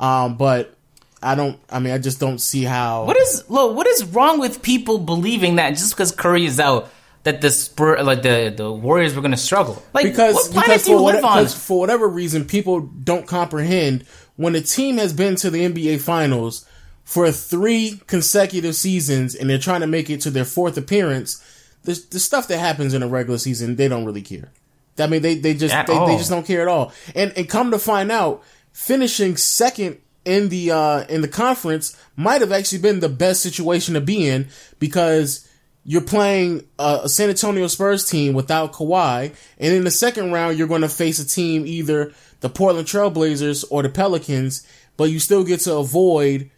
Um, 0.00 0.36
but 0.36 0.74
I 1.22 1.34
don't. 1.34 1.58
I 1.70 1.78
mean, 1.80 1.92
I 1.92 1.98
just 1.98 2.20
don't 2.20 2.38
see 2.38 2.64
how. 2.64 3.04
What 3.04 3.16
is 3.16 3.44
look? 3.48 3.74
What 3.76 3.86
is 3.86 4.04
wrong 4.04 4.38
with 4.38 4.62
people 4.62 4.98
believing 4.98 5.56
that 5.56 5.70
just 5.70 5.94
because 5.94 6.12
Curry 6.12 6.44
is 6.44 6.60
out, 6.60 6.90
that 7.24 7.40
the 7.40 7.50
Spur, 7.50 8.02
like 8.02 8.22
the 8.22 8.52
the 8.56 8.72
Warriors 8.72 9.14
were 9.14 9.22
going 9.22 9.32
to 9.32 9.36
struggle? 9.36 9.82
Like 9.92 10.04
because 10.04 10.34
what 10.34 10.52
planet 10.52 10.66
because 10.66 10.84
do 10.84 10.90
you 10.92 10.98
for, 10.98 11.02
what, 11.04 11.14
live 11.16 11.24
on? 11.24 11.46
for 11.46 11.78
whatever 11.80 12.08
reason, 12.08 12.44
people 12.44 12.80
don't 12.80 13.26
comprehend 13.26 14.04
when 14.36 14.54
a 14.54 14.60
team 14.60 14.98
has 14.98 15.12
been 15.12 15.36
to 15.36 15.50
the 15.50 15.60
NBA 15.68 16.00
Finals 16.00 16.64
for 17.04 17.30
three 17.32 18.00
consecutive 18.06 18.76
seasons 18.76 19.34
and 19.34 19.48
they're 19.48 19.58
trying 19.58 19.80
to 19.80 19.86
make 19.86 20.10
it 20.10 20.20
to 20.20 20.30
their 20.30 20.44
fourth 20.44 20.76
appearance. 20.76 21.42
The, 21.84 21.98
the 22.10 22.20
stuff 22.20 22.48
that 22.48 22.58
happens 22.58 22.92
in 22.92 23.02
a 23.02 23.08
regular 23.08 23.38
season, 23.38 23.76
they 23.76 23.88
don't 23.88 24.04
really 24.04 24.20
care. 24.20 24.52
I 24.98 25.06
mean, 25.06 25.22
they 25.22 25.36
they 25.36 25.54
just 25.54 25.74
they, 25.86 25.98
they 26.06 26.16
just 26.16 26.30
don't 26.30 26.46
care 26.46 26.62
at 26.62 26.68
all. 26.68 26.92
And 27.14 27.32
and 27.36 27.48
come 27.48 27.70
to 27.70 27.78
find 27.78 28.12
out, 28.12 28.42
finishing 28.72 29.36
second 29.36 29.98
in 30.24 30.50
the 30.50 30.70
uh 30.70 31.04
in 31.08 31.22
the 31.22 31.28
conference 31.28 31.96
might 32.16 32.42
have 32.42 32.52
actually 32.52 32.80
been 32.80 33.00
the 33.00 33.08
best 33.08 33.42
situation 33.42 33.94
to 33.94 34.00
be 34.00 34.26
in 34.26 34.48
because 34.78 35.47
you're 35.88 36.02
playing 36.02 36.68
a, 36.78 37.08
San 37.08 37.30
Antonio 37.30 37.66
Spurs 37.66 38.06
team 38.06 38.34
without 38.34 38.74
Kawhi, 38.74 39.34
and 39.56 39.74
in 39.74 39.84
the 39.84 39.90
second 39.90 40.32
round 40.32 40.58
you're 40.58 40.68
going 40.68 40.82
to 40.82 40.88
face 40.88 41.18
a 41.18 41.26
team 41.26 41.66
either 41.66 42.12
the 42.40 42.50
Portland 42.50 42.86
Trailblazers 42.86 43.64
or 43.70 43.82
the 43.82 43.88
Pelicans, 43.88 44.66
but 44.98 45.04
you 45.04 45.18
still 45.18 45.44
get 45.44 45.60
to 45.60 45.76
avoid 45.76 46.50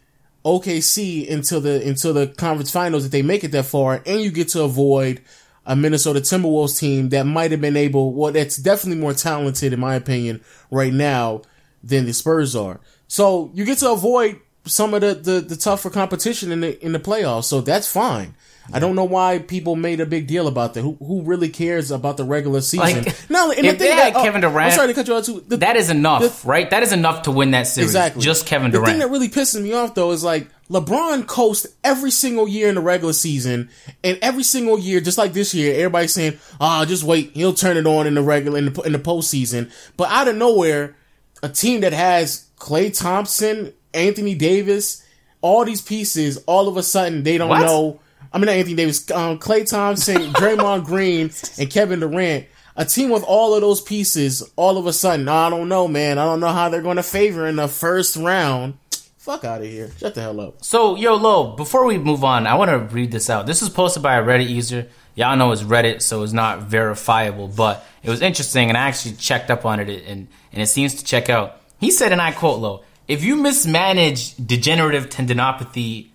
OKC 0.45 1.31
until 1.31 1.61
the 1.61 1.87
until 1.89 2.13
the 2.13 2.27
conference 2.27 2.73
finals 2.73 3.05
if 3.05 3.13
they 3.13 3.23
make 3.23 3.45
it 3.45 3.53
that 3.53 3.67
far, 3.67 4.03
and 4.05 4.21
you 4.21 4.33
get 4.33 4.49
to 4.49 4.65
avoid 4.65 5.23
a 5.65 5.77
Minnesota 5.77 6.19
Timberwolves 6.19 6.81
team 6.81 7.11
that 7.11 7.23
might 7.23 7.53
have 7.53 7.61
been 7.61 7.77
able, 7.77 8.13
well, 8.13 8.33
that's 8.33 8.57
definitely 8.57 9.01
more 9.01 9.15
talented 9.15 9.73
in 9.73 9.79
my 9.79 9.95
opinion 9.95 10.41
right 10.73 10.93
now 10.93 11.43
than 11.85 12.05
the 12.05 12.13
Spurs 12.13 12.57
are. 12.57 12.81
So 13.07 13.53
you 13.55 13.65
get 13.65 13.79
to 13.79 13.93
avoid 13.93 14.41
some 14.65 14.93
of 14.93 15.03
the, 15.03 15.15
the, 15.15 15.41
the 15.41 15.57
tougher 15.57 15.89
competition 15.89 16.51
in 16.51 16.63
the 16.63 16.85
in 16.85 16.91
the 16.91 16.99
playoffs. 16.99 17.45
So 17.45 17.61
that's 17.61 17.87
fine. 17.87 18.35
I 18.73 18.79
don't 18.79 18.97
know 18.97 19.05
why 19.05 19.39
people 19.41 19.77
made 19.77 20.01
a 20.01 20.07
big 20.07 20.27
deal 20.27 20.47
about 20.49 20.75
that. 20.75 20.83
Who 20.83 20.97
who 21.01 21.23
really 21.23 21.49
cares 21.49 21.91
about 21.91 22.17
the 22.17 22.25
regular 22.25 22.61
season? 22.61 23.05
Like, 23.05 23.31
no, 23.31 23.51
and 23.51 23.67
if 23.67 23.79
the 23.79 23.85
they 23.85 23.89
thing 23.91 23.99
had 23.99 24.15
that, 24.15 24.21
oh, 24.21 24.23
Kevin 24.25 24.41
Durant, 24.41 24.73
I'm 24.73 24.77
sorry 24.77 24.89
to 24.89 24.95
cut 24.95 25.09
you 25.09 25.15
out 25.15 25.25
too. 25.25 25.45
The, 25.47 25.57
that 25.59 25.77
is 25.77 25.91
enough, 25.91 26.43
the- 26.43 26.49
right? 26.49 26.69
That 26.71 26.83
is 26.83 26.93
enough 26.93 27.23
to 27.23 27.31
win 27.31 27.51
that 27.53 27.67
series. 27.67 27.91
Exactly. 27.91 28.23
Just 28.23 28.47
Kevin 28.47 28.71
Durant. 28.71 28.87
The 28.87 28.91
thing 28.93 29.01
that 29.01 29.11
really 29.11 29.29
pisses 29.29 29.63
me 29.63 29.73
off 29.73 29.95
though 29.95 30.11
is 30.13 30.23
like 30.25 30.49
LeBron 30.71 31.27
coasts 31.27 31.67
every 31.83 32.11
single 32.13 32.47
year 32.49 32.69
in 32.69 32.77
the 32.77 32.81
regular 32.81 33.13
season, 33.13 33.71
and 34.05 34.19
every 34.23 34.45
single 34.45 34.79
year, 34.79 35.01
just 35.01 35.19
like 35.19 35.33
this 35.33 35.53
year, 35.55 35.75
everybody's 35.75 36.15
saying, 36.15 36.39
"Ah, 36.61 36.85
just 36.85 37.03
wait, 37.03 37.33
he'll 37.35 37.53
turn 37.55 37.77
it 37.77 37.87
on 37.87 38.07
in 38.07 38.15
the 38.15 38.23
regular 38.23 38.59
in 38.59 38.73
the 38.73 38.81
in 38.83 38.93
the 38.93 38.99
postseason." 38.99 39.71
But 39.97 40.11
out 40.11 40.29
of 40.29 40.37
nowhere, 40.37 40.97
a 41.43 41.49
team 41.49 41.81
that 41.81 41.93
has 41.93 42.47
Klay 42.59 42.97
Thompson, 42.97 43.73
Anthony 43.95 44.35
Davis, 44.35 45.05
all 45.41 45.65
these 45.65 45.81
pieces, 45.83 46.37
all 46.47 46.69
of 46.69 46.77
a 46.77 46.83
sudden 46.83 47.23
they 47.25 47.37
don't 47.39 47.49
What? 47.49 47.63
know. 47.63 47.99
I 48.33 48.39
mean, 48.39 48.47
not 48.47 48.57
Anthony 48.57 48.77
Davis, 48.77 49.11
um, 49.11 49.39
Klay 49.39 49.69
Thompson, 49.69 50.17
Draymond 50.33 50.85
Green, 50.85 51.31
and 51.59 51.71
Kevin 51.71 52.01
Durant. 52.01 52.47
A 52.77 52.85
team 52.85 53.11
with 53.11 53.25
all 53.25 53.55
of 53.55 53.61
those 53.61 53.81
pieces, 53.81 54.49
all 54.57 54.79
of 54.79 54.87
a 54.87 54.93
sudden, 54.93 55.29
I 55.29 55.51
don't 55.51 55.69
know, 55.69 55.89
man. 55.89 56.19
I 56.19 56.25
don't 56.25 56.41
know 56.41 56.49
how 56.49 56.69
they're 56.69 56.81
going 56.81 56.97
to 56.97 57.03
favor 57.03 57.47
in 57.47 57.57
the 57.57 57.69
first 57.69 58.17
round. 58.17 58.75
Fuck 59.19 59.45
out 59.45 59.61
of 59.61 59.67
here. 59.67 59.91
Shut 59.99 60.15
the 60.15 60.23
hell 60.23 60.41
up. 60.41 60.65
So, 60.65 60.97
yo, 60.97 61.17
Lo, 61.17 61.55
before 61.55 61.85
we 61.85 61.99
move 61.99 62.25
on, 62.25 62.47
I 62.47 62.55
want 62.55 62.71
to 62.71 62.79
read 62.79 63.11
this 63.11 63.29
out. 63.29 63.47
This 63.47 63.61
was 63.61 63.69
posted 63.69 64.03
by 64.03 64.17
a 64.17 64.23
Reddit 64.23 64.49
user. 64.49 64.89
Y'all 65.15 65.37
know 65.37 65.53
it's 65.53 65.63
Reddit, 65.63 66.01
so 66.01 66.23
it's 66.23 66.33
not 66.33 66.63
verifiable, 66.63 67.49
but 67.49 67.85
it 68.03 68.09
was 68.09 68.23
interesting, 68.23 68.69
and 68.71 68.79
I 68.79 68.89
actually 68.89 69.17
checked 69.17 69.51
up 69.51 69.67
on 69.67 69.79
it, 69.79 69.89
and, 70.07 70.29
and 70.53 70.63
it 70.63 70.69
seems 70.69 70.95
to 70.95 71.05
check 71.05 71.29
out. 71.29 71.61
He 71.79 71.91
said, 71.91 72.13
and 72.13 72.23
I 72.23 72.33
quote, 72.33 72.61
Lo, 72.61 72.83
if 73.09 73.23
you 73.23 73.37
mismanage 73.37 74.37
degenerative 74.37 75.11
tendinopathy, 75.11 76.09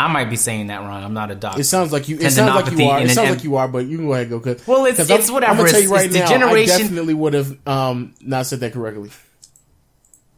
I 0.00 0.08
might 0.08 0.30
be 0.30 0.36
saying 0.36 0.68
that 0.68 0.78
wrong. 0.80 1.04
I'm 1.04 1.12
not 1.12 1.30
a 1.30 1.34
doctor. 1.34 1.60
It 1.60 1.64
sounds 1.64 1.92
like 1.92 2.08
you. 2.08 2.16
It 2.18 2.30
sounds 2.30 2.54
like 2.54 2.72
you 2.78 2.86
are. 2.88 3.00
It 3.00 3.10
sounds 3.10 3.30
like 3.30 3.44
you 3.44 3.56
are, 3.56 3.68
but 3.68 3.84
you 3.86 3.98
can 3.98 4.06
go 4.06 4.14
ahead 4.14 4.30
and 4.30 4.42
go. 4.42 4.54
Cause, 4.54 4.66
Well, 4.66 4.86
it's- 4.86 4.96
'cause 4.96 5.10
I'm- 5.10 5.34
whatever. 5.34 5.52
I'm 5.52 5.58
gonna 5.58 5.70
tell 5.70 5.80
you 5.82 5.92
right 5.92 6.06
it's 6.06 6.14
now. 6.14 6.46
I 6.48 6.66
definitely 6.66 7.14
would 7.14 7.34
have 7.34 7.56
um, 7.66 8.14
not 8.22 8.46
said 8.46 8.60
that 8.60 8.72
correctly. 8.72 9.10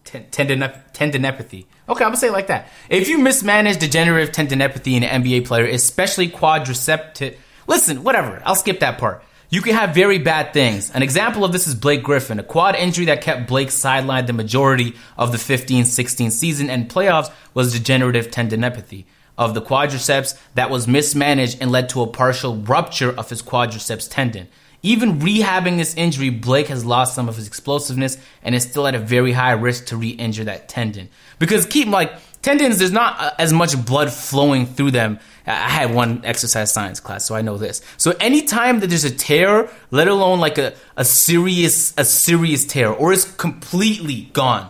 ten- 0.04 0.24
tendinop- 0.32 0.92
tendinopathy. 0.92 1.64
Okay, 1.88 2.04
I'm 2.04 2.10
gonna 2.10 2.16
say 2.16 2.26
it 2.28 2.32
like 2.32 2.48
that. 2.48 2.68
If 2.88 3.08
you 3.08 3.18
mismanage 3.18 3.78
degenerative 3.78 4.32
tendinopathy 4.34 4.94
in 4.94 5.04
an 5.04 5.22
NBA 5.22 5.46
player, 5.46 5.64
especially 5.66 6.28
quadriceps, 6.28 7.34
listen, 7.66 8.02
whatever. 8.02 8.42
I'll 8.44 8.54
skip 8.56 8.80
that 8.80 8.98
part. 8.98 9.22
You 9.48 9.60
can 9.60 9.74
have 9.74 9.94
very 9.94 10.18
bad 10.18 10.52
things. 10.54 10.90
An 10.94 11.02
example 11.02 11.44
of 11.44 11.52
this 11.52 11.68
is 11.68 11.74
Blake 11.74 12.02
Griffin, 12.02 12.38
a 12.38 12.42
quad 12.42 12.74
injury 12.74 13.04
that 13.06 13.20
kept 13.20 13.46
Blake 13.46 13.68
sidelined 13.68 14.26
the 14.26 14.32
majority 14.32 14.94
of 15.18 15.30
the 15.30 15.38
15-16 15.38 16.30
season 16.32 16.70
and 16.70 16.88
playoffs 16.88 17.30
was 17.54 17.72
degenerative 17.72 18.30
tendinopathy 18.30 19.04
of 19.38 19.54
the 19.54 19.62
quadriceps 19.62 20.38
that 20.54 20.70
was 20.70 20.86
mismanaged 20.86 21.58
and 21.60 21.70
led 21.70 21.88
to 21.88 22.02
a 22.02 22.06
partial 22.06 22.56
rupture 22.56 23.10
of 23.10 23.30
his 23.30 23.42
quadriceps 23.42 24.08
tendon. 24.10 24.48
Even 24.82 25.20
rehabbing 25.20 25.76
this 25.76 25.94
injury, 25.94 26.28
Blake 26.28 26.66
has 26.66 26.84
lost 26.84 27.14
some 27.14 27.28
of 27.28 27.36
his 27.36 27.46
explosiveness 27.46 28.18
and 28.42 28.54
is 28.54 28.64
still 28.64 28.86
at 28.86 28.94
a 28.94 28.98
very 28.98 29.32
high 29.32 29.52
risk 29.52 29.86
to 29.86 29.96
re-injure 29.96 30.44
that 30.44 30.68
tendon. 30.68 31.08
Because 31.38 31.66
keep 31.66 31.86
like 31.86 32.12
tendons, 32.42 32.78
there's 32.78 32.92
not 32.92 33.20
uh, 33.20 33.30
as 33.38 33.52
much 33.52 33.82
blood 33.86 34.12
flowing 34.12 34.66
through 34.66 34.90
them. 34.90 35.20
I 35.46 35.70
had 35.70 35.94
one 35.94 36.22
exercise 36.24 36.72
science 36.72 36.98
class, 36.98 37.24
so 37.24 37.36
I 37.36 37.42
know 37.42 37.58
this. 37.58 37.80
So 37.96 38.12
anytime 38.18 38.80
that 38.80 38.88
there's 38.88 39.04
a 39.04 39.10
tear, 39.10 39.70
let 39.92 40.08
alone 40.08 40.40
like 40.40 40.58
a, 40.58 40.74
a 40.96 41.04
serious 41.04 41.94
a 41.96 42.04
serious 42.04 42.64
tear, 42.64 42.90
or 42.90 43.12
it's 43.12 43.24
completely 43.24 44.30
gone, 44.32 44.68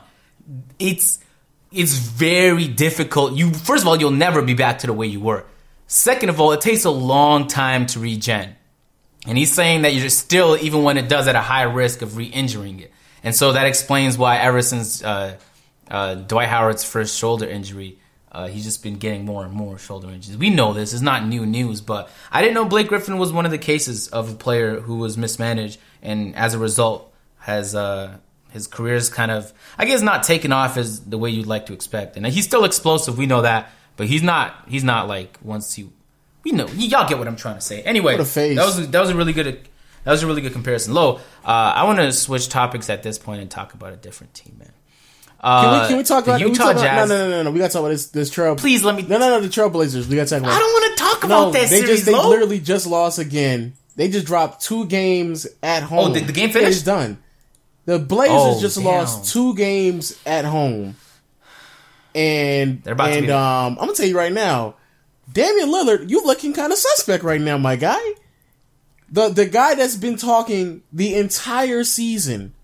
it's 0.79 1.19
it's 1.73 1.95
very 1.95 2.69
difficult. 2.69 3.35
You 3.35 3.53
first 3.53 3.83
of 3.83 3.89
all, 3.89 3.99
you'll 3.99 4.11
never 4.11 4.43
be 4.43 4.55
back 4.55 4.81
to 4.81 4.87
the 4.87 4.93
way 4.93 5.07
you 5.07 5.21
were. 5.21 5.45
Second 5.87 6.31
of 6.31 6.41
all, 6.41 6.53
it 6.53 6.61
takes 6.61 6.85
a 6.85 6.91
long 6.91 7.47
time 7.47 7.87
to 7.87 8.01
regen. 8.01 8.57
And 9.27 9.39
he's 9.39 9.53
saying 9.53 9.83
that 9.83 9.95
you're 9.95 10.09
still, 10.09 10.57
even 10.61 10.83
when 10.83 10.99
it 10.99 11.09
does, 11.09 11.29
at 11.29 11.37
a 11.37 11.41
high 11.41 11.63
risk 11.63 12.03
of 12.03 12.17
re-injuring 12.17 12.81
it. 12.81 12.93
And 13.23 13.35
so 13.35 13.53
that 13.53 13.67
explains 13.67 14.19
why 14.19 14.39
ever 14.39 14.63
since 14.63 15.05
uh, 15.05 15.37
uh, 15.89 16.15
Dwight 16.15 16.49
Howard's 16.49 16.83
first 16.83 17.19
shoulder 17.19 17.47
injury, 17.47 17.99
uh, 18.33 18.49
he's 18.49 18.65
just 18.65 18.83
been 18.83 18.97
getting 18.97 19.25
more 19.25 19.45
and 19.45 19.53
more 19.53 19.79
shoulder 19.79 20.09
injuries. 20.09 20.39
We 20.39 20.51
know 20.51 20.73
this; 20.73 20.93
it's 20.93 21.03
not 21.03 21.27
new 21.27 21.47
news, 21.47 21.81
but 21.81 22.11
I 22.33 22.41
didn't 22.41 22.55
know 22.55 22.65
Blake 22.65 22.89
Griffin 22.89 23.19
was 23.19 23.33
one 23.33 23.45
of 23.45 23.51
the 23.51 23.59
cases 23.59 24.09
of 24.09 24.33
a 24.33 24.35
player 24.35 24.81
who 24.81 24.97
was 24.97 25.17
mismanaged, 25.19 25.79
and 26.01 26.35
as 26.35 26.55
a 26.55 26.59
result, 26.59 27.13
has 27.39 27.75
uh, 27.75 28.17
his 28.53 28.67
career's 28.67 29.09
kind 29.09 29.31
of, 29.31 29.53
I 29.79 29.85
guess, 29.87 30.03
not 30.03 30.23
taken 30.23 30.53
off 30.53 30.77
as 30.77 31.01
the 31.01 31.19
way 31.19 31.31
you'd 31.31 31.47
like 31.47 31.67
to 31.67 31.73
expect. 31.73 32.17
And 32.17 32.27
he's 32.27 32.45
still 32.45 32.65
explosive, 32.65 33.19
we 33.19 33.27
know 33.27 33.43
that, 33.43 33.71
but 33.97 34.07
he's 34.07 34.23
not. 34.23 34.55
He's 34.69 34.85
not 34.85 35.09
like 35.09 35.39
once 35.43 35.75
he, 35.75 35.89
we 36.45 36.53
know, 36.53 36.67
y'all 36.69 37.09
get 37.09 37.19
what 37.19 37.29
I'm 37.29 37.37
trying 37.37 37.57
to 37.57 37.61
say. 37.61 37.83
Anyway, 37.83 38.13
What 38.15 38.21
a 38.21 38.25
face. 38.25 38.57
that 38.57 38.65
was 38.65 38.89
that 38.91 39.01
was 39.01 39.11
a 39.11 39.15
really 39.15 39.33
good 39.33 39.47
that 40.05 40.11
was 40.11 40.23
a 40.23 40.27
really 40.27 40.41
good 40.43 40.53
comparison. 40.53 40.95
Lo, 40.95 41.17
uh, 41.45 41.49
I 41.49 41.85
want 41.85 41.99
to 41.99 42.13
switch 42.13 42.49
topics 42.49 42.91
at 42.91 43.03
this 43.03 43.19
point 43.19 43.41
and 43.41 43.51
talk 43.51 43.75
about 43.75 43.93
a 43.93 43.97
different 43.97 44.35
team, 44.35 44.57
man. 44.59 44.69
Can 45.41 45.51
Uh, 45.51 45.83
we, 45.83 45.89
can 45.89 45.97
we 45.99 46.03
talk 46.05 46.25
about 46.25 46.39
can 46.39 46.47
we 46.49 46.53
Utah 46.53 46.65
talk 46.67 46.73
about- 46.75 46.83
Jazz? 46.85 47.09
No, 47.09 47.19
no, 47.19 47.25
no, 47.25 47.37
no, 47.39 47.43
no. 47.45 47.51
We 47.51 47.59
got 47.59 47.67
to 47.67 47.73
talk 47.73 47.81
about 47.81 47.89
this. 47.89 48.07
This 48.07 48.31
trail. 48.31 48.55
Please 48.55 48.85
let 48.85 48.95
me- 48.95 49.03
No, 49.03 49.19
no, 49.19 49.29
no. 49.29 49.41
The 49.41 49.49
Trailblazers. 49.49 50.07
We 50.07 50.15
got 50.15 50.29
to 50.29 50.31
talk 50.35 50.39
about. 50.41 50.53
I 50.53 50.59
don't 50.61 50.73
want 50.73 50.97
to 50.97 51.03
talk 51.05 51.23
No, 51.23 51.27
about 51.43 51.53
that 51.55 51.69
they 51.69 51.81
series. 51.81 51.89
just 51.91 52.07
they 52.07 52.13
literally 52.15 52.61
just 52.61 52.87
lost 52.87 53.19
again. 53.19 53.73
They 53.97 54.09
just 54.09 54.25
dropped 54.27 54.63
two 54.63 54.87
games 54.87 55.49
at 55.63 55.83
home. 55.83 55.99
Oh, 56.11 56.15
the- 56.15 56.21
the 56.21 56.33
game 56.33 56.51
finished? 56.51 56.71
It's 56.79 56.83
done. 56.83 57.19
The 57.85 57.99
Blazers 57.99 58.57
Oh, 58.57 58.61
just 58.61 58.77
damn. 58.77 58.85
lost 58.87 59.33
two 59.33 59.55
games 59.55 60.17
at 60.25 60.45
home, 60.45 60.95
and 62.15 62.83
They're 62.83 62.93
about 62.93 63.07
to 63.09 63.13
and 63.15 63.27
be- 63.27 63.33
um, 63.33 63.73
I'm 63.73 63.87
gonna 63.87 63.95
tell 63.95 64.07
you 64.07 64.17
right 64.17 64.33
now, 64.33 64.75
Damian 65.33 65.69
Lillard, 65.71 66.11
you 66.11 66.25
looking 66.25 66.53
kind 66.53 66.73
of 66.73 66.79
suspect 66.79 67.25
right 67.25 67.41
now, 67.41 67.59
my 67.59 67.77
guy. 67.77 68.01
The 69.11 69.29
the 69.29 69.47
guy 69.47 69.75
that's 69.75 69.97
been 69.97 70.17
talking 70.17 70.83
the 70.93 71.15
entire 71.17 71.85
season, 71.85 72.55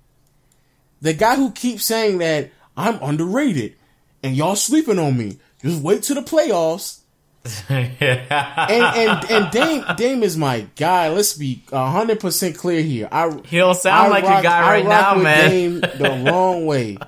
the 1.01 1.13
guy 1.13 1.37
who 1.37 1.51
keeps 1.51 1.85
saying 1.85 2.19
that 2.19 2.51
I'm 2.77 2.99
underrated 3.03 3.75
and 4.23 4.37
y'all 4.37 4.57
sleeping 4.57 4.99
on 4.99 5.17
me. 5.17 5.39
Just 5.63 5.83
wait 5.83 6.03
to 6.05 6.15
the 6.15 6.23
playoffs. 6.23 7.01
and 7.69 8.01
and 8.01 9.31
and 9.31 9.51
Dame 9.51 9.85
Dame 9.97 10.23
is 10.23 10.37
my 10.37 10.67
guy. 10.77 11.09
Let's 11.09 11.33
be 11.35 11.63
hundred 11.73 12.21
percent 12.21 12.57
clear 12.59 12.83
here. 12.83 13.09
I 13.11 13.31
He 13.47 13.59
don't 13.59 13.75
sound 13.77 14.11
like 14.11 14.25
your 14.25 14.43
guy 14.43 14.59
I 14.59 14.71
right 14.75 14.85
rock 14.85 15.01
now, 15.01 15.15
with 15.15 15.25
man. 15.25 15.51
Dame 15.51 15.81
the 15.81 16.25
wrong 16.31 16.67
way, 16.67 16.99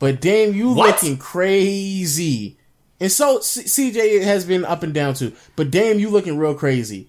but 0.00 0.20
Dame, 0.20 0.54
you 0.54 0.72
What? 0.72 0.94
looking 1.02 1.18
crazy. 1.18 2.56
And 3.00 3.12
so 3.12 3.40
C- 3.40 3.64
CJ 3.92 4.22
has 4.22 4.46
been 4.46 4.64
up 4.64 4.82
and 4.82 4.94
down 4.94 5.14
too, 5.14 5.32
but 5.56 5.70
Dame, 5.70 5.98
you 5.98 6.08
looking 6.08 6.38
real 6.38 6.54
crazy. 6.54 7.08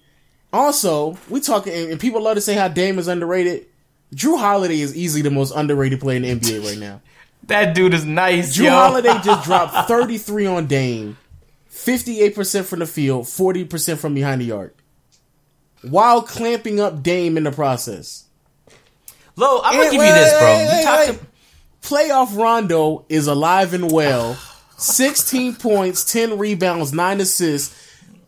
Also, 0.52 1.16
we 1.30 1.40
talking, 1.40 1.90
and 1.90 2.00
people 2.00 2.22
love 2.22 2.34
to 2.34 2.40
say 2.40 2.54
how 2.54 2.68
Dame 2.68 2.98
is 2.98 3.08
underrated. 3.08 3.66
Jrue 4.14 4.38
Holiday 4.38 4.80
is 4.80 4.96
easily 4.96 5.22
the 5.22 5.30
most 5.30 5.52
underrated 5.54 6.00
player 6.00 6.16
in 6.16 6.22
the 6.22 6.34
NBA 6.34 6.64
right 6.66 6.78
now. 6.78 7.00
that 7.44 7.74
dude 7.74 7.94
is 7.94 8.04
nice, 8.04 8.56
Jrue 8.56 8.64
yo. 8.64 8.70
Holiday 8.70 9.14
just 9.22 9.44
dropped 9.46 9.88
33 9.88 10.46
on 10.46 10.66
Dame, 10.66 11.16
58% 11.84 12.64
from 12.64 12.80
the 12.80 12.86
field, 12.86 13.24
40% 13.26 13.98
from 13.98 14.14
behind 14.14 14.40
the 14.40 14.50
arc, 14.52 14.76
while 15.82 16.22
clamping 16.22 16.80
up 16.80 17.02
Dame 17.02 17.36
in 17.36 17.44
the 17.44 17.52
process. 17.52 18.24
Lo, 19.36 19.60
I'm 19.64 19.76
gonna 19.76 19.90
give 19.92 20.00
you 20.02 20.12
this, 20.12 20.32
bro. 20.38 20.42
wait, 20.54 20.62
You 20.64 20.68
wait, 20.70 20.84
talked 20.84 21.08
wait. 21.10 21.18
to- 21.20 21.26
Playoff 21.88 22.36
Rondo 22.36 23.04
is 23.08 23.28
alive 23.28 23.72
and 23.72 23.90
well. 23.92 24.36
16 24.76 25.54
points, 25.60 26.04
10 26.12 26.36
rebounds, 26.38 26.92
9 26.92 27.20
assists. 27.20 27.74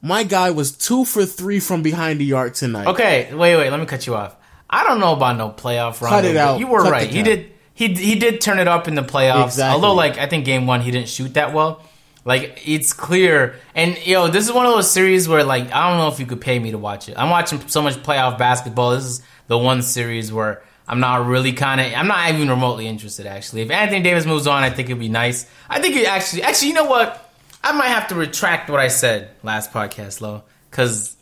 My 0.00 0.22
guy 0.22 0.50
was 0.52 0.70
2 0.72 1.04
for 1.04 1.26
3 1.26 1.58
from 1.60 1.82
behind 1.82 2.20
the 2.20 2.32
arc 2.32 2.54
tonight. 2.54 2.86
Okay, 2.86 3.34
wait, 3.34 3.56
wait. 3.56 3.70
Let 3.70 3.80
me 3.80 3.86
cut 3.86 4.06
you 4.06 4.14
off. 4.14 4.36
I 4.70 4.84
don't 4.84 5.00
know 5.00 5.12
about 5.14 5.36
no 5.36 5.50
playoff 5.50 6.00
run. 6.00 6.24
it 6.24 6.36
out. 6.36 6.60
You 6.60 6.68
were 6.68 6.82
Cut 6.82 6.92
right. 6.92 7.10
He 7.10 7.22
did. 7.24 7.50
He 7.74 7.88
he 7.94 8.14
did 8.14 8.40
turn 8.40 8.58
it 8.60 8.68
up 8.68 8.86
in 8.88 8.94
the 8.94 9.02
playoffs. 9.02 9.46
Exactly. 9.46 9.74
Although, 9.74 9.94
like 9.94 10.16
I 10.16 10.26
think 10.26 10.44
game 10.44 10.66
one 10.66 10.80
he 10.80 10.90
didn't 10.92 11.08
shoot 11.08 11.34
that 11.34 11.52
well. 11.52 11.82
Like 12.24 12.62
it's 12.66 12.92
clear, 12.92 13.56
and 13.74 13.96
yo, 14.06 14.28
this 14.28 14.46
is 14.46 14.52
one 14.52 14.66
of 14.66 14.72
those 14.72 14.90
series 14.90 15.26
where 15.26 15.42
like 15.42 15.72
I 15.72 15.88
don't 15.88 15.98
know 15.98 16.08
if 16.08 16.20
you 16.20 16.26
could 16.26 16.40
pay 16.40 16.58
me 16.58 16.72
to 16.72 16.78
watch 16.78 17.08
it. 17.08 17.18
I'm 17.18 17.30
watching 17.30 17.66
so 17.68 17.80
much 17.80 17.94
playoff 17.96 18.36
basketball. 18.38 18.90
This 18.90 19.04
is 19.04 19.22
the 19.46 19.56
one 19.56 19.82
series 19.82 20.30
where 20.30 20.62
I'm 20.86 21.00
not 21.00 21.26
really 21.26 21.52
kind 21.52 21.80
of. 21.80 21.86
I'm 21.94 22.08
not 22.08 22.28
even 22.30 22.50
remotely 22.50 22.86
interested. 22.86 23.26
Actually, 23.26 23.62
if 23.62 23.70
Anthony 23.70 24.02
Davis 24.02 24.26
moves 24.26 24.46
on, 24.46 24.62
I 24.62 24.70
think 24.70 24.88
it'd 24.88 24.98
be 24.98 25.08
nice. 25.08 25.48
I 25.68 25.80
think 25.80 25.96
it 25.96 26.06
actually. 26.06 26.42
Actually, 26.42 26.68
you 26.68 26.74
know 26.74 26.84
what? 26.84 27.32
I 27.62 27.72
might 27.72 27.88
have 27.88 28.08
to 28.08 28.14
retract 28.14 28.68
what 28.68 28.80
I 28.80 28.88
said 28.88 29.30
last 29.42 29.72
podcast, 29.72 30.20
Lo, 30.20 30.42
because 30.70 31.16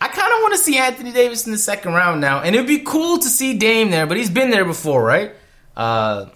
I 0.00 0.08
kind 0.08 0.32
of 0.32 0.40
want 0.42 0.54
to 0.54 0.58
see 0.58 0.78
Anthony 0.78 1.12
Davis 1.12 1.46
in 1.46 1.52
the 1.52 1.58
second 1.58 1.92
round 1.94 2.20
now, 2.20 2.40
and 2.40 2.54
it'd 2.54 2.66
be 2.66 2.80
cool 2.80 3.18
to 3.18 3.28
see 3.28 3.56
Dame 3.56 3.90
there, 3.90 4.06
but 4.06 4.16
he's 4.16 4.30
been 4.30 4.50
there 4.50 4.64
before, 4.64 5.04
right? 5.04 5.32
Uh, 5.76 6.26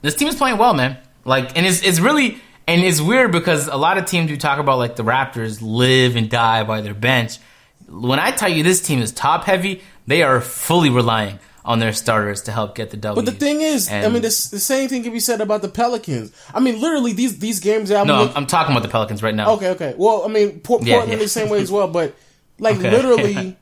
this 0.00 0.14
team 0.14 0.28
is 0.28 0.36
playing 0.36 0.58
well, 0.58 0.74
man. 0.74 0.96
Like, 1.24 1.56
and 1.56 1.66
it's 1.66 1.82
it's 1.82 2.00
really 2.00 2.40
and 2.68 2.82
it's 2.82 3.00
weird 3.00 3.32
because 3.32 3.66
a 3.66 3.76
lot 3.76 3.98
of 3.98 4.04
teams 4.06 4.30
we 4.30 4.36
talk 4.36 4.58
about, 4.60 4.78
like 4.78 4.94
the 4.96 5.02
Raptors, 5.02 5.60
live 5.60 6.14
and 6.14 6.30
die 6.30 6.62
by 6.64 6.80
their 6.82 6.94
bench. 6.94 7.38
When 7.88 8.18
I 8.18 8.30
tell 8.30 8.48
you 8.50 8.62
this 8.62 8.80
team 8.82 9.00
is 9.00 9.10
top 9.10 9.44
heavy, 9.44 9.82
they 10.06 10.22
are 10.22 10.40
fully 10.40 10.90
relying 10.90 11.38
on 11.64 11.78
their 11.80 11.92
starters 11.92 12.42
to 12.42 12.52
help 12.52 12.74
get 12.74 12.90
the 12.90 12.96
W. 12.96 13.14
But 13.22 13.30
the 13.30 13.36
thing 13.38 13.60
is, 13.62 13.90
I 13.90 14.08
mean, 14.08 14.22
this, 14.22 14.48
the 14.50 14.60
same 14.60 14.88
thing 14.88 15.02
can 15.02 15.12
be 15.12 15.20
said 15.20 15.40
about 15.40 15.62
the 15.62 15.68
Pelicans. 15.68 16.32
I 16.54 16.60
mean, 16.60 16.80
literally 16.80 17.12
these 17.12 17.38
these 17.38 17.60
games 17.60 17.88
that 17.88 18.00
I'm 18.00 18.06
no, 18.06 18.22
look- 18.22 18.30
I'm, 18.32 18.36
I'm 18.38 18.46
talking 18.46 18.72
about 18.72 18.82
the 18.82 18.88
Pelicans 18.90 19.22
right 19.22 19.34
now. 19.34 19.52
Okay, 19.54 19.70
okay. 19.70 19.94
Well, 19.96 20.24
I 20.24 20.28
mean, 20.28 20.60
Port- 20.60 20.82
Yeah, 20.84 20.94
Portland 20.96 21.18
yeah. 21.18 21.24
the 21.24 21.28
same 21.28 21.48
way 21.50 21.60
as 21.60 21.70
well. 21.72 21.88
But 21.88 22.14
like 22.58 22.76
Okay. 22.76 22.90
literally, 22.90 23.56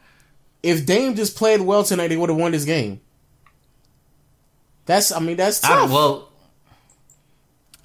if 0.62 0.84
Dame 0.86 1.14
just 1.14 1.36
played 1.36 1.60
well 1.60 1.84
tonight, 1.84 2.08
they 2.08 2.16
would 2.16 2.28
have 2.30 2.38
won 2.38 2.52
this 2.52 2.64
game. 2.64 3.00
That's, 4.86 5.10
I 5.10 5.18
mean, 5.20 5.36
that's 5.36 5.60
tough. 5.60 5.70
don't, 5.70 5.90
well, 5.90 6.25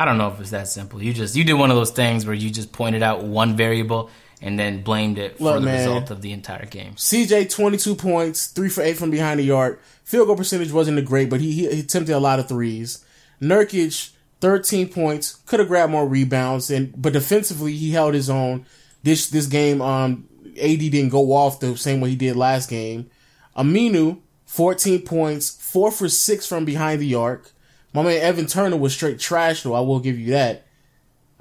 I 0.02 0.06
don't 0.06 0.18
know 0.18 0.30
if 0.30 0.39
it's 0.39 0.49
that 0.49 0.68
simple. 0.68 1.02
You 1.04 1.14
just 1.14 1.36
you 1.36 1.43
did 1.43 1.54
one 1.54 1.70
of 1.70 1.78
those 1.78 1.91
things 1.91 2.26
where 2.26 2.34
you 2.34 2.49
just 2.49 2.72
pointed 2.72 3.04
out 3.04 3.24
one 3.24 3.56
variable 3.56 4.10
and 4.41 4.58
then 4.58 4.82
blamed 4.82 5.20
it 5.20 5.38
for 5.38 5.43
Look, 5.43 5.56
the 5.60 5.62
man. 5.62 5.78
result 5.78 6.10
of 6.10 6.24
the 6.24 6.32
entire 6.32 6.66
game. 6.66 6.95
CJ 6.95 7.54
twenty 7.54 7.78
two 7.78 7.93
points, 7.93 8.47
three 8.47 8.68
for 8.70 8.82
eight 8.82 8.97
from 8.97 9.12
behind 9.12 9.39
the 9.39 9.52
arc. 9.52 9.80
Field 10.04 10.26
goal 10.26 10.36
percentage 10.36 10.72
wasn't 10.72 10.97
a 10.97 11.04
great, 11.04 11.30
but 11.30 11.39
he, 11.39 11.52
he, 11.52 11.70
he 11.70 11.80
attempted 11.82 12.14
a 12.16 12.20
lot 12.20 12.39
of 12.39 12.49
threes. 12.49 13.06
Nurkic 13.39 14.12
thirteen 14.39 14.89
points, 14.89 15.36
could 15.45 15.60
have 15.60 15.68
grabbed 15.68 15.91
more 15.91 16.08
rebounds, 16.08 16.72
and 16.72 16.99
but 16.99 17.14
defensively 17.14 17.74
he 17.74 17.91
held 17.91 18.16
his 18.16 18.28
own. 18.28 18.66
This 19.04 19.30
this 19.30 19.45
game, 19.45 19.84
um, 19.84 20.28
AD 20.60 20.80
didn't 20.80 21.10
go 21.10 21.32
off 21.32 21.60
the 21.60 21.78
same 21.78 22.02
way 22.02 22.10
he 22.10 22.16
did 22.16 22.36
last 22.36 22.72
game. 22.72 23.08
Aminu 23.56 24.20
fourteen 24.45 25.04
points, 25.04 25.52
four 25.62 25.91
for 25.91 26.10
six 26.10 26.47
from 26.47 26.66
behind 26.66 27.02
the 27.02 27.14
arc. 27.14 27.52
My 27.94 28.04
man 28.04 28.22
Evan 28.22 28.46
Turner 28.48 28.78
was 28.78 28.94
straight 28.94 29.20
trash, 29.20 29.64
though. 29.64 29.74
I 29.74 29.82
will 29.82 30.00
give 30.00 30.18
you 30.20 30.32
that. 30.32 30.66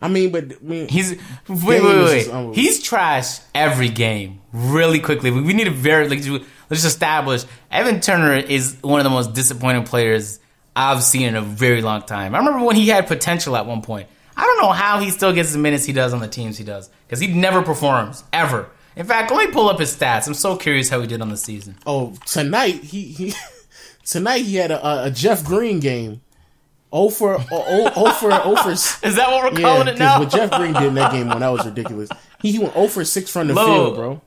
I 0.03 0.09
mean, 0.09 0.31
but 0.33 0.45
I 0.53 0.57
mean, 0.63 0.89
He's 0.89 1.11
wait 1.49 1.83
wait 1.83 2.29
wait. 2.29 2.55
He's 2.57 2.83
trash 2.83 3.39
every 3.55 3.89
game. 3.91 4.41
Really 4.53 4.99
quickly, 4.99 5.31
we 5.31 5.53
need 5.53 5.65
to 5.65 5.71
very 5.71 6.09
like 6.09 6.27
let's 6.27 6.45
just 6.83 6.87
establish 6.87 7.45
Evan 7.71 8.01
Turner 8.01 8.35
is 8.35 8.79
one 8.81 8.99
of 8.99 9.05
the 9.05 9.11
most 9.11 9.35
disappointing 9.35 9.85
players 9.85 10.41
I've 10.75 11.03
seen 11.03 11.23
in 11.29 11.37
a 11.37 11.43
very 11.43 11.83
long 11.83 12.03
time. 12.03 12.35
I 12.35 12.39
remember 12.39 12.65
when 12.65 12.77
he 12.77 12.89
had 12.89 13.07
potential 13.07 13.57
at 13.57 13.67
one 13.67 13.83
point. 13.83 14.09
I 14.37 14.43
don't 14.45 14.63
know 14.63 14.73
how 14.73 15.01
he 15.01 15.11
still 15.11 15.35
gets 15.35 15.53
the 15.53 15.59
minutes 15.59 15.85
he 15.85 15.93
does 15.93 16.15
on 16.15 16.21
the 16.21 16.29
teams 16.29 16.57
he 16.57 16.65
does 16.65 16.89
because 17.07 17.21
he 17.21 17.27
never 17.27 17.61
performs 17.61 18.25
ever. 18.33 18.71
In 18.97 19.05
fact, 19.07 19.31
let 19.31 19.47
me 19.47 19.53
pull 19.53 19.69
up 19.69 19.79
his 19.79 19.95
stats. 19.95 20.27
I'm 20.27 20.35
so 20.35 20.57
curious 20.57 20.89
how 20.89 21.01
he 21.01 21.07
did 21.07 21.21
on 21.21 21.29
the 21.29 21.37
season. 21.37 21.77
Oh, 21.87 22.15
tonight 22.27 22.83
he 22.83 23.03
he 23.05 23.35
tonight 24.05 24.39
he 24.47 24.57
had 24.57 24.71
a- 24.71 25.05
a 25.05 25.11
Jeff 25.11 25.45
Green 25.45 25.79
game. 25.79 26.23
Oh 26.93 27.09
for 27.09 27.35
oh, 27.35 27.47
oh, 27.53 27.93
oh 27.95 28.13
for 28.13 28.33
oh 28.33 28.57
for 28.57 28.71
Is 29.07 29.17
that 29.17 29.31
what 29.31 29.53
we're 29.53 29.61
yeah. 29.61 29.67
calling 29.67 29.89
it 29.89 29.99
now? 29.99 30.19
What 30.19 30.31
Jeff 30.31 30.51
Green 30.51 30.73
did 30.73 30.85
in 30.85 30.95
that 30.95 31.13
game 31.13 31.29
one 31.29 31.41
that 31.41 31.49
was 31.49 31.65
ridiculous. 31.65 32.09
He, 32.43 32.59
went 32.59 32.73
oh 32.75 32.89
for 32.89 33.05
six 33.05 33.31
from 33.31 33.47
the 33.49 33.55
Lo. 33.55 33.67
field, 33.67 33.95
bro. 33.97 34.21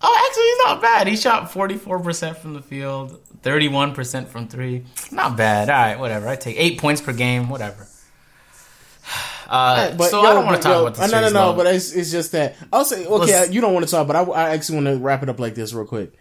Oh, 0.00 0.26
actually, 0.28 0.44
he's 0.44 0.58
not 0.66 0.82
bad. 0.82 1.06
He 1.08 1.16
shot 1.16 1.50
44% 1.50 2.36
from 2.36 2.52
the 2.52 2.60
field, 2.60 3.18
31% 3.42 4.28
from 4.28 4.46
three. 4.46 4.84
Not 5.10 5.36
bad. 5.36 5.70
All 5.70 5.74
right, 5.76 5.98
whatever. 5.98 6.28
I 6.28 6.36
take 6.36 6.56
eight 6.58 6.78
points 6.78 7.00
per 7.00 7.12
game, 7.12 7.48
whatever. 7.48 7.86
Uh, 9.48 9.94
But 9.94 10.10
so 10.10 10.24
yo, 10.24 10.28
I 10.28 10.34
don't 10.34 10.44
want 10.44 10.56
to 10.56 10.62
talk 10.62 10.72
yo, 10.72 10.86
about 10.86 10.94
the 10.96 11.02
uh, 11.04 11.06
no, 11.06 11.20
no, 11.20 11.28
no. 11.28 11.52
But 11.52 11.68
it's, 11.68 11.92
it's 11.92 12.10
just 12.10 12.32
that 12.32 12.56
I'll 12.72 12.84
say 12.84 13.06
okay. 13.06 13.32
Let's- 13.32 13.52
you 13.52 13.60
don't 13.60 13.72
want 13.72 13.86
to 13.86 13.90
talk, 13.92 14.08
but 14.08 14.16
I, 14.16 14.22
I 14.24 14.48
actually 14.54 14.82
want 14.82 14.86
to 14.88 14.96
wrap 14.96 15.22
it 15.22 15.28
up 15.28 15.38
like 15.38 15.54
this 15.54 15.72
real 15.72 15.84
quick. 15.84 16.12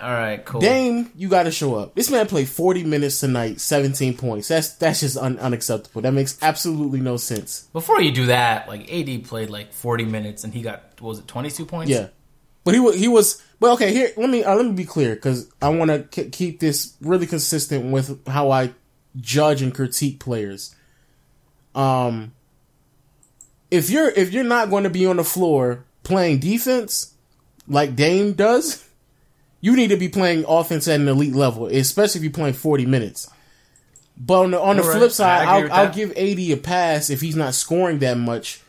All 0.00 0.10
right, 0.10 0.42
cool. 0.44 0.60
Dame, 0.60 1.10
you 1.14 1.28
got 1.28 1.42
to 1.42 1.50
show 1.50 1.74
up. 1.74 1.94
This 1.94 2.10
man 2.10 2.26
played 2.26 2.48
forty 2.48 2.84
minutes 2.84 3.20
tonight, 3.20 3.60
seventeen 3.60 4.16
points. 4.16 4.48
That's 4.48 4.72
that's 4.74 5.00
just 5.00 5.16
un- 5.16 5.38
unacceptable. 5.38 6.00
That 6.02 6.12
makes 6.12 6.38
absolutely 6.42 7.00
no 7.00 7.16
sense. 7.18 7.68
Before 7.72 8.00
you 8.00 8.10
do 8.12 8.26
that, 8.26 8.66
like 8.66 8.90
AD 8.92 9.24
played 9.24 9.50
like 9.50 9.72
40 9.72 10.04
minutes 10.06 10.44
and 10.44 10.54
he 10.54 10.62
got 10.62 10.82
what 11.00 11.10
was 11.10 11.18
it 11.18 11.28
22 11.28 11.66
points? 11.66 11.90
Yeah, 11.90 12.08
but 12.64 12.74
he 12.74 12.80
was 12.80 12.96
he 12.96 13.08
was 13.08 13.42
well. 13.60 13.74
Okay, 13.74 13.92
here 13.92 14.10
let 14.16 14.30
me 14.30 14.42
uh, 14.42 14.54
let 14.54 14.64
me 14.64 14.72
be 14.72 14.84
clear 14.86 15.14
because 15.14 15.50
I 15.60 15.68
want 15.68 15.90
to 15.90 16.02
k- 16.04 16.30
keep 16.30 16.60
this 16.60 16.94
really 17.02 17.26
consistent 17.26 17.92
with 17.92 18.26
how 18.26 18.50
I 18.50 18.72
judge 19.20 19.60
and 19.60 19.74
critique 19.74 20.18
players. 20.20 20.74
Um, 21.74 22.32
if 23.70 23.90
you're 23.90 24.08
if 24.08 24.32
you're 24.32 24.44
not 24.44 24.70
going 24.70 24.84
to 24.84 24.90
be 24.90 25.06
on 25.06 25.16
the 25.16 25.24
floor 25.24 25.84
playing 26.02 26.38
defense 26.38 27.14
like 27.68 27.94
Dame 27.94 28.32
does, 28.32 28.84
you 29.60 29.76
need 29.76 29.88
to 29.88 29.96
be 29.96 30.08
playing 30.08 30.44
offense 30.48 30.88
at 30.88 31.00
an 31.00 31.08
elite 31.08 31.34
level, 31.34 31.66
especially 31.66 32.20
if 32.20 32.24
you're 32.24 32.32
playing 32.32 32.54
forty 32.54 32.86
minutes. 32.86 33.30
But 34.16 34.40
on 34.42 34.50
the, 34.50 34.60
on 34.60 34.76
the 34.76 34.82
right. 34.82 34.98
flip 34.98 35.12
side, 35.12 35.46
I 35.48 35.56
agree 35.56 35.62
with 35.62 35.72
I'll, 35.72 35.86
I'll 35.86 35.94
give 35.94 36.10
AD 36.10 36.38
a 36.38 36.56
pass 36.56 37.08
if 37.08 37.22
he's 37.22 37.36
not 37.36 37.54
scoring 37.54 38.00
that 38.00 38.18
much 38.18 38.60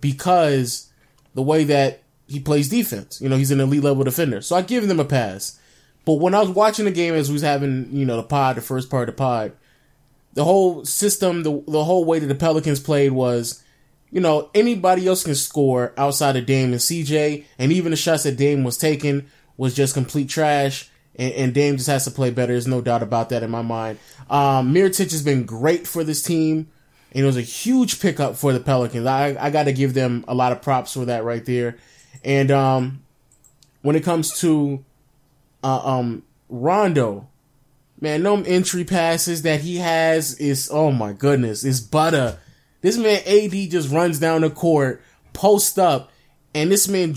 because 0.00 0.90
the 1.34 1.42
way 1.42 1.64
that 1.64 2.02
he 2.26 2.40
plays 2.40 2.68
defense. 2.68 3.20
You 3.20 3.28
know, 3.28 3.36
he's 3.36 3.50
an 3.50 3.60
elite 3.60 3.84
level 3.84 4.04
defender. 4.04 4.40
So 4.40 4.56
I 4.56 4.62
give 4.62 4.88
them 4.88 5.00
a 5.00 5.04
pass. 5.04 5.60
But 6.04 6.14
when 6.14 6.34
I 6.34 6.40
was 6.40 6.50
watching 6.50 6.84
the 6.84 6.90
game 6.90 7.14
as 7.14 7.28
we 7.28 7.34
was 7.34 7.42
having, 7.42 7.88
you 7.92 8.04
know, 8.04 8.16
the 8.16 8.22
pod, 8.22 8.56
the 8.56 8.60
first 8.60 8.90
part 8.90 9.08
of 9.08 9.14
the 9.14 9.18
pod, 9.18 9.52
the 10.34 10.44
whole 10.44 10.84
system, 10.84 11.42
the 11.42 11.62
the 11.66 11.84
whole 11.84 12.04
way 12.04 12.18
that 12.18 12.26
the 12.26 12.34
Pelicans 12.34 12.78
played 12.78 13.12
was, 13.12 13.62
you 14.10 14.20
know, 14.20 14.50
anybody 14.54 15.06
else 15.06 15.24
can 15.24 15.34
score 15.34 15.92
outside 15.96 16.36
of 16.36 16.46
Dame 16.46 16.72
and 16.72 16.80
CJ, 16.80 17.44
and 17.58 17.72
even 17.72 17.90
the 17.90 17.96
shots 17.96 18.24
that 18.24 18.36
Dame 18.36 18.62
was 18.62 18.76
taking 18.76 19.26
was 19.56 19.74
just 19.74 19.94
complete 19.94 20.28
trash. 20.28 20.90
And, 21.16 21.32
and 21.32 21.54
Dame 21.54 21.76
just 21.76 21.88
has 21.88 22.04
to 22.04 22.10
play 22.10 22.30
better. 22.30 22.52
There's 22.52 22.66
no 22.66 22.80
doubt 22.80 23.02
about 23.02 23.30
that 23.30 23.42
in 23.42 23.50
my 23.50 23.62
mind. 23.62 23.98
Um, 24.28 24.74
Mirotic 24.74 25.10
has 25.12 25.22
been 25.22 25.44
great 25.44 25.86
for 25.86 26.04
this 26.04 26.22
team, 26.22 26.68
and 27.12 27.24
it 27.24 27.26
was 27.26 27.36
a 27.36 27.42
huge 27.42 28.00
pickup 28.00 28.36
for 28.36 28.52
the 28.52 28.60
Pelicans. 28.60 29.06
I 29.06 29.36
I 29.38 29.50
got 29.50 29.64
to 29.64 29.72
give 29.72 29.94
them 29.94 30.24
a 30.28 30.34
lot 30.34 30.52
of 30.52 30.62
props 30.62 30.92
for 30.92 31.04
that 31.06 31.24
right 31.24 31.44
there. 31.44 31.76
And 32.24 32.50
um, 32.50 33.02
when 33.82 33.96
it 33.96 34.04
comes 34.04 34.40
to 34.40 34.84
uh, 35.62 35.98
um 35.98 36.22
Rondo, 36.48 37.28
man, 38.00 38.22
them 38.22 38.44
entry 38.46 38.84
passes 38.84 39.42
that 39.42 39.60
he 39.60 39.76
has 39.76 40.38
is 40.38 40.68
oh 40.72 40.90
my 40.90 41.12
goodness, 41.12 41.64
is 41.64 41.80
butter. 41.80 42.38
This 42.82 42.98
man 42.98 43.22
AD 43.26 43.70
just 43.70 43.90
runs 43.90 44.18
down 44.18 44.42
the 44.42 44.50
court, 44.50 45.02
post 45.32 45.78
up, 45.78 46.10
and 46.56 46.72
this 46.72 46.88
man 46.88 47.14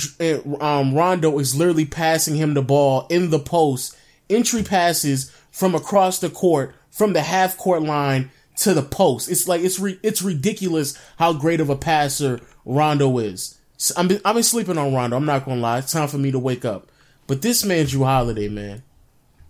um 0.60 0.94
Rondo 0.94 1.40
is 1.40 1.56
literally 1.56 1.86
passing 1.86 2.36
him 2.36 2.54
the 2.54 2.62
ball 2.62 3.08
in 3.10 3.30
the 3.30 3.40
post, 3.40 3.96
entry 4.30 4.64
passes 4.64 5.32
from 5.50 5.74
across 5.74 6.20
the 6.20 6.30
court, 6.30 6.76
from 6.92 7.14
the 7.14 7.22
half 7.22 7.58
court 7.58 7.82
line 7.82 8.32
to 8.58 8.74
the 8.74 8.82
post. 8.82 9.30
It's 9.30 9.48
like 9.48 9.62
it's 9.62 9.80
re- 9.80 10.00
it's 10.04 10.22
ridiculous 10.22 10.98
how 11.18 11.32
great 11.32 11.62
of 11.62 11.70
a 11.70 11.78
passer 11.78 12.42
Rondo 12.66 13.18
is. 13.18 13.58
So 13.78 13.94
I'm 13.96 14.12
I've 14.26 14.36
been 14.36 14.44
sleeping 14.44 14.78
on 14.78 14.94
Rondo. 14.94 15.16
I'm 15.16 15.26
not 15.26 15.46
gonna 15.46 15.62
lie. 15.62 15.80
It's 15.80 15.94
time 15.94 16.10
for 16.10 16.18
me 16.18 16.32
to 16.32 16.40
wake 16.40 16.66
up. 16.66 16.92
But 17.26 17.42
this 17.42 17.64
man, 17.64 17.86
Jrue 17.86 18.06
Holiday, 18.06 18.50
man, 18.50 18.84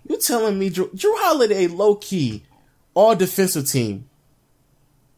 you 0.08 0.18
telling 0.18 0.60
me 0.60 0.70
Jrue, 0.70 0.94
Jrue 0.94 1.16
Holiday, 1.18 1.66
low 1.66 1.96
key, 1.96 2.44
all 2.94 3.16
defensive 3.16 3.68
team. 3.68 4.09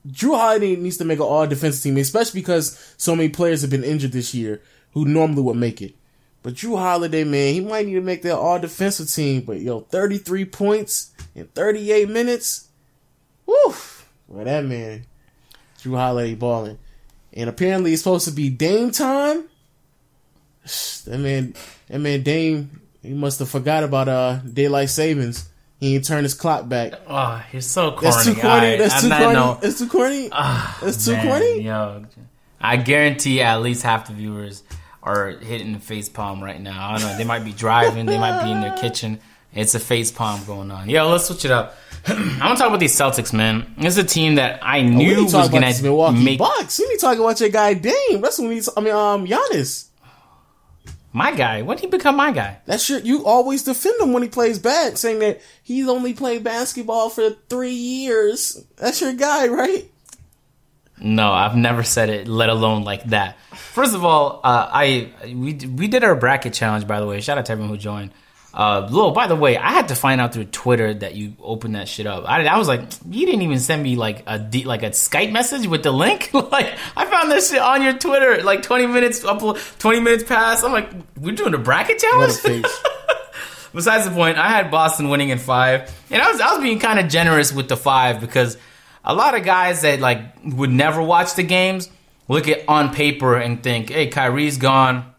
Jrue 0.08 0.36
Holiday 0.36 0.76
needs 0.76 0.97
to 0.97 1.06
make 1.06 1.20
an 1.20 1.26
all 1.26 1.45
defensive 1.47 1.84
team, 1.84 1.97
especially 1.97 2.41
because 2.41 2.95
so 2.97 3.16
many 3.16 3.30
players 3.30 3.62
have 3.62 3.70
been 3.70 3.84
injured 3.84 4.12
this 4.12 4.34
year 4.34 4.62
who 4.93 5.06
normally 5.06 5.43
would 5.43 5.58
make 5.58 5.82
it. 5.82 5.95
But 6.43 6.56
Jrue 6.56 6.78
Holiday, 6.78 7.24
man, 7.24 7.54
he 7.54 7.60
might 7.60 7.86
need 7.86 7.93
to 7.93 8.02
make 8.02 8.24
that 8.24 8.38
all 8.38 8.60
defensive 8.60 9.10
team. 9.10 9.41
But 9.41 9.60
yo, 9.60 9.82
33 9.82 10.45
points 10.45 11.12
in 11.36 11.45
38 11.47 12.10
minutes. 12.10 12.70
Woo! 13.45 13.74
Well, 14.28 14.45
that 14.45 14.66
man, 14.66 15.06
Jrue 15.80 15.95
Holiday 15.97 16.36
balling. 16.36 16.80
And 17.34 17.49
apparently 17.49 17.93
it's 17.93 18.02
supposed 18.02 18.26
to 18.26 18.32
be 18.34 18.49
Dame 18.49 18.91
time. 18.91 19.45
That 21.06 21.18
man, 21.18 21.56
that 21.88 21.97
man 21.97 22.22
Dame, 22.22 22.82
he 23.02 23.16
must 23.16 23.39
have 23.39 23.49
forgot 23.49 23.84
about 23.84 24.08
uh 24.08 24.36
daylight 24.41 24.91
savings. 24.91 25.49
He 25.82 25.99
turned 25.99 26.23
his 26.23 26.36
clock 26.36 26.69
back. 26.69 26.93
Oh, 27.07 27.43
you're 27.51 27.61
so 27.61 27.91
corny. 27.91 28.05
That's 28.05 28.23
too 28.23 28.34
corny. 28.36 28.47
Alright, 28.49 28.77
That's 28.79 29.01
too 29.01 29.09
corny. 29.09 29.34
no. 29.34 29.57
That's 29.61 29.79
too 29.79 29.88
corny. 29.89 30.29
That's 30.29 31.05
too 31.05 31.11
Man, 31.13 31.27
corny. 31.27 31.61
Yo, 31.63 32.05
I 32.61 32.77
guarantee 32.77 33.41
at 33.41 33.61
least 33.63 33.82
half 33.82 34.07
the 34.07 34.13
viewers 34.13 34.61
are 35.01 35.32
hitting 35.32 35.73
the 35.73 35.79
face 35.79 36.07
palm 36.07 36.43
right 36.43 36.61
now. 36.61 36.89
I 36.89 36.91
don't 36.99 37.01
know. 37.09 37.17
They 37.17 37.23
might 37.23 37.43
be 37.43 37.51
driving. 37.51 38.05
They 38.05 38.19
might 38.19 38.43
be 38.43 38.51
in 38.51 38.61
their 38.61 38.77
kitchen. 38.77 39.19
It's 39.55 39.73
a 39.73 39.79
face 39.79 40.11
palm 40.11 40.45
going 40.45 40.69
on. 40.69 40.88
Yo, 40.88 41.09
let's 41.09 41.25
switch 41.25 41.45
it 41.45 41.51
up. 41.51 41.75
I'm 42.07 42.38
gonna 42.39 42.55
talk 42.55 42.67
about 42.67 42.79
these 42.79 42.95
Celtics, 42.95 43.34
man. 43.34 43.73
This 43.77 43.97
is 43.97 44.03
a 44.03 44.07
team 44.07 44.36
that 44.36 44.63
I 44.63 44.79
Oh, 44.79 44.84
knew 44.84 45.15
to 45.15 45.38
was 45.38 45.49
gonna 45.49 46.13
make 46.13 46.38
Bucks. 46.39 46.79
We 46.79 46.88
need 46.88 46.95
to 46.95 47.01
talk 47.01 47.17
about 47.17 47.39
your 47.39 47.49
guy 47.49 47.73
Dame. 47.73 48.21
That's 48.21 48.38
when 48.39 48.49
we 48.49 48.55
need. 48.55 48.63
To, 48.63 48.73
I 48.77 48.82
mean, 48.82 48.93
um, 48.93 49.25
Giannis. 49.27 49.88
My 51.14 51.34
guy. 51.34 51.62
When 51.62 51.78
did 51.78 51.86
he 51.86 51.88
become 51.88 52.16
my 52.16 52.32
guy? 52.32 52.59
That's 52.66 52.89
your. 52.89 52.99
You 52.99 53.26
always 53.26 53.64
defend 53.64 53.99
him 53.99 54.14
when 54.14 54.24
he 54.24 54.30
plays 54.30 54.59
bad, 54.59 54.97
saying 54.97 55.20
that 55.20 55.41
he's 55.62 55.88
only 55.88 56.14
played 56.14 56.43
basketball 56.43 57.09
for 57.09 57.32
three 57.49 57.72
years. 57.72 58.64
That's 58.78 59.01
your 59.01 59.14
guy, 59.14 59.47
right? 59.47 59.91
No, 61.03 61.32
I've 61.32 61.55
never 61.55 61.84
said 61.84 62.09
it, 62.09 62.28
let 62.28 62.49
alone 62.49 62.84
like 62.84 63.05
that. 63.05 63.38
First 63.55 63.95
of 63.95 64.05
all, 64.05 64.39
uh, 64.43 64.70
I 64.72 65.12
we 65.26 65.53
we 65.53 65.88
did 65.88 66.03
our 66.03 66.16
bracket 66.16 66.53
challenge. 66.53 66.88
By 66.88 66.99
the 66.99 67.07
way, 67.07 67.20
shout 67.22 67.38
out 67.38 67.47
to 67.47 67.51
everyone 67.51 67.72
who 67.72 67.78
joined. 67.78 68.12
Uh, 68.54 68.88
Lil, 68.91 69.12
by 69.12 69.28
the 69.28 69.36
way, 69.36 69.58
I 69.58 69.72
had 69.72 69.88
to 69.89 69.95
find 69.95 70.20
out 70.20 70.34
through 70.34 70.45
Twitter 70.45 70.93
that 70.93 71.16
you 71.16 71.36
opened 71.41 71.76
that 71.76 71.88
shit 71.88 72.06
up. 72.06 72.26
I, 72.28 72.45
I 72.45 72.58
was 72.58 72.68
like, 72.68 72.82
you 73.10 73.26
didn't 73.26 73.43
even 73.43 73.60
send 73.60 73.82
me 73.82 73.95
like 73.95 74.24
a 74.28 74.39
D, 74.39 74.66
like 74.66 74.84
a 74.84 74.89
Skype 74.89 75.32
message 75.32 75.68
with 75.68 75.84
the 75.84 75.91
link. 75.91 76.34
like, 76.34 76.78
I 76.97 77.06
found 77.06 77.32
this 77.32 77.52
shit 77.52 77.60
on 77.60 77.82
your 77.82 77.93
Twitter 77.93 78.43
like 78.43 78.62
twenty 78.62 78.88
minutes 78.88 79.24
up, 79.24 79.39
twenty 79.80 80.02
minutes 80.02 80.26
past. 80.26 80.66
I'm 80.66 80.74
like, 80.74 80.89
we're 81.18 81.36
doing 81.36 81.54
a 81.54 81.58
bracket 81.58 81.99
challenge. 81.99 82.41
besides 83.74 84.06
the 84.06 84.12
point, 84.12 84.38
I 84.38 84.49
had 84.49 84.70
Boston 84.70 85.10
winning 85.10 85.30
in 85.30 85.38
five, 85.38 85.93
and 86.10 86.22
I 86.22 86.30
was 86.32 86.41
I 86.41 86.54
was 86.54 86.62
being 86.62 86.80
kind 86.80 86.99
of 86.99 87.08
generous 87.08 87.54
with 87.54 87.70
the 87.70 87.78
five 87.78 88.20
because 88.20 88.58
a 89.06 89.16
lot 89.16 89.34
of 89.34 89.45
guys 89.45 89.82
that 89.84 90.02
like 90.02 90.22
would 90.43 90.72
never 90.72 91.02
watch 91.02 91.36
the 91.36 91.43
games 91.43 91.89
look 92.28 92.47
at 92.47 92.68
on 92.68 92.93
paper 92.93 93.36
and 93.38 93.62
think, 93.62 93.89
hey, 93.89 94.08
Kyrie's 94.08 94.58
gone, 94.58 95.11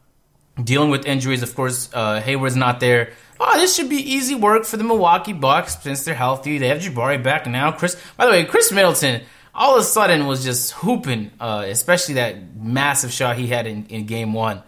dealing 0.63 0.91
with 0.91 1.07
injuries. 1.07 1.43
Of 1.43 1.55
course, 1.55 1.89
uh, 1.93 2.21
Hayward's 2.21 2.57
not 2.57 2.81
there. 2.81 3.13
Oh, 3.41 3.59
this 3.59 3.75
should 3.75 3.89
be 3.89 3.97
easy 3.97 4.35
work 4.35 4.65
for 4.65 4.77
the 4.77 4.85
Milwaukee 4.85 5.33
Bucks 5.33 5.81
since 5.83 6.05
they're 6.05 6.15
healthy. 6.15 6.59
They 6.59 6.69
have 6.69 6.79
Jabari 6.79 7.23
back 7.23 7.47
now. 7.47 7.73
Khris, 7.73 7.97
by 8.17 8.27
the 8.27 8.33
way, 8.33 8.45
Khris 8.45 8.71
Middleton 8.73 9.23
all 9.55 9.77
of 9.77 9.83
a 9.83 9.85
sudden 9.85 10.27
was 10.27 10.45
just 10.45 10.73
hooping, 10.73 11.31
uh, 11.39 11.65
especially 11.67 12.15
that 12.15 12.57
massive 12.57 13.13
shot 13.13 13.37
he 13.37 13.49
had 13.49 13.67
in, 13.67 13.87
in 13.87 14.07
game 14.07 14.33
one. 14.33 14.63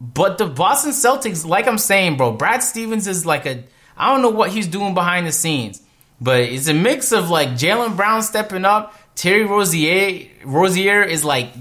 But 0.00 0.38
the 0.38 0.46
Boston 0.46 0.92
Celtics, 0.92 1.46
like 1.46 1.66
I'm 1.66 1.78
saying, 1.78 2.16
bro, 2.16 2.32
Brad 2.32 2.62
Stevens 2.62 3.06
is 3.06 3.26
like 3.26 3.46
a 3.46 3.64
I 3.96 4.12
don't 4.12 4.22
know 4.22 4.30
what 4.30 4.50
he's 4.50 4.66
doing 4.66 4.94
behind 4.94 5.26
the 5.26 5.32
scenes, 5.32 5.82
but 6.20 6.40
it's 6.40 6.68
a 6.68 6.74
mix 6.74 7.12
of 7.12 7.28
like 7.28 7.50
Jaylen 7.50 7.96
Brown 7.96 8.22
stepping 8.22 8.64
up, 8.64 8.94
Terry 9.14 9.44
Rozier 9.44 10.28
Rozier 10.44 11.02
is 11.02 11.24
like 11.24 11.52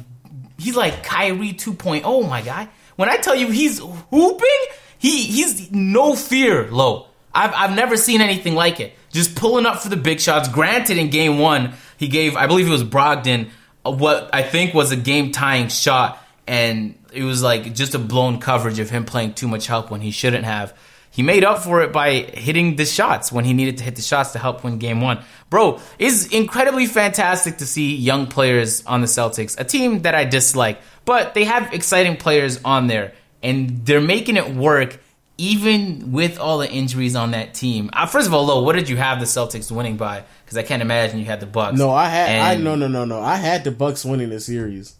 he's 0.57 0.75
like 0.75 1.03
Kyrie 1.03 1.53
2.0, 1.53 2.29
my 2.29 2.41
guy. 2.41 2.69
When 2.99 3.07
I 3.07 3.15
tell 3.15 3.33
you 3.33 3.49
he's 3.49 3.79
hooping, 3.79 4.59
he 4.97 5.23
he's 5.23 5.71
no 5.71 6.17
fear 6.17 6.69
Lo. 6.69 7.07
I've 7.33 7.53
I've 7.53 7.73
never 7.73 7.95
seen 7.95 8.19
anything 8.19 8.55
like 8.55 8.81
it. 8.81 8.93
Just 9.09 9.37
pulling 9.37 9.65
up 9.65 9.79
for 9.79 9.87
the 9.87 9.95
big 9.95 10.19
shots. 10.19 10.49
Granted, 10.49 10.97
in 10.97 11.09
game 11.09 11.37
one, 11.39 11.75
he 11.95 12.09
gave 12.09 12.35
I 12.35 12.45
believe 12.45 12.67
it 12.67 12.71
was 12.71 12.83
Brogdon 12.83 13.51
uh, 13.85 13.91
what 13.91 14.29
I 14.33 14.43
think 14.43 14.73
was 14.73 14.91
a 14.91 14.97
game 14.97 15.31
tying 15.31 15.69
shot, 15.69 16.21
and 16.45 16.99
it 17.13 17.23
was 17.23 17.41
like 17.41 17.73
just 17.73 17.95
a 17.95 17.99
blown 17.99 18.41
coverage 18.41 18.79
of 18.79 18.89
him 18.89 19.05
playing 19.05 19.33
too 19.33 19.47
much 19.47 19.67
help 19.67 19.89
when 19.89 20.01
he 20.01 20.11
shouldn't 20.11 20.43
have. 20.43 20.77
He 21.09 21.23
made 21.23 21.45
up 21.45 21.59
for 21.59 21.81
it 21.81 21.93
by 21.93 22.11
hitting 22.15 22.75
the 22.75 22.85
shots 22.85 23.31
when 23.31 23.45
he 23.45 23.53
needed 23.53 23.77
to 23.77 23.83
hit 23.83 23.95
the 23.95 24.01
shots 24.01 24.33
to 24.33 24.39
help 24.39 24.63
win 24.65 24.77
game 24.77 24.99
one. 24.99 25.23
Bro, 25.49 25.79
it's 25.97 26.27
incredibly 26.27 26.85
fantastic 26.85 27.57
to 27.57 27.65
see 27.65 27.95
young 27.95 28.27
players 28.27 28.85
on 28.85 29.01
the 29.01 29.07
Celtics, 29.07 29.57
a 29.57 29.63
team 29.63 30.03
that 30.03 30.15
I 30.15 30.25
dislike, 30.25 30.79
but 31.09 31.33
they 31.33 31.43
have 31.43 31.73
exciting 31.73 32.17
players 32.17 32.59
on 32.63 32.85
there, 32.85 33.13
and 33.41 33.83
they're 33.83 33.99
making 33.99 34.37
it 34.37 34.53
work 34.53 34.99
even 35.39 36.11
with 36.11 36.37
all 36.37 36.59
the 36.59 36.69
injuries 36.69 37.15
on 37.15 37.31
that 37.31 37.55
team. 37.55 37.89
Uh, 37.93 38.05
first 38.05 38.27
of 38.27 38.33
all, 38.35 38.45
Lo, 38.45 38.61
what 38.61 38.75
did 38.75 38.87
you 38.87 38.95
have 38.95 39.19
the 39.19 39.25
Celtics 39.25 39.71
winning 39.71 39.97
by? 39.97 40.23
Because 40.45 40.55
I 40.55 40.61
can't 40.61 40.83
imagine 40.83 41.17
you 41.17 41.25
had 41.25 41.39
the 41.39 41.47
Bucks. 41.47 41.79
No, 41.79 41.89
I 41.89 42.09
had. 42.09 42.59
I 42.59 42.61
no 42.61 42.75
no 42.75 42.87
no 42.87 43.05
no. 43.05 43.21
I 43.21 43.37
had 43.37 43.63
the 43.63 43.71
Bucks 43.71 44.05
winning 44.05 44.29
the 44.29 44.39
series. 44.39 44.93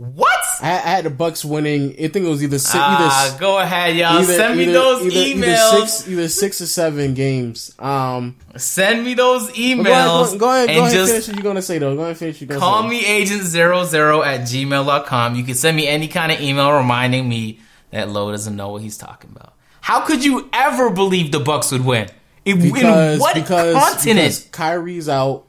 What? 0.00 0.30
I, 0.62 0.70
I 0.70 0.76
had 0.78 1.04
the 1.04 1.10
Bucks 1.10 1.44
winning. 1.44 1.90
I 1.92 2.08
think 2.08 2.24
it 2.24 2.28
was 2.28 2.42
either 2.42 2.58
six, 2.58 2.74
Ah, 2.74 3.26
either 3.28 3.38
go 3.38 3.58
ahead, 3.58 3.96
y'all. 3.96 4.18
either, 4.18 4.32
Send 4.34 4.56
me 4.56 4.62
either- 4.62 4.72
those 4.72 5.06
either- 5.06 5.14
either 5.26 5.46
emails. 5.46 5.70
six, 5.88 6.08
either 6.08 6.28
six 6.28 6.60
or 6.62 6.66
seven 6.66 7.12
games. 7.12 7.74
Um, 7.78 8.36
Send 8.56 9.04
me 9.04 9.12
those 9.12 9.50
emails. 9.50 9.84
go 9.84 9.90
ahead, 9.92 10.30
go, 10.32 10.38
go 10.38 10.50
ahead, 10.54 10.68
and 10.70 10.78
go 10.78 10.82
ahead 10.84 10.92
just 10.94 11.10
finish 11.12 11.28
what 11.28 11.36
you're 11.36 11.42
gonna 11.42 11.60
say 11.60 11.78
though. 11.78 11.94
Go 11.94 12.00
ahead, 12.00 12.10
and 12.12 12.18
finish 12.18 12.40
what 12.40 12.48
you're 12.50 12.58
Call 12.58 12.82
say. 12.84 12.88
me 12.88 13.04
agent00 13.04 14.24
at 14.24 14.40
gmail.com. 14.40 15.34
You 15.34 15.44
can 15.44 15.54
send 15.54 15.76
me 15.76 15.86
any 15.86 16.08
kind 16.08 16.32
of 16.32 16.40
email 16.40 16.72
reminding 16.72 17.28
me 17.28 17.60
that 17.90 18.08
Lo 18.08 18.30
doesn't 18.30 18.56
know 18.56 18.70
what 18.70 18.80
he's 18.80 18.96
talking 18.96 19.30
about. 19.36 19.52
How 19.82 20.00
could 20.00 20.24
you 20.24 20.48
ever 20.54 20.88
believe 20.88 21.30
the 21.30 21.40
Bucks 21.40 21.72
would 21.72 21.84
win? 21.84 22.08
In, 22.46 22.58
in 22.62 23.18
what 23.18 23.34
because, 23.34 23.74
continent? 23.74 24.16
because 24.16 24.48
Kyrie's 24.50 25.10
out, 25.10 25.44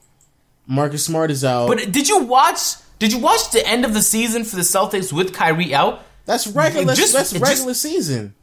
Marcus 0.68 1.06
Smart 1.06 1.32
is 1.32 1.46
out. 1.46 1.68
but 1.70 1.90
did 1.92 2.10
you 2.10 2.20
watch? 2.24 2.60
Did 3.02 3.14
you 3.14 3.18
watch 3.18 3.50
the 3.50 3.68
end 3.68 3.84
of 3.84 3.96
the 3.96 4.02
season 4.04 4.44
for 4.44 4.56
the 4.58 4.62
Celtics 4.62 5.12
with 5.12 5.34
Kyrie 5.34 5.74
out? 5.74 6.06
that's 6.28 6.46
regular. 6.46 6.94
just- 6.94 7.14
that's 7.14 7.32
it 7.34 7.40
just- 7.40 7.50
regular 7.52 7.74
season. 7.74 8.36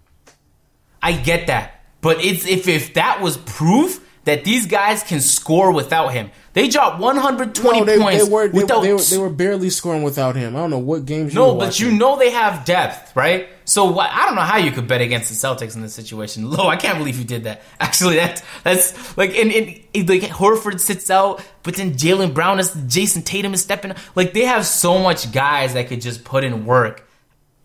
I 1.01 1.13
get 1.13 1.47
that, 1.47 1.81
but 2.01 2.25
it's 2.25 2.45
if 2.45 2.67
if 2.67 2.95
that 2.95 3.23
was 3.23 3.37
proof 3.37 4.01
that 4.29 4.45
these 4.45 4.66
guys 4.66 5.03
can 5.03 5.20
score 5.20 5.72
without 5.72 6.09
him. 6.09 6.31
They 6.53 6.68
dropped 6.68 7.01
120 7.01 7.79
No, 7.79 7.85
they, 7.85 7.99
points 7.99 8.24
they 8.24 8.31
were 8.31 8.49
they, 8.49 8.59
without. 8.61 8.83
they, 8.83 8.93
were 8.93 9.01
they 9.01 9.18
were 9.18 9.31
barely 9.31 9.70
scoring 9.70 10.03
without 10.03 10.37
him. 10.37 10.55
I 10.55 10.59
don't 10.59 10.70
know 10.70 10.79
what 10.79 11.07
games. 11.07 11.33
You 11.33 11.41
no, 11.41 11.55
but 11.55 11.81
you 11.81 11.93
know 11.93 12.18
they 12.18 12.31
have 12.31 12.64
depth, 12.64 13.14
right? 13.16 13.49
So 13.64 13.91
what, 13.91 14.11
I 14.11 14.26
don't 14.26 14.35
know 14.35 14.43
how 14.43 14.59
you 14.59 14.70
could 14.70 14.87
bet 14.87 15.01
against 15.01 15.29
the 15.29 15.35
Celtics 15.35 15.76
in 15.76 15.83
this 15.83 15.95
situation. 15.95 16.51
Lo, 16.51 16.68
I 16.68 16.76
can't 16.76 16.99
believe 16.99 17.18
you 17.18 17.24
did 17.24 17.45
that. 17.45 17.62
Actually, 17.81 18.16
that 18.16 18.43
that's 18.64 19.16
like 19.16 19.37
and, 19.37 19.51
and, 19.53 20.09
like 20.09 20.22
Horford 20.22 20.81
sits 20.81 21.11
out, 21.11 21.43
but 21.62 21.76
then 21.76 21.95
Jaylen 21.95 22.35
Brown 22.35 22.59
is 22.59 22.70
Jayson 22.70 23.22
Tatum 23.24 23.55
is 23.55 23.62
stepping. 23.62 23.95
Like 24.14 24.35
they 24.35 24.45
have 24.45 24.66
so 24.66 24.99
much 24.99 25.33
guys 25.33 25.74
that 25.74 25.89
could 25.89 26.01
just 26.01 26.24
put 26.24 26.45
in 26.45 26.66
work. 26.66 27.09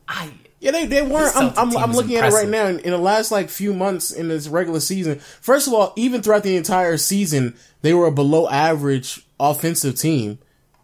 I 0.07 0.31
Yeah, 0.63 0.71
they, 0.71 0.85
they 0.85 1.01
weren't. 1.01 1.35
I'm, 1.35 1.53
I'm, 1.57 1.77
I'm 1.77 1.91
looking 1.91 2.15
at 2.15 2.23
it 2.23 2.33
right 2.35 2.47
now. 2.47 2.67
In, 2.67 2.79
in 2.79 2.91
the 2.91 2.97
last 2.97 3.31
like 3.31 3.49
few 3.49 3.73
months 3.73 4.11
in 4.11 4.29
this 4.29 4.47
regular 4.47 4.79
season, 4.79 5.19
first 5.19 5.67
of 5.67 5.73
all, 5.73 5.91
even 5.97 6.21
throughout 6.21 6.43
the 6.43 6.55
entire 6.55 6.95
season, 6.95 7.55
they 7.81 7.93
were 7.93 8.07
a 8.07 8.11
below 8.11 8.47
average 8.47 9.25
offensive 9.39 9.95
team. 9.97 10.39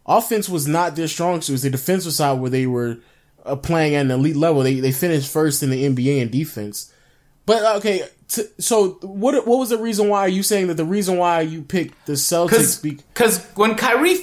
Offense 0.05 0.49
was 0.49 0.67
not 0.67 0.97
their 0.97 1.07
strong 1.07 1.41
suit. 1.41 1.51
It 1.51 1.53
was 1.53 1.61
the 1.61 1.69
defensive 1.69 2.11
side 2.11 2.39
where 2.41 2.49
they 2.49 2.67
were 2.67 2.97
uh, 3.45 3.55
playing 3.55 3.95
at 3.95 4.01
an 4.05 4.11
elite 4.11 4.35
level. 4.35 4.63
They 4.63 4.81
they 4.81 4.91
finished 4.91 5.31
first 5.31 5.63
in 5.63 5.69
the 5.69 5.85
NBA 5.85 6.19
in 6.21 6.29
defense. 6.29 6.91
But 7.45 7.63
uh, 7.63 7.77
okay, 7.77 8.05
t- 8.27 8.43
so 8.59 8.97
what 9.01 9.47
what 9.47 9.59
was 9.59 9.69
the 9.69 9.77
reason 9.77 10.09
why? 10.09 10.19
Are 10.21 10.27
you 10.29 10.43
saying 10.43 10.67
that 10.67 10.73
the 10.75 10.83
reason 10.83 11.17
why 11.17 11.39
you 11.41 11.61
picked 11.61 12.05
the 12.05 12.13
Celtics? 12.13 12.83
Be- 12.83 12.91
Because 13.13 13.45
when 13.55 13.75
Kyrie 13.75 14.17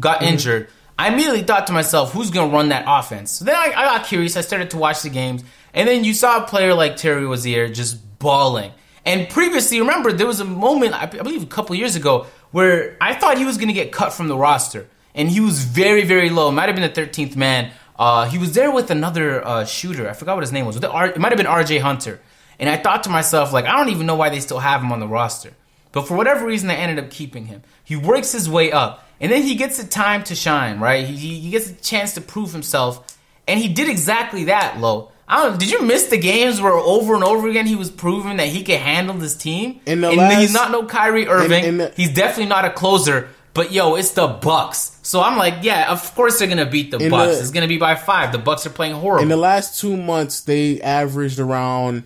got 0.00 0.22
injured, 0.22 0.68
I 0.98 1.08
immediately 1.08 1.42
thought 1.42 1.66
to 1.68 1.72
myself, 1.72 2.12
who's 2.12 2.30
going 2.30 2.50
to 2.50 2.56
run 2.56 2.68
that 2.68 2.84
offense? 2.86 3.30
So 3.30 3.44
then 3.44 3.56
I, 3.56 3.72
I 3.74 3.84
got 3.96 4.06
curious. 4.06 4.36
I 4.36 4.40
started 4.42 4.70
to 4.70 4.78
watch 4.78 5.02
the 5.02 5.10
games. 5.10 5.42
And 5.74 5.88
then 5.88 6.04
you 6.04 6.14
saw 6.14 6.42
a 6.42 6.46
player 6.46 6.74
like 6.74 6.96
Terry 6.96 7.24
Rozier 7.24 7.68
just 7.68 8.18
bawling. 8.18 8.72
And 9.04 9.28
previously, 9.28 9.80
remember, 9.80 10.12
there 10.12 10.26
was 10.26 10.40
a 10.40 10.44
moment, 10.44 10.94
I 10.94 11.06
believe 11.06 11.42
a 11.42 11.46
couple 11.46 11.74
years 11.74 11.96
ago, 11.96 12.26
where 12.52 12.96
I 13.00 13.14
thought 13.14 13.38
he 13.38 13.44
was 13.44 13.56
going 13.56 13.68
to 13.68 13.74
get 13.74 13.90
cut 13.90 14.12
from 14.12 14.28
the 14.28 14.36
roster. 14.36 14.86
And 15.14 15.28
he 15.28 15.40
was 15.40 15.64
very, 15.64 16.04
very 16.04 16.30
low. 16.30 16.50
Might 16.50 16.68
have 16.68 16.76
been 16.76 16.90
the 16.92 17.00
13th 17.00 17.36
man. 17.36 17.72
Uh, 17.98 18.26
he 18.26 18.38
was 18.38 18.52
there 18.52 18.70
with 18.70 18.90
another 18.90 19.44
uh, 19.46 19.64
shooter. 19.64 20.08
I 20.08 20.12
forgot 20.12 20.36
what 20.36 20.42
his 20.42 20.52
name 20.52 20.66
was. 20.66 20.76
It 20.76 20.82
might 20.82 21.32
have 21.32 21.36
been 21.36 21.46
RJ 21.46 21.80
Hunter. 21.80 22.20
And 22.58 22.68
I 22.68 22.76
thought 22.76 23.04
to 23.04 23.10
myself, 23.10 23.52
like, 23.52 23.64
I 23.64 23.76
don't 23.76 23.88
even 23.88 24.06
know 24.06 24.14
why 24.14 24.28
they 24.28 24.40
still 24.40 24.60
have 24.60 24.82
him 24.82 24.92
on 24.92 25.00
the 25.00 25.08
roster. 25.08 25.52
But 25.90 26.08
for 26.08 26.16
whatever 26.16 26.46
reason, 26.46 26.68
they 26.68 26.76
ended 26.76 27.04
up 27.04 27.10
keeping 27.10 27.46
him. 27.46 27.62
He 27.84 27.96
works 27.96 28.32
his 28.32 28.48
way 28.48 28.72
up, 28.72 29.06
and 29.22 29.32
then 29.32 29.42
he 29.42 29.54
gets 29.54 29.78
the 29.78 29.86
time 29.88 30.24
to 30.24 30.34
shine, 30.34 30.80
right? 30.80 31.06
He, 31.06 31.38
he 31.38 31.50
gets 31.50 31.70
a 31.70 31.74
chance 31.74 32.14
to 32.14 32.20
prove 32.20 32.52
himself, 32.52 33.16
and 33.48 33.58
he 33.58 33.68
did 33.68 33.88
exactly 33.88 34.44
that. 34.44 34.78
Lo. 34.78 35.10
I 35.28 35.46
don't. 35.46 35.58
Did 35.58 35.70
you 35.70 35.80
miss 35.80 36.06
the 36.08 36.18
games 36.18 36.60
where 36.60 36.72
over 36.72 37.14
and 37.14 37.24
over 37.24 37.48
again 37.48 37.66
he 37.66 37.76
was 37.76 37.90
proving 37.90 38.36
that 38.36 38.48
he 38.48 38.64
could 38.64 38.80
handle 38.80 39.14
this 39.16 39.34
team? 39.34 39.80
In 39.86 40.02
the 40.02 40.08
and 40.08 40.16
last- 40.18 40.40
he's 40.40 40.52
not 40.52 40.70
no 40.70 40.84
Kyrie 40.84 41.26
Irving. 41.26 41.64
in 41.64 41.78
the- 41.78 41.92
he's 41.96 42.12
definitely 42.12 42.50
not 42.50 42.66
a 42.66 42.70
closer. 42.70 43.30
But 43.54 43.70
yo, 43.70 43.96
it's 43.96 44.10
the 44.12 44.26
Bucks. 44.26 44.98
So 45.02 45.22
I'm 45.22 45.36
like, 45.36 45.56
yeah, 45.62 45.92
of 45.92 46.14
course 46.14 46.38
they're 46.38 46.48
gonna 46.48 46.66
beat 46.66 46.90
the 46.90 46.98
Bucks. 47.10 47.36
the- 47.36 47.40
it's 47.40 47.50
gonna 47.50 47.68
be 47.68 47.78
by 47.78 47.94
five. 47.94 48.32
The 48.32 48.38
Bucks 48.38 48.66
are 48.66 48.70
playing 48.70 48.94
horrible. 48.94 49.22
in 49.22 49.28
the 49.28 49.36
last 49.36 49.78
two 49.80 49.96
months, 49.96 50.40
they 50.40 50.80
averaged 50.80 51.38
around 51.38 52.04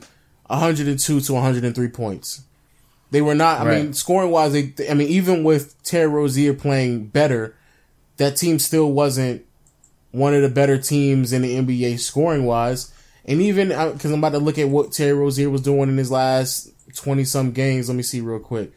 102 0.49 1.21
to 1.21 1.33
103 1.33 1.89
points. 1.89 2.43
They 3.11 3.21
were 3.23 3.35
not. 3.35 3.61
I 3.61 3.67
Right. 3.67 3.83
mean, 3.85 3.93
scoring 3.95 4.31
wise, 4.31 4.53
they. 4.53 4.73
I 4.91 4.95
mean, 4.95 5.09
even 5.09 5.45
with 5.45 5.81
Terry 5.85 6.09
Rozier 6.09 6.55
playing 6.55 7.07
better, 7.07 7.55
that 8.17 8.37
team 8.37 8.59
still 8.59 8.91
wasn't 8.93 9.43
one 10.11 10.35
of 10.35 10.43
the 10.43 10.49
better 10.49 10.79
teams 10.79 11.33
in 11.33 11.43
the 11.43 11.57
NBA 11.57 11.99
scoring 11.99 12.45
wise. 12.45 12.91
And 13.25 13.41
even 13.43 13.69
because 13.69 14.11
I'm 14.13 14.19
about 14.19 14.33
to 14.33 14.39
look 14.39 14.59
at 14.59 14.69
what 14.69 14.93
Terry 14.93 15.13
Rozier 15.13 15.51
was 15.51 15.61
doing 15.61 15.89
in 15.89 15.97
his 15.99 16.11
last 16.11 16.71
20 16.95 17.25
some 17.25 17.53
games. 17.53 17.89
Let 17.89 17.97
me 17.97 18.03
see 18.03 18.21
real 18.21 18.39
quick. 18.39 18.73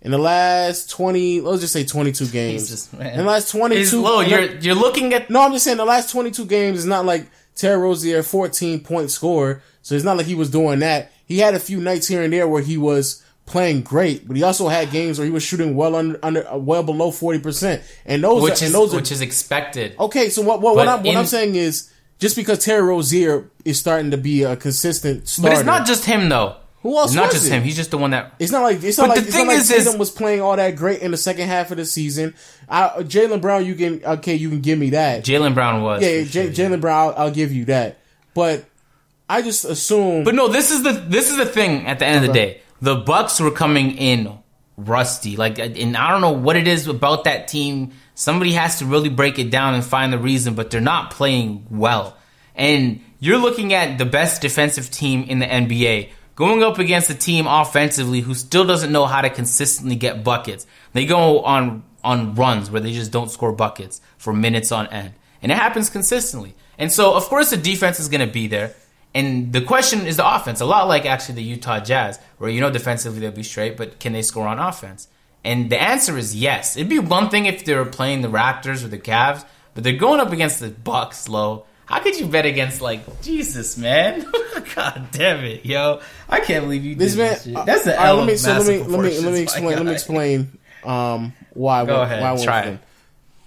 In 0.00 0.12
the 0.12 0.18
last 0.18 0.88
20, 0.90 1.40
let's 1.40 1.60
just 1.60 1.72
say 1.72 1.84
22 1.84 2.26
games. 2.32 2.62
Jesus, 2.62 2.92
in 2.94 3.16
the 3.18 3.24
last 3.24 3.50
22, 3.50 3.80
It's 3.80 3.92
low. 3.92 4.20
You're 4.20 4.56
you're 4.58 4.74
looking 4.76 5.12
at 5.14 5.28
no, 5.30 5.42
I'm 5.42 5.52
just 5.52 5.64
saying 5.64 5.76
the 5.76 5.84
last 5.84 6.10
22 6.10 6.46
games 6.46 6.78
is 6.78 6.86
not 6.86 7.04
like 7.04 7.26
Terry 7.56 7.76
Rozier 7.78 8.22
14 8.22 8.80
point 8.80 9.10
score. 9.10 9.62
So 9.82 9.94
it's 9.94 10.04
not 10.04 10.16
like 10.16 10.26
he 10.26 10.34
was 10.36 10.50
doing 10.50 10.78
that. 10.80 11.10
He 11.26 11.38
had 11.38 11.54
a 11.54 11.58
few 11.60 11.80
nights 11.80 12.06
here 12.06 12.22
and 12.22 12.32
there 12.32 12.46
where 12.48 12.62
he 12.62 12.76
was 12.76 13.22
playing 13.48 13.82
great, 13.82 14.28
but 14.28 14.36
he 14.36 14.42
also 14.42 14.68
had 14.68 14.90
games 14.90 15.18
where 15.18 15.24
he 15.26 15.32
was 15.32 15.42
shooting 15.42 15.74
well 15.74 15.96
under, 15.96 16.18
under 16.22 16.46
uh, 16.48 16.56
well 16.56 16.82
below 16.82 17.10
40%. 17.10 17.82
And 18.06 18.22
those 18.22 18.42
which 18.42 18.50
are, 18.52 18.54
is 18.54 18.62
and 18.62 18.74
those 18.74 18.94
which 18.94 19.10
are, 19.10 19.14
is 19.14 19.20
expected. 19.20 19.96
okay. 19.98 20.28
So 20.28 20.42
what, 20.42 20.60
what, 20.60 20.76
what, 20.76 20.86
I'm, 20.88 21.02
what 21.02 21.16
I'm 21.16 21.26
saying 21.26 21.54
is 21.56 21.92
just 22.18 22.36
because 22.36 22.64
Terry 22.64 22.82
Rozier 22.82 23.50
is 23.64 23.78
starting 23.78 24.10
to 24.12 24.16
be 24.16 24.42
a 24.44 24.56
consistent 24.56 25.26
starter. 25.28 25.50
But 25.54 25.58
it's 25.58 25.66
not 25.66 25.86
just 25.86 26.04
him 26.04 26.28
though. 26.28 26.56
Who 26.82 26.96
else 26.96 27.10
It's 27.10 27.16
not 27.16 27.32
just 27.32 27.46
it? 27.48 27.50
him. 27.52 27.64
He's 27.64 27.74
just 27.74 27.90
the 27.90 27.98
one 27.98 28.10
that. 28.12 28.34
It's 28.38 28.52
not 28.52 28.62
like 28.62 28.80
it's 28.84 28.96
But 28.96 29.08
not 29.08 29.14
the 29.16 29.20
like, 29.22 29.26
it's 29.26 29.36
thing 29.36 29.46
not 29.46 29.52
like 29.52 29.60
is- 29.62 29.70
is- 29.72 29.84
Tatum 29.84 29.98
was 29.98 30.10
playing 30.12 30.40
all 30.40 30.54
that 30.54 30.76
great 30.76 31.00
in 31.00 31.10
the 31.10 31.16
second 31.16 31.48
half 31.48 31.72
of 31.72 31.76
the 31.76 31.84
season. 31.84 32.34
Jaylen 32.70 33.40
Brown, 33.40 33.66
you 33.66 33.74
can 33.74 34.04
okay, 34.04 34.34
you 34.36 34.48
can 34.48 34.60
give 34.60 34.78
me 34.78 34.90
that. 34.90 35.24
Jaylen 35.24 35.54
Brown 35.54 35.82
was. 35.82 36.02
Yeah, 36.02 36.22
J- 36.22 36.26
sure. 36.26 36.44
Jaylen 36.70 36.80
Brown, 36.80 37.14
I'll, 37.16 37.24
I'll 37.26 37.30
give 37.32 37.52
you 37.52 37.64
that. 37.66 37.98
But 38.34 38.64
I 39.28 39.42
just 39.42 39.64
assume. 39.64 40.22
But 40.24 40.34
no, 40.36 40.48
this 40.48 40.70
is 40.70 40.82
the 40.84 40.92
this 40.92 41.30
is 41.30 41.36
the 41.36 41.46
thing. 41.46 41.86
At 41.86 41.98
the 41.98 42.06
end 42.06 42.24
of 42.24 42.28
the 42.28 42.32
day, 42.32 42.60
the 42.80 42.96
Bucks 42.96 43.40
were 43.40 43.50
coming 43.50 43.92
in 43.92 44.38
rusty. 44.76 45.36
Like, 45.36 45.58
and 45.58 45.96
I 45.96 46.10
don't 46.10 46.20
know 46.20 46.32
what 46.32 46.56
it 46.56 46.68
is 46.68 46.86
about 46.86 47.24
that 47.24 47.48
team. 47.48 47.92
Somebody 48.14 48.52
has 48.52 48.78
to 48.78 48.86
really 48.86 49.08
break 49.08 49.38
it 49.38 49.50
down 49.50 49.74
and 49.74 49.84
find 49.84 50.12
the 50.12 50.18
reason. 50.18 50.54
But 50.54 50.70
they're 50.70 50.80
not 50.80 51.10
playing 51.10 51.66
well. 51.70 52.16
And 52.54 53.00
you're 53.20 53.38
looking 53.38 53.72
at 53.72 53.98
the 53.98 54.04
best 54.04 54.42
defensive 54.42 54.90
team 54.90 55.24
in 55.24 55.38
the 55.38 55.46
NBA 55.46 56.10
going 56.38 56.62
up 56.62 56.78
against 56.78 57.10
a 57.10 57.14
team 57.14 57.48
offensively 57.48 58.20
who 58.20 58.32
still 58.32 58.64
doesn't 58.64 58.92
know 58.92 59.06
how 59.06 59.20
to 59.20 59.28
consistently 59.28 59.96
get 59.96 60.22
buckets. 60.22 60.68
They 60.92 61.04
go 61.04 61.40
on 61.40 61.82
on 62.04 62.36
runs 62.36 62.70
where 62.70 62.80
they 62.80 62.92
just 62.92 63.10
don't 63.10 63.28
score 63.28 63.52
buckets 63.52 64.00
for 64.18 64.32
minutes 64.32 64.70
on 64.70 64.86
end. 64.86 65.14
And 65.42 65.50
it 65.50 65.56
happens 65.56 65.90
consistently. 65.90 66.54
And 66.78 66.92
so, 66.92 67.14
of 67.14 67.24
course, 67.24 67.50
the 67.50 67.56
defense 67.56 67.98
is 67.98 68.08
going 68.08 68.24
to 68.24 68.32
be 68.32 68.46
there. 68.46 68.74
And 69.18 69.52
the 69.52 69.62
question 69.62 70.06
is 70.06 70.16
the 70.16 70.34
offense. 70.36 70.60
A 70.60 70.64
lot 70.66 70.86
like 70.88 71.04
actually 71.06 71.36
the 71.36 71.42
Utah 71.42 71.80
Jazz, 71.80 72.18
where 72.38 72.50
you 72.50 72.60
know 72.60 72.70
defensively 72.70 73.20
they'll 73.20 73.32
be 73.32 73.42
straight, 73.42 73.76
but 73.76 73.98
can 73.98 74.12
they 74.12 74.22
score 74.22 74.46
on 74.46 74.58
offense? 74.58 75.08
And 75.44 75.70
the 75.70 75.80
answer 75.80 76.16
is 76.18 76.36
yes. 76.36 76.76
It'd 76.76 76.88
be 76.88 76.98
one 76.98 77.28
thing 77.30 77.46
if 77.46 77.64
they 77.64 77.74
were 77.74 77.84
playing 77.84 78.20
the 78.22 78.28
Raptors 78.28 78.84
or 78.84 78.88
the 78.88 78.98
Cavs, 78.98 79.44
but 79.74 79.82
they're 79.84 79.92
going 80.06 80.20
up 80.20 80.32
against 80.32 80.60
the 80.60 80.68
Bucks, 80.70 81.28
Lo. 81.28 81.64
How 81.86 82.00
could 82.00 82.18
you 82.20 82.26
bet 82.26 82.44
against 82.44 82.80
like 82.82 83.00
Jesus, 83.22 83.78
man? 83.78 84.26
God 84.74 85.08
damn 85.12 85.42
it, 85.44 85.64
yo! 85.64 86.00
I 86.28 86.40
can't 86.40 86.64
believe 86.64 86.84
you. 86.84 86.94
This 86.94 87.12
did 87.12 87.18
man, 87.18 87.32
this 87.34 87.44
shit. 87.44 87.56
uh, 87.56 87.64
That's 87.64 87.84
the 87.84 87.92
all 87.98 88.02
right, 88.04 88.08
L 88.10 88.16
let 88.18 88.26
me 88.26 88.36
so 88.36 88.52
let 88.58 88.66
me 88.68 88.78
let 88.84 89.00
me 89.00 89.18
let 89.20 89.32
me 89.32 89.40
explain 89.40 89.64
let 89.76 89.84
me 89.86 89.92
explain 89.92 90.58
um 90.84 91.32
why 91.54 91.80
I 91.80 91.84
Go 91.86 91.92
went, 92.00 92.02
ahead, 92.04 92.20
why 92.22 92.28
I 92.28 92.32
went 92.32 92.44
try 92.44 92.60
with 92.60 92.68
it. 92.68 92.70
them. 92.72 92.80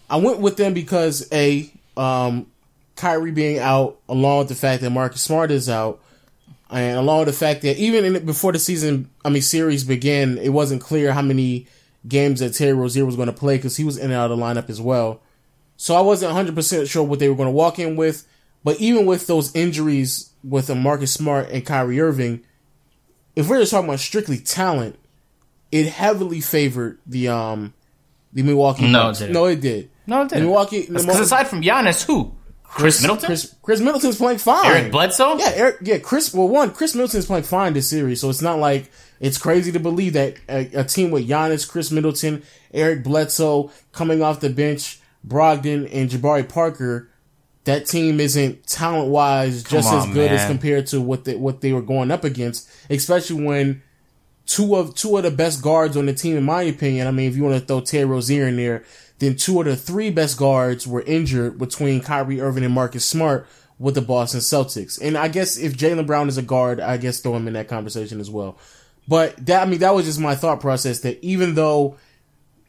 I 0.09 0.17
went 0.17 0.39
with 0.39 0.57
them 0.57 0.73
because 0.73 1.27
a 1.31 1.71
um 1.95 2.47
Kyrie 3.01 3.31
being 3.31 3.57
out, 3.59 3.97
along 4.07 4.39
with 4.39 4.47
the 4.49 4.55
fact 4.55 4.81
that 4.83 4.89
Marcus 4.91 5.21
Smart 5.21 5.49
is 5.51 5.67
out, 5.69 5.99
and 6.69 6.97
along 6.97 7.19
with 7.19 7.27
the 7.29 7.33
fact 7.33 7.63
that 7.63 7.77
even 7.77 8.05
in, 8.15 8.25
before 8.25 8.51
the 8.51 8.59
season, 8.59 9.09
I 9.25 9.29
mean 9.29 9.41
series 9.41 9.83
began, 9.83 10.37
it 10.37 10.49
wasn't 10.49 10.81
clear 10.81 11.11
how 11.11 11.21
many 11.21 11.67
games 12.07 12.39
that 12.39 12.53
Terry 12.53 12.73
Rozier 12.73 13.05
was 13.05 13.15
going 13.15 13.27
to 13.27 13.33
play 13.33 13.57
because 13.57 13.75
he 13.77 13.83
was 13.83 13.97
in 13.97 14.05
and 14.05 14.13
out 14.13 14.31
of 14.31 14.37
the 14.37 14.43
lineup 14.43 14.69
as 14.69 14.79
well. 14.79 15.19
So 15.77 15.95
I 15.95 16.01
wasn't 16.01 16.33
100% 16.33 16.87
sure 16.89 17.03
what 17.03 17.17
they 17.19 17.27
were 17.27 17.35
going 17.35 17.47
to 17.47 17.51
walk 17.51 17.79
in 17.79 17.95
with. 17.95 18.27
But 18.63 18.79
even 18.79 19.07
with 19.07 19.25
those 19.25 19.53
injuries 19.55 20.29
with 20.43 20.69
a 20.69 20.75
Marcus 20.75 21.11
Smart 21.11 21.49
and 21.49 21.65
Kyrie 21.65 21.99
Irving, 21.99 22.41
if 23.35 23.49
we're 23.49 23.59
just 23.59 23.71
talking 23.71 23.89
about 23.89 23.99
strictly 23.99 24.37
talent, 24.37 24.97
it 25.71 25.87
heavily 25.87 26.39
favored 26.41 26.99
the 27.07 27.29
um 27.29 27.73
the 28.33 28.43
Milwaukee 28.43 28.87
No, 28.87 28.99
it 28.99 29.03
Bucks. 29.03 29.19
didn't. 29.19 29.33
No, 29.33 29.45
it 29.45 29.61
did. 29.61 29.89
No, 30.05 30.21
it 30.21 30.29
didn't. 30.29 30.43
Milwaukee. 30.45 30.85
Because 30.87 31.19
aside 31.19 31.47
from 31.47 31.61
Giannis, 31.61 32.05
who? 32.05 32.33
Chris, 32.73 33.01
Middleton? 33.01 33.27
Chris, 33.27 33.55
Khris 33.61 33.81
Middleton's 33.81 34.17
playing 34.17 34.39
fine. 34.39 34.65
Eric 34.65 34.91
Bledsoe? 34.91 35.37
Yeah, 35.37 35.51
Eric, 35.53 35.77
yeah, 35.81 35.97
Chris. 35.97 36.33
Well, 36.33 36.47
one, 36.47 36.71
Khris 36.71 36.95
Middleton's 36.95 37.25
playing 37.25 37.43
fine 37.43 37.73
this 37.73 37.89
series, 37.89 38.21
so 38.21 38.29
it's 38.29 38.41
not 38.41 38.59
like 38.59 38.89
it's 39.19 39.37
crazy 39.37 39.71
to 39.73 39.79
believe 39.79 40.13
that 40.13 40.37
a, 40.47 40.79
a 40.79 40.83
team 40.83 41.11
with 41.11 41.27
Giannis, 41.27 41.69
Khris 41.69 41.91
Middleton, 41.91 42.43
Eric 42.73 43.03
Bledsoe 43.03 43.71
coming 43.91 44.23
off 44.23 44.39
the 44.39 44.49
bench, 44.49 44.99
Brogdon, 45.27 45.89
and 45.91 46.09
Jabari 46.09 46.47
Parker. 46.47 47.09
That 47.65 47.85
team 47.85 48.19
isn't 48.19 48.65
talent 48.65 49.09
wise 49.09 49.63
just 49.63 49.89
Come 49.89 49.99
as 49.99 50.05
on, 50.05 50.13
good 50.13 50.31
as 50.31 50.47
compared 50.47 50.87
to 50.87 51.01
what 51.01 51.25
they, 51.25 51.35
what 51.35 51.61
they 51.61 51.73
were 51.73 51.83
going 51.83 52.09
up 52.09 52.23
against, 52.23 52.67
especially 52.89 53.43
when 53.43 53.83
two 54.47 54.75
of 54.75 54.95
two 54.95 55.15
of 55.17 55.23
the 55.23 55.31
best 55.31 55.61
guards 55.61 55.95
on 55.95 56.07
the 56.07 56.13
team, 56.13 56.37
in 56.37 56.43
my 56.43 56.63
opinion. 56.63 57.05
I 57.05 57.11
mean, 57.11 57.29
if 57.29 57.35
you 57.35 57.43
want 57.43 57.59
to 57.59 57.65
throw 57.65 57.81
Terry 57.81 58.05
Rozier 58.05 58.47
in 58.47 58.55
there, 58.55 58.83
then 59.21 59.35
two 59.35 59.59
of 59.59 59.67
the 59.67 59.75
three 59.75 60.09
best 60.09 60.35
guards 60.35 60.87
were 60.87 61.03
injured 61.03 61.59
between 61.59 62.01
Kyrie 62.01 62.41
Irving 62.41 62.63
and 62.65 62.73
Marcus 62.73 63.05
Smart 63.05 63.47
with 63.77 63.93
the 63.93 64.01
Boston 64.01 64.39
Celtics. 64.39 64.99
And 64.99 65.15
I 65.15 65.27
guess 65.27 65.57
if 65.57 65.77
Jaylen 65.77 66.07
Brown 66.07 66.27
is 66.27 66.39
a 66.39 66.41
guard, 66.41 66.79
I 66.79 66.97
guess 66.97 67.19
throw 67.19 67.35
him 67.35 67.47
in 67.47 67.53
that 67.53 67.67
conversation 67.67 68.19
as 68.19 68.31
well. 68.31 68.57
But 69.07 69.45
that 69.45 69.61
I 69.61 69.65
mean, 69.69 69.79
that 69.81 69.93
was 69.93 70.07
just 70.07 70.19
my 70.19 70.33
thought 70.33 70.59
process. 70.59 71.01
That 71.01 71.23
even 71.23 71.53
though 71.53 71.97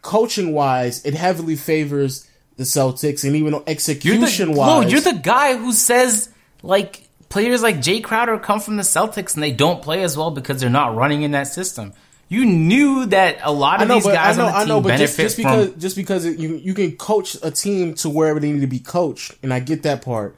coaching 0.03 0.53
wise, 0.53 1.03
it 1.07 1.15
heavily 1.15 1.57
favors 1.57 2.29
the 2.57 2.65
Celtics, 2.65 3.25
and 3.25 3.35
even 3.35 3.55
You're 3.55 3.61
the, 3.61 3.71
execution 3.71 4.53
Lo, 4.53 4.81
wise, 4.81 4.93
you're 4.93 5.01
the 5.01 5.21
guy 5.23 5.57
who 5.57 5.73
says 5.73 6.29
like 6.63 7.09
players 7.31 7.63
like 7.63 7.77
Jae 7.79 8.05
Crowder 8.05 8.39
come 8.39 8.61
from 8.61 8.77
the 8.77 8.83
Celtics 8.83 9.35
and 9.35 9.43
they 9.43 9.53
don't 9.53 9.81
play 9.81 10.03
as 10.03 10.19
well 10.19 10.31
because 10.31 10.61
they're 10.61 10.69
not 10.69 10.95
running 10.95 11.23
in 11.23 11.31
that 11.31 11.47
system. 11.47 11.95
You 12.33 12.47
knew 12.47 13.07
that 13.07 13.39
a 13.43 13.53
lot 13.53 13.83
of 13.83 13.89
know, 13.89 13.95
these 13.97 14.07
guys 14.07 14.39
I 14.39 14.43
know, 14.43 14.47
on 14.49 14.53
the 14.53 14.59
I 14.59 14.65
know, 14.65 14.81
but 14.81 14.97
just, 14.97 15.17
benefit 15.19 15.23
just 15.23 15.37
because 15.37 15.71
from. 15.71 15.81
just 15.81 15.97
because 15.97 16.25
it, 16.25 16.39
you 16.39 16.57
you 16.57 16.73
can 16.73 16.97
coach 16.97 17.37
a 17.43 17.51
team 17.51 17.95
to 17.97 18.09
wherever 18.09 18.41
they 18.41 18.51
need 18.51 18.61
to 18.63 18.67
be 18.67 18.79
coached, 18.79 19.35
and 19.43 19.53
I 19.53 19.61
get 19.61 19.83
that 19.83 20.03
part. 20.03 20.35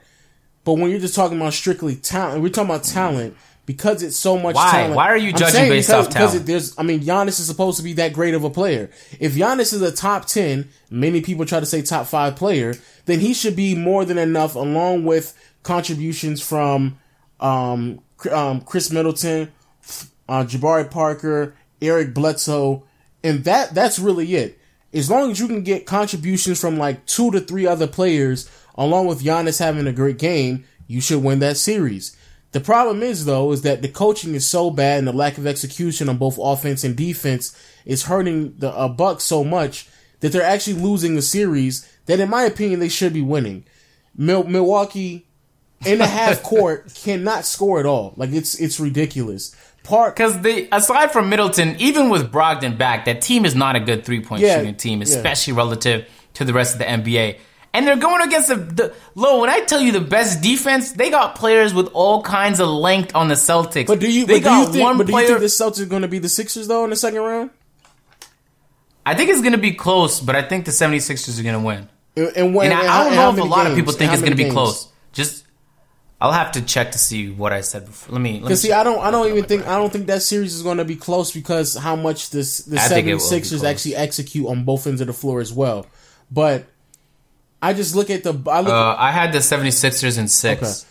But 0.64 0.72
when 0.74 0.90
you're 0.90 0.98
just 1.00 1.14
talking 1.14 1.36
about 1.38 1.52
strictly 1.52 1.94
talent, 1.94 2.42
we're 2.42 2.48
talking 2.48 2.70
about 2.70 2.84
talent 2.84 3.36
because 3.66 4.02
it's 4.02 4.16
so 4.16 4.36
much. 4.38 4.54
Why? 4.56 4.70
Talent, 4.72 4.94
Why 4.96 5.08
are 5.08 5.16
you 5.16 5.32
judging 5.32 5.68
based 5.68 5.88
because, 5.88 6.06
off 6.06 6.12
because 6.12 6.30
talent? 6.32 6.42
it- 6.42 6.46
there's, 6.50 6.78
I 6.78 6.82
mean, 6.82 7.00
Giannis 7.00 7.38
is 7.40 7.46
supposed 7.46 7.76
to 7.78 7.84
be 7.84 7.92
that 7.94 8.12
great 8.12 8.34
of 8.34 8.44
a 8.44 8.50
player. 8.50 8.90
If 9.20 9.34
Giannis 9.34 9.72
is 9.72 9.82
a 9.82 9.92
top 9.92 10.24
ten, 10.24 10.68
many 10.90 11.20
people 11.20 11.44
try 11.46 11.60
to 11.60 11.66
say 11.66 11.80
top 11.82 12.06
five 12.06 12.34
player, 12.34 12.74
then 13.06 13.20
he 13.20 13.34
should 13.34 13.54
be 13.56 13.74
more 13.74 14.04
than 14.04 14.18
enough, 14.18 14.54
along 14.56 15.04
with 15.04 15.32
contributions 15.62 16.42
from 16.42 16.98
um, 17.40 18.00
um, 18.32 18.62
Khris 18.62 18.90
Middleton, 18.90 19.52
uh, 20.28 20.44
Jabari 20.44 20.90
Parker, 20.90 21.54
Eric 21.84 22.14
Bledsoe, 22.14 22.84
and 23.22 23.44
that 23.44 23.74
that's 23.74 23.98
really 23.98 24.34
it. 24.34 24.58
As 24.92 25.10
long 25.10 25.30
as 25.30 25.40
you 25.40 25.48
can 25.48 25.62
get 25.62 25.86
contributions 25.86 26.60
from 26.60 26.78
like 26.78 27.04
two 27.06 27.30
to 27.32 27.40
three 27.40 27.66
other 27.66 27.86
players, 27.86 28.48
along 28.76 29.06
with 29.06 29.22
Giannis 29.22 29.58
having 29.58 29.86
a 29.86 29.92
great 29.92 30.18
game, 30.18 30.64
you 30.86 31.00
should 31.00 31.22
win 31.22 31.40
that 31.40 31.56
series. 31.56 32.16
The 32.52 32.60
problem 32.60 33.02
is 33.02 33.24
though, 33.24 33.50
is 33.50 33.62
that 33.62 33.82
the 33.82 33.88
coaching 33.88 34.34
is 34.34 34.46
so 34.46 34.70
bad 34.70 34.98
and 34.98 35.08
the 35.08 35.12
lack 35.12 35.38
of 35.38 35.46
execution 35.46 36.08
on 36.08 36.18
both 36.18 36.38
offense 36.40 36.84
and 36.84 36.94
defense 36.96 37.58
is 37.84 38.04
hurting 38.04 38.56
the 38.58 38.70
uh, 38.70 38.88
Bucks 38.88 39.24
so 39.24 39.42
much 39.42 39.88
that 40.20 40.30
they're 40.30 40.42
actually 40.42 40.80
losing 40.80 41.16
the 41.16 41.22
series. 41.22 41.90
That, 42.06 42.20
in 42.20 42.30
my 42.30 42.44
opinion, 42.44 42.80
they 42.80 42.88
should 42.88 43.12
be 43.12 43.22
winning. 43.22 43.64
Mil- 44.16 44.44
Milwaukee 44.44 45.26
in 45.84 45.98
the 45.98 46.06
half 46.06 46.42
court 46.44 46.94
cannot 46.94 47.44
score 47.44 47.80
at 47.80 47.86
all. 47.86 48.14
Like 48.16 48.30
it's 48.30 48.58
it's 48.60 48.78
ridiculous. 48.78 49.54
Park 49.84 50.16
Because 50.16 50.40
they, 50.40 50.68
aside 50.72 51.12
from 51.12 51.28
Middleton, 51.28 51.76
even 51.78 52.08
with 52.10 52.32
Brogdon 52.32 52.76
back, 52.76 53.04
that 53.04 53.22
team 53.22 53.44
is 53.44 53.54
not 53.54 53.76
a 53.76 53.80
good 53.80 54.04
three 54.04 54.20
point 54.20 54.42
Yeah, 54.42 54.58
shooting 54.58 54.74
team, 54.74 54.98
yeah. 54.98 55.04
especially 55.04 55.52
relative 55.52 56.08
to 56.34 56.44
the 56.44 56.52
rest 56.52 56.72
of 56.74 56.78
the 56.80 56.86
NBA. 56.86 57.38
And 57.72 57.86
they're 57.86 57.96
going 57.96 58.22
against 58.22 58.48
the, 58.48 58.54
the 58.56 58.94
low. 59.16 59.40
When 59.40 59.50
I 59.50 59.60
tell 59.60 59.80
you 59.80 59.92
the 59.92 60.00
best 60.00 60.40
defense, 60.42 60.92
they 60.92 61.10
got 61.10 61.34
players 61.34 61.74
with 61.74 61.88
all 61.92 62.22
kinds 62.22 62.60
of 62.60 62.68
length 62.68 63.14
on 63.16 63.28
the 63.28 63.34
Celtics. 63.34 63.86
But 63.88 63.98
do 64.00 64.10
you? 64.10 64.26
They 64.26 64.34
do 64.34 64.38
you 64.38 64.44
got 64.44 64.72
think? 64.72 64.82
one 64.84 64.96
But 64.96 65.06
do 65.06 65.12
you 65.12 65.16
player. 65.18 65.26
think 65.28 65.40
the 65.40 65.46
Celtics 65.46 65.82
are 65.82 65.86
going 65.86 66.02
to 66.02 66.08
be 66.08 66.18
the 66.20 66.28
Sixers 66.28 66.68
though 66.68 66.84
in 66.84 66.90
the 66.90 66.96
second 66.96 67.20
round? 67.20 67.50
I 69.06 69.14
think 69.14 69.30
it's 69.30 69.40
going 69.40 69.52
to 69.52 69.58
be 69.58 69.72
close, 69.72 70.20
but 70.20 70.34
I 70.34 70.42
think 70.42 70.64
the 70.64 70.70
76ers 70.70 71.38
are 71.38 71.42
going 71.42 71.54
to 71.54 71.60
win. 71.60 71.88
Uh, 72.16 72.28
and, 72.28 72.36
and, 72.36 72.54
when, 72.54 72.70
And 72.70 72.74
I, 72.78 72.80
and 72.82 72.88
I 72.88 72.94
how- 72.94 73.04
don't 73.04 73.14
know 73.36 73.42
if 73.44 73.50
a 73.50 73.50
lot 73.54 73.66
of 73.66 73.76
people 73.76 73.92
think 73.92 74.12
it's 74.12 74.22
going 74.22 74.36
to 74.36 74.42
be 74.42 74.50
close. 74.50 74.88
Just, 75.12 75.43
I'll 76.24 76.32
have 76.32 76.52
to 76.52 76.62
check 76.62 76.92
to 76.92 76.98
see 76.98 77.30
what 77.30 77.52
I 77.52 77.60
said 77.60 77.84
before. 77.84 78.14
Let 78.14 78.22
me. 78.22 78.40
Because 78.40 78.62
see, 78.62 78.72
I 78.72 78.82
don't, 78.82 78.98
I 78.98 79.10
don't 79.10 79.28
even 79.28 79.44
think, 79.44 79.66
I 79.66 79.76
don't 79.76 79.92
think 79.92 80.06
that 80.06 80.22
series 80.22 80.54
is 80.54 80.62
going 80.62 80.78
to 80.78 80.84
be 80.86 80.96
close 80.96 81.30
because 81.30 81.76
how 81.76 81.96
much 81.96 82.30
this 82.30 82.60
the 82.60 82.78
I 82.78 82.88
think 82.88 83.06
it 83.06 83.12
will 83.12 83.20
be 83.20 83.40
76ers 83.40 83.62
actually 83.62 83.96
execute 83.96 84.46
on 84.46 84.64
both 84.64 84.86
ends 84.86 85.02
of 85.02 85.08
the 85.08 85.12
floor 85.12 85.42
as 85.42 85.52
well. 85.52 85.86
But 86.30 86.64
I 87.60 87.74
just 87.74 87.94
look 87.94 88.08
at 88.08 88.22
the, 88.22 88.30
I 88.50 88.60
look, 88.60 88.72
Uh, 88.72 88.96
I 88.98 89.10
had 89.10 89.34
the 89.34 89.40
76ers 89.40 90.18
in 90.18 90.28
six. 90.28 90.62
Okay. 90.62 90.90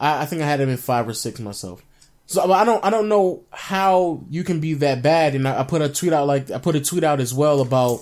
I, 0.00 0.22
I 0.22 0.24
think 0.24 0.40
I 0.40 0.46
had 0.46 0.58
them 0.58 0.70
in 0.70 0.78
five 0.78 1.06
or 1.06 1.12
six 1.12 1.38
myself. 1.38 1.82
So 2.24 2.50
I 2.50 2.64
don't 2.64 2.82
I 2.82 2.88
don't 2.88 3.10
know 3.10 3.42
how 3.50 4.24
you 4.30 4.42
can 4.42 4.58
be 4.58 4.72
that 4.72 5.02
bad. 5.02 5.34
And 5.34 5.46
I, 5.46 5.60
I 5.60 5.62
put 5.64 5.82
a 5.82 5.90
tweet 5.90 6.14
out 6.14 6.26
like 6.26 6.50
I 6.50 6.56
put 6.56 6.76
a 6.76 6.80
tweet 6.80 7.04
out 7.04 7.20
as 7.20 7.34
well 7.34 7.60
about 7.60 8.00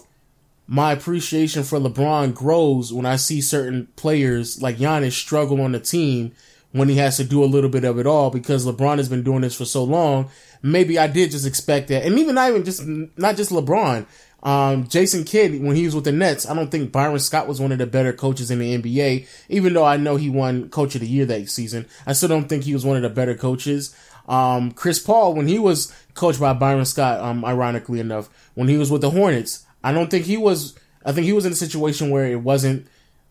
my 0.69 0.93
appreciation 0.93 1.65
for 1.65 1.81
LeBron 1.81 2.33
grows 2.33 2.93
when 2.93 3.07
I 3.07 3.17
see 3.17 3.41
certain 3.41 3.89
players 3.97 4.63
like 4.63 4.77
Giannis 4.77 5.15
struggle 5.15 5.61
on 5.63 5.73
the 5.73 5.81
team 5.81 6.31
when 6.73 6.89
he 6.89 6.97
has 6.97 7.17
to 7.17 7.25
do 7.25 7.43
a 7.43 7.47
little 7.47 7.71
bit 7.71 7.85
of 7.85 7.99
it 7.99 8.07
all 8.07 8.31
because 8.31 8.67
LeBron 8.67 8.99
has 8.99 9.09
been 9.09 9.23
doing 9.23 9.41
this 9.41 9.57
for 9.57 9.65
so 9.65 9.83
long. 9.85 10.31
Maybe 10.63 10.99
I 10.99 11.07
did 11.07 11.31
just 11.31 11.47
expect 11.47 11.89
that, 11.89 12.05
and 12.05 12.19
even 12.19 12.35
not 12.35 12.51
even 12.51 12.65
just 12.65 12.87
not 12.87 13.37
just 13.37 13.51
LeBron. 13.51 14.07
Um, 14.43 14.89
Jason 14.89 15.25
Kidd, 15.25 15.63
when 15.63 15.77
he 15.77 15.85
was 15.85 15.95
with 15.95 16.05
the 16.05 16.13
Nets, 16.13 16.49
I 16.49 16.55
don't 16.55 16.71
think 16.71 16.93
Byron 16.93 17.19
Scott 17.19 17.47
was 17.47 17.61
one 17.61 17.73
of 17.73 17.79
the 17.79 17.87
better 17.87 18.13
coaches 18.13 18.51
in 18.51 18.59
the 18.59 18.77
NBA. 18.77 19.27
Even 19.49 19.75
though 19.75 19.85
I 19.85 19.97
know 19.97 20.17
he 20.17 20.31
won 20.31 20.71
Coach 20.71 20.95
of 20.95 21.03
the 21.03 21.07
Year 21.07 21.27
that 21.27 21.49
season, 21.51 21.87
I 22.07 22.15
still 22.15 22.29
don't 22.29 22.49
think 22.49 22.65
he 22.65 22.73
was 22.73 22.85
one 22.85 22.97
of 22.97 23.03
the 23.03 23.11
better 23.11 23.35
coaches. 23.35 23.95
Um, 24.29 24.73
Chris 24.73 24.99
Paul, 24.99 25.35
when 25.35 25.49
he 25.49 25.59
was 25.59 25.93
coached 26.15 26.41
by 26.41 26.53
Byron 26.53 26.85
Scott, 26.85 27.21
um, 27.21 27.45
ironically 27.45 28.01
enough, 28.01 28.29
when 28.55 28.69
he 28.69 28.79
was 28.79 28.91
with 28.91 29.01
the 29.01 29.11
Hornets, 29.11 29.67
I 29.83 29.93
don't 29.93 30.11
think 30.11 30.25
he 30.25 30.37
was. 30.37 30.79
I 31.05 31.13
think 31.13 31.27
he 31.27 31.33
was 31.33 31.47
in 31.47 31.53
a 31.53 31.57
situation 31.57 32.11
where 32.11 32.27
it 32.27 32.43
wasn't 32.43 32.87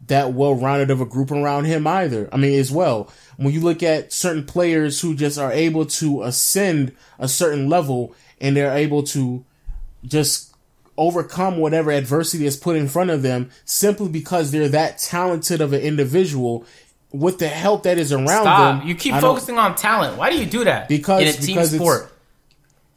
that 0.07 0.33
well 0.33 0.55
rounded 0.55 0.89
of 0.89 1.01
a 1.01 1.05
group 1.05 1.31
around 1.31 1.65
him 1.65 1.85
either. 1.85 2.29
I 2.31 2.37
mean, 2.37 2.57
as 2.59 2.71
well, 2.71 3.11
when 3.37 3.53
you 3.53 3.61
look 3.61 3.83
at 3.83 4.11
certain 4.11 4.45
players 4.45 5.01
who 5.01 5.13
just 5.15 5.37
are 5.37 5.51
able 5.51 5.85
to 5.85 6.23
ascend 6.23 6.93
a 7.19 7.27
certain 7.27 7.69
level 7.69 8.15
and 8.41 8.55
they're 8.55 8.75
able 8.75 9.03
to 9.03 9.43
just 10.03 10.53
overcome 10.97 11.57
whatever 11.57 11.91
adversity 11.91 12.45
is 12.45 12.57
put 12.57 12.75
in 12.75 12.87
front 12.87 13.09
of 13.09 13.21
them 13.21 13.49
simply 13.65 14.09
because 14.09 14.51
they're 14.51 14.67
that 14.69 14.97
talented 14.97 15.61
of 15.61 15.71
an 15.73 15.81
individual 15.81 16.65
with 17.11 17.39
the 17.39 17.47
help 17.47 17.83
that 17.83 17.97
is 17.97 18.11
around 18.11 18.27
Stop. 18.43 18.79
them. 18.79 18.87
You 18.87 18.95
keep 18.95 19.13
I 19.13 19.21
focusing 19.21 19.57
on 19.57 19.75
talent. 19.75 20.17
Why 20.17 20.29
do 20.29 20.37
you 20.37 20.45
do 20.45 20.63
that? 20.65 20.87
Because- 20.87 21.21
in 21.21 21.27
a 21.29 21.33
team 21.33 21.55
because 21.55 21.73
it's- 21.73 21.81
sport. 21.87 22.11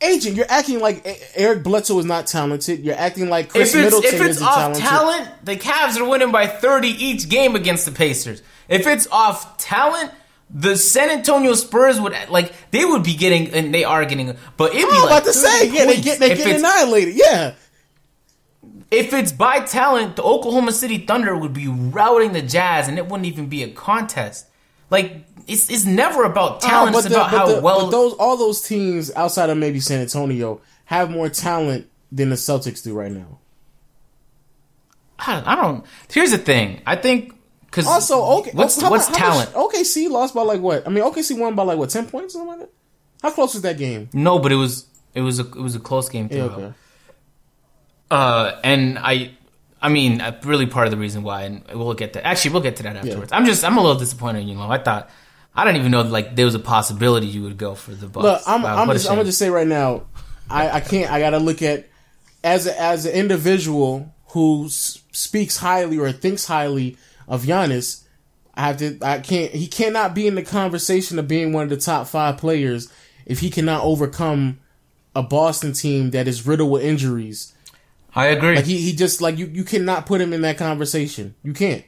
Agent, 0.03 0.37
you're 0.37 0.47
acting 0.51 0.81
like 0.81 1.07
Eric 1.35 1.62
Bledsoe 1.62 1.99
is 1.99 2.05
not 2.07 2.27
talented. 2.27 2.81
You're 2.81 2.97
acting 2.97 3.29
like 3.29 3.49
Chris 3.51 3.74
If 3.74 3.85
Middleton 3.85 4.15
if 4.15 4.20
it's 4.20 4.31
isn't 4.37 4.47
off 4.47 4.55
talented. 4.77 4.83
talent, 4.83 5.45
the 5.45 5.57
Cavs 5.57 5.97
are 5.99 6.09
winning 6.09 6.33
by 6.33 6.47
30 6.47 6.89
each 6.89 7.29
game 7.29 7.55
against 7.57 7.85
the 7.87 7.93
Pacers. 7.93 8.43
If 8.69 8.87
it's 8.87 9.07
off 9.11 9.59
talent, 9.59 10.11
the 10.51 10.77
San 10.77 11.11
Antonio 11.11 11.55
Spurs 11.55 12.01
would 12.01 12.15
like 12.29 12.53
they 12.70 12.85
would 12.85 13.03
be 13.03 13.15
getting 13.15 13.53
and 13.55 13.74
they 13.74 13.85
are 13.85 14.05
getting, 14.05 14.37
but 14.57 14.74
it'd 14.74 14.89
be 14.89 14.97
I'm 14.97 15.03
like 15.03 15.23
about 15.23 15.24
to 15.24 15.33
30 15.33 15.47
say, 15.49 15.66
yeah, 15.69 15.87
they 15.87 16.01
get 16.01 16.19
they 16.19 16.35
get 16.37 16.57
annihilated. 16.59 17.15
Yeah, 17.16 17.55
If 18.91 19.12
it's 19.15 19.33
by 19.33 19.61
talent, 19.61 20.16
the 20.16 20.23
Oklahoma 20.23 20.73
City 20.73 20.99
Thunder 20.99 21.37
would 21.37 21.55
be 21.55 21.69
routing 21.69 22.33
the 22.33 22.43
Jazz, 22.43 22.89
and 22.89 22.99
it 22.99 23.07
wouldn't 23.07 23.27
even 23.27 23.47
be 23.49 23.62
a 23.62 23.70
contest. 23.70 24.47
Like 24.93 25.24
it's 25.48 25.70
it's 25.70 25.85
never 25.86 26.23
about 26.24 26.60
talent; 26.60 26.94
Uh, 26.94 26.98
it's 26.98 27.06
about 27.09 27.31
how 27.31 27.47
the- 27.47 27.60
well. 27.62 27.86
but 27.86 27.90
those 27.90 28.12
all 28.14 28.36
those 28.36 28.60
teams 28.60 29.10
outside 29.16 29.48
of 29.51 29.56
maybe 29.56 29.81
San 29.81 30.01
Antonio 30.01 30.60
have 30.85 31.10
more 31.10 31.28
talent 31.31 31.89
than 32.12 32.28
the 32.28 32.36
Celtics 32.36 32.85
do 32.85 32.93
right 32.94 33.10
now. 33.10 33.39
I 35.19 35.35
don't, 35.36 35.47
I 35.48 35.55
don't. 35.56 35.86
Here's 36.12 36.31
the 36.32 36.39
thing. 36.39 36.82
I 36.86 36.97
think 36.97 37.32
because 37.66 37.86
Also, 37.86 38.23
okay, 38.40 38.51
what's 38.52 38.81
how 38.81 38.90
what's 38.90 39.06
how 39.09 39.14
talent? 39.14 39.55
much- 39.56 39.73
OKC 39.73 40.10
lost 40.10 40.35
by 40.35 40.43
like 40.43 40.60
what? 40.60 40.86
I 40.86 40.90
mean, 40.90 41.02
OKC 41.05 41.39
won 41.39 41.55
by 41.55 41.62
like 41.62 41.78
what? 41.78 41.90
Ten 41.90 42.06
points, 42.06 42.35
something 42.35 42.48
like 42.48 42.59
that. 42.60 42.70
How 43.23 43.31
close 43.31 43.55
was 43.55 43.62
that 43.62 43.78
game? 43.78 44.10
No, 44.12 44.39
but 44.39 44.52
it 44.52 44.56
was 44.56 44.86
it 45.14 45.23
was 45.23 45.39
a 45.40 45.44
it 45.44 45.55
was 45.56 45.74
a 45.74 45.81
close 45.81 46.09
game 46.10 46.28
too. 46.28 46.36
Yeah, 46.36 46.43
okay. 46.44 46.73
Uh, 48.10 48.60
and 48.62 48.98
I, 48.98 49.31
I 49.83 49.89
mean, 49.89 50.21
uh, 50.21 50.41
really 50.45 50.67
part 50.67 50.87
of 50.87 50.93
the 50.93 50.97
reason 50.97 51.25
why, 51.25 51.43
and 51.43 51.65
we'll 51.75 51.95
get 51.95 52.13
to 52.13 52.25
actually 52.25 52.53
we'll 52.53 52.63
get 52.63 52.77
to 52.77 52.85
that 52.85 52.97
afterwards. 52.97 53.33
I'm 53.33 53.45
just 53.45 53.65
I'm 53.65 53.77
a 53.77 53.81
little 53.81 53.99
disappointed 53.99 54.43
in 54.43 54.49
you, 54.49 54.55
know. 54.55 54.71
I 54.71 54.79
thought 54.79 55.11
I 55.55 55.65
didn't 55.65 55.79
even 55.79 55.91
know 55.91 56.03
like 56.03 56.37
there 56.37 56.47
was 56.47 56.55
a 56.55 56.61
possibility 56.61 57.27
you 57.27 57.43
would 57.43 57.59
go 57.59 57.75
for 57.75 57.93
the 57.93 58.07
Bucks. 58.07 58.23
Look, 58.23 58.43
I'm, 58.47 58.63
Wow, 58.63 58.83
I'm 58.83 58.89
just 58.93 59.09
I'm 59.09 59.17
gonna 59.17 59.25
just 59.25 59.39
say 59.39 59.51
right 59.51 59.67
now, 59.67 60.05
I, 60.49 60.71
I 60.71 60.81
can't. 60.81 61.11
I 61.11 61.19
gotta 61.19 61.39
look 61.39 61.63
at 61.63 61.89
as 62.45 62.67
a, 62.67 62.81
as 62.81 63.07
an 63.07 63.13
individual 63.13 64.15
who 64.29 64.69
speaks 64.69 65.59
highly 65.59 65.99
or 65.99 66.11
thinks 66.13 66.47
highly 66.47 66.97
of 67.27 67.43
Giannis. 67.43 68.05
I 68.55 68.63
have 68.63 68.77
to. 68.79 68.99
I 69.03 69.19
can't. 69.19 69.53
He 69.53 69.67
cannot 69.67 70.15
be 70.15 70.27
in 70.27 70.37
the 70.37 70.43
conversation 70.43 71.19
of 71.19 71.27
being 71.27 71.53
one 71.53 71.65
of 71.65 71.71
the 71.71 71.77
top 71.77 72.07
five 72.07 72.39
players 72.39 72.93
if 73.27 73.41
he 73.41 73.51
cannot 73.51 73.85
overcome 73.85 74.59
a 75.15 75.23
Boston 75.23 75.73
team 75.73 76.11
that 76.13 76.29
is 76.29 76.47
riddled 76.47 76.71
with 76.71 76.83
injuries. 76.83 77.53
I 78.15 78.27
agree. 78.27 78.57
Like 78.57 78.65
he, 78.65 78.79
he 78.79 78.95
just 78.95 79.21
like 79.21 79.39
you. 79.39 79.47
You 79.47 79.65
cannot 79.65 80.07
put 80.07 80.21
him 80.21 80.33
in 80.33 80.43
that 80.43 80.59
conversation. 80.59 81.35
You 81.43 81.53
can't 81.53 81.85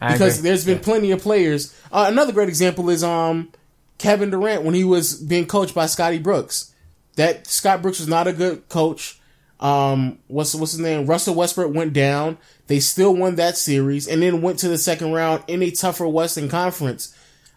I 0.00 0.12
because 0.12 0.38
agree. 0.38 0.48
there's 0.48 0.64
been 0.64 0.78
plenty 0.78 1.10
of 1.10 1.20
players. 1.20 1.74
Uh, 1.92 2.06
another 2.08 2.32
great 2.32 2.48
example 2.48 2.88
is 2.90 3.02
um 3.02 3.52
Kevin 3.98 4.30
Durant 4.30 4.62
when 4.62 4.74
he 4.74 4.84
was 4.84 5.14
being 5.14 5.46
coached 5.46 5.74
by 5.74 5.86
Scotty 5.86 6.18
Brooks. 6.18 6.74
That 7.16 7.46
Scott 7.46 7.82
Brooks 7.82 7.98
was 7.98 8.08
not 8.08 8.26
a 8.26 8.32
good 8.32 8.68
coach. 8.68 9.20
Um, 9.58 10.20
what's 10.28 10.54
what's 10.54 10.72
his 10.72 10.80
name? 10.80 11.06
Russell 11.06 11.34
Westbrook 11.34 11.74
went 11.74 11.92
down. 11.92 12.38
They 12.68 12.80
still 12.80 13.14
won 13.14 13.34
that 13.34 13.56
series 13.56 14.08
and 14.08 14.22
then 14.22 14.40
went 14.40 14.58
to 14.60 14.68
the 14.68 14.78
second 14.78 15.12
round 15.12 15.44
in 15.48 15.62
a 15.62 15.70
tougher 15.70 16.08
Western 16.08 16.48
Conference. 16.48 17.14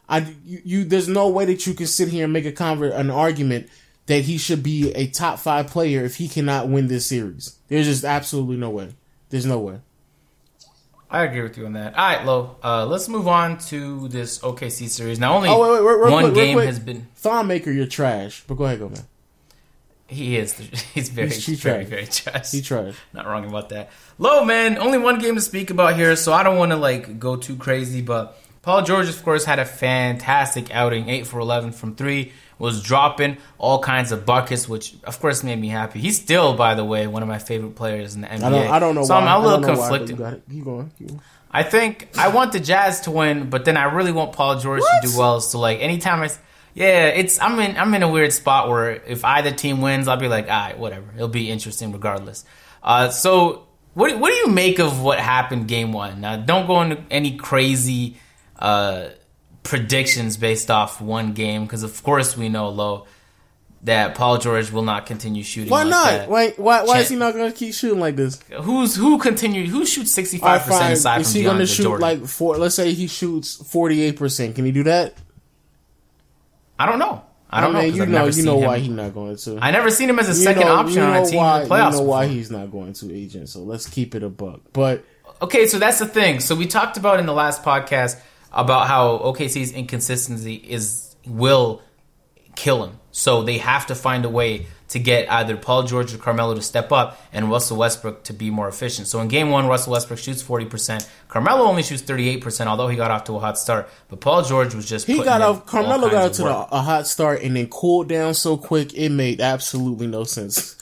I 0.10 0.36
you, 0.44 0.62
you 0.66 0.84
there's 0.84 1.08
no 1.08 1.30
way 1.30 1.46
that 1.46 1.66
you 1.66 1.74
can 1.74 1.88
sit 1.88 2.10
here 2.10 2.26
and 2.26 2.34
make 2.34 2.46
a 2.46 2.52
convert 2.52 2.94
an 2.94 3.10
argument 3.10 3.70
that 4.08 4.24
he 4.26 4.38
should 4.38 4.62
be 4.64 4.92
a 4.94 5.08
top 5.08 5.40
five 5.40 5.68
player 5.68 6.04
if 6.04 6.18
he 6.18 6.28
cannot 6.28 6.68
win 6.68 6.88
this 6.88 7.06
series. 7.06 7.58
There's 7.70 7.86
just 7.86 8.04
absolutely 8.04 8.58
no 8.58 8.70
way. 8.70 8.96
There's 9.30 9.46
no 9.46 9.60
way. 9.60 9.80
I 11.10 11.24
agree 11.24 11.42
with 11.44 11.58
you 11.58 11.66
on 11.68 11.74
that. 11.74 11.96
All 11.96 12.04
right, 12.16 12.26
Lo. 12.26 12.56
Uh, 12.64 12.86
let's 12.88 13.08
move 13.08 13.28
on 13.28 13.60
to 13.68 14.08
this 14.08 14.40
OKC 14.40 14.90
series. 14.90 15.20
Now, 15.20 15.36
only 15.36 15.48
Oh 15.50 15.62
wait, 15.62 15.84
wait, 15.86 16.00
wait 16.04 16.12
one 16.12 16.24
quick, 16.26 16.34
game 16.36 16.56
quick. 16.56 16.66
has 16.66 16.80
been. 16.80 17.08
Thon 17.16 17.46
Maker, 17.48 17.72
you're 17.72 17.86
trash. 17.86 18.44
But 18.48 18.56
go 18.56 18.64
ahead, 18.66 18.80
go 18.80 18.90
man. 18.90 19.06
He 20.08 20.38
is. 20.38 20.54
He's 20.94 21.10
very, 21.10 21.30
He's- 21.30 21.46
he's 21.46 21.60
very, 21.62 21.86
trash. 21.86 21.90
very 21.90 22.08
trash. 22.08 22.52
He 22.52 22.62
trash. 22.62 22.96
Not 23.14 23.26
wrong 23.28 23.46
about 23.46 23.70
that. 23.70 23.92
Lo 24.18 24.44
man, 24.44 24.78
only 24.80 24.98
one 24.98 25.20
game 25.20 25.36
to 25.36 25.42
speak 25.42 25.70
about 25.70 25.96
here, 25.96 26.16
so 26.16 26.34
I 26.34 26.42
don't 26.44 26.58
want 26.58 26.72
to 26.72 26.78
like 26.78 27.20
go 27.20 27.36
too 27.36 27.56
crazy. 27.58 28.02
But 28.02 28.38
Paul 28.64 28.82
George, 28.84 29.08
of 29.08 29.24
course, 29.24 29.46
had 29.46 29.60
a 29.60 29.66
fantastic 29.66 30.74
outing, 30.74 31.10
eight 31.10 31.28
for 31.28 31.40
eleven 31.40 31.72
from 31.72 31.96
three, 31.96 32.34
was 32.60 32.82
dropping 32.82 33.38
all 33.58 33.80
kinds 33.80 34.12
of 34.12 34.26
buckets, 34.26 34.68
which 34.70 34.96
of 35.04 35.20
course 35.20 35.44
made 35.44 35.60
me 35.60 35.68
happy. 35.70 36.00
He's 36.00 36.20
still, 36.22 36.56
by 36.56 36.76
the 36.76 36.86
way, 36.86 37.08
one 37.08 37.22
of 37.24 37.30
my 37.30 37.40
favorite 37.40 37.76
players 37.76 38.16
in 38.16 38.22
the 38.22 38.28
NBA. 38.28 38.44
I 38.44 38.50
don't. 38.50 38.68
I 38.72 38.80
don't 38.80 38.96
know 38.96 39.04
So 39.04 39.14
why. 39.16 39.22
I'm 39.22 39.42
a 39.42 39.46
little 39.46 39.62
why, 39.62 39.76
conflicted. 39.76 40.20
you. 40.20 40.42
Keep 40.56 40.64
going. 40.66 40.92
Keep 40.98 41.08
going. 41.10 41.22
I 41.52 41.64
think 41.64 42.10
I 42.18 42.30
want 42.30 42.52
the 42.52 42.60
Jazz 42.60 43.02
to 43.02 43.12
win, 43.12 43.50
but 43.50 43.64
then 43.66 43.78
I 43.78 43.84
really 43.86 44.12
want 44.12 44.34
Paul 44.34 44.60
George 44.60 44.82
to 44.82 45.08
do 45.08 45.18
well. 45.18 45.40
So 45.40 45.60
like 45.60 45.80
anytime 45.82 46.22
I, 46.24 46.30
yeah, 46.74 47.10
it's 47.10 47.40
I'm 47.40 47.60
in 47.60 47.78
I'm 47.78 47.94
in 47.94 48.02
a 48.02 48.10
weird 48.10 48.34
spot 48.34 48.70
where 48.70 48.90
if 48.92 49.24
either 49.24 49.52
team 49.52 49.80
wins, 49.82 50.08
I'll 50.08 50.18
be 50.18 50.28
like, 50.28 50.46
all 50.46 50.50
right, 50.50 50.78
whatever. 50.80 51.06
It'll 51.16 51.28
be 51.28 51.52
interesting 51.52 51.92
regardless. 51.92 52.44
Uh, 52.82 53.10
so 53.10 53.68
what 53.94 54.18
what 54.20 54.30
do 54.32 54.36
you 54.36 54.48
make 54.48 54.80
of 54.80 55.00
what 55.04 55.20
happened 55.20 55.68
game 55.68 55.92
one? 55.94 56.22
Now 56.22 56.38
don't 56.38 56.66
go 56.66 56.82
into 56.82 57.04
any 57.12 57.38
crazy 57.38 58.18
uh, 58.58 59.10
predictions 59.64 60.38
based 60.38 60.70
off 60.70 61.00
one 61.02 61.34
game 61.34 61.64
because 61.64 61.84
of 61.84 62.04
course 62.04 62.36
we 62.38 62.50
know 62.50 62.70
Lo 62.70 63.08
that 63.84 64.16
Paul 64.16 64.38
George 64.38 64.72
will 64.72 64.84
not 64.84 65.06
continue 65.06 65.44
shooting. 65.44 65.70
Why 65.70 65.84
like 65.84 65.90
not? 65.90 66.06
that. 66.06 66.30
Why? 66.30 66.50
Why? 66.52 66.84
Why 66.84 67.00
is 67.00 67.10
he 67.10 67.16
not 67.18 67.34
going 67.34 67.52
to 67.52 67.58
keep 67.58 67.74
shooting 67.74 68.00
like 68.00 68.16
this? 68.16 68.40
Who's 68.62 68.96
who 68.96 69.18
continued? 69.18 69.68
Who 69.68 69.86
shoots 69.86 70.12
sixty 70.12 70.38
five 70.38 70.62
percent 70.64 70.94
aside 70.94 71.22
Is 71.22 71.32
from 71.32 71.38
he 71.40 71.44
going 71.44 71.58
to 71.58 71.66
shoot 71.66 71.84
Jordan? 71.84 72.02
like 72.02 72.26
four? 72.26 72.58
Let's 72.58 72.76
say 72.76 72.94
he 72.94 73.08
shoots 73.08 73.56
forty 73.56 74.02
eight 74.02 74.16
percent. 74.16 74.56
Can 74.56 74.64
he 74.66 74.72
do 74.72 74.84
that? 74.84 75.16
I 76.80 76.86
don't 76.86 77.00
know. 77.00 77.24
I 77.50 77.62
don't 77.62 77.74
know. 77.74 77.82
you 77.82 78.02
I've 78.02 78.10
know, 78.10 78.26
you 78.26 78.44
know 78.44 78.58
him. 78.60 78.66
why 78.66 78.80
he's 78.80 78.90
not 78.90 79.14
going 79.14 79.36
to. 79.36 79.60
I 79.62 79.70
never 79.72 79.92
seen 79.92 80.10
him 80.10 80.18
as 80.18 80.28
a 80.28 80.32
You 80.32 80.44
second 80.44 80.64
know- 80.66 80.76
option 80.76 80.98
you 80.98 81.02
on 81.04 81.16
a 81.18 81.26
team 81.26 81.36
why, 81.38 81.62
in 81.62 81.68
the 81.70 81.76
playoffs. 81.76 81.92
You 81.92 81.98
know 82.00 82.04
why 82.04 82.24
before. 82.24 82.36
he's 82.36 82.52
not 82.52 82.72
going 82.72 82.94
to 82.94 83.14
agent. 83.14 83.50
So 83.50 83.60
let's 83.60 83.88
keep 83.88 84.16
it 84.16 84.24
a 84.24 84.30
buck. 84.30 84.62
But 84.74 85.04
Okay, 85.42 85.68
so 85.68 85.78
that's 85.78 86.00
the 86.00 86.08
thing. 86.08 86.40
So 86.40 86.56
we 86.56 86.66
talked 86.68 86.98
about 86.98 87.20
in 87.20 87.26
the 87.26 87.34
last 87.34 87.64
podcast 87.64 88.18
about 88.54 88.88
how 88.88 89.18
OKC's 89.20 89.72
inconsistency 89.72 90.56
is 90.56 91.16
will 91.26 91.82
kill 92.56 92.84
him. 92.84 93.00
So 93.12 93.44
they 93.44 93.60
have 93.60 93.88
to 93.88 93.96
find 93.96 94.26
a 94.26 94.30
way 94.30 94.68
to 94.90 95.00
get 95.00 95.32
either 95.32 95.58
Paul 95.58 95.84
George 95.84 96.14
or 96.14 96.18
Carmelo 96.18 96.54
to 96.54 96.62
step 96.62 96.92
up 96.92 97.20
and 97.32 97.50
Russell 97.50 97.78
Westbrook 97.78 98.24
to 98.26 98.34
be 98.34 98.52
more 98.52 98.68
efficient. 98.68 99.08
So 99.08 99.20
in 99.22 99.28
game 99.28 99.50
one, 99.50 99.68
Russell 99.68 99.94
Westbrook 99.94 100.20
shoots 100.20 100.44
40%. 100.44 101.08
Carmelo 101.28 101.66
only 101.66 101.82
shoots 101.82 102.04
38%, 102.04 102.68
although 102.68 102.88
he 102.88 102.96
got 102.96 103.10
off 103.10 103.24
to 103.26 103.36
a 103.36 103.40
hot 103.40 103.58
start. 103.58 103.90
But 104.08 104.22
Paul 104.22 104.44
George 104.44 104.76
was 104.76 104.88
just 104.88 105.08
he 105.08 105.24
got 105.24 105.42
off. 105.42 105.66
Carmelo 105.66 106.10
got 106.10 106.26
off 106.26 106.32
to 106.34 106.44
the, 106.44 106.50
a 106.50 106.82
hot 106.82 107.08
start 107.08 107.42
and 107.42 107.56
then 107.56 107.68
cooled 107.68 108.08
down 108.08 108.34
so 108.34 108.56
quick 108.56 108.94
it 108.94 109.10
made 109.10 109.42
absolutely 109.42 110.08
no 110.08 110.24
sense. 110.26 110.76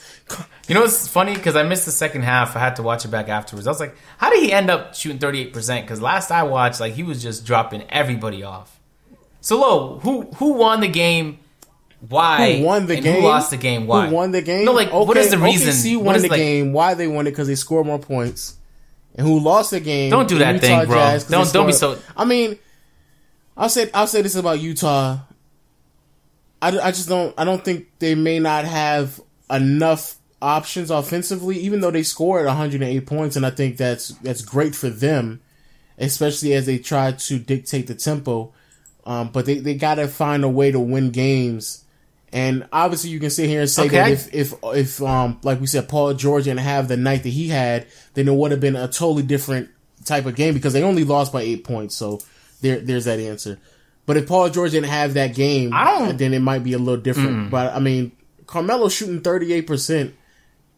You 0.68 0.76
know 0.76 0.82
what's 0.82 1.08
funny? 1.08 1.34
Because 1.36 1.56
I 1.58 1.64
missed 1.64 1.86
the 1.86 1.92
second 1.92 2.22
half. 2.22 2.56
I 2.56 2.60
had 2.60 2.78
to 2.78 2.84
watch 2.84 3.04
it 3.04 3.10
back 3.10 3.28
afterwards. 3.28 3.68
I 3.68 3.72
was 3.72 3.80
like, 3.82 3.96
how 4.18 4.30
did 4.30 4.42
he 4.42 4.54
end 4.54 4.70
up 4.70 4.96
shooting 4.96 5.20
38%? 5.20 5.82
Because 5.82 6.02
last 6.02 6.32
I 6.32 6.44
watched, 6.44 6.80
like 6.80 6.94
he 6.94 7.04
was 7.04 7.22
just 7.22 7.46
dropping 7.46 7.84
everybody 7.90 8.42
off. 8.44 8.80
So, 9.42 9.60
Lo, 9.60 10.00
who 10.00 10.22
who 10.36 10.54
won 10.54 10.80
the 10.80 10.88
game? 10.88 11.40
Why? 12.08 12.58
Who 12.58 12.64
won 12.66 12.86
the 12.86 12.96
and 12.96 13.04
game? 13.04 13.22
Who 13.22 13.28
lost 13.28 13.52
the 13.52 13.58
game? 13.58 13.86
Why? 13.86 14.08
Who 14.08 14.16
won 14.16 14.32
the 14.32 14.42
game? 14.42 14.66
No, 14.66 14.72
like, 14.72 14.92
what 14.94 15.18
is 15.18 15.32
the 15.32 15.38
reason? 15.38 15.70
OKC 15.70 15.98
won 16.02 16.16
is, 16.16 16.22
the 16.24 16.30
like- 16.30 16.38
game. 16.38 16.74
Why 16.74 16.94
they 16.94 17.08
won 17.08 17.28
it? 17.28 17.32
Because 17.32 17.48
they 17.48 17.56
scored 17.56 17.86
more 17.86 18.00
points. 18.00 18.56
And 19.16 19.28
who 19.28 19.40
lost 19.40 19.72
the 19.72 19.80
game? 19.80 20.10
Don't 20.10 20.30
do 20.30 20.38
that 20.38 20.54
Utah 20.56 20.68
thing, 20.68 20.86
bro. 20.88 20.96
Jazz, 20.96 21.26
Don't- 21.26 21.52
don't 21.52 21.68
be 21.68 21.74
so- 21.74 22.00
I 22.16 22.24
mean, 22.24 22.58
I'll 23.58 23.68
say 23.70 23.90
I'll 23.94 24.08
say 24.08 24.22
this 24.22 24.36
about 24.36 24.60
Utah. 24.62 25.20
I, 26.62 26.68
I 26.80 26.92
just 26.92 27.10
don't 27.10 27.34
I 27.38 27.44
don't 27.44 27.64
think 27.64 27.88
they 28.00 28.16
may 28.16 28.40
not 28.40 28.66
have 28.66 29.20
enough 29.50 30.16
options 30.42 30.90
offensively, 30.92 31.58
even 31.60 31.82
though 31.82 31.92
they 31.92 32.04
scored 32.04 32.46
108 32.46 33.06
points, 33.06 33.36
and 33.36 33.46
I 33.46 33.50
think 33.52 33.78
that's 33.78 34.10
that's 34.24 34.42
great 34.42 34.76
for 34.76 34.90
them, 34.90 35.42
especially 35.98 36.54
as 36.54 36.66
they 36.66 36.78
try 36.78 37.12
to 37.12 37.40
dictate 37.40 37.88
the 37.88 37.96
tempo. 37.96 38.54
Um, 39.06 39.30
but 39.30 39.46
they, 39.46 39.56
they 39.60 39.74
got 39.76 39.96
to 39.96 40.08
find 40.08 40.44
a 40.44 40.50
way 40.50 40.72
to 40.72 40.80
win 40.80 41.10
games. 41.12 41.84
And 42.34 42.68
obviously, 42.72 43.10
you 43.10 43.20
can 43.20 43.30
sit 43.30 43.50
here 43.50 43.62
and 43.62 43.70
say 43.70 43.84
that 43.90 44.10
if 44.12 44.34
if 44.34 44.54
if 44.64 45.02
um 45.02 45.40
like 45.44 45.60
we 45.60 45.68
said, 45.68 45.90
Paul 45.90 46.14
George 46.14 46.46
didn't 46.46 46.60
have 46.62 46.88
the 46.88 46.96
night 46.98 47.24
that 47.24 47.30
he 47.30 47.50
had, 47.50 47.88
then 48.14 48.28
it 48.28 48.34
would 48.34 48.52
have 48.52 48.60
been 48.62 48.76
a 48.78 48.88
totally 48.88 49.24
different 49.24 49.70
type 50.06 50.26
of 50.26 50.36
game 50.36 50.54
because 50.54 50.72
they 50.74 50.84
only 50.84 51.04
lost 51.04 51.34
by 51.34 51.42
eight 51.42 51.64
points. 51.66 51.96
So 51.96 52.20
there 52.62 52.80
there's 52.80 53.06
that 53.06 53.20
answer. 53.20 53.60
But 54.06 54.16
if 54.18 54.28
Paul 54.28 54.50
George 54.50 54.72
didn't 54.72 54.90
have 54.90 55.14
that 55.16 55.36
game, 55.36 55.74
I 55.74 55.86
don't- 56.00 56.18
then 56.18 56.34
it 56.34 56.40
might 56.40 56.64
be 56.64 56.74
a 56.74 56.78
little 56.80 57.02
different. 57.02 57.52
But 57.52 57.74
I 57.76 57.80
mean, 57.80 58.14
Carmelo 58.48 58.88
shooting 58.88 59.20
thirty 59.22 59.52
eight 59.52 59.68
percent, 59.68 60.14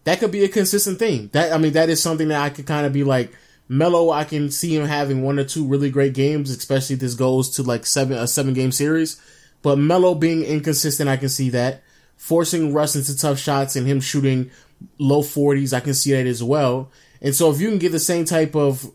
that 0.03 0.19
could 0.19 0.31
be 0.31 0.43
a 0.43 0.49
consistent 0.49 0.99
thing. 0.99 1.29
That 1.33 1.53
I 1.53 1.57
mean, 1.57 1.73
that 1.73 1.89
is 1.89 2.01
something 2.01 2.27
that 2.29 2.41
I 2.41 2.49
could 2.49 2.65
kind 2.65 2.85
of 2.85 2.93
be 2.93 3.03
like. 3.03 3.33
Melo, 3.69 4.11
I 4.11 4.25
can 4.25 4.51
see 4.51 4.75
him 4.75 4.85
having 4.85 5.23
one 5.23 5.39
or 5.39 5.45
two 5.45 5.65
really 5.65 5.89
great 5.89 6.13
games, 6.13 6.49
especially 6.49 6.95
if 6.95 6.99
this 6.99 7.15
goes 7.15 7.49
to 7.51 7.63
like 7.63 7.85
seven 7.85 8.17
a 8.17 8.27
seven 8.27 8.53
game 8.53 8.71
series. 8.73 9.21
But 9.61 9.77
Melo 9.77 10.13
being 10.15 10.43
inconsistent, 10.43 11.09
I 11.09 11.17
can 11.17 11.29
see 11.29 11.49
that. 11.51 11.81
Forcing 12.17 12.73
Russ 12.73 12.95
into 12.95 13.17
tough 13.17 13.39
shots 13.39 13.75
and 13.75 13.87
him 13.87 14.01
shooting 14.01 14.51
low 14.99 15.21
forties, 15.21 15.73
I 15.73 15.79
can 15.79 15.93
see 15.93 16.11
that 16.11 16.27
as 16.27 16.43
well. 16.43 16.91
And 17.21 17.33
so 17.33 17.49
if 17.49 17.61
you 17.61 17.69
can 17.69 17.79
get 17.79 17.93
the 17.93 17.99
same 17.99 18.25
type 18.25 18.53
of 18.55 18.91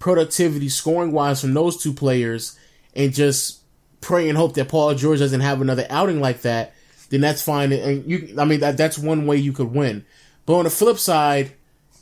productivity 0.00 0.68
scoring 0.68 1.12
wise 1.12 1.40
from 1.40 1.54
those 1.54 1.80
two 1.80 1.92
players 1.92 2.58
and 2.94 3.14
just 3.14 3.60
pray 4.00 4.28
and 4.28 4.36
hope 4.36 4.54
that 4.54 4.68
Paul 4.68 4.94
George 4.94 5.20
doesn't 5.20 5.40
have 5.40 5.60
another 5.60 5.86
outing 5.90 6.20
like 6.20 6.42
that, 6.42 6.74
then 7.10 7.20
that's 7.20 7.42
fine. 7.42 7.72
And 7.72 8.04
you, 8.04 8.34
I 8.38 8.44
mean, 8.44 8.60
that 8.60 8.76
that's 8.76 8.98
one 8.98 9.26
way 9.26 9.36
you 9.36 9.52
could 9.52 9.72
win. 9.72 10.04
But 10.48 10.54
on 10.54 10.64
the 10.64 10.70
flip 10.70 10.96
side, 10.96 11.52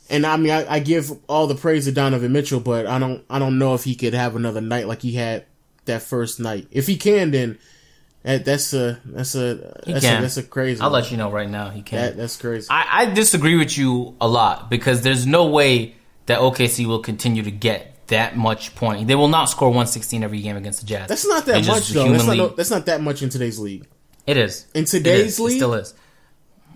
and 0.09 0.25
I 0.25 0.37
mean, 0.37 0.53
I, 0.53 0.75
I 0.75 0.79
give 0.79 1.11
all 1.27 1.47
the 1.47 1.55
praise 1.55 1.83
to 1.83 1.91
Donovan 1.91 2.31
Mitchell, 2.31 2.61
but 2.61 2.87
I 2.87 2.97
don't, 2.97 3.25
I 3.29 3.39
don't 3.39 3.59
know 3.59 3.73
if 3.73 3.83
he 3.83 3.93
could 3.93 4.13
have 4.13 4.37
another 4.37 4.61
night 4.61 4.87
like 4.87 5.01
he 5.01 5.11
had 5.11 5.43
that 5.83 6.01
first 6.01 6.39
night. 6.39 6.65
If 6.71 6.87
he 6.87 6.95
can, 6.95 7.31
then 7.31 7.59
that, 8.23 8.45
that's 8.45 8.73
a 8.73 9.01
that's 9.03 9.35
a 9.35 9.81
He 9.85 9.91
that's 9.91 10.05
can. 10.05 10.19
a, 10.19 10.21
that's 10.21 10.37
a 10.37 10.43
crazy. 10.43 10.79
I'll 10.79 10.89
one. 10.91 11.01
let 11.01 11.11
you 11.11 11.17
know 11.17 11.29
right 11.29 11.49
now. 11.49 11.71
He 11.71 11.81
can. 11.81 11.99
That, 11.99 12.15
that's 12.15 12.37
crazy. 12.37 12.67
I, 12.69 13.01
I 13.01 13.05
disagree 13.07 13.57
with 13.57 13.77
you 13.77 14.15
a 14.21 14.29
lot 14.29 14.69
because 14.69 15.01
there's 15.01 15.27
no 15.27 15.47
way 15.47 15.95
that 16.27 16.39
OKC 16.39 16.85
will 16.85 17.01
continue 17.01 17.43
to 17.43 17.51
get 17.51 18.07
that 18.07 18.37
much 18.37 18.75
point. 18.75 19.07
They 19.09 19.15
will 19.15 19.27
not 19.27 19.49
score 19.49 19.67
116 19.67 20.23
every 20.23 20.39
game 20.39 20.55
against 20.55 20.79
the 20.79 20.85
Jazz. 20.87 21.09
that's 21.09 21.27
not 21.27 21.45
that 21.47 21.67
much 21.67 21.89
though. 21.89 22.09
That's 22.13 22.25
not, 22.25 22.37
no, 22.37 22.47
that's 22.47 22.71
not 22.71 22.85
that 22.85 23.01
much 23.01 23.21
in 23.21 23.27
today's 23.27 23.59
league. 23.59 23.85
It 24.25 24.37
is. 24.37 24.67
In 24.73 24.85
today's 24.85 25.33
is. 25.33 25.39
league, 25.41 25.55
It 25.55 25.57
still 25.57 25.73
is. 25.73 25.93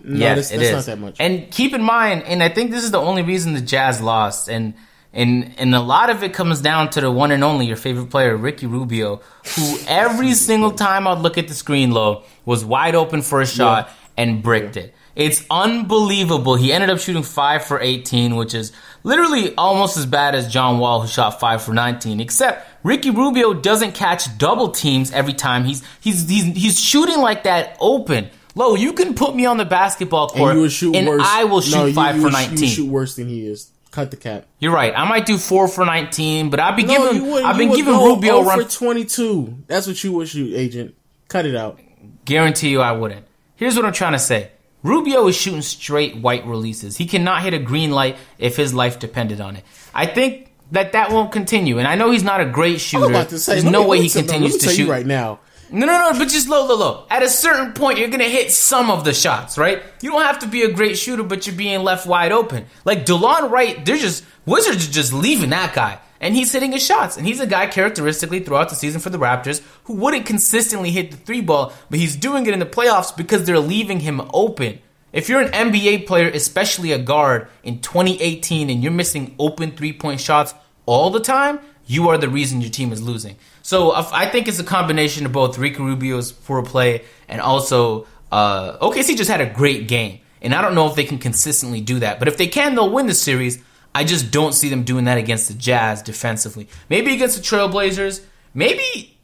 No, 0.04 0.18
yeah, 0.18 0.34
that's, 0.34 0.50
that's 0.50 0.62
is. 0.62 0.72
not 0.72 0.84
that 0.86 0.98
much. 0.98 1.16
And 1.20 1.50
keep 1.50 1.74
in 1.74 1.82
mind, 1.82 2.24
and 2.24 2.42
I 2.42 2.48
think 2.48 2.70
this 2.70 2.84
is 2.84 2.90
the 2.90 3.00
only 3.00 3.22
reason 3.22 3.54
the 3.54 3.60
Jazz 3.60 4.00
lost, 4.00 4.48
and 4.48 4.74
and 5.12 5.54
and 5.58 5.74
a 5.74 5.80
lot 5.80 6.10
of 6.10 6.22
it 6.22 6.34
comes 6.34 6.60
down 6.60 6.90
to 6.90 7.00
the 7.00 7.10
one 7.10 7.30
and 7.30 7.44
only 7.44 7.66
your 7.66 7.76
favorite 7.76 8.10
player, 8.10 8.36
Ricky 8.36 8.66
Rubio, 8.66 9.20
who 9.56 9.78
every 9.86 10.34
single 10.34 10.72
time 10.72 11.06
I'd 11.06 11.18
look 11.18 11.38
at 11.38 11.48
the 11.48 11.54
screen 11.54 11.92
Lo 11.92 12.24
was 12.44 12.64
wide 12.64 12.94
open 12.94 13.22
for 13.22 13.40
a 13.40 13.46
shot 13.46 13.90
and 14.16 14.42
bricked 14.42 14.76
it. 14.76 14.94
It's 15.14 15.44
unbelievable. 15.50 16.54
He 16.54 16.72
ended 16.72 16.88
up 16.88 16.98
shooting 16.98 17.22
five 17.22 17.64
for 17.66 17.78
18, 17.78 18.34
which 18.34 18.54
is 18.54 18.72
literally 19.02 19.54
almost 19.56 19.98
as 19.98 20.06
bad 20.06 20.34
as 20.34 20.50
John 20.50 20.78
Wall, 20.78 21.02
who 21.02 21.06
shot 21.06 21.38
five 21.38 21.62
for 21.62 21.74
19. 21.74 22.18
Except 22.18 22.66
Ricky 22.82 23.10
Rubio 23.10 23.52
doesn't 23.52 23.92
catch 23.92 24.38
double 24.38 24.70
teams 24.70 25.12
every 25.12 25.34
time. 25.34 25.64
He's 25.64 25.82
he's 26.00 26.28
he's, 26.28 26.44
he's 26.56 26.80
shooting 26.80 27.18
like 27.18 27.44
that 27.44 27.76
open. 27.78 28.30
Lo, 28.54 28.74
you 28.74 28.92
can 28.92 29.14
put 29.14 29.34
me 29.34 29.46
on 29.46 29.56
the 29.56 29.64
basketball 29.64 30.28
court, 30.28 30.56
and 30.56 30.82
you 30.82 30.94
and. 30.94 31.20
I 31.22 31.44
will 31.44 31.60
shoot 31.60 31.76
no, 31.76 31.92
five 31.92 32.16
you 32.16 32.20
for 32.22 32.26
would 32.28 32.34
you 32.42 32.48
19. 32.50 32.68
shoot 32.68 32.88
worse 32.88 33.16
than 33.16 33.28
he 33.28 33.46
is. 33.46 33.70
Cut 33.90 34.10
the 34.10 34.16
cap. 34.16 34.46
You're 34.58 34.72
right. 34.72 34.92
I 34.96 35.06
might 35.06 35.26
do 35.26 35.36
four 35.36 35.68
for 35.68 35.84
19, 35.84 36.48
but 36.50 36.60
I've 36.60 36.76
been 36.76 36.86
No, 36.86 37.12
giving 37.12 37.26
you. 37.26 37.34
I've 37.44 37.56
you 37.60 37.66
been 37.68 37.76
giving 37.76 37.94
Rubio 37.94 38.36
0 38.42 38.42
run. 38.44 38.62
for 38.64 38.70
twenty 38.70 39.04
two. 39.04 39.58
That's 39.66 39.86
what 39.86 40.02
you 40.02 40.12
would 40.12 40.28
shoot, 40.28 40.54
agent. 40.54 40.94
Cut 41.28 41.44
it 41.46 41.54
out. 41.56 41.78
Guarantee 42.24 42.70
you 42.70 42.80
I 42.80 42.92
wouldn't. 42.92 43.26
Here's 43.56 43.76
what 43.76 43.84
I'm 43.84 43.92
trying 43.92 44.12
to 44.12 44.18
say. 44.18 44.50
Rubio 44.82 45.28
is 45.28 45.36
shooting 45.36 45.62
straight 45.62 46.16
white 46.16 46.44
releases. 46.46 46.96
He 46.96 47.06
cannot 47.06 47.42
hit 47.42 47.54
a 47.54 47.58
green 47.58 47.90
light 47.92 48.16
if 48.38 48.56
his 48.56 48.74
life 48.74 48.98
depended 48.98 49.40
on 49.40 49.56
it. 49.56 49.64
I 49.94 50.06
think 50.06 50.52
that 50.72 50.92
that 50.92 51.10
won't 51.12 51.30
continue. 51.30 51.78
And 51.78 51.86
I 51.86 51.94
know 51.94 52.10
he's 52.10 52.24
not 52.24 52.40
a 52.40 52.46
great 52.46 52.80
shooter. 52.80 53.04
I'm 53.04 53.10
about 53.10 53.28
to 53.28 53.38
say. 53.38 53.52
There's 53.60 53.64
no 53.64 53.82
me- 53.82 53.88
way 53.90 53.96
he 53.98 54.02
me 54.04 54.08
tell- 54.08 54.22
no, 54.22 54.28
continues 54.28 54.56
to 54.58 54.68
shoot 54.70 54.88
right 54.88 55.06
now. 55.06 55.38
No, 55.72 55.86
no, 55.86 56.12
no, 56.12 56.18
but 56.18 56.28
just 56.28 56.50
Lo, 56.50 56.66
Lo, 56.66 56.76
Lo. 56.76 57.06
At 57.08 57.22
a 57.22 57.28
certain 57.30 57.72
point, 57.72 57.98
you're 57.98 58.10
gonna 58.10 58.24
hit 58.24 58.52
some 58.52 58.90
of 58.90 59.04
the 59.04 59.14
shots, 59.14 59.56
right? 59.56 59.82
You 60.02 60.10
don't 60.10 60.22
have 60.22 60.40
to 60.40 60.46
be 60.46 60.62
a 60.62 60.70
great 60.70 60.98
shooter, 60.98 61.22
but 61.22 61.46
you're 61.46 61.56
being 61.56 61.82
left 61.82 62.06
wide 62.06 62.30
open. 62.30 62.66
Like 62.84 63.06
Delon 63.06 63.50
Wright, 63.50 63.84
they're 63.84 63.96
just 63.96 64.22
Wizards 64.44 64.86
are 64.86 64.92
just 64.92 65.12
leaving 65.12 65.50
that 65.50 65.72
guy, 65.72 65.98
and 66.20 66.34
he's 66.34 66.52
hitting 66.52 66.72
his 66.72 66.84
shots. 66.84 67.16
And 67.16 67.26
he's 67.26 67.40
a 67.40 67.46
guy 67.46 67.68
characteristically 67.68 68.40
throughout 68.40 68.68
the 68.68 68.74
season 68.74 69.00
for 69.00 69.08
the 69.08 69.18
Raptors 69.18 69.62
who 69.84 69.94
wouldn't 69.94 70.26
consistently 70.26 70.90
hit 70.90 71.10
the 71.10 71.16
three 71.16 71.40
ball, 71.40 71.72
but 71.88 71.98
he's 71.98 72.16
doing 72.16 72.44
it 72.46 72.52
in 72.52 72.58
the 72.58 72.66
playoffs 72.66 73.16
because 73.16 73.46
they're 73.46 73.58
leaving 73.58 74.00
him 74.00 74.20
open. 74.34 74.78
If 75.12 75.28
you're 75.28 75.40
an 75.40 75.52
NBA 75.52 76.06
player, 76.06 76.28
especially 76.28 76.92
a 76.92 76.98
guard 76.98 77.48
in 77.62 77.80
2018, 77.80 78.68
and 78.68 78.82
you're 78.82 78.92
missing 78.92 79.34
open 79.38 79.70
three 79.72 79.92
point 79.92 80.20
shots 80.20 80.54
all 80.84 81.10
the 81.10 81.20
time, 81.20 81.60
you 81.86 82.08
are 82.08 82.18
the 82.18 82.28
reason 82.28 82.60
your 82.60 82.70
team 82.70 82.92
is 82.92 83.02
losing. 83.02 83.36
So 83.62 83.92
I 83.94 84.26
think 84.26 84.48
it's 84.48 84.58
a 84.58 84.64
combination 84.64 85.24
of 85.24 85.32
both 85.32 85.56
Ricky 85.56 85.82
Rubio's 85.82 86.32
poor 86.32 86.62
play 86.62 87.04
and 87.28 87.40
also 87.40 88.06
uh, 88.30 88.78
OKC 88.78 89.16
just 89.16 89.30
had 89.30 89.40
a 89.40 89.46
great 89.50 89.88
game. 89.88 90.20
And 90.40 90.54
I 90.54 90.60
don't 90.60 90.74
know 90.74 90.88
if 90.88 90.96
they 90.96 91.04
can 91.04 91.18
consistently 91.18 91.80
do 91.80 92.00
that. 92.00 92.18
But 92.18 92.26
if 92.26 92.36
they 92.36 92.48
can, 92.48 92.74
they'll 92.74 92.90
win 92.90 93.06
the 93.06 93.14
series. 93.14 93.62
I 93.94 94.04
just 94.04 94.30
don't 94.32 94.52
see 94.52 94.68
them 94.68 94.82
doing 94.82 95.04
that 95.04 95.18
against 95.18 95.48
the 95.48 95.54
Jazz 95.54 96.02
defensively. 96.02 96.68
Maybe 96.88 97.14
against 97.14 97.36
the 97.36 97.42
Trailblazers. 97.42 98.24
Maybe 98.52 99.16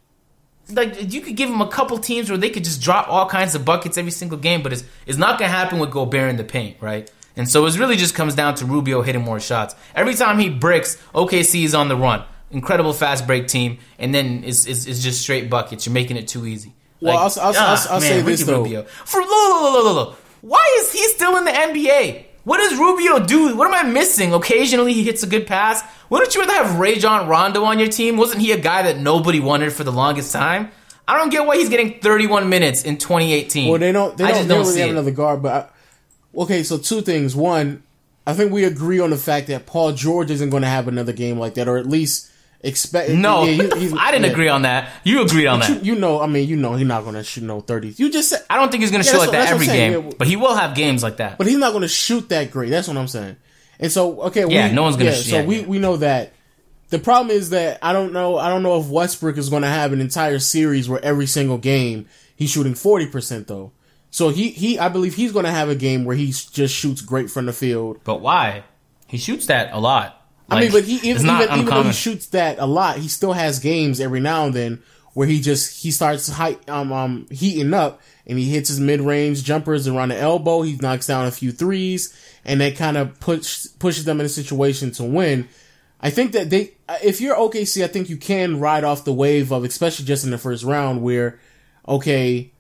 like 0.70 1.12
you 1.12 1.20
could 1.20 1.36
give 1.36 1.48
them 1.48 1.60
a 1.60 1.68
couple 1.68 1.98
teams 1.98 2.28
where 2.28 2.38
they 2.38 2.50
could 2.50 2.64
just 2.64 2.82
drop 2.82 3.08
all 3.08 3.26
kinds 3.26 3.54
of 3.54 3.64
buckets 3.64 3.96
every 3.96 4.10
single 4.10 4.38
game, 4.38 4.62
but 4.62 4.72
it's 4.72 4.84
it's 5.06 5.18
not 5.18 5.38
gonna 5.38 5.50
happen 5.50 5.78
with 5.78 5.90
Gobert 5.90 6.30
in 6.30 6.36
the 6.36 6.44
paint, 6.44 6.76
right? 6.80 7.10
And 7.36 7.48
so 7.48 7.64
it 7.66 7.78
really 7.78 7.96
just 7.96 8.14
comes 8.14 8.34
down 8.34 8.56
to 8.56 8.66
Rubio 8.66 9.02
hitting 9.02 9.22
more 9.22 9.40
shots. 9.40 9.74
Every 9.94 10.14
time 10.14 10.38
he 10.38 10.50
bricks, 10.50 10.96
OKC 11.14 11.64
is 11.64 11.74
on 11.74 11.88
the 11.88 11.96
run. 11.96 12.24
Incredible 12.50 12.92
fast 12.94 13.26
break 13.26 13.46
team, 13.46 13.78
and 13.98 14.14
then 14.14 14.42
it's, 14.44 14.66
it's, 14.66 14.86
it's 14.86 15.02
just 15.02 15.20
straight 15.20 15.50
buckets. 15.50 15.84
You're 15.86 15.92
making 15.92 16.16
it 16.16 16.28
too 16.28 16.46
easy. 16.46 16.72
Well, 17.00 17.16
I'll- 17.16 17.24
I'll- 17.24 17.48
I'll- 17.48 17.54
ah, 17.56 17.86
I'll 17.90 18.00
say 18.00 18.22
this, 18.22 18.42
though. 18.44 18.64
For 19.04 19.20
lo, 19.20 19.26
lo, 19.26 19.70
lo, 19.72 19.84
lo, 19.84 19.92
lo, 19.92 20.16
why 20.40 20.78
is 20.80 20.92
he 20.92 21.04
still 21.08 21.36
in 21.36 21.44
the 21.44 21.50
NBA? 21.50 22.24
What 22.44 22.56
does 22.58 22.78
Rubio 22.78 23.18
do? 23.26 23.54
What 23.54 23.66
am 23.66 23.74
I 23.74 23.88
missing? 23.90 24.32
Occasionally 24.32 24.94
he 24.94 25.02
hits 25.04 25.22
a 25.22 25.26
good 25.26 25.46
pass. 25.46 25.82
Wouldn't 26.08 26.34
you 26.34 26.40
rather 26.40 26.54
have 26.54 26.78
Rajon 26.78 27.28
Rondo 27.28 27.62
on 27.64 27.78
your 27.78 27.88
team? 27.88 28.16
Wasn't 28.16 28.40
he 28.40 28.52
a 28.52 28.58
guy 28.58 28.82
that 28.84 28.98
nobody 28.98 29.38
wanted 29.40 29.72
for 29.74 29.84
the 29.84 29.92
longest 29.92 30.32
time? 30.32 30.70
I 31.06 31.18
don't 31.18 31.28
get 31.30 31.44
why 31.44 31.56
he's 31.58 31.68
getting 31.68 32.00
31 32.00 32.48
minutes 32.48 32.82
in 32.84 32.96
2018. 32.96 33.68
Well, 33.70 33.78
they 33.78 33.92
don't. 33.92 34.16
They 34.16 34.24
I 34.24 34.30
don't, 34.30 34.42
they 34.48 34.54
don't 34.54 34.60
really 34.62 34.72
see 34.72 34.80
have 34.80 34.88
it. 34.88 34.92
another 34.92 35.10
guard. 35.10 35.42
But 35.42 35.52
I, 36.34 36.40
okay, 36.42 36.62
so 36.62 36.78
two 36.78 37.02
things. 37.02 37.36
One, 37.36 37.82
I 38.26 38.32
think 38.32 38.50
we 38.52 38.64
agree 38.64 39.00
on 39.00 39.10
the 39.10 39.16
fact 39.18 39.48
that 39.48 39.66
Paul 39.66 39.92
George 39.92 40.30
isn't 40.30 40.48
going 40.48 40.62
to 40.62 40.68
have 40.68 40.88
another 40.88 41.12
game 41.12 41.38
like 41.38 41.54
that, 41.54 41.68
or 41.68 41.76
at 41.76 41.86
least 41.86 42.30
expect. 42.62 43.10
No, 43.10 43.44
yeah, 43.44 43.62
he- 43.74 43.80
he's- 43.80 43.94
I 43.98 44.10
didn't 44.10 44.26
yeah. 44.26 44.30
agree 44.32 44.48
on 44.48 44.62
that. 44.62 44.90
You 45.04 45.22
agreed 45.22 45.46
on 45.46 45.60
But 45.60 45.68
that. 45.68 45.84
You, 45.84 45.94
you 45.94 46.00
know, 46.00 46.20
I 46.20 46.26
mean, 46.26 46.48
you 46.48 46.56
know, 46.56 46.74
he's 46.74 46.86
not 46.86 47.02
going 47.02 47.14
to 47.14 47.24
shoot 47.24 47.44
no 47.44 47.60
thirties. 47.60 47.98
You 48.00 48.10
just 48.10 48.28
said, 48.30 48.44
I 48.50 48.56
don't 48.56 48.70
think 48.70 48.82
he's 48.82 48.90
going 48.90 49.02
to 49.02 49.06
Yeah, 49.06 49.12
that's 49.18 49.26
like 49.26 49.32
that 49.32 49.50
every 49.52 49.66
game, 49.66 49.92
yeah. 49.92 50.10
but 50.18 50.26
he 50.28 50.36
will 50.36 50.54
have 50.54 50.74
games 50.74 51.02
like 51.02 51.18
that. 51.18 51.38
but 51.38 51.46
he's 51.46 51.56
not 51.58 51.70
going 51.70 51.82
to 51.82 51.88
shoot 51.88 52.28
that 52.30 52.50
great. 52.50 52.70
That's 52.70 52.88
what 52.88 52.96
I'm 52.96 53.08
saying. 53.08 53.36
And 53.80 53.92
so, 53.92 54.22
okay, 54.22 54.44
Yeah, 54.48 54.68
we, 54.68 54.74
no 54.74 54.82
one's 54.82 54.96
yeah, 54.98 55.12
sh- 55.12 55.26
So 55.30 55.44
we 55.44 55.60
we 55.62 55.78
know 55.78 55.96
that. 55.98 56.32
The 56.90 56.98
problem 56.98 57.30
is 57.36 57.50
that 57.50 57.78
I 57.82 57.92
don't 57.92 58.12
know. 58.12 58.38
I 58.38 58.48
don't 58.48 58.62
know 58.62 58.80
if 58.80 58.86
Westbrook 58.88 59.36
is 59.36 59.50
going 59.50 59.62
to 59.62 59.68
have 59.68 59.92
an 59.92 60.00
entire 60.00 60.38
series 60.38 60.88
where 60.88 61.04
every 61.04 61.26
single 61.26 61.58
game 61.58 62.06
he's 62.34 62.50
shooting 62.50 62.74
forty 62.74 63.06
percent 63.06 63.46
though. 63.46 63.72
So 64.10 64.30
he 64.30 64.48
he 64.48 64.78
I 64.78 64.88
believe 64.88 65.14
he's 65.14 65.30
going 65.32 65.44
to 65.44 65.50
have 65.50 65.68
a 65.68 65.74
game 65.74 66.04
where 66.06 66.16
he 66.16 66.28
just 66.32 66.74
shoots 66.74 67.02
great 67.02 67.30
from 67.30 67.44
the 67.46 67.52
field. 67.52 68.00
But 68.04 68.22
why? 68.22 68.64
He 69.06 69.18
shoots 69.18 69.46
that 69.46 69.70
a 69.74 69.78
lot. 69.78 70.17
I 70.48 70.60
mean, 70.60 70.72
but 70.72 70.84
he 70.84 70.96
even 71.08 71.26
even, 71.26 71.42
even 71.42 71.64
though 71.66 71.82
he 71.82 71.92
shoots 71.92 72.26
that 72.28 72.58
a 72.58 72.66
lot, 72.66 72.98
he 72.98 73.08
still 73.08 73.32
has 73.32 73.58
games 73.58 74.00
every 74.00 74.20
now 74.20 74.46
and 74.46 74.54
then 74.54 74.82
where 75.14 75.26
he 75.26 75.40
just 75.40 75.82
he 75.82 75.90
starts 75.90 76.28
high, 76.28 76.56
um 76.68 76.92
um 76.92 77.26
heating 77.30 77.74
up 77.74 78.00
and 78.26 78.38
he 78.38 78.48
hits 78.50 78.68
his 78.68 78.78
mid 78.78 79.00
range 79.00 79.42
jumpers 79.42 79.88
around 79.88 80.10
the 80.10 80.16
elbow. 80.16 80.62
He 80.62 80.76
knocks 80.76 81.06
down 81.06 81.26
a 81.26 81.30
few 81.30 81.50
threes, 81.50 82.14
and 82.44 82.60
that 82.60 82.76
kind 82.76 82.96
of 82.96 83.18
push 83.18 83.66
pushes 83.78 84.04
them 84.04 84.20
in 84.20 84.26
a 84.26 84.28
situation 84.28 84.92
to 84.92 85.04
win. 85.04 85.48
I 86.00 86.10
think 86.10 86.32
that 86.32 86.50
they, 86.50 86.74
if 87.02 87.20
you're 87.20 87.34
OKC, 87.34 87.82
I 87.82 87.88
think 87.88 88.08
you 88.08 88.16
can 88.16 88.60
ride 88.60 88.84
off 88.84 89.04
the 89.04 89.12
wave 89.12 89.50
of, 89.50 89.64
especially 89.64 90.04
just 90.04 90.24
in 90.24 90.30
the 90.30 90.38
first 90.38 90.62
round, 90.62 91.02
where 91.02 91.40
okay, 91.88 92.52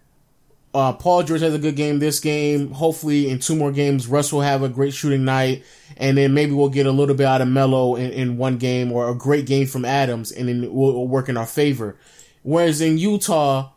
uh, 0.74 0.92
Paul 0.92 1.22
George 1.22 1.40
has 1.40 1.54
a 1.54 1.58
good 1.58 1.76
game 1.76 1.98
this 1.98 2.20
game. 2.20 2.70
Hopefully, 2.72 3.30
in 3.30 3.38
two 3.38 3.56
more 3.56 3.72
games, 3.72 4.06
Russ 4.06 4.32
will 4.32 4.42
have 4.42 4.62
a 4.62 4.68
great 4.68 4.92
shooting 4.92 5.24
night, 5.24 5.64
and 5.96 6.18
then 6.18 6.34
maybe 6.34 6.52
we'll 6.52 6.68
get 6.68 6.86
a 6.86 6.92
little 6.92 7.14
bit 7.14 7.26
out 7.26 7.40
of 7.40 7.48
Melo 7.48 7.96
in, 7.96 8.10
in 8.10 8.36
one 8.36 8.58
game 8.58 8.92
or 8.92 9.08
a 9.08 9.14
great 9.14 9.46
game 9.46 9.66
from 9.66 9.84
Adams, 9.84 10.30
and 10.30 10.48
then 10.48 10.60
we'll, 10.72 10.92
we'll 10.92 11.08
work 11.08 11.28
in 11.28 11.36
our 11.36 11.46
favor. 11.46 11.96
Whereas 12.42 12.80
in 12.80 12.98
Utah, 12.98 13.70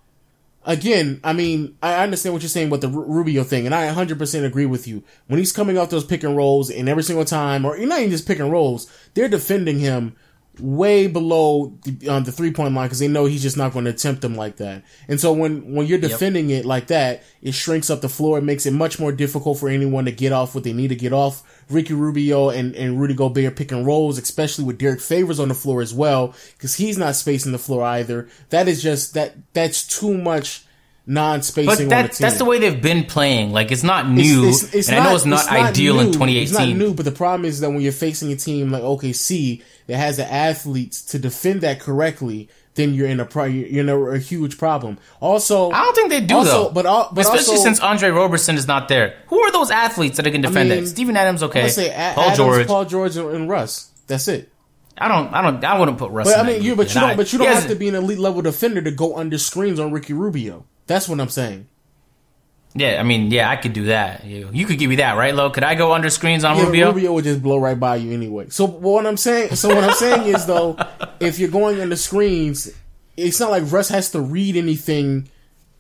again, 0.65 1.22
I 1.23 1.34
mean, 1.34 1.77
I 1.81 2.03
understand 2.03 2.34
what 2.34 2.41
you're 2.41 2.49
saying 2.49 2.69
with 2.69 2.81
the 2.81 2.89
Ru- 2.89 3.05
Rubio 3.05 3.43
thing, 3.43 3.65
and 3.65 3.73
I 3.73 3.88
100% 3.93 4.45
agree 4.45 4.65
with 4.65 4.88
you. 4.88 5.03
When 5.27 5.39
he's 5.39 5.53
coming 5.53 5.77
off 5.77 5.89
those 5.89 6.05
pick 6.05 6.23
and 6.23 6.35
rolls, 6.35 6.69
and 6.69 6.89
every 6.89 7.03
single 7.03 7.26
time, 7.26 7.65
or 7.65 7.77
not 7.77 7.99
even 7.99 8.11
just 8.11 8.27
pick 8.27 8.39
and 8.39 8.51
rolls, 8.51 8.91
they're 9.13 9.30
defending 9.30 9.80
him 9.80 10.15
way 10.60 11.07
below 11.07 11.78
the, 11.86 12.10
um, 12.10 12.23
the 12.23 12.32
three 12.32 12.52
point 12.52 12.73
line 12.73 12.86
because 12.88 12.99
they 12.99 13.07
know 13.07 13.26
he's 13.26 13.41
just 13.41 13.57
not 13.57 13.72
going 13.73 13.86
to 13.86 13.91
attempt 13.91 14.22
them 14.22 14.36
like 14.36 14.57
that. 14.57 14.84
And 15.07 15.19
so 15.19 15.32
when 15.34 15.73
when 15.73 15.88
you're 15.88 15.98
defending 15.98 16.49
it 16.49 16.65
like 16.65 16.88
that, 16.88 17.23
it 17.41 17.53
shrinks 17.53 17.90
up 17.90 18.02
the 18.02 18.10
floor. 18.10 18.38
It 18.38 18.44
makes 18.44 18.65
it 18.65 18.72
much 18.72 18.99
more 18.99 19.11
difficult 19.11 19.60
for 19.60 19.69
anyone 19.69 20.06
to 20.06 20.11
get 20.11 20.32
off 20.34 20.53
what 20.53 20.64
they 20.64 20.73
need 20.73 20.90
to 20.90 20.95
get 20.95 21.14
off. 21.14 21.44
Ricky 21.69 21.94
Rubio 21.94 22.49
and, 22.49 22.76
and 22.76 22.99
Rudy 22.99 23.14
Gobert 23.14 23.56
pick 23.56 23.72
and 23.72 23.86
rolls, 23.86 24.18
especially 24.18 24.65
with 24.65 24.78
Derrick 24.78 24.99
Favors 24.99 25.40
on 25.40 25.48
the 25.48 25.53
floor 25.56 25.82
as 25.82 25.94
well, 25.94 26.36
because 26.57 26.76
he's 26.76 26.98
not 26.98 27.15
spacing 27.15 27.53
the 27.53 27.57
floor 27.57 27.84
either. 27.84 28.28
That 28.49 28.68
is 28.68 28.84
just 28.84 29.14
that 29.14 29.36
that's 29.53 29.88
too 29.88 30.18
much 30.18 30.65
non-spacing 31.07 31.65
But 31.90 31.95
on 31.98 32.03
the 32.03 32.10
team. 32.10 32.18
that's 32.19 32.38
the 32.38 32.45
way 32.45 32.60
they've 32.60 32.82
been 32.82 33.06
playing. 33.06 33.52
Like 33.52 33.72
it's 33.72 33.84
not 33.84 34.07
new, 34.10 34.44
it's- 34.44 34.73
it's 34.73 34.90
and 34.90 34.99
I 34.99 35.03
know 35.06 35.15
it's 35.15 35.26
not, 35.26 35.48
ideal 35.49 35.99
in 35.99 36.07
2018. 36.07 36.44
It's 36.44 36.52
not 36.52 36.68
new, 36.69 36.94
but 36.94 37.06
the 37.06 37.11
problem 37.11 37.45
is 37.45 37.60
that 37.61 37.69
when 37.69 37.82
you're 37.82 37.91
facing 37.91 38.32
a 38.32 38.36
team 38.36 38.72
like 38.72 38.84
OKC 38.84 39.64
that 39.91 39.97
has 39.97 40.18
the 40.18 40.31
athletes 40.31 41.03
to 41.05 41.19
defend 41.19 41.61
that 41.61 41.80
correctly, 41.81 42.47
then 42.76 42.93
you're 42.93 43.07
in 43.07 43.19
a 43.19 43.26
pro- 43.26 43.43
you're 43.45 43.81
in 43.81 43.89
a, 43.89 43.97
a 43.97 44.18
huge 44.18 44.57
problem. 44.57 44.97
Also, 45.19 45.69
I 45.72 45.84
don't 45.84 45.95
think 45.95 46.09
they 46.09 46.22
do 46.22 46.35
also, 46.35 46.51
though. 46.51 46.69
But, 46.72 46.85
al- 46.85 47.09
but 47.11 47.22
especially 47.22 47.57
also, 47.57 47.63
since 47.63 47.80
Andre 47.81 48.09
Roberson 48.09 48.55
is 48.55 48.68
not 48.68 48.88
there. 48.88 49.15
Who 49.27 49.39
are 49.39 49.51
those 49.51 49.69
athletes 49.69 50.18
that 50.18 50.23
can 50.23 50.41
defend 50.41 50.69
mean, 50.69 50.84
it? 50.84 50.88
Steven 50.88 51.18
Adams, 51.18 51.43
okay. 51.43 51.68
say 51.68 51.89
A- 51.89 52.13
Paul 52.15 52.23
Adams, 52.23 52.38
George. 52.38 52.68
Paul 52.68 52.85
George, 52.85 53.18
and 53.18 53.49
Russ. 53.49 53.91
That's 54.07 54.27
it. 54.30 54.49
I 54.97 55.07
don't. 55.07 55.34
I 55.34 55.41
don't. 55.41 55.63
I 55.63 55.77
wouldn't 55.77 55.97
put 55.97 56.11
Russ. 56.11 56.27
But 56.27 56.39
in 56.39 56.45
I 56.45 56.49
mean, 56.53 56.63
you 56.63 56.76
but 56.76 56.93
you 56.93 56.95
man. 56.95 57.03
don't 57.03 57.11
I- 57.11 57.15
but 57.18 57.34
you 57.34 57.39
don't 57.39 57.47
have 57.47 57.68
to 57.68 57.76
be 57.76 57.89
an 57.89 57.95
elite 57.95 58.19
level 58.19 58.41
defender 58.41 58.81
to 58.81 58.91
go 58.91 59.18
under 59.18 59.38
screens 59.38 59.80
on 59.80 59.91
Ricky 59.91 60.13
Rubio. 60.13 60.65
That's 60.88 61.09
what 61.09 61.19
I'm 61.19 61.30
saying. 61.30 61.68
Yeah, 62.73 62.99
I 62.99 63.03
mean, 63.03 63.31
yeah, 63.31 63.49
I 63.49 63.57
could 63.57 63.73
do 63.73 63.85
that. 63.85 64.23
You, 64.23 64.49
you 64.53 64.65
could 64.65 64.80
give 64.80 64.89
me 64.89 64.98
that, 64.98 65.18
right, 65.18 65.35
Lo? 65.35 65.49
Could 65.49 65.64
I 65.64 65.76
go 65.76 65.91
under 65.93 66.10
screens 66.10 66.43
on 66.43 66.57
Yeah, 66.57 66.65
Rubio? 66.65 66.88
Rubio 66.93 67.14
would 67.14 67.26
just 67.26 67.41
blow 67.41 67.57
right 67.57 67.80
by 67.80 67.98
you 67.98 68.14
anyway. 68.14 68.49
So 68.49 68.65
what 68.65 69.06
I'm 69.06 69.18
saying, 69.18 69.56
so 69.56 69.69
what 69.69 69.84
I'm 69.84 69.93
saying 69.93 70.27
is 70.34 70.45
though, 70.45 70.77
if 71.19 71.38
you're 71.38 71.49
going 71.49 71.80
into 71.80 71.98
screens, 71.98 72.72
it's 73.18 73.39
not 73.39 73.52
like 73.52 73.69
Russ 73.72 73.89
has 73.89 74.10
to 74.11 74.22
read 74.22 74.56
anything 74.56 75.30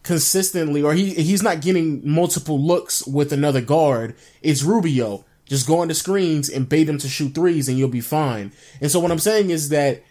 consistently, 0.03 0.81
or 0.81 0.93
he 0.93 1.13
he's 1.13 1.43
not 1.43 1.61
getting 1.61 2.01
multiple 2.07 2.59
looks 2.59 3.05
with 3.07 3.31
another 3.31 3.61
guard. 3.61 4.15
It's 4.41 4.63
Rubio. 4.63 5.25
Just 5.45 5.67
go 5.67 5.85
the 5.85 5.93
screens 5.93 6.49
and 6.49 6.69
bait 6.69 6.87
him 6.87 6.97
to 6.99 7.09
shoot 7.09 7.35
threes, 7.35 7.67
and 7.67 7.77
you'll 7.77 7.89
be 7.89 8.01
fine. 8.01 8.53
And 8.79 8.89
so 8.89 8.99
what 8.99 9.11
I'm 9.11 9.19
saying 9.19 9.49
is 9.49 9.69
that 9.69 10.01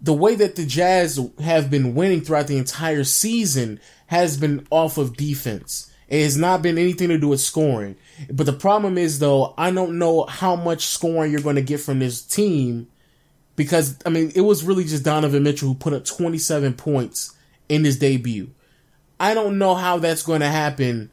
the 0.00 0.12
way 0.12 0.34
that 0.34 0.56
the 0.56 0.66
Jazz 0.66 1.20
have 1.40 1.70
been 1.70 1.94
winning 1.94 2.22
throughout 2.22 2.48
the 2.48 2.56
entire 2.56 3.04
season 3.04 3.78
has 4.06 4.36
been 4.36 4.66
off 4.70 4.98
of 4.98 5.16
defense. 5.16 5.89
It 6.10 6.22
has 6.24 6.36
not 6.36 6.60
been 6.60 6.76
anything 6.76 7.08
to 7.08 7.18
do 7.18 7.28
with 7.28 7.40
scoring. 7.40 7.94
But 8.30 8.44
the 8.44 8.52
problem 8.52 8.98
is 8.98 9.20
though, 9.20 9.54
I 9.56 9.70
don't 9.70 9.98
know 9.98 10.24
how 10.24 10.56
much 10.56 10.86
scoring 10.86 11.30
you're 11.32 11.40
going 11.40 11.56
to 11.56 11.62
get 11.62 11.80
from 11.80 12.00
this 12.00 12.20
team 12.20 12.88
because 13.56 13.96
I 14.04 14.08
mean, 14.10 14.32
it 14.34 14.40
was 14.40 14.64
really 14.64 14.84
just 14.84 15.04
Donovan 15.04 15.44
Mitchell 15.44 15.68
who 15.68 15.74
put 15.74 15.92
up 15.92 16.04
27 16.04 16.74
points 16.74 17.36
in 17.68 17.84
his 17.84 17.98
debut. 17.98 18.50
I 19.20 19.34
don't 19.34 19.58
know 19.58 19.74
how 19.76 19.98
that's 19.98 20.22
going 20.24 20.40
to 20.40 20.48
happen 20.48 21.10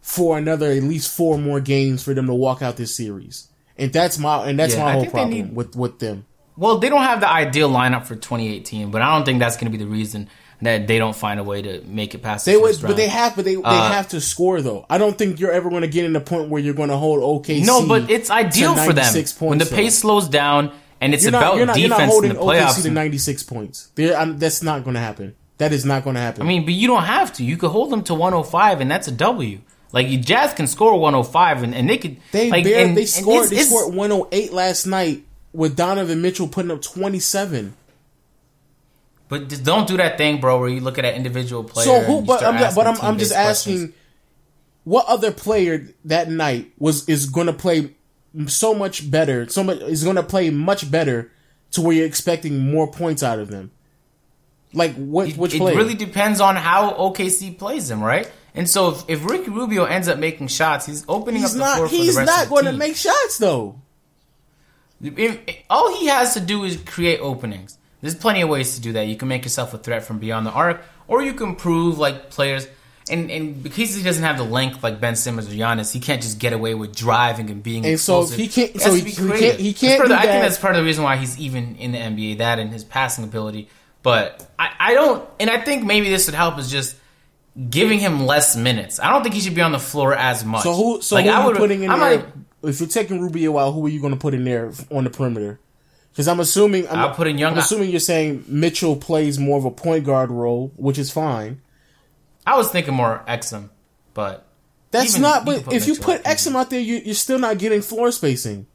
for 0.00 0.38
another 0.38 0.70
at 0.70 0.82
least 0.82 1.14
four 1.16 1.36
more 1.38 1.60
games 1.60 2.02
for 2.04 2.14
them 2.14 2.26
to 2.26 2.34
walk 2.34 2.62
out 2.62 2.76
this 2.76 2.94
series. 2.94 3.48
And 3.76 3.92
that's 3.92 4.18
my 4.18 4.46
and 4.48 4.58
that's 4.58 4.74
Yeah, 4.74 4.84
my 4.84 4.92
whole 4.92 5.06
problem 5.06 5.30
need- 5.30 5.54
with 5.56 5.74
with 5.74 5.98
them. 5.98 6.26
Well, 6.56 6.78
they 6.78 6.90
don't 6.90 7.02
have 7.02 7.20
the 7.20 7.28
ideal 7.30 7.70
lineup 7.70 8.04
for 8.04 8.14
2018, 8.14 8.90
but 8.90 9.00
I 9.00 9.16
don't 9.16 9.24
think 9.24 9.38
that's 9.40 9.56
going 9.56 9.72
to 9.72 9.76
be 9.76 9.82
the 9.82 9.90
reason 9.90 10.28
that 10.62 10.86
they 10.86 10.98
don't 10.98 11.14
find 11.16 11.38
a 11.38 11.44
way 11.44 11.60
to 11.62 11.82
make 11.86 12.14
it 12.14 12.22
past. 12.22 12.46
They 12.46 12.54
the 12.54 12.60
would, 12.60 12.80
but 12.80 12.96
they 12.96 13.08
have, 13.08 13.36
but 13.36 13.44
they 13.44 13.56
they 13.56 13.62
Uh, 13.62 13.92
have 13.92 14.08
to 14.10 14.20
score 14.20 14.62
though. 14.62 14.86
I 14.88 14.96
don't 14.98 15.16
think 15.18 15.38
you're 15.40 15.52
ever 15.52 15.68
going 15.70 15.82
to 15.82 15.88
get 15.88 16.04
in 16.04 16.12
the 16.12 16.20
point 16.20 16.48
where 16.48 16.62
you're 16.62 16.74
going 16.74 16.88
to 16.90 16.96
hold 16.96 17.20
OKC. 17.20 17.66
No, 17.66 17.86
but 17.86 18.10
it's 18.10 18.30
ideal 18.30 18.74
for 18.74 18.92
them 18.92 19.04
96 19.04 19.40
when 19.40 19.58
the 19.58 19.66
pace 19.66 19.96
though. 20.00 20.08
slows 20.08 20.28
down 20.28 20.72
and 21.00 21.12
it's 21.14 21.24
You're 21.24 21.32
not, 21.32 21.42
about 21.42 21.56
you're 21.56 21.66
not, 21.66 21.78
you're 21.80 21.88
not 21.88 21.98
defense 21.98 22.22
in 22.22 22.28
the 22.30 22.34
playoffs. 22.36 22.68
OKC 22.78 22.82
to 22.84 22.90
96 22.90 23.42
points. 23.42 23.88
That's 23.96 24.62
not 24.62 24.84
going 24.84 24.94
to 24.94 25.00
happen. 25.00 25.34
That 25.58 25.72
is 25.72 25.84
not 25.84 26.04
going 26.04 26.14
to 26.14 26.20
happen. 26.22 26.42
I 26.42 26.44
mean, 26.46 26.64
but 26.64 26.74
you 26.74 26.86
don't 26.88 27.02
have 27.04 27.32
to. 27.34 27.44
You 27.44 27.56
could 27.56 27.70
hold 27.70 27.90
them 27.90 28.02
to 28.04 28.14
105, 28.14 28.80
and 28.80 28.90
that's 28.90 29.08
a 29.08 29.12
W. 29.12 29.58
Like 29.92 30.08
Jazz 30.22 30.54
can 30.54 30.66
score 30.66 30.98
105, 30.98 31.62
and, 31.64 31.74
and 31.74 31.88
they 31.90 31.98
could. 31.98 32.16
they 32.32 32.50
like, 32.50 32.64
barely, 32.64 32.82
and- 32.84 32.96
they 32.96 33.04
scored 33.04 33.46
it's- 33.46 33.50
they 33.50 33.56
it's- 33.56 33.68
scored 33.68 33.94
108 33.94 34.52
last 34.52 34.86
night 34.86 35.24
with 35.52 35.76
Donovan 35.76 36.22
Mitchell 36.22 36.48
putting 36.48 36.70
up 36.70 36.80
27. 36.82 37.74
But 39.32 39.48
just 39.48 39.64
don't 39.64 39.88
do 39.88 39.96
that 39.96 40.18
thing, 40.18 40.42
bro, 40.42 40.60
where 40.60 40.68
you 40.68 40.82
look 40.82 40.98
at 40.98 41.06
an 41.06 41.14
individual 41.14 41.64
player. 41.64 41.86
So 41.86 42.00
who? 42.00 42.20
But 42.20 42.44
I'm 42.44 42.74
but 42.74 42.86
I'm 42.86 43.00
I'm 43.00 43.16
just 43.16 43.32
team-based 43.32 43.66
asking, 43.66 43.94
what 44.84 45.06
other 45.06 45.32
player 45.32 45.88
that 46.04 46.28
night 46.28 46.70
was 46.78 47.08
is 47.08 47.30
going 47.30 47.46
to 47.46 47.54
play 47.54 47.94
so 48.46 48.74
much 48.74 49.10
better? 49.10 49.48
So 49.48 49.64
much 49.64 49.78
is 49.78 50.04
going 50.04 50.16
to 50.16 50.22
play 50.22 50.50
much 50.50 50.90
better 50.90 51.32
to 51.70 51.80
where 51.80 51.96
you're 51.96 52.04
expecting 52.04 52.70
more 52.70 52.92
points 52.92 53.22
out 53.22 53.38
of 53.38 53.48
them. 53.48 53.70
Like 54.74 54.96
what? 54.96 55.30
It, 55.30 55.38
which 55.38 55.54
it 55.54 55.60
player? 55.60 55.78
really 55.78 55.94
depends 55.94 56.42
on 56.42 56.56
how 56.56 56.92
OKC 56.92 57.56
plays 57.56 57.88
them, 57.88 58.02
right? 58.04 58.30
And 58.54 58.68
so 58.68 58.90
if, 58.90 59.04
if 59.08 59.24
Ricky 59.24 59.48
Rubio 59.48 59.84
ends 59.84 60.08
up 60.08 60.18
making 60.18 60.48
shots, 60.48 60.84
he's 60.84 61.06
opening 61.08 61.40
he's 61.40 61.58
up 61.58 61.72
the 61.72 61.76
floor 61.76 61.88
for 61.88 61.94
He's 61.94 62.16
the 62.16 62.20
rest 62.20 62.26
not 62.26 62.42
of 62.42 62.48
the 62.50 62.56
team. 62.56 62.64
He's 62.64 62.64
not 62.64 62.64
going 62.64 62.74
to 62.74 62.78
make 62.78 62.96
shots 62.96 63.38
though. 63.38 63.80
If- 65.02 65.40
all 65.70 65.96
he 65.96 66.08
has 66.08 66.34
to 66.34 66.40
do 66.40 66.64
is 66.64 66.76
create 66.76 67.18
openings. 67.20 67.78
There's 68.02 68.14
plenty 68.14 68.42
of 68.42 68.48
ways 68.50 68.74
to 68.74 68.80
do 68.82 68.92
that. 68.92 69.06
You 69.06 69.16
can 69.16 69.28
make 69.28 69.44
yourself 69.44 69.72
a 69.72 69.78
threat 69.78 70.02
from 70.04 70.18
beyond 70.18 70.44
the 70.46 70.50
arc, 70.50 70.82
or 71.08 71.22
you 71.22 71.32
can 71.32 71.54
prove 71.56 71.98
like 71.98 72.28
players. 72.30 72.66
And 73.10 73.30
and 73.30 73.62
because 73.62 73.94
he 73.94 74.02
doesn't 74.02 74.22
have 74.22 74.36
the 74.36 74.44
length 74.44 74.82
like 74.82 75.00
Ben 75.00 75.16
Simmons 75.16 75.48
or 75.48 75.52
Giannis, 75.52 75.92
he 75.92 75.98
can't 76.00 76.20
just 76.22 76.38
get 76.38 76.52
away 76.52 76.74
with 76.74 76.94
driving 76.94 77.50
and 77.50 77.62
being 77.62 77.84
And 77.86 77.98
so 77.98 78.20
explosive. 78.22 78.38
he 78.38 78.48
can't- 78.48 78.80
so 78.80 78.94
he- 78.94 79.00
he 79.02 79.12
can't- 79.12 79.60
he 79.60 79.72
can't 79.72 80.08
the- 80.08 80.14
I 80.14 80.22
think 80.22 80.42
that's 80.42 80.58
part 80.58 80.74
of 80.76 80.82
the 80.82 80.84
reason 80.86 81.02
why 81.02 81.16
he's 81.16 81.38
even 81.38 81.74
in 81.76 81.92
the 81.92 81.98
NBA. 81.98 82.38
That 82.38 82.58
and 82.60 82.70
his 82.72 82.84
passing 82.84 83.24
ability. 83.24 83.68
But 84.04 84.48
I, 84.58 84.70
I 84.78 84.94
don't, 84.94 85.28
and 85.40 85.50
I 85.50 85.58
think 85.60 85.84
maybe 85.84 86.08
this 86.10 86.26
would 86.26 86.34
help 86.34 86.58
is 86.58 86.70
just 86.70 86.96
giving 87.70 87.98
him 87.98 88.26
less 88.26 88.56
minutes. 88.56 88.98
I 89.00 89.10
don't 89.10 89.22
think 89.22 89.34
he 89.34 89.40
should 89.40 89.54
be 89.54 89.60
on 89.62 89.72
the 89.72 89.78
floor 89.78 90.14
as 90.14 90.44
much. 90.44 90.62
So 90.62 90.72
who? 90.74 91.02
So 91.02 91.16
Like, 91.16 91.26
who 91.26 91.30
I 91.30 91.34
are 91.34 91.40
you 91.40 91.46
would- 91.48 91.56
putting 91.56 91.82
in 91.82 91.90
I 91.90 91.98
there? 91.98 92.18
might- 92.18 92.26
if 92.70 92.80
you're 92.80 92.88
taking 92.88 93.20
Rubio 93.20 93.58
out, 93.58 93.72
who 93.72 93.84
are 93.84 93.88
you 93.88 94.00
going 94.00 94.12
to 94.14 94.18
put 94.18 94.32
in 94.34 94.44
there 94.44 94.72
on 94.92 95.04
the 95.04 95.10
perimeter? 95.10 95.58
Because 96.12 96.28
I'm 96.28 96.40
assuming 96.40 96.86
I'm, 96.88 96.98
I'll 96.98 97.14
put 97.14 97.26
in 97.26 97.38
Young- 97.38 97.54
I'm 97.54 97.58
assuming 97.58 97.90
you're 97.90 97.98
saying 98.00 98.44
Mitchell 98.46 98.96
plays 98.96 99.38
more 99.38 99.58
of 99.58 99.64
a 99.64 99.70
point 99.70 100.04
guard 100.04 100.30
role, 100.30 100.70
which 100.76 100.98
is 100.98 101.10
fine. 101.10 101.60
I 102.46 102.56
was 102.56 102.70
thinking 102.70 102.92
more 102.94 103.22
Exum, 103.26 103.70
but 104.14 104.46
That's 104.90 105.10
Even- 105.12 105.22
not. 105.22 105.44
But 105.46 105.72
if 105.72 105.86
you 105.86 105.94
put 105.94 106.22
Exum 106.24 106.54
out 106.54 106.68
there, 106.70 106.80
you, 106.80 106.96
you're 106.96 107.14
still 107.14 107.38
not 107.38 107.56
getting 107.58 107.80
floor 107.80 108.10
spacing. 108.12 108.66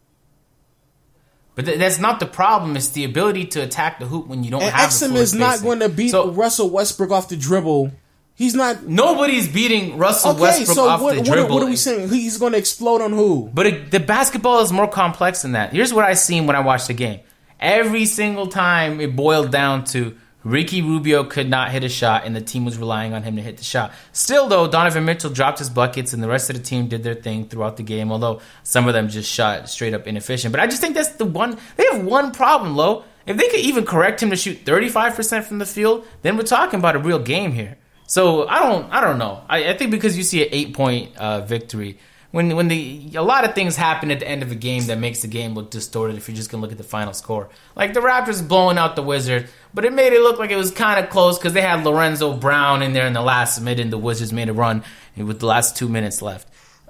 But 1.53 1.65
th- 1.65 1.77
that's 1.79 1.99
not 1.99 2.19
the 2.19 2.25
problem. 2.25 2.75
It's 2.75 2.89
the 2.89 3.03
ability 3.03 3.45
to 3.47 3.61
attack 3.61 3.99
the 3.99 4.05
hoop 4.05 4.27
when 4.27 4.43
you 4.43 4.51
don't 4.51 4.61
And 4.61 4.71
have 4.73 4.89
the 4.91 5.05
Exum 5.07 5.15
is 5.15 5.33
not 5.33 5.61
going 5.61 5.79
to 5.79 5.89
beat 5.89 6.09
So 6.11 6.31
Russell 6.31 6.69
Westbrook 6.69 7.11
off 7.11 7.29
the 7.29 7.35
dribble. 7.37 7.91
He's 8.35 8.53
not. 8.53 8.83
nobody's 8.85 9.47
beating 9.47 9.97
Russell 9.97 10.31
Okay, 10.31 10.41
Westbrook 10.41 10.75
so 10.75 10.87
off 10.87 11.01
what, 11.01 11.15
the 11.15 11.21
what, 11.21 11.29
are, 11.29 11.31
dribble. 11.33 11.55
what 11.55 11.63
are 11.63 11.69
we 11.69 11.75
saying? 11.75 12.09
He's 12.09 12.37
going 12.37 12.51
to 12.53 12.59
explode 12.59 13.01
on 13.01 13.11
who? 13.11 13.49
But 13.51 13.65
it, 13.67 13.91
the 13.91 13.99
basketball 13.99 14.61
is 14.61 14.71
more 14.71 14.87
complex 14.87 15.41
than 15.41 15.53
that. 15.53 15.73
Here's 15.73 15.91
what 15.93 16.05
I 16.05 16.13
seen 16.13 16.45
when 16.45 16.55
I 16.55 16.59
watched 16.59 16.87
the 16.87 16.93
game. 16.93 17.21
Every 17.59 18.05
single 18.05 18.47
time 18.47 19.01
it 19.01 19.15
boiled 19.15 19.51
down 19.51 19.85
to 19.85 20.15
Ricky 20.43 20.81
Rubio 20.81 21.25
could 21.25 21.49
not 21.49 21.71
hit 21.71 21.83
a 21.83 21.89
shot, 21.89 22.25
and 22.25 22.35
the 22.35 22.41
team 22.41 22.63
was 22.63 22.77
relying 22.77 23.13
on 23.13 23.23
him 23.23 23.35
to 23.35 23.41
hit 23.41 23.57
the 23.57 23.63
shot. 23.63 23.91
Still, 24.13 24.47
though, 24.47 24.67
Donovan 24.67 25.03
Mitchell 25.03 25.29
dropped 25.29 25.59
his 25.59 25.69
buckets, 25.69 26.13
and 26.13 26.23
the 26.23 26.27
rest 26.29 26.49
of 26.49 26.55
the 26.55 26.61
team 26.61 26.87
did 26.87 27.03
their 27.03 27.15
thing 27.15 27.49
throughout 27.49 27.75
the 27.75 27.83
game. 27.83 28.11
Although 28.11 28.39
some 28.63 28.87
of 28.87 28.93
them 28.93 29.09
just 29.09 29.29
shot 29.29 29.69
straight 29.69 29.93
up 29.93 30.07
inefficient. 30.07 30.53
But 30.53 30.61
I 30.61 30.67
just 30.67 30.79
think 30.79 30.95
that's 30.95 31.11
the 31.13 31.25
one. 31.25 31.57
They 31.75 31.85
have 31.91 32.05
one 32.05 32.31
problem, 32.31 32.77
Lo. 32.77 33.03
If 33.25 33.35
they 33.35 33.49
could 33.49 33.59
even 33.59 33.85
correct 33.85 34.23
him 34.23 34.29
to 34.29 34.37
shoot 34.37 34.63
35% 34.63 35.43
from 35.43 35.57
the 35.59 35.65
field, 35.65 36.07
then 36.21 36.37
we're 36.37 36.43
talking 36.43 36.79
about 36.79 36.95
a 36.95 36.99
real 36.99 37.19
game 37.19 37.51
here. 37.51 37.77
So 38.07 38.47
I 38.47 38.59
don't, 38.59 38.89
I 38.89 39.01
don't 39.01 39.17
know. 39.17 39.43
I, 39.49 39.71
I 39.71 39.77
think 39.77 39.91
because 39.91 40.17
you 40.17 40.23
see 40.23 40.43
an 40.43 40.49
eight 40.53 40.73
point 40.73 41.15
uh, 41.17 41.41
victory, 41.41 41.97
when 42.31 42.55
when 42.55 42.67
the 42.67 43.11
a 43.15 43.21
lot 43.21 43.45
of 43.45 43.55
things 43.55 43.75
happen 43.75 44.11
at 44.11 44.19
the 44.19 44.27
end 44.27 44.43
of 44.43 44.51
a 44.51 44.55
game 44.55 44.85
that 44.87 44.99
makes 44.99 45.21
the 45.21 45.27
game 45.27 45.53
look 45.53 45.71
distorted. 45.71 46.17
If 46.17 46.27
you're 46.27 46.35
just 46.35 46.49
gonna 46.49 46.61
look 46.61 46.71
at 46.71 46.77
the 46.77 46.83
final 46.83 47.13
score, 47.13 47.49
like 47.75 47.93
the 47.93 47.99
Raptors 47.99 48.45
blowing 48.45 48.77
out 48.77 48.95
the 48.95 49.03
Wizards, 49.03 49.49
but 49.73 49.85
it 49.85 49.93
made 49.93 50.13
it 50.13 50.21
look 50.21 50.39
like 50.39 50.51
it 50.51 50.57
was 50.57 50.71
kind 50.71 51.03
of 51.03 51.09
close 51.09 51.37
because 51.37 51.53
they 51.53 51.61
had 51.61 51.85
Lorenzo 51.85 52.33
Brown 52.33 52.81
in 52.81 52.93
there 52.93 53.07
in 53.07 53.13
the 53.13 53.21
last 53.21 53.61
minute, 53.61 53.79
and 53.79 53.93
the 53.93 53.97
Wizards 53.97 54.33
made 54.33 54.49
a 54.49 54.53
run 54.53 54.83
with 55.15 55.39
the 55.39 55.45
last 55.45 55.77
two 55.77 55.87
minutes 55.87 56.21
left. 56.21 56.47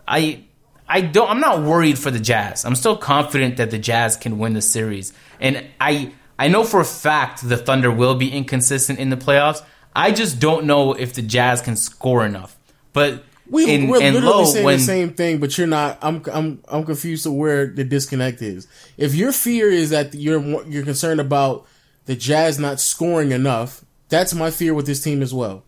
I 0.07 0.43
I 0.89 1.01
don't. 1.01 1.29
I'm 1.29 1.39
not 1.39 1.61
worried 1.61 1.99
for 1.99 2.11
the 2.11 2.19
Jazz. 2.19 2.65
I'm 2.65 2.75
still 2.75 2.97
confident 2.97 3.57
that 3.57 3.71
the 3.71 3.77
Jazz 3.79 4.17
can 4.17 4.39
win 4.39 4.53
the 4.53 4.61
series, 4.61 5.13
and 5.39 5.65
I 5.79 6.13
I 6.39 6.47
know 6.47 6.63
for 6.63 6.79
a 6.79 6.85
fact 6.85 7.47
the 7.47 7.57
Thunder 7.57 7.91
will 7.91 8.15
be 8.15 8.31
inconsistent 8.31 8.99
in 8.99 9.09
the 9.09 9.17
playoffs. 9.17 9.61
I 9.95 10.11
just 10.11 10.39
don't 10.39 10.65
know 10.65 10.93
if 10.93 11.13
the 11.13 11.23
Jazz 11.23 11.61
can 11.61 11.75
score 11.75 12.25
enough. 12.25 12.55
But 12.93 13.23
We, 13.49 13.85
we're 13.87 13.99
literally 13.99 14.45
saying 14.45 14.65
when, 14.65 14.77
the 14.77 14.83
same 14.83 15.13
thing, 15.13 15.39
but 15.39 15.57
you're 15.57 15.67
not. 15.67 15.97
I'm 16.01 16.23
I'm 16.31 16.63
I'm 16.67 16.83
confused 16.85 17.23
to 17.23 17.31
where 17.31 17.67
the 17.67 17.83
disconnect 17.83 18.41
is. 18.41 18.67
If 18.97 19.15
your 19.15 19.31
fear 19.31 19.69
is 19.69 19.91
that 19.91 20.13
you're 20.13 20.41
you're 20.65 20.83
concerned 20.83 21.21
about 21.21 21.65
the 22.05 22.15
Jazz 22.15 22.59
not 22.59 22.79
scoring 22.79 23.31
enough, 23.31 23.83
that's 24.09 24.33
my 24.33 24.51
fear 24.51 24.73
with 24.73 24.85
this 24.85 25.01
team 25.03 25.21
as 25.21 25.33
well. 25.33 25.63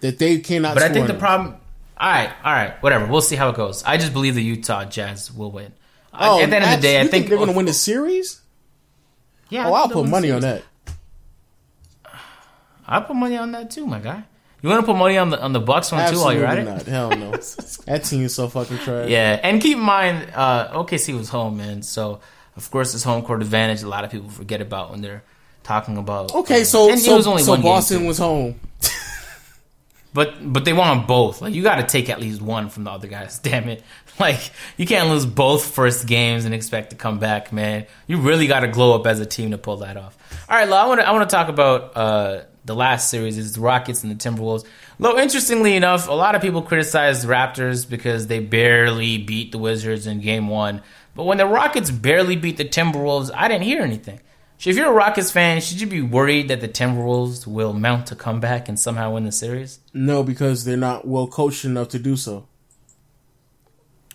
That 0.00 0.18
they 0.18 0.38
cannot. 0.38 0.74
But 0.74 0.84
I 0.84 0.88
think 0.92 1.06
the 1.06 1.14
problem. 1.14 1.56
All 1.96 2.10
right, 2.10 2.30
all 2.44 2.52
right, 2.52 2.82
whatever. 2.82 3.06
We'll 3.06 3.20
see 3.20 3.36
how 3.36 3.48
it 3.50 3.56
goes. 3.56 3.82
I 3.84 3.96
just 3.96 4.12
believe 4.12 4.34
the 4.34 4.42
Utah 4.42 4.84
Jazz 4.84 5.32
will 5.32 5.50
win. 5.52 5.72
Oh, 6.12 6.40
At 6.42 6.50
the 6.50 6.56
end 6.56 6.64
of 6.64 6.70
the 6.70 6.82
day, 6.82 7.00
I 7.00 7.06
think, 7.06 7.28
they're 7.28 7.38
going 7.38 7.50
to 7.50 7.56
win 7.56 7.66
the 7.66 7.72
series. 7.72 8.40
Yeah, 9.48 9.68
Oh, 9.68 9.72
I 9.72 9.80
I'll 9.80 9.88
put 9.88 10.08
money 10.08 10.30
on 10.30 10.40
that. 10.42 10.62
I'll 12.86 13.02
put 13.02 13.16
money 13.16 13.36
on 13.36 13.52
that 13.52 13.70
too, 13.70 13.86
my 13.86 13.98
guy. 13.98 14.24
You 14.64 14.70
want 14.70 14.80
to 14.80 14.86
put 14.86 14.96
money 14.96 15.18
on 15.18 15.28
the 15.28 15.38
on 15.42 15.52
the 15.52 15.60
Bucks 15.60 15.92
one 15.92 16.10
too 16.10 16.18
while 16.18 16.32
you're 16.32 16.46
at 16.46 16.56
it? 16.56 16.86
Hell 16.86 17.10
no. 17.10 17.32
that 17.84 18.04
team 18.04 18.22
is 18.22 18.34
so 18.34 18.48
fucking 18.48 18.78
trash. 18.78 19.10
Yeah, 19.10 19.38
and 19.42 19.60
keep 19.60 19.76
in 19.76 19.82
mind, 19.84 20.32
uh, 20.34 20.72
OKC 20.72 21.14
was 21.14 21.28
home, 21.28 21.58
man. 21.58 21.82
So 21.82 22.20
of 22.56 22.70
course, 22.70 22.94
this 22.94 23.04
home 23.04 23.22
court 23.24 23.42
advantage, 23.42 23.82
a 23.82 23.88
lot 23.88 24.04
of 24.04 24.10
people 24.10 24.30
forget 24.30 24.62
about 24.62 24.90
when 24.90 25.02
they're 25.02 25.22
talking 25.64 25.98
about. 25.98 26.34
Okay, 26.34 26.62
uh, 26.62 26.64
so 26.64 26.96
so, 26.96 27.12
it 27.12 27.16
was 27.18 27.26
only 27.26 27.42
so 27.42 27.58
Boston 27.58 28.06
was 28.06 28.16
home. 28.16 28.58
But 30.14 30.36
but 30.40 30.64
they 30.64 30.72
won 30.72 31.04
both. 31.04 31.42
Like 31.42 31.52
you 31.52 31.62
got 31.62 31.76
to 31.76 31.82
take 31.82 32.08
at 32.08 32.18
least 32.18 32.40
one 32.40 32.70
from 32.70 32.84
the 32.84 32.90
other 32.90 33.08
guys. 33.08 33.38
Damn 33.42 33.68
it! 33.68 33.82
Like 34.18 34.50
you 34.78 34.86
can't 34.86 35.10
lose 35.10 35.26
both 35.26 35.74
first 35.74 36.06
games 36.06 36.46
and 36.46 36.54
expect 36.54 36.90
to 36.90 36.96
come 36.96 37.18
back, 37.18 37.52
man. 37.52 37.84
You 38.06 38.18
really 38.18 38.46
got 38.46 38.60
to 38.60 38.68
glow 38.68 38.94
up 38.94 39.06
as 39.06 39.20
a 39.20 39.26
team 39.26 39.50
to 39.50 39.58
pull 39.58 39.78
that 39.78 39.98
off. 39.98 40.16
All 40.48 40.56
right, 40.56 40.66
I 40.66 40.86
want 40.86 41.00
to 41.00 41.06
I 41.06 41.10
want 41.10 41.28
to 41.28 41.36
talk 41.36 41.48
about 41.48 41.96
uh, 41.96 42.42
the 42.64 42.74
last 42.74 43.10
series 43.10 43.36
is 43.38 43.52
the 43.52 43.60
Rockets 43.60 44.02
and 44.02 44.10
the 44.10 44.28
Timberwolves. 44.30 44.64
Lo, 44.98 45.18
interestingly 45.18 45.76
enough, 45.76 46.08
a 46.08 46.12
lot 46.12 46.34
of 46.34 46.42
people 46.42 46.62
criticize 46.62 47.22
the 47.22 47.28
Raptors 47.28 47.88
because 47.88 48.26
they 48.26 48.40
barely 48.40 49.18
beat 49.18 49.52
the 49.52 49.58
Wizards 49.58 50.06
in 50.06 50.20
Game 50.20 50.48
One. 50.48 50.82
But 51.14 51.24
when 51.24 51.38
the 51.38 51.46
Rockets 51.46 51.90
barely 51.90 52.36
beat 52.36 52.56
the 52.56 52.64
Timberwolves, 52.64 53.30
I 53.34 53.48
didn't 53.48 53.64
hear 53.64 53.82
anything. 53.82 54.20
So 54.58 54.70
if 54.70 54.76
you're 54.76 54.88
a 54.88 54.92
Rockets 54.92 55.30
fan, 55.30 55.60
should 55.60 55.80
you 55.80 55.86
be 55.86 56.00
worried 56.00 56.48
that 56.48 56.60
the 56.60 56.68
Timberwolves 56.68 57.46
will 57.46 57.72
mount 57.72 58.10
a 58.12 58.16
comeback 58.16 58.68
and 58.68 58.78
somehow 58.78 59.12
win 59.14 59.24
the 59.24 59.32
series? 59.32 59.80
No, 59.92 60.22
because 60.22 60.64
they're 60.64 60.76
not 60.76 61.06
well 61.06 61.26
coached 61.26 61.64
enough 61.64 61.88
to 61.88 61.98
do 61.98 62.16
so. 62.16 62.48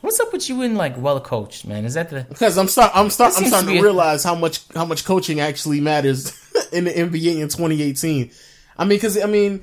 What's 0.02 0.20
up 0.20 0.32
with 0.32 0.48
you 0.48 0.62
and 0.62 0.78
like 0.78 0.98
well 0.98 1.20
coached, 1.20 1.68
man? 1.68 1.84
Is 1.84 1.96
that 1.96 2.10
the 2.10 2.26
Because 2.30 2.58
I'm 2.58 2.70
start, 2.70 2.92
I'm 2.96 3.10
start, 3.10 3.34
I'm 3.38 3.46
starting 3.46 3.68
to 3.68 3.74
to 3.74 3.80
be 3.80 3.84
realize 3.84 4.24
how 4.24 4.34
much 4.34 4.62
how 4.74 4.86
much 4.86 5.04
coaching 5.04 5.42
actually 5.42 5.82
matters 5.82 6.32
in 6.72 6.84
the 6.86 6.92
NBA 6.92 7.36
in 7.42 7.48
2018. 7.50 8.32
I 8.78 8.84
mean, 8.86 8.90
because 8.98 9.22
I 9.22 9.26
mean, 9.26 9.62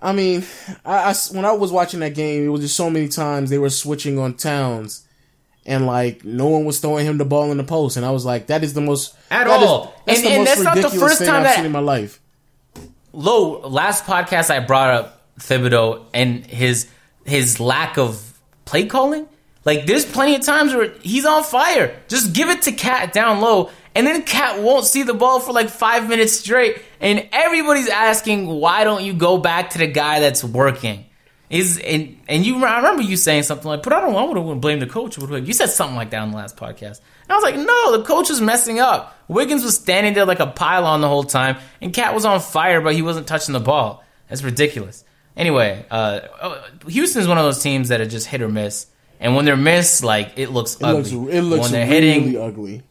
I 0.00 0.12
mean, 0.12 0.44
I, 0.84 1.10
I 1.10 1.14
when 1.32 1.44
I 1.44 1.52
was 1.52 1.72
watching 1.72 2.00
that 2.00 2.14
game, 2.14 2.44
it 2.44 2.48
was 2.48 2.60
just 2.62 2.76
so 2.76 2.90
many 2.90 3.08
times 3.08 3.50
they 3.50 3.58
were 3.58 3.70
switching 3.70 4.18
on 4.18 4.34
Towns, 4.34 5.06
and 5.64 5.86
like 5.86 6.24
no 6.24 6.48
one 6.48 6.64
was 6.64 6.78
throwing 6.80 7.06
him 7.06 7.18
the 7.18 7.24
ball 7.24 7.50
in 7.50 7.56
the 7.56 7.64
post, 7.64 7.96
and 7.96 8.04
I 8.04 8.10
was 8.10 8.24
like, 8.24 8.48
that 8.48 8.62
is 8.62 8.74
the 8.74 8.80
most 8.82 9.14
At 9.30 9.44
that 9.46 9.62
is- 9.62 9.68
all. 9.68 9.94
that's 10.06 10.18
And- 10.18 10.26
the 10.26 10.30
and 10.32 10.38
most 10.44 10.48
that's 10.48 10.62
not 10.62 10.74
the 10.92 10.98
first 10.98 11.18
thing 11.18 11.28
time 11.28 11.36
I've 11.38 11.42
that- 11.44 11.56
seen 11.56 11.64
in 11.66 11.72
my 11.72 11.80
life. 11.80 12.20
Lo 13.12 13.60
last 13.66 14.04
podcast 14.04 14.50
I 14.50 14.60
brought 14.60 14.90
up 14.90 15.22
Thibodeau 15.40 16.04
and 16.12 16.44
his 16.46 16.86
his 17.24 17.58
lack 17.60 17.96
of 17.98 18.38
play 18.66 18.84
calling. 18.86 19.26
Like 19.64 19.86
there's 19.86 20.04
plenty 20.04 20.36
of 20.36 20.42
times 20.42 20.74
where 20.74 20.90
he's 21.00 21.24
on 21.24 21.42
fire. 21.42 21.98
Just 22.08 22.34
give 22.34 22.48
it 22.50 22.62
to 22.62 22.72
KAT 22.72 23.12
down 23.12 23.40
low, 23.40 23.70
and 23.96 24.06
then 24.06 24.22
KAT 24.22 24.60
won't 24.62 24.84
see 24.84 25.02
the 25.02 25.14
ball 25.14 25.40
for 25.40 25.52
like 25.52 25.68
five 25.68 26.08
minutes 26.08 26.34
straight, 26.34 26.80
and 27.00 27.28
everybody's 27.32 27.88
asking 27.88 28.46
why 28.46 28.84
don't 28.84 29.02
you 29.02 29.12
go 29.14 29.38
back 29.38 29.70
to 29.70 29.78
the 29.78 29.86
guy 29.88 30.20
that's 30.20 30.44
working? 30.44 31.04
Is 31.48 31.78
and 31.78 32.18
and 32.28 32.44
you 32.44 32.64
I 32.64 32.76
remember 32.78 33.02
you 33.02 33.16
saying 33.16 33.44
something 33.44 33.68
like, 33.68 33.82
but 33.82 33.92
I 33.92 34.00
don't 34.00 34.14
I 34.14 34.24
wouldn't 34.24 34.60
blame 34.60 34.80
the 34.80 34.86
coach. 34.86 35.16
But 35.18 35.46
you 35.46 35.52
said 35.52 35.70
something 35.70 35.96
like 35.96 36.10
that 36.10 36.20
on 36.20 36.32
the 36.32 36.36
last 36.36 36.56
podcast. 36.56 37.00
And 37.22 37.30
I 37.30 37.34
was 37.36 37.44
like, 37.44 37.54
no, 37.56 37.96
the 37.98 38.04
coach 38.04 38.28
was 38.30 38.40
messing 38.40 38.80
up. 38.80 39.16
Wiggins 39.28 39.62
was 39.64 39.76
standing 39.76 40.12
there 40.14 40.24
like 40.24 40.40
a 40.40 40.46
pylon 40.48 41.00
the 41.00 41.08
whole 41.08 41.24
time, 41.24 41.56
and 41.80 41.92
KAT 41.94 42.14
was 42.14 42.24
on 42.24 42.40
fire, 42.40 42.80
but 42.80 42.94
he 42.94 43.02
wasn't 43.02 43.26
touching 43.28 43.52
the 43.52 43.60
ball. 43.60 44.04
That's 44.28 44.42
ridiculous. 44.42 45.04
Anyway, 45.36 45.84
uh, 45.90 46.20
uh, 46.40 46.62
Houston's 46.88 47.28
one 47.28 47.38
of 47.38 47.44
those 47.44 47.62
teams 47.62 47.88
that 47.90 48.00
are 48.00 48.06
just 48.06 48.26
hit 48.26 48.42
or 48.42 48.48
miss, 48.48 48.86
and 49.20 49.36
when 49.36 49.44
they're 49.44 49.56
missed, 49.56 50.02
like 50.02 50.32
it 50.36 50.50
looks 50.50 50.74
It 50.76 50.82
ugly. 50.82 51.10
looks 51.12 51.34
it 51.34 51.40
looks 51.42 51.62
when 51.62 51.72
they're 51.72 51.86
really 51.88 52.10
hitting, 52.10 52.40
ugly. 52.40 52.82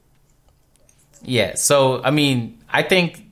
Yeah. 1.25 1.55
So 1.55 2.01
I 2.03 2.11
mean, 2.11 2.59
I 2.69 2.83
think 2.83 3.23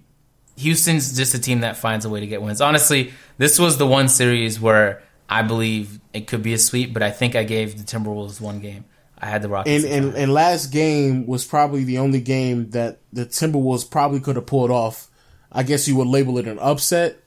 Houston's 0.57 1.15
just 1.15 1.33
a 1.33 1.39
team 1.39 1.61
that 1.61 1.77
finds 1.77 2.05
a 2.05 2.09
way 2.09 2.19
to 2.19 2.27
get 2.27 2.41
wins. 2.41 2.61
Honestly, 2.61 3.13
this 3.37 3.59
was 3.59 3.77
the 3.77 3.87
one 3.87 4.09
series 4.09 4.59
where 4.59 5.01
I 5.29 5.41
believe 5.41 5.99
it 6.13 6.27
could 6.27 6.43
be 6.43 6.53
a 6.53 6.57
sweep, 6.57 6.93
but 6.93 7.01
I 7.01 7.11
think 7.11 7.35
I 7.35 7.43
gave 7.43 7.77
the 7.77 7.83
Timberwolves 7.83 8.39
one 8.39 8.59
game. 8.59 8.85
I 9.19 9.27
had 9.27 9.41
the 9.41 9.49
Rockets. 9.49 9.85
And 9.85 9.93
and 9.93 10.15
and 10.15 10.33
last 10.33 10.67
game 10.67 11.25
was 11.25 11.45
probably 11.45 11.83
the 11.85 11.99
only 11.99 12.19
game 12.19 12.71
that 12.71 12.99
the 13.13 13.25
Timberwolves 13.25 13.89
probably 13.89 14.19
could 14.19 14.35
have 14.35 14.45
pulled 14.45 14.71
off. 14.71 15.09
I 15.51 15.63
guess 15.63 15.87
you 15.87 15.95
would 15.95 16.07
label 16.07 16.37
it 16.39 16.47
an 16.47 16.59
upset 16.59 17.19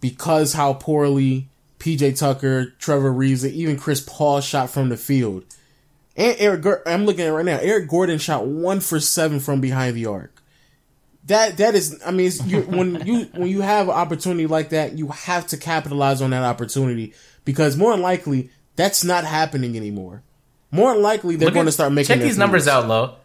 because 0.00 0.54
how 0.54 0.74
poorly 0.74 1.48
PJ 1.78 2.18
Tucker, 2.18 2.70
Trevor 2.78 3.12
Reeves, 3.12 3.44
and 3.44 3.52
even 3.52 3.76
Chris 3.76 4.00
Paul 4.00 4.40
shot 4.40 4.70
from 4.70 4.88
the 4.88 4.96
field. 4.96 5.44
And 6.16 6.36
Eric, 6.38 6.64
I'm 6.86 7.06
looking 7.06 7.22
at 7.22 7.28
it 7.28 7.32
right 7.32 7.44
now. 7.44 7.58
Eric 7.60 7.88
Gordon 7.88 8.18
shot 8.18 8.46
one 8.46 8.80
for 8.80 9.00
seven 9.00 9.40
from 9.40 9.60
behind 9.60 9.96
the 9.96 10.06
arc. 10.06 10.42
That 11.26 11.56
that 11.56 11.74
is, 11.74 12.00
I 12.04 12.10
mean, 12.10 12.26
it's, 12.26 12.44
you, 12.46 12.60
when 12.62 13.06
you 13.06 13.24
when 13.34 13.48
you 13.48 13.62
have 13.62 13.88
an 13.88 13.94
opportunity 13.94 14.46
like 14.46 14.68
that, 14.70 14.98
you 14.98 15.08
have 15.08 15.46
to 15.48 15.56
capitalize 15.56 16.20
on 16.20 16.30
that 16.30 16.42
opportunity 16.44 17.14
because 17.44 17.76
more 17.76 17.92
than 17.92 18.02
likely 18.02 18.50
that's 18.76 19.02
not 19.04 19.24
happening 19.24 19.76
anymore. 19.76 20.22
More 20.70 20.92
than 20.92 21.02
likely 21.02 21.36
they're 21.36 21.46
Look 21.46 21.54
going 21.54 21.64
at- 21.66 21.68
to 21.68 21.72
start 21.72 21.92
making 21.92 22.14
check 22.16 22.22
these 22.22 22.36
numbers 22.38 22.68
out 22.68 22.86
Lo. 22.88 23.16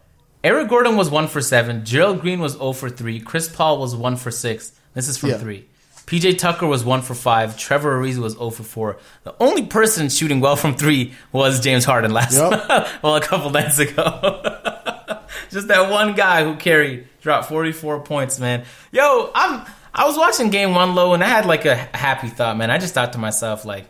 Eric 0.42 0.68
Gordon 0.70 0.96
was 0.96 1.10
one 1.10 1.28
for 1.28 1.42
seven. 1.42 1.84
Gerald 1.84 2.22
Green 2.22 2.40
was 2.40 2.52
0 2.54 2.72
for 2.72 2.88
three. 2.88 3.20
Chris 3.20 3.46
Paul 3.48 3.78
was 3.78 3.94
one 3.94 4.16
for 4.16 4.30
six. 4.30 4.72
This 4.94 5.06
is 5.06 5.18
from 5.18 5.30
Yeah. 5.30 5.38
three. 5.38 5.68
PJ 6.10 6.38
Tucker 6.38 6.66
was 6.66 6.84
one 6.84 7.02
for 7.02 7.14
five. 7.14 7.56
Trevor 7.56 8.00
Ariza 8.00 8.18
was 8.18 8.32
0 8.32 8.50
for 8.50 8.64
four. 8.64 8.98
The 9.22 9.32
only 9.38 9.66
person 9.66 10.08
shooting 10.08 10.40
well 10.40 10.56
from 10.56 10.74
three 10.74 11.14
was 11.30 11.60
James 11.60 11.84
Harden 11.84 12.10
last 12.10 12.34
Yep. 12.34 12.88
well 13.04 13.14
a 13.14 13.20
couple 13.20 13.50
nights 13.50 13.78
ago. 13.78 14.02
Just 15.50 15.68
that 15.68 15.88
one 15.88 16.16
guy 16.16 16.42
who 16.42 16.56
carried 16.56 17.06
dropped 17.20 17.48
44 17.48 18.00
points, 18.00 18.40
man. 18.40 18.64
Yo, 18.90 19.30
I'm 19.32 19.64
I 19.94 20.04
was 20.04 20.18
watching 20.18 20.50
game 20.50 20.74
one 20.74 20.96
Lo 20.96 21.14
and 21.14 21.22
I 21.22 21.28
had 21.28 21.46
like 21.46 21.64
a 21.64 21.76
happy 21.76 22.26
thought, 22.26 22.56
man. 22.56 22.72
I 22.72 22.78
just 22.78 22.92
thought 22.92 23.12
to 23.12 23.18
myself 23.18 23.64
like, 23.64 23.86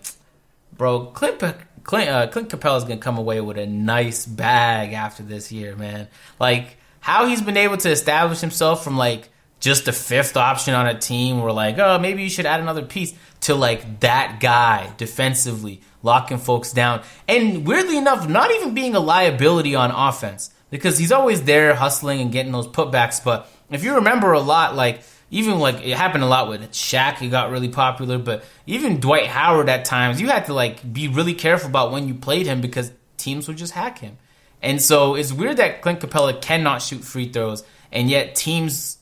bro, 0.77 1.07
Clint 1.07 1.43
Clint, 1.85 2.11
uh, 2.11 2.27
Clint 2.27 2.51
Capela's 2.51 2.85
gonna 2.85 2.99
come 2.99 3.17
away 3.17 3.41
with 3.41 3.57
a 3.57 3.67
nice 3.67 4.27
bag 4.27 4.93
after 4.93 5.23
this 5.23 5.51
year, 5.51 5.75
man. 5.75 6.07
Like 6.39 6.77
how 7.01 7.25
he's 7.25 7.41
been 7.41 7.57
able 7.57 7.79
to 7.79 7.91
establish 7.91 8.41
himself 8.41 8.85
from 8.85 8.99
like 8.99 9.31
just 9.61 9.87
a 9.89 9.93
fifth 9.93 10.37
option 10.37 10.75
on 10.75 10.87
a 10.87 10.99
team, 10.99 11.41
where 11.41 11.53
like, 11.53 11.79
oh, 11.79 11.99
maybe 11.99 12.23
you 12.23 12.31
should 12.31 12.47
add 12.47 12.61
another 12.61 12.83
piece 12.83 13.15
to 13.43 13.55
like 13.55 14.01
that 14.01 14.39
guy 14.41 14.93
defensively, 14.97 15.81
locking 16.03 16.39
folks 16.39 16.73
down, 16.73 17.03
and 17.29 17.67
weirdly 17.67 17.97
enough, 17.97 18.29
not 18.29 18.51
even 18.51 18.75
being 18.75 18.95
a 18.95 19.01
liability 19.01 19.75
on 19.75 19.91
offense 19.91 20.51
because 20.71 20.99
he's 20.99 21.13
always 21.13 21.43
there 21.43 21.75
hustling 21.75 22.21
and 22.21 22.33
getting 22.33 22.53
those 22.53 22.67
putbacks. 22.67 23.23
But 23.23 23.49
if 23.71 23.85
you 23.85 23.97
remember 23.97 24.33
a 24.33 24.41
lot, 24.41 24.75
like 24.75 25.03
even 25.31 25.59
like 25.59 25.85
it 25.87 25.97
happened 25.97 26.25
a 26.25 26.27
lot 26.27 26.49
with 26.49 26.73
Shaq, 26.73 27.19
he 27.19 27.29
got 27.29 27.51
really 27.51 27.69
popular, 27.69 28.19
but 28.19 28.45
even 28.67 29.01
Dwight 29.01 29.27
Howard 29.27 29.69
at 29.69 29.85
times, 29.85 30.21
you 30.21 30.29
had 30.29 30.47
to 30.47 30.55
like 30.55 30.93
be 30.93 31.09
really 31.09 31.35
careful 31.35 31.69
about 31.69 31.93
when 31.93 32.09
you 32.09 32.15
played 32.15 32.47
him 32.47 32.61
because 32.61 32.93
teams 33.17 33.47
would 33.47 33.57
just 33.57 33.73
hack 33.73 33.99
him. 33.99 34.19
And 34.63 34.81
so 34.83 35.15
it's 35.15 35.33
weird 35.33 35.57
that 35.57 35.83
Clint 35.83 36.01
Capela 36.01 36.41
cannot 36.41 36.83
shoot 36.83 37.05
free 37.05 37.31
throws, 37.31 37.63
and 37.93 38.11
yet 38.11 38.35
teams 38.35 38.99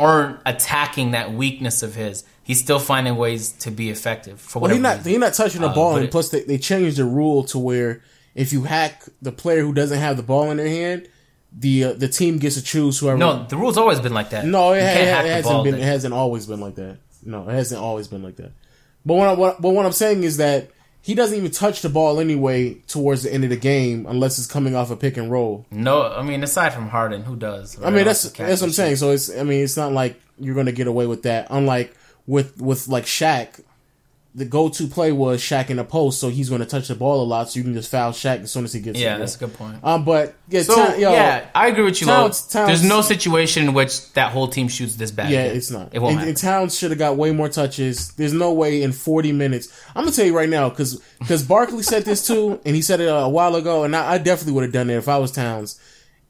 aren't 0.00 0.40
attacking 0.46 1.10
that 1.12 1.32
weakness 1.32 1.82
of 1.82 1.94
his. 1.94 2.24
He's 2.42 2.58
still 2.60 2.78
finding 2.80 3.14
ways 3.16 3.52
to 3.60 3.70
be 3.70 3.90
effective 3.90 4.40
for 4.40 4.58
Well, 4.60 4.70
he's 4.72 4.80
not 4.80 4.96
reason. 4.98 5.10
he's 5.10 5.20
not 5.20 5.34
touching 5.34 5.60
the 5.60 5.68
Uh, 5.68 5.74
ball, 5.74 5.96
and 5.96 6.04
it- 6.06 6.10
plus 6.10 6.30
they, 6.30 6.42
they 6.42 6.58
changed 6.58 6.96
the 6.96 7.04
rule 7.04 7.44
to 7.44 7.58
where 7.58 8.02
if 8.34 8.52
you 8.52 8.64
hack 8.64 9.04
the 9.22 9.30
player 9.32 9.60
who 9.62 9.72
doesn't 9.72 9.98
have 9.98 10.16
the 10.16 10.22
ball 10.22 10.50
in 10.50 10.56
their 10.56 10.68
hand, 10.68 11.08
the 11.56 11.84
uh, 11.84 11.92
the 11.92 12.08
team 12.08 12.38
gets 12.38 12.54
to 12.56 12.62
choose 12.62 12.98
whoever. 12.98 13.18
no, 13.18 13.44
the 13.48 13.56
rule's 13.56 13.76
always 13.76 14.00
been 14.00 14.14
like 14.14 14.30
that. 14.30 14.46
no, 14.46 14.72
it, 14.72 14.80
ha- 14.82 15.22
it, 15.22 15.26
hasn't 15.30 15.64
been. 15.64 15.74
It 15.74 15.82
hasn't 15.82 16.14
always 16.14 16.46
been 16.46 16.60
like 16.60 16.76
that. 16.76 16.98
No, 17.24 17.48
it 17.48 17.52
hasn't 17.54 17.80
always 17.80 18.08
been 18.08 18.22
like 18.22 18.36
that. 18.36 18.52
But 19.04 19.14
what, 19.14 19.28
I, 19.28 19.32
what 19.34 19.60
but 19.60 19.70
what 19.70 19.84
I'm 19.86 19.92
saying 19.92 20.22
is 20.24 20.36
that 20.38 20.70
he 21.02 21.14
doesn't 21.14 21.36
even 21.36 21.50
touch 21.50 21.82
the 21.82 21.88
ball 21.88 22.20
anyway 22.20 22.74
towards 22.86 23.22
the 23.22 23.32
end 23.32 23.44
of 23.44 23.50
the 23.50 23.56
game 23.56 24.06
unless 24.08 24.38
it's 24.38 24.46
coming 24.46 24.74
off 24.74 24.90
a 24.90 24.96
pick 24.96 25.16
and 25.16 25.30
roll. 25.30 25.66
No, 25.70 26.02
I 26.12 26.22
mean 26.22 26.42
aside 26.42 26.72
from 26.74 26.88
Harden, 26.88 27.22
who 27.22 27.36
does? 27.36 27.80
I 27.82 27.90
mean 27.90 28.04
that's 28.04 28.22
that's 28.30 28.60
what 28.60 28.68
I'm 28.68 28.72
saying. 28.72 28.96
So 28.96 29.10
it's 29.10 29.34
I 29.34 29.42
mean 29.42 29.62
it's 29.64 29.76
not 29.76 29.92
like 29.92 30.20
you're 30.38 30.54
gonna 30.54 30.72
get 30.72 30.86
away 30.86 31.06
with 31.06 31.22
that. 31.22 31.46
Unlike 31.50 31.94
with 32.26 32.60
with 32.60 32.88
like 32.88 33.04
Shaq, 33.04 33.60
the 34.32 34.44
go 34.44 34.68
to 34.68 34.86
play 34.86 35.10
was 35.10 35.40
Shaq 35.40 35.70
in 35.70 35.78
the 35.78 35.84
post, 35.84 36.20
so 36.20 36.28
he's 36.28 36.48
gonna 36.48 36.64
touch 36.64 36.86
the 36.86 36.94
ball 36.94 37.20
a 37.20 37.24
lot, 37.26 37.50
so 37.50 37.58
you 37.58 37.64
can 37.64 37.74
just 37.74 37.90
foul 37.90 38.12
Shaq 38.12 38.42
as 38.42 38.52
soon 38.52 38.64
as 38.64 38.72
he 38.72 38.80
gets. 38.80 38.98
Yeah, 38.98 39.14
the 39.14 39.20
that's 39.20 39.34
a 39.34 39.38
good 39.40 39.54
point. 39.54 39.78
Um, 39.82 40.04
but 40.04 40.34
yeah, 40.48 40.62
So 40.62 40.76
Town- 40.76 41.00
yo, 41.00 41.12
yeah, 41.12 41.46
I 41.52 41.66
agree 41.66 41.82
with 41.84 42.00
you. 42.00 42.06
Towns- 42.06 42.42
Towns- 42.46 42.68
There's 42.68 42.84
no 42.84 43.02
situation 43.02 43.64
in 43.64 43.74
which 43.74 44.12
that 44.12 44.30
whole 44.30 44.46
team 44.46 44.68
shoots 44.68 44.94
this 44.94 45.10
bad. 45.10 45.30
yeah, 45.30 45.40
again. 45.40 45.56
it's 45.56 45.70
not. 45.72 45.88
It 45.92 45.98
won't 45.98 46.12
and, 46.12 46.18
happen. 46.20 46.28
and 46.28 46.38
Towns 46.38 46.78
should 46.78 46.90
have 46.92 46.98
got 46.98 47.16
way 47.16 47.32
more 47.32 47.48
touches. 47.48 48.12
There's 48.12 48.32
no 48.32 48.52
way 48.52 48.82
in 48.82 48.92
40 48.92 49.32
minutes. 49.32 49.66
I'm 49.96 50.04
gonna 50.04 50.14
tell 50.14 50.26
you 50.26 50.36
right 50.36 50.48
now 50.48 50.68
because 50.68 51.00
because 51.18 51.42
Barkley 51.42 51.82
said 51.82 52.04
this 52.04 52.24
too, 52.24 52.60
and 52.64 52.76
he 52.76 52.82
said 52.82 53.00
it 53.00 53.06
a 53.06 53.28
while 53.28 53.56
ago, 53.56 53.82
and 53.82 53.96
I, 53.96 54.12
I 54.12 54.18
definitely 54.18 54.52
would 54.52 54.64
have 54.64 54.72
done 54.72 54.90
it 54.90 54.96
if 54.96 55.08
I 55.08 55.18
was 55.18 55.32
Towns. 55.32 55.78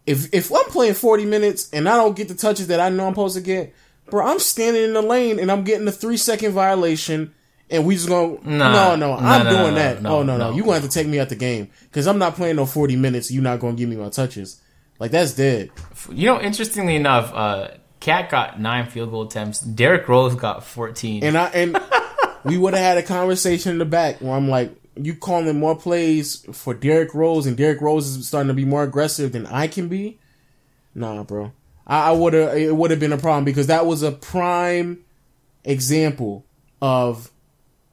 If 0.06 0.32
if 0.32 0.50
I'm 0.50 0.64
playing 0.70 0.94
40 0.94 1.26
minutes 1.26 1.68
and 1.70 1.86
I 1.86 1.96
don't 1.96 2.16
get 2.16 2.28
the 2.28 2.34
touches 2.34 2.68
that 2.68 2.80
I 2.80 2.88
know 2.88 3.06
I'm 3.08 3.12
supposed 3.12 3.36
to 3.36 3.42
get, 3.42 3.74
bro, 4.08 4.26
I'm 4.26 4.38
standing 4.38 4.84
in 4.84 4.94
the 4.94 5.02
lane 5.02 5.38
and 5.38 5.52
I'm 5.52 5.64
getting 5.64 5.86
a 5.86 5.92
three 5.92 6.16
second 6.16 6.52
violation. 6.52 7.34
And 7.70 7.86
we 7.86 7.94
just 7.94 8.08
gonna 8.08 8.38
Nah. 8.44 8.72
no 8.72 8.96
no 8.96 9.14
I'm 9.14 9.44
no, 9.44 9.50
doing 9.50 9.74
no, 9.74 9.80
that 9.80 10.02
no, 10.02 10.16
oh 10.18 10.22
no 10.22 10.36
no, 10.36 10.50
no. 10.50 10.56
you 10.56 10.62
gonna 10.62 10.74
have 10.80 10.82
to 10.82 10.88
take 10.88 11.06
me 11.06 11.20
out 11.20 11.28
the 11.28 11.36
game 11.36 11.70
because 11.84 12.06
I'm 12.06 12.18
not 12.18 12.34
playing 12.34 12.56
no 12.56 12.66
40 12.66 12.96
minutes 12.96 13.30
you're 13.30 13.42
not 13.42 13.60
gonna 13.60 13.74
give 13.76 13.88
me 13.88 13.96
my 13.96 14.08
touches 14.08 14.60
like 14.98 15.10
that's 15.12 15.32
dead 15.34 15.70
You 16.12 16.26
know, 16.26 16.40
interestingly 16.40 16.96
enough, 16.96 17.32
uh, 17.34 17.68
Cat 18.00 18.30
got 18.30 18.58
nine 18.58 18.86
field 18.88 19.10
goal 19.10 19.22
attempts. 19.22 19.60
Derrick 19.60 20.08
Rose 20.08 20.34
got 20.34 20.64
14. 20.64 21.22
And 21.22 21.36
I 21.36 21.46
and 21.48 21.78
we 22.44 22.56
would 22.56 22.72
have 22.74 22.82
had 22.82 22.98
a 22.98 23.02
conversation 23.02 23.72
in 23.72 23.78
the 23.78 23.84
back 23.84 24.20
where 24.22 24.32
I'm 24.32 24.48
like, 24.48 24.74
you 24.96 25.14
calling 25.14 25.58
more 25.58 25.76
plays 25.76 26.44
for 26.52 26.72
Derrick 26.74 27.14
Rose, 27.14 27.46
and 27.46 27.56
Derrick 27.56 27.80
Rose 27.82 28.06
is 28.08 28.26
starting 28.26 28.48
to 28.48 28.54
be 28.54 28.64
more 28.64 28.82
aggressive 28.82 29.32
than 29.32 29.46
I 29.46 29.66
can 29.68 29.88
be. 29.88 30.18
Nah, 30.94 31.22
bro. 31.24 31.52
I, 31.86 32.08
I 32.08 32.12
would 32.12 32.32
have. 32.32 32.56
It 32.56 32.74
would 32.74 32.90
have 32.90 33.00
been 33.00 33.12
a 33.12 33.18
problem 33.18 33.44
because 33.44 33.66
that 33.68 33.84
was 33.86 34.02
a 34.02 34.12
prime 34.12 35.04
example 35.64 36.44
of 36.80 37.30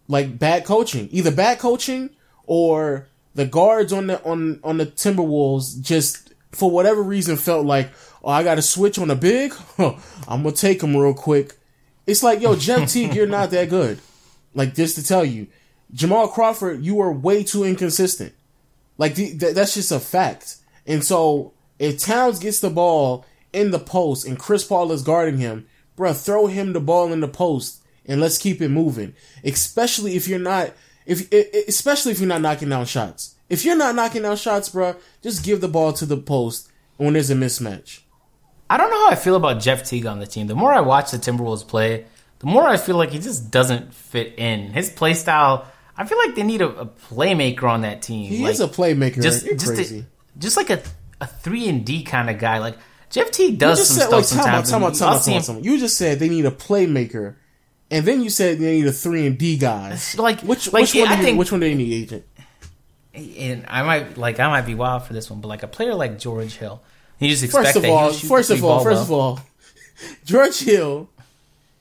like 0.08 0.40
bad 0.40 0.66
coaching, 0.66 1.10
either 1.12 1.32
bad 1.32 1.60
coaching 1.60 2.10
or 2.46 3.08
the 3.36 3.46
guards 3.46 3.94
on 3.94 4.08
the 4.08 4.24
on 4.24 4.60
on 4.64 4.78
the 4.78 4.86
Timberwolves 4.86 5.82
just 5.82 6.34
for 6.52 6.72
whatever 6.72 7.02
reason 7.02 7.36
felt 7.36 7.66
like, 7.66 7.92
oh, 8.24 8.30
I 8.30 8.44
got 8.44 8.56
to 8.56 8.62
switch 8.62 8.98
on 8.98 9.12
a 9.12 9.16
big. 9.16 9.54
Huh, 9.54 9.96
I'm 10.28 10.44
gonna 10.44 10.56
take 10.56 10.82
him 10.82 10.96
real 10.96 11.14
quick. 11.14 11.56
It's 12.06 12.24
like, 12.24 12.42
yo, 12.42 12.56
Jeff 12.56 12.90
Teague, 12.90 13.14
you're 13.14 13.28
not 13.28 13.52
that 13.52 13.70
good. 13.70 14.00
Like 14.54 14.74
just 14.74 14.96
to 14.96 15.04
tell 15.06 15.26
you, 15.26 15.48
Jamal 15.94 16.28
Crawford, 16.28 16.84
you 16.84 17.00
are 17.02 17.12
way 17.12 17.44
too 17.44 17.64
inconsistent. 17.64 18.34
Like 18.98 19.16
the, 19.16 19.38
th- 19.38 19.54
that's 19.54 19.76
just 19.76 19.92
a 19.92 20.00
fact. 20.00 20.58
And 20.86 21.04
so 21.04 21.54
if 21.78 22.00
Towns 22.00 22.40
gets 22.40 22.60
the 22.60 22.70
ball 22.70 23.26
in 23.54 23.72
the 23.72 23.80
post 23.80 24.26
and 24.26 24.40
Chris 24.40 24.64
Paul 24.64 24.92
is 24.92 25.04
guarding 25.04 25.38
him, 25.38 25.68
bruh, 25.96 26.20
throw 26.20 26.48
him 26.48 26.74
the 26.74 26.80
ball 26.80 27.12
in 27.14 27.20
the 27.20 27.28
post 27.28 27.84
and 28.08 28.22
let's 28.22 28.38
keep 28.38 28.62
it 28.62 28.70
moving. 28.70 29.14
Especially 29.44 30.16
if 30.16 30.28
you're 30.28 30.40
not, 30.40 30.74
if 31.06 31.32
especially 31.68 32.12
if 32.12 32.20
you're 32.20 32.28
not 32.28 32.42
knocking 32.42 32.70
down 32.70 32.86
shots. 32.86 33.36
If 33.50 33.64
you're 33.64 33.78
not 33.78 33.96
knocking 33.96 34.24
down 34.24 34.36
shots, 34.36 34.70
bruh, 34.70 34.98
just 35.22 35.44
give 35.44 35.62
the 35.62 35.68
ball 35.68 35.94
to 35.94 36.06
the 36.06 36.18
post 36.18 36.70
when 36.98 37.14
there's 37.14 37.30
a 37.30 37.36
mismatch. 37.36 38.02
I 38.70 38.76
don't 38.78 38.90
know 38.90 39.06
how 39.06 39.12
I 39.12 39.16
feel 39.16 39.36
about 39.36 39.62
Jeff 39.62 39.86
Teague 39.86 40.06
on 40.06 40.20
the 40.20 40.28
team. 40.28 40.48
The 40.48 40.56
more 40.56 40.74
I 40.74 40.82
watch 40.82 41.12
the 41.12 41.18
Timberwolves 41.18 41.66
play, 41.66 42.06
the 42.40 42.48
more 42.48 42.68
I 42.68 42.76
feel 42.76 42.98
like 42.98 43.12
he 43.12 43.20
just 43.20 43.50
doesn't 43.50 43.94
fit 43.94 44.34
in. 44.38 44.74
His 44.74 44.90
play 44.90 45.14
style, 45.14 45.66
I 45.96 46.06
feel 46.06 46.18
like 46.18 46.36
they 46.36 46.44
need 46.44 46.62
a, 46.62 46.68
a 46.68 46.86
playmaker 46.86 47.64
on 47.64 47.82
that 47.82 48.02
team. 48.02 48.30
He 48.30 48.44
like, 48.44 48.54
is 48.54 48.60
a 48.60 48.68
playmaker. 48.68 49.22
just 49.22 49.46
You're 49.46 49.56
just 49.56 49.74
crazy. 49.74 50.00
A, 50.00 50.40
just 50.40 50.58
like 50.58 50.70
a 50.70 50.82
a 51.20 51.28
three 51.28 51.68
and 51.68 51.86
D 51.86 52.04
kind 52.04 52.30
of 52.30 52.38
guy. 52.40 52.60
Like 52.60 52.78
Jeff 53.10 53.32
Teague 53.32 53.58
does 53.58 53.88
some 53.88 53.98
said, 53.98 54.08
stuff 54.08 54.12
time 54.12 54.24
sometimes. 54.24 54.70
time 54.70 54.84
out, 54.84 54.96
time 54.96 55.14
out, 55.14 55.24
time 55.24 55.36
out, 55.36 55.44
time 55.44 55.58
out. 55.58 55.64
You 55.64 55.80
just 55.80 55.98
said 55.98 56.20
they 56.20 56.30
need 56.30 56.46
a 56.46 56.52
playmaker, 56.52 57.36
and 57.90 58.06
then 58.06 58.22
you 58.22 58.30
said 58.30 58.60
they 58.60 58.78
need 58.78 58.88
a 58.88 58.92
three 58.92 59.26
and 59.28 59.38
D 59.38 59.58
guy. 59.58 59.98
Like- 60.18 60.42
which 60.42 60.72
like, 60.72 60.82
which 60.84 60.96
one? 60.96 61.08
I 61.08 61.12
do 61.16 61.18
you, 61.20 61.24
think- 61.26 61.40
which 61.40 61.52
one 61.52 61.62
do 61.62 61.68
they 61.68 61.76
need, 61.76 61.94
agent? 62.04 62.26
and 63.14 63.66
I 63.68 63.82
might 63.82 64.18
like 64.18 64.40
I 64.40 64.48
might 64.48 64.66
be 64.66 64.76
wild 64.76 65.04
for 65.04 65.14
this 65.14 65.30
one, 65.30 65.42
but 65.42 65.48
like 65.48 65.64
a 65.64 65.68
player 65.68 65.96
like 65.96 66.20
George 66.20 66.54
Hill, 66.56 66.82
you 67.20 67.30
just 67.30 67.44
expect 67.44 67.66
First 67.74 67.78
of 67.78 67.86
all, 67.86 68.12
first 68.14 68.50
of 68.52 68.64
all, 68.64 68.84
first 68.84 69.10
well. 69.10 69.20
of 69.30 69.40
all, 69.40 69.40
George 70.26 70.60
Hill, 70.60 71.10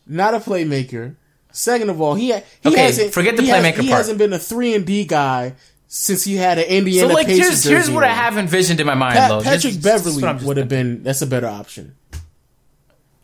not 0.06 0.32
a 0.34 0.38
playmaker. 0.38 1.16
Second 1.52 1.90
of 1.90 2.00
all, 2.00 2.14
he 2.14 2.28
he 2.28 2.42
Okay, 2.66 2.80
hasn't 2.82 3.12
forget 3.12 3.36
the 3.36 3.42
he 3.42 3.48
has, 3.48 3.64
He 3.64 3.72
part. 3.88 3.88
hasn't 3.88 4.18
been 4.18 4.32
a 4.32 4.38
three 4.38 4.74
and 4.74 4.86
D 4.86 5.04
guy 5.04 5.54
since 5.88 6.24
he 6.24 6.36
had 6.36 6.58
an 6.58 6.64
So 6.64 6.70
Indiana 6.70 7.12
like 7.14 7.26
Pacers 7.26 7.46
here's 7.46 7.64
here's 7.64 7.90
what 7.90 8.04
I 8.04 8.08
have 8.12 8.36
envisioned 8.38 8.80
in 8.80 8.86
my 8.86 8.94
mind 8.94 9.16
though. 9.30 9.42
Patrick 9.42 9.74
just 9.74 9.82
Beverly 9.82 10.16
what 10.22 10.24
I'm 10.24 10.36
just 10.36 10.46
would 10.46 10.56
have 10.56 10.68
been 10.68 11.02
that's 11.02 11.20
a 11.22 11.26
better 11.26 11.46
option. 11.46 11.94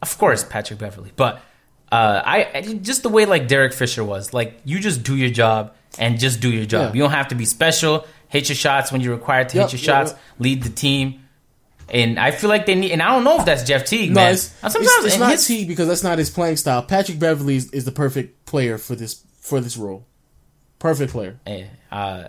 Of 0.01 0.19
course, 0.19 0.45
Patrick 0.45 0.79
Beverley. 0.79 1.13
But 1.17 1.41
uh, 1.93 2.23
I, 2.25 2.51
I 2.55 2.61
just 2.63 3.03
the 3.03 3.09
way 3.11 3.27
like 3.27 3.47
Derek 3.49 3.73
Fisher 3.75 4.03
was, 4.03 4.33
like 4.33 4.61
you 4.65 4.81
just 4.81 5.03
do 5.05 5.15
your 5.17 5.31
job 5.31 5.75
and 5.99 6.19
just 6.19 6.41
do 6.41 6.51
your 6.51 6.65
job. 6.65 6.89
Yeah. 6.89 6.93
You 6.95 7.03
don't 7.03 7.11
have 7.13 7.29
to 7.29 7.35
be 7.35 7.45
special. 7.45 8.07
Hit 8.29 8.49
your 8.49 8.57
shots 8.57 8.91
when 8.91 9.03
you're 9.03 9.15
required 9.15 9.51
to 9.51 9.59
Yep, 9.59 9.71
hit 9.71 9.73
your 9.75 9.79
yep, 9.97 10.07
shots. 10.07 10.11
yep. 10.13 10.21
Lead 10.39 10.63
the 10.63 10.71
team. 10.71 11.19
And 11.91 12.19
I 12.19 12.31
feel 12.31 12.49
like 12.49 12.65
they 12.65 12.75
need. 12.75 12.93
And 12.93 13.03
I 13.03 13.09
don't 13.09 13.25
know 13.25 13.39
if 13.39 13.45
that's 13.45 13.65
Jeff 13.65 13.85
Teague, 13.85 14.11
No, 14.11 14.23
man. 14.23 14.33
it's, 14.33 14.45
Sometimes 14.61 14.87
it's, 14.87 15.05
it's 15.07 15.19
not 15.19 15.33
his- 15.33 15.47
T 15.47 15.67
because 15.67 15.87
that's 15.89 16.03
not 16.03 16.17
his 16.17 16.31
playing 16.31 16.57
style. 16.57 16.83
Patrick 16.83 17.19
Beverley 17.19 17.57
is, 17.57 17.71
is 17.73 17.85
the 17.85 17.93
perfect 17.93 18.47
player 18.47 18.79
for 18.79 18.95
this 18.95 19.23
for 19.41 19.61
this 19.61 19.77
role. 19.77 20.07
Perfect 20.79 21.13
player. 21.13 21.39
Eh, 21.47 21.67
uh, 21.91 22.29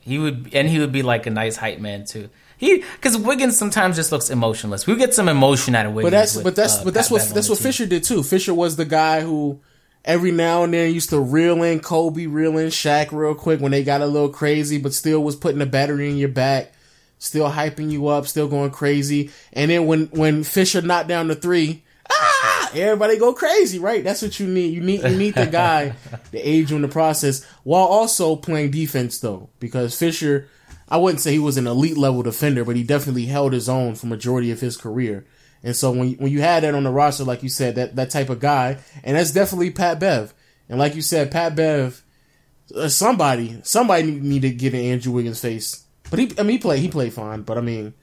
he 0.00 0.18
would, 0.18 0.50
and 0.52 0.68
he 0.68 0.80
would 0.80 0.90
be 0.92 1.02
like 1.02 1.26
a 1.26 1.30
nice 1.30 1.56
hype 1.56 1.78
man 1.78 2.04
too. 2.04 2.28
He 2.58 2.78
because 2.78 3.18
Wiggins 3.18 3.56
sometimes 3.56 3.96
just 3.96 4.12
looks 4.12 4.30
emotionless. 4.30 4.86
We 4.86 4.96
get 4.96 5.14
some 5.14 5.28
emotion 5.28 5.74
out 5.74 5.86
of 5.86 5.92
Wiggins. 5.92 6.10
But 6.10 6.18
that's 6.18 6.34
with, 6.36 6.44
but 6.44 6.56
that's 6.56 6.78
uh, 6.78 6.84
but 6.84 6.94
that's 6.94 7.08
Pat 7.08 7.12
what 7.12 7.34
that's 7.34 7.48
what. 7.48 7.58
Fisher 7.58 7.86
did 7.86 8.04
too. 8.04 8.22
Fisher 8.22 8.54
was 8.54 8.76
the 8.76 8.86
guy 8.86 9.20
who 9.20 9.60
every 10.06 10.30
now 10.30 10.62
and 10.62 10.72
then 10.72 10.94
used 10.94 11.10
to 11.10 11.20
reel 11.20 11.62
in 11.62 11.80
Kobe, 11.80 12.26
reel 12.26 12.56
in 12.56 12.68
Shaq 12.68 13.12
real 13.12 13.34
quick 13.34 13.60
when 13.60 13.72
they 13.72 13.82
got 13.84 14.00
a 14.00 14.06
little 14.06 14.28
crazy, 14.28 14.78
but 14.78 14.94
still 14.94 15.22
was 15.22 15.36
putting 15.36 15.60
a 15.60 15.66
battery 15.66 16.08
in 16.08 16.16
your 16.16 16.28
back, 16.28 16.72
still 17.18 17.50
hyping 17.50 17.90
you 17.90 18.06
up, 18.06 18.26
still 18.26 18.48
going 18.48 18.70
crazy. 18.70 19.30
And 19.52 19.70
then 19.70 19.86
when 19.86 20.06
when 20.06 20.44
Fisher 20.44 20.80
knocked 20.80 21.08
down 21.08 21.28
the 21.28 21.34
three, 21.34 21.82
ah, 22.10 22.70
everybody 22.74 23.18
go 23.18 23.34
crazy, 23.34 23.78
right? 23.78 24.02
That's 24.02 24.22
what 24.22 24.40
you 24.40 24.46
need. 24.46 24.72
You 24.72 24.80
need 24.80 25.02
you 25.02 25.16
need 25.16 25.34
the 25.34 25.46
guy 25.46 25.94
to 26.32 26.38
aid 26.38 26.70
you 26.70 26.76
in 26.76 26.82
the 26.82 26.88
process 26.88 27.44
while 27.64 27.84
also 27.84 28.36
playing 28.36 28.70
defense 28.70 29.18
though, 29.18 29.50
because 29.60 29.98
Fisher. 29.98 30.48
I 30.88 30.96
wouldn't 30.98 31.20
say 31.20 31.32
he 31.32 31.38
was 31.38 31.56
an 31.56 31.66
elite 31.66 31.96
level 31.96 32.22
defender, 32.22 32.64
but 32.64 32.76
he 32.76 32.82
definitely 32.82 33.26
held 33.26 33.52
his 33.52 33.68
own 33.68 33.94
for 33.96 34.06
majority 34.06 34.50
of 34.50 34.60
his 34.60 34.76
career. 34.76 35.26
And 35.62 35.74
so 35.74 35.90
when 35.90 36.12
when 36.14 36.30
you 36.30 36.40
had 36.40 36.62
that 36.62 36.74
on 36.74 36.84
the 36.84 36.90
roster, 36.90 37.24
like 37.24 37.42
you 37.42 37.48
said, 37.48 37.74
that 37.74 37.96
that 37.96 38.10
type 38.10 38.30
of 38.30 38.40
guy, 38.40 38.78
and 39.02 39.16
that's 39.16 39.32
definitely 39.32 39.70
Pat 39.70 39.98
Bev. 39.98 40.32
And 40.68 40.78
like 40.78 40.94
you 40.94 41.02
said, 41.02 41.30
Pat 41.30 41.56
Bev, 41.56 42.04
uh, 42.74 42.88
somebody 42.88 43.58
somebody 43.64 44.10
need, 44.12 44.42
to 44.42 44.50
get 44.50 44.74
in 44.74 44.80
Andrew 44.80 45.12
Wiggins' 45.12 45.40
face. 45.40 45.84
But 46.08 46.18
he, 46.20 46.32
I 46.38 46.42
mean, 46.42 46.52
he 46.52 46.58
played 46.58 46.80
he 46.80 46.88
played 46.88 47.12
fine. 47.12 47.42
But 47.42 47.58
I 47.58 47.62
mean, 47.62 47.94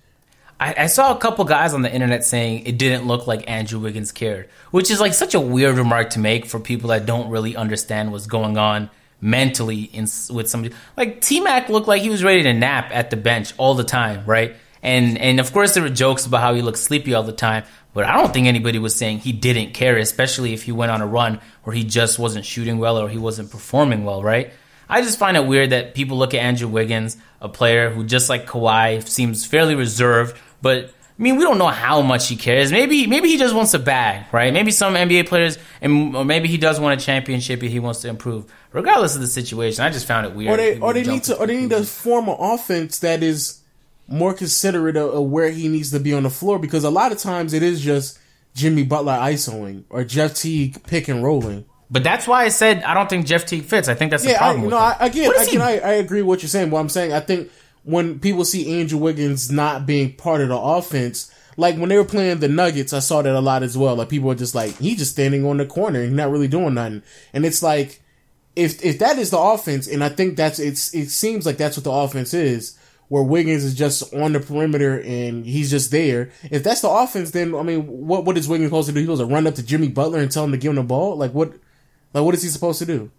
I 0.59 0.87
saw 0.87 1.13
a 1.13 1.17
couple 1.17 1.45
guys 1.45 1.73
on 1.73 1.81
the 1.81 1.93
internet 1.93 2.23
saying 2.23 2.65
it 2.65 2.77
didn't 2.77 3.05
look 3.05 3.27
like 3.27 3.49
Andrew 3.49 3.79
Wiggins 3.79 4.11
cared, 4.11 4.49
which 4.71 4.91
is 4.91 4.99
like 4.99 5.13
such 5.13 5.33
a 5.33 5.39
weird 5.39 5.77
remark 5.77 6.11
to 6.11 6.19
make 6.19 6.45
for 6.45 6.59
people 6.59 6.89
that 6.89 7.05
don't 7.05 7.29
really 7.29 7.55
understand 7.55 8.11
what's 8.11 8.27
going 8.27 8.57
on 8.57 8.89
mentally 9.23 9.83
in 9.83 10.03
with 10.29 10.49
somebody. 10.49 10.75
Like 10.97 11.21
T 11.21 11.39
Mac 11.39 11.69
looked 11.69 11.87
like 11.87 12.01
he 12.01 12.09
was 12.09 12.23
ready 12.23 12.43
to 12.43 12.53
nap 12.53 12.89
at 12.91 13.09
the 13.09 13.15
bench 13.15 13.53
all 13.57 13.73
the 13.73 13.83
time, 13.83 14.25
right? 14.25 14.55
And 14.83 15.17
and 15.17 15.39
of 15.39 15.53
course 15.53 15.73
there 15.73 15.81
were 15.81 15.89
jokes 15.89 16.25
about 16.25 16.41
how 16.41 16.53
he 16.53 16.61
looked 16.61 16.77
sleepy 16.77 17.13
all 17.13 17.23
the 17.23 17.31
time, 17.31 17.63
but 17.93 18.05
I 18.05 18.17
don't 18.17 18.33
think 18.33 18.47
anybody 18.47 18.79
was 18.79 18.93
saying 18.93 19.19
he 19.19 19.31
didn't 19.31 19.73
care, 19.73 19.97
especially 19.97 20.53
if 20.53 20.63
he 20.63 20.73
went 20.73 20.91
on 20.91 21.01
a 21.01 21.07
run 21.07 21.39
where 21.63 21.73
he 21.73 21.85
just 21.85 22.19
wasn't 22.19 22.45
shooting 22.45 22.79
well 22.79 22.99
or 22.99 23.07
he 23.07 23.17
wasn't 23.17 23.49
performing 23.49 24.03
well, 24.03 24.21
right? 24.21 24.51
I 24.89 25.01
just 25.01 25.17
find 25.17 25.37
it 25.37 25.47
weird 25.47 25.69
that 25.69 25.95
people 25.95 26.17
look 26.17 26.33
at 26.33 26.41
Andrew 26.41 26.67
Wiggins, 26.67 27.15
a 27.39 27.47
player 27.47 27.89
who 27.89 28.03
just 28.03 28.29
like 28.29 28.45
Kawhi 28.45 29.07
seems 29.07 29.45
fairly 29.45 29.75
reserved, 29.75 30.37
but 30.61 30.93
I 31.23 31.25
mean, 31.25 31.37
we 31.37 31.45
don't 31.45 31.57
know 31.57 31.69
how 31.69 32.01
much 32.01 32.27
he 32.27 32.35
cares. 32.35 32.69
Maybe, 32.69 33.07
maybe 33.07 33.29
he 33.29 33.37
just 33.37 33.55
wants 33.55 33.73
a 33.73 33.79
bag, 33.79 34.25
right? 34.33 34.51
Maybe 34.51 34.71
some 34.71 34.93
NBA 34.95 35.25
players, 35.29 35.57
and 35.79 36.13
or 36.17 36.25
maybe 36.25 36.49
he 36.49 36.57
does 36.57 36.81
want 36.81 37.01
a 37.01 37.05
championship 37.05 37.61
and 37.61 37.71
he 37.71 37.79
wants 37.79 38.01
to 38.01 38.09
improve. 38.09 38.51
Regardless 38.73 39.15
of 39.15 39.21
the 39.21 39.27
situation, 39.27 39.85
I 39.85 39.89
just 39.89 40.05
found 40.05 40.25
it 40.25 40.35
weird. 40.35 40.51
or 40.51 40.57
they 40.57 40.79
or 40.79 40.93
they 40.93 41.03
need 41.03 41.23
to 41.23 41.37
or 41.37 41.47
they 41.47 41.55
need 41.55 41.69
to 41.69 41.85
form 41.85 42.27
an 42.27 42.35
offense 42.37 42.99
that 42.99 43.23
is 43.23 43.61
more 44.05 44.33
considerate 44.33 44.97
of, 44.97 45.13
of 45.13 45.23
where 45.29 45.49
he 45.49 45.69
needs 45.69 45.91
to 45.91 45.99
be 46.01 46.13
on 46.13 46.23
the 46.23 46.29
floor 46.29 46.59
because 46.59 46.83
a 46.83 46.89
lot 46.89 47.13
of 47.13 47.19
times 47.19 47.53
it 47.53 47.63
is 47.63 47.79
just 47.79 48.19
Jimmy 48.53 48.83
Butler 48.83 49.13
isoing 49.13 49.85
or 49.89 50.03
Jeff 50.03 50.33
Teague 50.35 50.83
pick 50.83 51.07
and 51.07 51.23
rolling. 51.23 51.63
But 51.89 52.03
that's 52.03 52.27
why 52.27 52.43
I 52.43 52.49
said 52.49 52.83
I 52.83 52.93
don't 52.93 53.09
think 53.09 53.27
Jeff 53.27 53.45
Teague 53.45 53.63
fits. 53.63 53.87
I 53.87 53.93
think 53.93 54.11
that's 54.11 54.23
the 54.25 54.31
Yeah, 54.31 54.35
I, 54.43 54.51
problem. 54.51 54.61
no, 54.71 54.75
with 54.75 54.75
I, 54.99 55.05
again, 55.05 55.31
again, 55.41 55.61
I, 55.61 55.71
I 55.79 55.91
agree 55.93 56.21
with 56.21 56.27
what 56.27 56.41
you're 56.41 56.49
saying. 56.49 56.69
What 56.69 56.81
I'm 56.81 56.89
saying, 56.89 57.13
I 57.13 57.21
think 57.21 57.49
when 57.83 58.19
people 58.19 58.45
see 58.45 58.79
Andrew 58.79 58.97
Wiggins 58.97 59.51
not 59.51 59.85
being 59.85 60.13
part 60.13 60.41
of 60.41 60.49
the 60.49 60.57
offense, 60.57 61.31
like 61.57 61.77
when 61.77 61.89
they 61.89 61.97
were 61.97 62.05
playing 62.05 62.39
the 62.39 62.47
Nuggets, 62.47 62.93
I 62.93 62.99
saw 62.99 63.21
that 63.21 63.35
a 63.35 63.39
lot 63.39 63.61
as 63.63 63.77
well. 63.77 63.95
Like 63.95 64.09
people 64.09 64.31
are 64.31 64.35
just 64.35 64.55
like, 64.55 64.77
he's 64.77 64.97
just 64.97 65.11
standing 65.11 65.45
on 65.45 65.57
the 65.57 65.65
corner 65.65 66.01
and 66.01 66.15
not 66.15 66.31
really 66.31 66.47
doing 66.47 66.73
nothing. 66.75 67.03
And 67.33 67.45
it's 67.45 67.61
like, 67.61 68.01
if 68.55 68.83
if 68.85 68.99
that 68.99 69.17
is 69.17 69.31
the 69.31 69.39
offense, 69.39 69.87
and 69.87 70.03
I 70.03 70.09
think 70.09 70.37
that's 70.37 70.59
it's 70.59 70.93
it 70.93 71.09
seems 71.09 71.45
like 71.45 71.57
that's 71.57 71.75
what 71.75 71.83
the 71.83 71.91
offense 71.91 72.33
is, 72.35 72.77
where 73.07 73.23
Wiggins 73.23 73.63
is 73.63 73.73
just 73.75 74.13
on 74.13 74.33
the 74.33 74.39
perimeter 74.39 74.99
and 75.01 75.43
he's 75.45 75.71
just 75.71 75.89
there. 75.91 76.31
If 76.51 76.63
that's 76.63 76.81
the 76.81 76.89
offense, 76.89 77.31
then 77.31 77.55
I 77.55 77.63
mean, 77.63 77.85
what 77.87 78.25
what 78.25 78.37
is 78.37 78.47
Wiggins 78.47 78.69
supposed 78.69 78.87
to 78.89 78.93
do? 78.93 78.99
He's 78.99 79.07
supposed 79.07 79.27
to 79.27 79.33
run 79.33 79.47
up 79.47 79.55
to 79.55 79.63
Jimmy 79.63 79.87
Butler 79.89 80.19
and 80.19 80.31
tell 80.31 80.43
him 80.43 80.51
to 80.51 80.57
give 80.57 80.69
him 80.69 80.75
the 80.75 80.83
ball? 80.83 81.17
Like 81.17 81.31
what? 81.33 81.53
Like 82.13 82.23
what 82.23 82.35
is 82.35 82.43
he 82.43 82.49
supposed 82.49 82.77
to 82.79 82.85
do? 82.85 83.09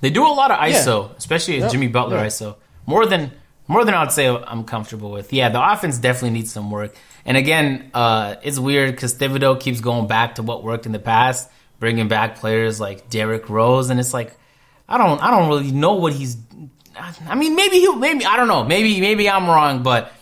They 0.00 0.10
do 0.10 0.26
a 0.26 0.28
lot 0.28 0.50
of 0.50 0.58
ISO, 0.58 1.16
especially 1.16 1.58
Yep. 1.58 1.70
Jimmy 1.70 1.86
Butler 1.88 2.16
Yeah. 2.16 2.26
ISO. 2.26 2.56
More 2.86 3.06
than 3.06 3.30
more 3.72 3.84
than 3.84 3.94
I'd 3.94 4.12
say 4.12 4.28
I'm 4.28 4.64
comfortable 4.64 5.10
with. 5.10 5.32
Yeah, 5.32 5.48
the 5.48 5.72
offense 5.72 5.98
definitely 5.98 6.38
needs 6.38 6.52
some 6.52 6.70
work. 6.70 6.94
And 7.24 7.36
again, 7.36 7.90
uh, 7.94 8.36
it's 8.42 8.58
weird 8.58 8.92
because 8.94 9.14
Thibodeau 9.14 9.58
keeps 9.60 9.80
going 9.80 10.06
back 10.06 10.36
to 10.36 10.42
what 10.42 10.62
worked 10.62 10.86
in 10.86 10.92
the 10.92 10.98
past, 10.98 11.48
bringing 11.78 12.08
back 12.08 12.36
players 12.36 12.80
like 12.80 13.08
Derrick 13.10 13.48
Rose, 13.48 13.90
and 13.90 13.98
it's 13.98 14.12
like 14.12 14.36
I 14.88 14.98
don't 14.98 15.22
I 15.22 15.30
don't 15.30 15.48
really 15.48 15.72
know 15.72 15.94
what 15.94 16.12
he's. 16.12 16.36
I 17.26 17.34
mean, 17.34 17.56
maybe 17.56 17.80
he 17.80 17.94
maybe 17.96 18.26
I 18.26 18.36
don't 18.36 18.48
know. 18.48 18.64
Maybe 18.64 19.00
maybe 19.00 19.28
I'm 19.28 19.46
wrong, 19.46 19.82
but 19.82 20.12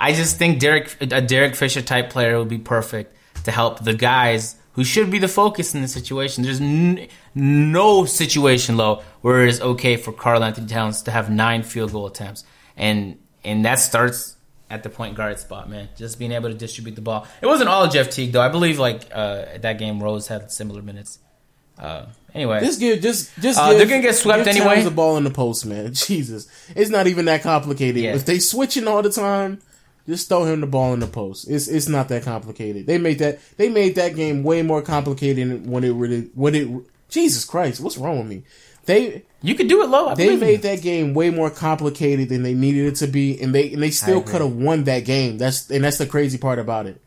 I 0.00 0.12
just 0.12 0.38
think 0.38 0.60
Derek 0.60 0.96
a 1.00 1.20
Derek 1.20 1.54
Fisher 1.54 1.82
type 1.82 2.10
player 2.10 2.38
would 2.38 2.48
be 2.48 2.58
perfect 2.58 3.14
to 3.44 3.50
help 3.50 3.84
the 3.84 3.94
guys 3.94 4.56
who 4.72 4.84
should 4.84 5.10
be 5.10 5.18
the 5.18 5.28
focus 5.28 5.74
in 5.74 5.80
the 5.82 5.88
situation. 5.88 6.44
There's 6.44 6.60
n- 6.60 7.08
no 7.34 8.04
situation 8.04 8.76
Lo 8.76 9.02
where 9.22 9.44
it 9.44 9.48
is 9.48 9.60
okay 9.60 9.96
for 9.96 10.12
Karl-Anthony 10.12 10.66
Towns 10.66 11.02
to 11.02 11.10
have 11.10 11.30
nine 11.30 11.62
field 11.62 11.92
goal 11.92 12.06
attempts, 12.06 12.44
and 12.76 13.18
and 13.44 13.64
that 13.64 13.78
starts 13.78 14.36
at 14.68 14.82
the 14.82 14.88
point 14.88 15.16
guard 15.16 15.38
spot, 15.38 15.68
man. 15.68 15.88
Just 15.96 16.18
being 16.18 16.32
able 16.32 16.48
to 16.48 16.54
distribute 16.54 16.94
the 16.94 17.00
ball. 17.00 17.26
It 17.40 17.46
wasn't 17.46 17.68
all 17.68 17.88
Jeff 17.88 18.10
Teague 18.10 18.32
though. 18.32 18.42
I 18.42 18.48
believe 18.48 18.78
like 18.78 19.08
uh, 19.12 19.44
at 19.54 19.62
that 19.62 19.78
game 19.78 20.02
Rose 20.02 20.28
had 20.28 20.50
similar 20.50 20.82
minutes. 20.82 21.18
Uh, 21.78 22.06
anyway, 22.34 22.60
Just 22.60 22.80
give, 22.80 23.02
just, 23.02 23.38
just. 23.38 23.58
Uh, 23.58 23.70
give, 23.70 23.78
they're 23.78 23.86
gonna 23.86 24.02
get 24.02 24.14
swept 24.14 24.46
anyway. 24.46 24.82
The 24.82 24.90
ball 24.90 25.18
in 25.18 25.24
the 25.24 25.30
post, 25.30 25.66
man. 25.66 25.92
Jesus, 25.92 26.48
it's 26.74 26.90
not 26.90 27.06
even 27.06 27.26
that 27.26 27.42
complicated. 27.42 28.02
Yeah. 28.02 28.14
If 28.14 28.24
they 28.24 28.38
switching 28.38 28.88
all 28.88 29.02
the 29.02 29.10
time, 29.10 29.60
just 30.06 30.28
throw 30.28 30.44
him 30.44 30.60
the 30.62 30.66
ball 30.66 30.94
in 30.94 31.00
the 31.00 31.06
post. 31.06 31.50
It's 31.50 31.68
it's 31.68 31.88
not 31.88 32.08
that 32.08 32.22
complicated. 32.22 32.86
They 32.86 32.96
made 32.98 33.18
that 33.18 33.40
they 33.58 33.68
made 33.68 33.96
that 33.96 34.14
game 34.14 34.42
way 34.42 34.62
more 34.62 34.80
complicated 34.82 35.66
when 35.66 35.84
it 35.84 35.92
really 35.92 36.30
when 36.34 36.54
it. 36.54 36.68
Jesus 37.08 37.44
Christ, 37.44 37.80
what's 37.80 37.96
wrong 37.96 38.18
with 38.18 38.26
me? 38.26 38.42
They 38.86 39.24
you 39.42 39.54
could 39.54 39.68
do 39.68 39.82
it 39.82 39.88
low. 39.90 40.08
I 40.08 40.14
they 40.14 40.36
made 40.36 40.50
you. 40.52 40.58
that 40.58 40.82
game 40.82 41.12
way 41.12 41.30
more 41.30 41.50
complicated 41.50 42.28
than 42.28 42.42
they 42.42 42.54
needed 42.54 42.86
it 42.86 42.96
to 42.96 43.06
be, 43.06 43.40
and 43.40 43.54
they 43.54 43.72
and 43.72 43.82
they 43.82 43.90
still 43.90 44.22
could 44.22 44.40
have 44.40 44.52
won 44.52 44.84
that 44.84 45.00
game. 45.04 45.38
That's 45.38 45.70
and 45.70 45.84
that's 45.84 45.98
the 45.98 46.06
crazy 46.06 46.38
part 46.38 46.58
about 46.58 46.86
it. 46.86 47.00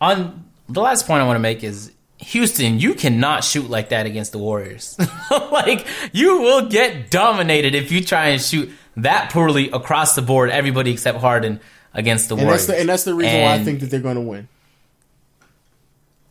on 0.00 0.44
the 0.68 0.80
last 0.80 1.06
point 1.06 1.22
I 1.22 1.26
want 1.26 1.36
to 1.36 1.40
make 1.40 1.64
is 1.64 1.92
Houston, 2.18 2.78
you 2.78 2.94
cannot 2.94 3.44
shoot 3.44 3.70
like 3.70 3.88
that 3.90 4.06
against 4.06 4.32
the 4.32 4.38
Warriors. 4.38 4.98
like 5.52 5.86
you 6.12 6.40
will 6.40 6.68
get 6.68 7.10
dominated 7.10 7.74
if 7.74 7.90
you 7.92 8.04
try 8.04 8.28
and 8.28 8.42
shoot 8.42 8.70
that 8.96 9.30
poorly 9.32 9.70
across 9.70 10.14
the 10.14 10.22
board. 10.22 10.50
Everybody 10.50 10.90
except 10.92 11.18
Harden 11.20 11.60
against 11.94 12.28
the 12.28 12.34
And 12.36 12.44
Warriors. 12.44 12.66
that's 12.66 12.76
the 12.76 12.80
and 12.80 12.88
that's 12.88 13.04
the 13.04 13.14
reason 13.14 13.42
why 13.42 13.54
I 13.54 13.64
think 13.64 13.80
that 13.80 13.86
they're 13.90 14.00
going 14.00 14.16
to 14.16 14.20
win. 14.20 14.48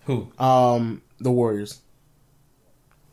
who? 0.06 0.32
Um, 0.38 1.02
the 1.20 1.32
Warriors. 1.32 1.82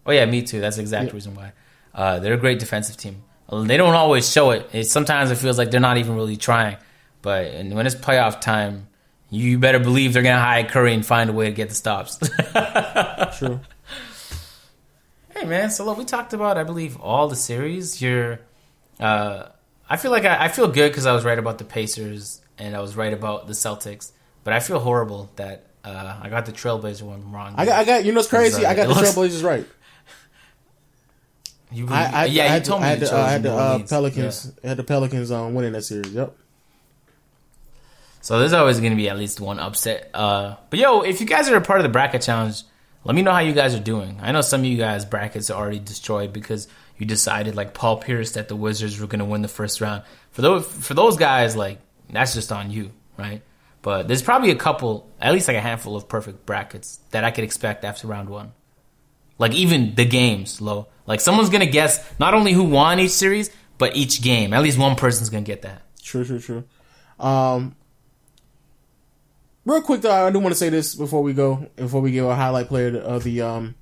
Oh 0.06 0.12
yeah, 0.12 0.24
me 0.26 0.42
too. 0.42 0.60
That's 0.60 0.76
the 0.76 0.82
exact 0.82 1.12
reason 1.12 1.34
why. 1.34 1.52
Uh, 1.94 2.18
they're 2.18 2.34
a 2.34 2.38
great 2.38 2.58
defensive 2.58 2.96
team. 2.96 3.22
They 3.50 3.76
don't 3.76 3.94
always 3.94 4.30
show 4.30 4.50
it. 4.50 4.68
it. 4.72 4.84
Sometimes 4.84 5.30
it 5.30 5.36
feels 5.36 5.58
like 5.58 5.70
they're 5.70 5.80
not 5.80 5.96
even 5.98 6.16
really 6.16 6.36
trying. 6.36 6.76
But 7.22 7.46
and 7.48 7.74
when 7.74 7.86
it's 7.86 7.94
playoff 7.94 8.40
time, 8.40 8.88
you 9.30 9.58
better 9.58 9.78
believe 9.78 10.12
they're 10.12 10.22
gonna 10.22 10.40
hide 10.40 10.68
Curry 10.70 10.92
and 10.94 11.04
find 11.06 11.30
a 11.30 11.32
way 11.32 11.46
to 11.46 11.52
get 11.52 11.68
the 11.68 11.74
stops. 11.74 12.18
True. 13.38 13.60
Hey 15.30 15.44
man, 15.46 15.70
so 15.70 15.84
look, 15.84 15.98
we 15.98 16.04
talked 16.04 16.32
about 16.32 16.58
I 16.58 16.64
believe 16.64 16.96
all 17.00 17.28
the 17.28 17.36
series. 17.36 18.00
You're, 18.00 18.40
uh, 19.00 19.46
I 19.88 19.96
feel 19.96 20.10
like 20.10 20.24
I, 20.24 20.44
I 20.44 20.48
feel 20.48 20.68
good 20.68 20.90
because 20.90 21.06
I 21.06 21.12
was 21.12 21.24
right 21.24 21.38
about 21.38 21.58
the 21.58 21.64
Pacers 21.64 22.40
and 22.58 22.76
I 22.76 22.80
was 22.80 22.96
right 22.96 23.12
about 23.12 23.46
the 23.46 23.52
Celtics, 23.52 24.12
but 24.44 24.52
I 24.54 24.60
feel 24.60 24.78
horrible 24.78 25.30
that 25.36 25.66
uh, 25.84 26.18
I 26.22 26.28
got 26.28 26.46
the 26.46 26.52
Trailblazer 26.52 27.02
one 27.02 27.32
wrong. 27.32 27.54
I 27.56 27.66
got, 27.66 27.78
I 27.80 27.84
got. 27.84 28.04
You 28.04 28.12
know 28.12 28.18
what's 28.18 28.28
crazy? 28.28 28.64
uh, 28.64 28.70
I 28.70 28.74
got 28.74 28.84
it 28.84 28.88
the 28.88 28.94
looks- 28.94 29.12
Trailblazers 29.14 29.42
right. 29.44 29.66
You, 31.74 31.88
I, 31.88 32.04
I, 32.04 32.24
yeah, 32.26 32.42
I 32.42 32.46
you 32.46 32.52
had, 32.52 32.64
told 32.64 32.82
I 32.82 32.84
me 32.84 32.88
had 32.88 33.00
you 33.00 33.06
the, 33.06 33.16
uh, 33.16 33.22
I 33.22 33.30
had 33.30 33.42
the 33.42 33.52
uh, 33.52 33.78
Pelicans. 33.86 34.52
Yeah. 34.62 34.68
Had 34.68 34.76
the 34.76 34.84
Pelicans 34.84 35.30
um, 35.30 35.54
winning 35.54 35.72
that 35.72 35.82
series. 35.82 36.12
Yep. 36.12 36.36
So 38.20 38.38
there's 38.38 38.54
always 38.54 38.80
going 38.80 38.92
to 38.92 38.96
be 38.96 39.10
at 39.10 39.18
least 39.18 39.38
one 39.40 39.58
upset. 39.58 40.10
Uh, 40.14 40.56
but 40.70 40.78
yo, 40.78 41.02
if 41.02 41.20
you 41.20 41.26
guys 41.26 41.48
are 41.48 41.56
a 41.56 41.60
part 41.60 41.80
of 41.80 41.82
the 41.82 41.90
bracket 41.90 42.22
challenge, 42.22 42.62
let 43.04 43.14
me 43.14 43.20
know 43.20 43.32
how 43.32 43.40
you 43.40 43.52
guys 43.52 43.74
are 43.74 43.80
doing. 43.80 44.18
I 44.22 44.32
know 44.32 44.40
some 44.40 44.60
of 44.62 44.66
you 44.66 44.78
guys 44.78 45.04
brackets 45.04 45.50
are 45.50 45.60
already 45.60 45.78
destroyed 45.78 46.32
because 46.32 46.66
you 46.96 47.04
decided 47.04 47.54
like 47.54 47.74
Paul 47.74 47.98
Pierce 47.98 48.32
that 48.32 48.48
the 48.48 48.56
Wizards 48.56 48.98
were 48.98 49.06
going 49.06 49.18
to 49.18 49.26
win 49.26 49.42
the 49.42 49.48
first 49.48 49.80
round. 49.80 50.04
For 50.30 50.40
those 50.40 50.66
for 50.66 50.94
those 50.94 51.18
guys, 51.18 51.54
like 51.54 51.80
that's 52.08 52.32
just 52.32 52.50
on 52.50 52.70
you, 52.70 52.92
right? 53.18 53.42
But 53.82 54.08
there's 54.08 54.22
probably 54.22 54.50
a 54.50 54.56
couple, 54.56 55.10
at 55.20 55.34
least 55.34 55.46
like 55.46 55.58
a 55.58 55.60
handful 55.60 55.94
of 55.94 56.08
perfect 56.08 56.46
brackets 56.46 57.00
that 57.10 57.24
I 57.24 57.30
could 57.30 57.44
expect 57.44 57.84
after 57.84 58.06
round 58.06 58.30
one. 58.30 58.52
Like 59.38 59.52
even 59.54 59.94
the 59.94 60.04
games, 60.04 60.60
Lo. 60.60 60.86
Like 61.06 61.20
someone's 61.20 61.50
gonna 61.50 61.66
guess 61.66 62.04
not 62.18 62.34
only 62.34 62.52
who 62.52 62.64
won 62.64 62.98
each 63.00 63.10
series, 63.10 63.50
but 63.78 63.96
each 63.96 64.22
game. 64.22 64.52
At 64.52 64.62
least 64.62 64.78
one 64.78 64.96
person's 64.96 65.28
gonna 65.30 65.42
get 65.42 65.62
that. 65.62 65.82
True, 66.02 66.24
true, 66.24 66.38
true. 66.38 66.64
Um, 67.18 67.74
real 69.64 69.82
quick 69.82 70.00
though, 70.02 70.26
I 70.26 70.30
do 70.30 70.38
want 70.38 70.52
to 70.52 70.58
say 70.58 70.68
this 70.68 70.94
before 70.94 71.22
we 71.22 71.32
go, 71.32 71.66
before 71.76 72.00
we 72.00 72.10
give 72.12 72.26
a 72.26 72.34
highlight 72.34 72.68
player 72.68 72.96
of 72.98 73.24
the 73.24 73.42
um 73.42 73.74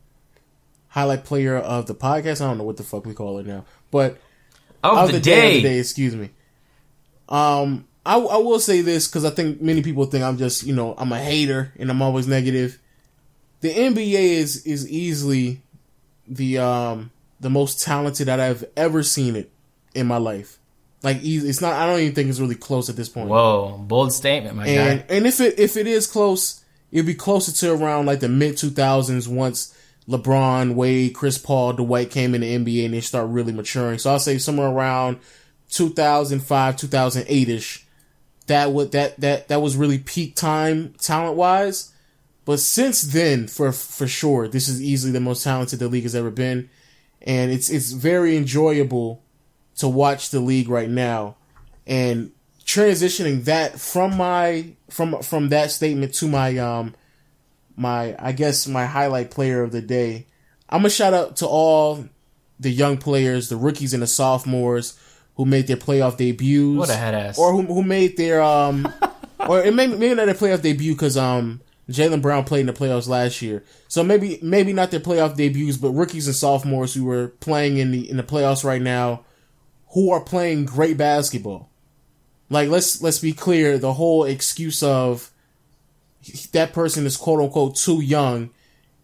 highlight 0.88 1.24
player 1.24 1.56
of 1.56 1.86
the 1.86 1.94
podcast. 1.94 2.40
I 2.40 2.48
don't 2.48 2.58
know 2.58 2.64
what 2.64 2.76
the 2.76 2.82
fuck 2.82 3.06
we 3.06 3.14
call 3.14 3.38
it 3.38 3.46
now, 3.46 3.64
but 3.90 4.18
Of, 4.82 4.98
of 4.98 5.12
the, 5.12 5.20
day, 5.20 5.34
day. 5.34 5.56
of 5.58 5.62
the 5.62 5.68
day, 5.68 5.78
excuse 5.78 6.14
me. 6.16 6.30
Um, 7.28 7.86
I, 8.04 8.16
I 8.18 8.36
will 8.38 8.58
say 8.58 8.80
this 8.80 9.06
because 9.08 9.24
I 9.24 9.30
think 9.30 9.62
many 9.62 9.80
people 9.82 10.04
think 10.06 10.24
I'm 10.24 10.36
just 10.38 10.64
you 10.64 10.74
know 10.74 10.94
I'm 10.98 11.12
a 11.12 11.18
hater 11.20 11.72
and 11.78 11.90
I'm 11.90 12.02
always 12.02 12.26
negative. 12.26 12.78
The 13.62 13.70
NBA 13.70 14.14
is 14.14 14.66
is 14.66 14.88
easily 14.88 15.62
the 16.28 16.58
um 16.58 17.10
the 17.40 17.50
most 17.50 17.82
talented 17.82 18.28
that 18.28 18.38
I've 18.38 18.64
ever 18.76 19.02
seen 19.02 19.34
it 19.34 19.50
in 19.94 20.06
my 20.06 20.18
life. 20.18 20.58
Like 21.02 21.18
it's 21.22 21.60
not. 21.60 21.72
I 21.74 21.86
don't 21.86 22.00
even 22.00 22.14
think 22.14 22.28
it's 22.28 22.38
really 22.38 22.54
close 22.54 22.88
at 22.88 22.96
this 22.96 23.08
point. 23.08 23.28
Whoa, 23.28 23.78
bold 23.78 24.12
statement, 24.12 24.56
my 24.56 24.66
and 24.66 25.00
guy. 25.00 25.06
and 25.16 25.26
if 25.26 25.40
it 25.40 25.58
if 25.58 25.76
it 25.76 25.86
is 25.86 26.06
close, 26.06 26.62
it'll 26.92 27.06
be 27.06 27.14
closer 27.14 27.50
to 27.50 27.72
around 27.72 28.06
like 28.06 28.20
the 28.20 28.28
mid 28.28 28.56
two 28.56 28.70
thousands 28.70 29.28
once 29.28 29.76
LeBron, 30.08 30.74
Wade, 30.74 31.14
Chris 31.14 31.38
Paul, 31.38 31.74
Dwight 31.74 32.10
came 32.10 32.34
in 32.34 32.40
the 32.40 32.56
NBA 32.56 32.84
and 32.84 32.94
they 32.94 33.00
start 33.00 33.28
really 33.30 33.52
maturing. 33.52 33.98
So 33.98 34.10
I'll 34.10 34.18
say 34.18 34.38
somewhere 34.38 34.68
around 34.68 35.18
two 35.70 35.90
thousand 35.90 36.40
five, 36.40 36.76
two 36.76 36.88
thousand 36.88 37.24
eight 37.28 37.48
ish. 37.48 37.86
That 38.46 38.72
would 38.72 38.92
that 38.92 39.20
that 39.20 39.48
that 39.48 39.62
was 39.62 39.76
really 39.76 39.98
peak 39.98 40.34
time 40.34 40.94
talent 40.98 41.36
wise. 41.36 41.92
But 42.44 42.60
since 42.60 43.02
then, 43.02 43.46
for 43.46 43.72
for 43.72 44.06
sure, 44.06 44.48
this 44.48 44.68
is 44.68 44.82
easily 44.82 45.12
the 45.12 45.20
most 45.20 45.44
talented 45.44 45.78
the 45.78 45.88
league 45.88 46.02
has 46.02 46.14
ever 46.14 46.30
been, 46.30 46.68
and 47.20 47.52
it's 47.52 47.70
it's 47.70 47.92
very 47.92 48.36
enjoyable 48.36 49.22
to 49.76 49.88
watch 49.88 50.30
the 50.30 50.40
league 50.40 50.68
right 50.68 50.90
now, 50.90 51.36
and 51.86 52.32
transitioning 52.64 53.44
that 53.44 53.78
from 53.78 54.16
my 54.16 54.74
from 54.90 55.22
from 55.22 55.50
that 55.50 55.70
statement 55.70 56.14
to 56.14 56.28
my 56.28 56.58
um 56.58 56.94
my 57.76 58.16
I 58.18 58.32
guess 58.32 58.66
my 58.66 58.86
highlight 58.86 59.30
player 59.30 59.62
of 59.62 59.72
the 59.72 59.82
day. 59.82 60.26
I'm 60.68 60.80
gonna 60.80 60.90
shout 60.90 61.14
out 61.14 61.36
to 61.36 61.46
all 61.46 62.08
the 62.58 62.70
young 62.70 62.96
players, 62.96 63.48
the 63.48 63.56
rookies 63.56 63.94
and 63.94 64.02
the 64.02 64.06
sophomores 64.06 64.98
who 65.36 65.44
made 65.44 65.66
their 65.66 65.76
playoff 65.76 66.16
debuts. 66.16 66.78
What 66.78 66.90
a 66.90 66.94
head 66.94 67.14
ass. 67.14 67.38
Or 67.38 67.52
who, 67.52 67.62
who 67.62 67.82
made 67.82 68.16
their 68.16 68.42
um 68.42 68.92
or 69.38 69.62
it 69.62 69.74
may 69.74 69.86
maybe 69.86 70.14
not 70.14 70.26
their 70.26 70.34
playoff 70.34 70.62
debut 70.62 70.94
because 70.94 71.16
um 71.16 71.60
Jaylen 71.90 72.22
Brown 72.22 72.44
played 72.44 72.60
in 72.60 72.66
the 72.66 72.72
playoffs 72.72 73.08
last 73.08 73.42
year, 73.42 73.64
so 73.88 74.02
maybe 74.04 74.38
maybe 74.42 74.72
not 74.72 74.90
their 74.90 75.00
playoff 75.00 75.36
debuts, 75.36 75.76
but 75.76 75.90
rookies 75.90 76.26
and 76.26 76.36
sophomores 76.36 76.94
who 76.94 77.04
were 77.04 77.28
playing 77.40 77.78
in 77.78 77.90
the 77.90 78.08
in 78.08 78.16
the 78.16 78.22
playoffs 78.22 78.64
right 78.64 78.82
now, 78.82 79.24
who 79.92 80.10
are 80.10 80.20
playing 80.20 80.64
great 80.64 80.96
basketball. 80.96 81.70
Like 82.48 82.68
let's 82.68 83.02
let's 83.02 83.18
be 83.18 83.32
clear, 83.32 83.78
the 83.78 83.94
whole 83.94 84.24
excuse 84.24 84.82
of 84.82 85.30
that 86.52 86.72
person 86.72 87.04
is 87.04 87.16
quote 87.16 87.40
unquote 87.40 87.76
too 87.76 88.00
young 88.00 88.50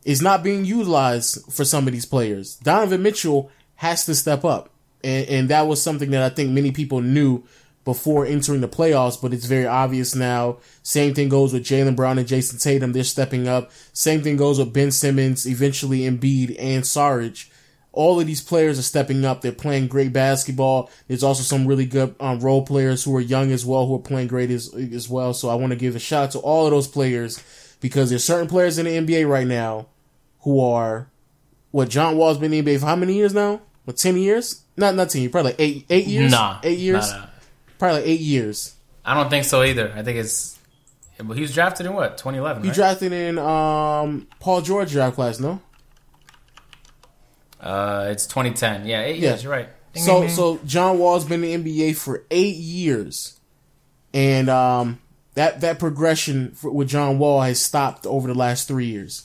is 0.04 0.22
not 0.22 0.42
being 0.42 0.64
utilized 0.64 1.52
for 1.52 1.64
some 1.64 1.86
of 1.86 1.92
these 1.92 2.06
players. 2.06 2.56
Donovan 2.56 3.02
Mitchell 3.02 3.50
has 3.76 4.06
to 4.06 4.14
step 4.14 4.44
up. 4.44 4.70
And, 5.04 5.28
and 5.28 5.48
that 5.50 5.66
was 5.66 5.82
something 5.82 6.10
that 6.10 6.22
I 6.22 6.34
think 6.34 6.50
many 6.50 6.72
people 6.72 7.00
knew 7.00 7.44
before 7.88 8.26
entering 8.26 8.60
the 8.60 8.68
playoffs, 8.68 9.18
but 9.18 9.32
it's 9.32 9.46
very 9.46 9.64
obvious 9.64 10.14
now. 10.14 10.58
Same 10.82 11.14
thing 11.14 11.30
goes 11.30 11.54
with 11.54 11.64
Jaylen 11.64 11.96
Brown 11.96 12.18
and 12.18 12.28
Jayson 12.28 12.58
Tatum. 12.58 12.92
They're 12.92 13.02
stepping 13.02 13.48
up. 13.48 13.70
Same 13.94 14.20
thing 14.20 14.36
goes 14.36 14.58
with 14.58 14.74
Ben 14.74 14.90
Simmons, 14.90 15.46
eventually 15.46 16.00
Embiid 16.00 16.54
and 16.58 16.84
Saric. 16.84 17.48
All 17.92 18.20
of 18.20 18.26
these 18.26 18.42
players 18.42 18.78
are 18.78 18.82
stepping 18.82 19.24
up. 19.24 19.40
They're 19.40 19.52
playing 19.52 19.88
great 19.88 20.12
basketball. 20.12 20.90
There's 21.06 21.22
also 21.22 21.42
some 21.42 21.66
really 21.66 21.86
good 21.86 22.14
um, 22.20 22.40
role 22.40 22.62
players 22.62 23.04
who 23.04 23.16
are 23.16 23.22
young 23.22 23.52
as 23.52 23.64
well, 23.64 23.86
who 23.86 23.94
are 23.94 24.00
playing 24.00 24.28
great 24.28 24.50
as, 24.50 24.74
as 24.74 25.08
well. 25.08 25.32
So 25.32 25.48
I 25.48 25.54
want 25.54 25.70
to 25.70 25.78
give 25.78 25.96
a 25.96 25.98
shout 25.98 26.24
out 26.24 26.30
to 26.32 26.40
all 26.40 26.66
of 26.66 26.72
those 26.72 26.88
players 26.88 27.42
because 27.80 28.10
there's 28.10 28.22
certain 28.22 28.48
players 28.48 28.76
in 28.76 28.84
the 28.84 28.98
NBA 28.98 29.26
right 29.26 29.46
now 29.46 29.86
who 30.40 30.60
are 30.60 31.08
what 31.70 31.88
John 31.88 32.18
Wall's 32.18 32.36
been 32.36 32.52
in 32.52 32.66
the 32.66 32.76
NBA 32.76 32.80
for 32.80 32.86
how 32.86 32.96
many 32.96 33.14
years 33.14 33.32
now? 33.32 33.62
What 33.86 33.96
ten 33.96 34.18
years? 34.18 34.60
Not 34.76 34.94
not 34.94 35.08
ten 35.08 35.22
years, 35.22 35.32
probably 35.32 35.52
like 35.52 35.60
eight 35.60 35.86
eight 35.88 36.06
years. 36.06 36.30
Nah, 36.30 36.60
eight 36.62 36.78
years. 36.78 37.10
nah, 37.10 37.20
nah. 37.20 37.27
Probably 37.78 38.00
like 38.00 38.08
eight 38.08 38.20
years. 38.20 38.74
I 39.04 39.14
don't 39.14 39.30
think 39.30 39.44
so 39.44 39.62
either. 39.62 39.92
I 39.94 40.02
think 40.02 40.18
it's. 40.18 40.58
But 41.22 41.34
he 41.34 41.40
was 41.42 41.52
drafted 41.52 41.86
in 41.86 41.94
what 41.94 42.16
2011. 42.18 42.62
He 42.62 42.68
right? 42.68 42.74
drafted 42.74 43.12
in 43.12 43.38
um 43.38 44.26
Paul 44.40 44.60
George 44.62 44.92
draft 44.92 45.16
class, 45.16 45.40
no? 45.40 45.60
Uh, 47.60 48.08
it's 48.10 48.26
2010. 48.26 48.86
Yeah, 48.86 49.02
eight 49.02 49.16
Yeah. 49.16 49.30
years. 49.30 49.42
You're 49.42 49.52
right. 49.52 49.68
Ding, 49.92 50.02
So 50.04 50.18
ding, 50.20 50.26
ding. 50.28 50.36
so 50.36 50.60
John 50.64 50.98
Wall's 50.98 51.24
been 51.24 51.42
in 51.42 51.64
the 51.64 51.72
NBA 51.90 51.96
for 51.96 52.24
eight 52.30 52.56
years, 52.56 53.38
and 54.14 54.48
um 54.48 55.00
that 55.34 55.60
that 55.62 55.78
progression 55.78 56.52
for, 56.52 56.70
with 56.70 56.88
John 56.88 57.18
Wall 57.18 57.40
has 57.42 57.60
stopped 57.60 58.06
over 58.06 58.28
the 58.28 58.34
last 58.38 58.68
three 58.68 58.86
years. 58.86 59.24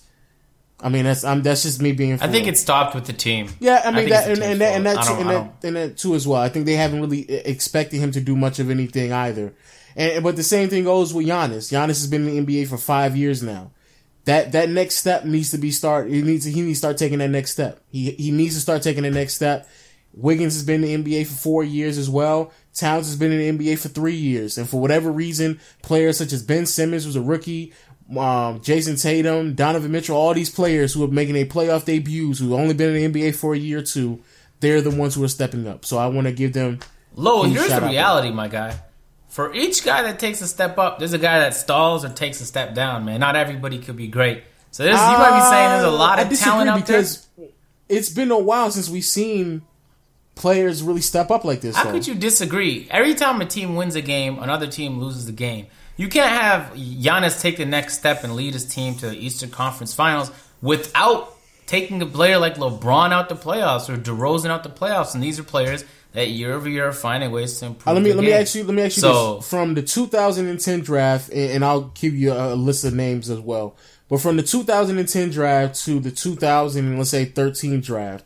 I 0.84 0.90
mean 0.90 1.06
that's 1.06 1.24
I'm 1.24 1.42
that's 1.42 1.64
just 1.64 1.82
me 1.82 1.94
being. 1.94 2.20
I 2.22 2.28
think 2.28 2.46
it 2.46 2.58
stopped 2.58 2.94
with 2.94 3.06
the 3.06 3.14
team. 3.14 3.48
Yeah, 3.62 3.82
I 3.86 3.92
mean 3.92 3.96
think 3.96 4.10
that 4.10 4.30
and, 4.30 4.44
and 4.44 4.62
that 4.62 4.76
and 4.76 4.86
that 4.86 4.98
I 4.98 5.08
too, 5.08 5.14
and 5.14 5.30
I 5.30 5.34
that 5.34 5.64
and 5.64 5.76
that 5.78 5.98
too 5.98 6.14
as 6.14 6.28
well. 6.28 6.42
I 6.42 6.50
think 6.50 6.66
they 6.66 6.76
haven't 6.76 7.00
really 7.00 7.32
expected 7.32 8.00
him 8.00 8.12
to 8.12 8.20
do 8.22 8.36
much 8.36 8.60
of 8.60 8.70
anything 8.70 9.14
either. 9.14 9.54
And 9.96 10.22
but 10.24 10.36
the 10.36 10.44
same 10.44 10.70
thing 10.70 10.84
goes 10.84 11.14
with 11.14 11.26
Giannis. 11.26 11.72
Giannis 11.72 11.88
has 11.88 12.08
been 12.08 12.28
in 12.28 12.46
the 12.46 12.64
NBA 12.64 12.68
for 12.68 12.78
five 12.78 13.16
years 13.16 13.42
now. 13.42 13.72
That 14.26 14.52
that 14.52 14.70
next 14.70 14.96
step 14.96 15.24
needs 15.24 15.52
to 15.52 15.58
be 15.58 15.72
start. 15.72 16.10
He 16.10 16.22
needs 16.22 16.44
to, 16.46 16.52
he 16.52 16.62
needs 16.62 16.80
to 16.80 16.86
start 16.86 16.98
taking 16.98 17.20
that 17.20 17.30
next 17.30 17.52
step. 17.52 17.82
He 17.90 18.12
he 18.12 18.32
needs 18.32 18.56
to 18.56 18.62
start 18.62 18.82
taking 18.82 19.04
the 19.04 19.12
next 19.12 19.36
step. 19.36 19.70
Wiggins 20.14 20.54
has 20.54 20.64
been 20.64 20.84
in 20.84 21.04
the 21.04 21.20
NBA 21.22 21.28
for 21.28 21.34
four 21.34 21.64
years 21.64 21.98
as 21.98 22.10
well. 22.10 22.52
Towns 22.74 23.08
has 23.08 23.16
been 23.16 23.32
in 23.32 23.58
the 23.58 23.66
NBA 23.66 23.80
for 23.80 23.90
three 23.90 24.16
years, 24.16 24.58
and 24.58 24.70
for 24.70 24.80
whatever 24.80 25.12
reason, 25.12 25.60
players 25.82 26.18
such 26.18 26.34
as 26.34 26.44
Ben 26.44 26.66
Simmons, 26.66 27.06
was 27.06 27.16
a 27.16 27.22
rookie, 27.22 27.74
um, 28.18 28.60
Jayson 28.62 29.02
Tatum, 29.02 29.54
Donovan 29.56 29.92
Mitchell, 29.92 30.16
all 30.18 30.34
these 30.34 30.50
players 30.50 30.94
who 30.94 31.04
are 31.04 31.08
making 31.08 31.36
a 31.36 31.46
playoff 31.46 31.86
debuts, 31.86 32.40
who've 32.40 32.54
only 32.54 32.74
been 32.74 32.96
in 32.96 33.12
the 33.12 33.22
NBA 33.30 33.36
for 33.36 33.54
a 33.54 33.58
year 33.58 33.80
or 33.80 33.84
two, 33.84 34.22
they're 34.60 34.82
the 34.82 34.92
ones 34.92 35.16
who 35.16 35.24
are 35.24 35.28
stepping 35.30 35.68
up. 35.68 35.86
So 35.86 35.98
I 35.98 36.08
want 36.08 36.28
to 36.28 36.34
give 36.34 36.54
them. 36.54 36.80
Lo, 37.16 37.44
here's 37.44 37.70
the 37.70 37.82
reality, 37.82 38.32
my 38.32 38.48
guy. 38.48 38.80
For 39.28 39.54
each 39.54 39.84
guy 39.84 40.04
that 40.04 40.20
takes 40.20 40.42
a 40.42 40.48
step 40.48 40.78
up, 40.78 41.00
there's 41.00 41.14
a 41.14 41.18
guy 41.18 41.40
that 41.40 41.56
stalls 41.56 42.06
or 42.06 42.10
takes 42.10 42.40
a 42.42 42.46
step 42.46 42.76
down, 42.76 43.04
man. 43.06 43.20
Not 43.20 43.36
everybody 43.36 43.80
could 43.80 43.96
be 43.98 44.08
great. 44.08 44.44
So 44.72 44.84
there's, 44.84 44.96
you 44.96 45.02
might 45.18 45.36
be 45.40 45.50
saying 45.50 45.70
there's 45.70 45.84
a 45.86 45.92
lot 45.98 46.20
Uh, 46.20 46.24
I 46.24 46.26
of 46.26 46.40
talent 46.40 46.70
out 46.70 46.86
there. 46.86 47.00
because 47.02 47.28
it's 47.90 48.10
been 48.10 48.32
a 48.32 48.38
while 48.40 48.72
since 48.72 48.90
we've 48.90 49.04
seen 49.04 49.64
players 50.36 50.82
really 50.82 51.02
step 51.02 51.30
up 51.32 51.44
like 51.46 51.62
this. 51.62 51.76
How 51.76 51.86
though. 51.86 51.92
could 51.92 52.08
you 52.08 52.16
disagree? 52.16 52.88
Every 52.90 53.14
time 53.16 53.40
a 53.42 53.46
team 53.46 53.76
wins 53.76 53.96
a 53.96 54.02
game, 54.02 54.40
another 54.40 54.68
team 54.68 55.00
loses 55.00 55.26
the 55.26 55.32
game. 55.32 55.68
You 55.96 56.08
can't 56.08 56.30
have 56.32 56.74
Giannis 56.76 57.40
take 57.40 57.58
the 57.58 57.66
next 57.66 57.98
step 58.00 58.24
and 58.24 58.36
lead 58.36 58.54
his 58.54 58.66
team 58.66 58.96
to 58.96 59.10
the 59.10 59.16
Eastern 59.18 59.52
Conference 59.52 59.94
Finals 59.94 60.32
without 60.62 61.38
taking 61.68 62.02
a 62.02 62.06
player 62.06 62.40
like 62.40 62.56
LeBron 62.56 63.12
out 63.12 63.30
the 63.30 63.36
playoffs 63.36 63.90
or 63.90 63.98
DeRozan 63.98 64.50
out 64.50 64.64
the 64.64 64.70
playoffs. 64.70 65.14
And 65.14 65.24
these 65.24 65.40
are 65.40 65.44
players 65.44 65.86
that 66.14 66.30
year 66.30 66.54
over 66.54 66.68
year 66.68 66.88
are 66.88 66.94
finding 66.94 67.32
ways 67.32 67.60
to 67.60 67.68
improve. 67.68 67.88
Uh, 67.88 67.94
let 67.94 68.04
me 68.04 68.14
let 68.14 68.22
me 68.22 68.28
game. 68.28 68.42
ask 68.42 68.56
you 68.56 68.64
let 68.64 68.74
me 68.74 68.82
ask 68.82 68.98
you 68.98 69.02
So- 69.02 69.36
this 69.38 69.50
from 69.50 69.74
the 69.76 69.82
2010 69.82 70.82
draft, 70.82 71.30
and, 71.30 71.52
and 71.52 71.66
I'll 71.66 71.92
give 71.96 72.16
you 72.16 72.34
a, 72.34 72.56
list 72.56 72.84
of 72.86 72.94
names 72.94 73.30
as 73.30 73.40
well. 73.40 73.76
But 74.10 74.22
from 74.22 74.38
the 74.38 74.44
2010 74.44 75.30
draft 75.32 75.76
to 75.86 76.00
the 76.00 76.12
2000 76.12 76.98
let's 76.98 77.10
say 77.10 77.26
13 77.26 77.82
draft, 77.82 78.26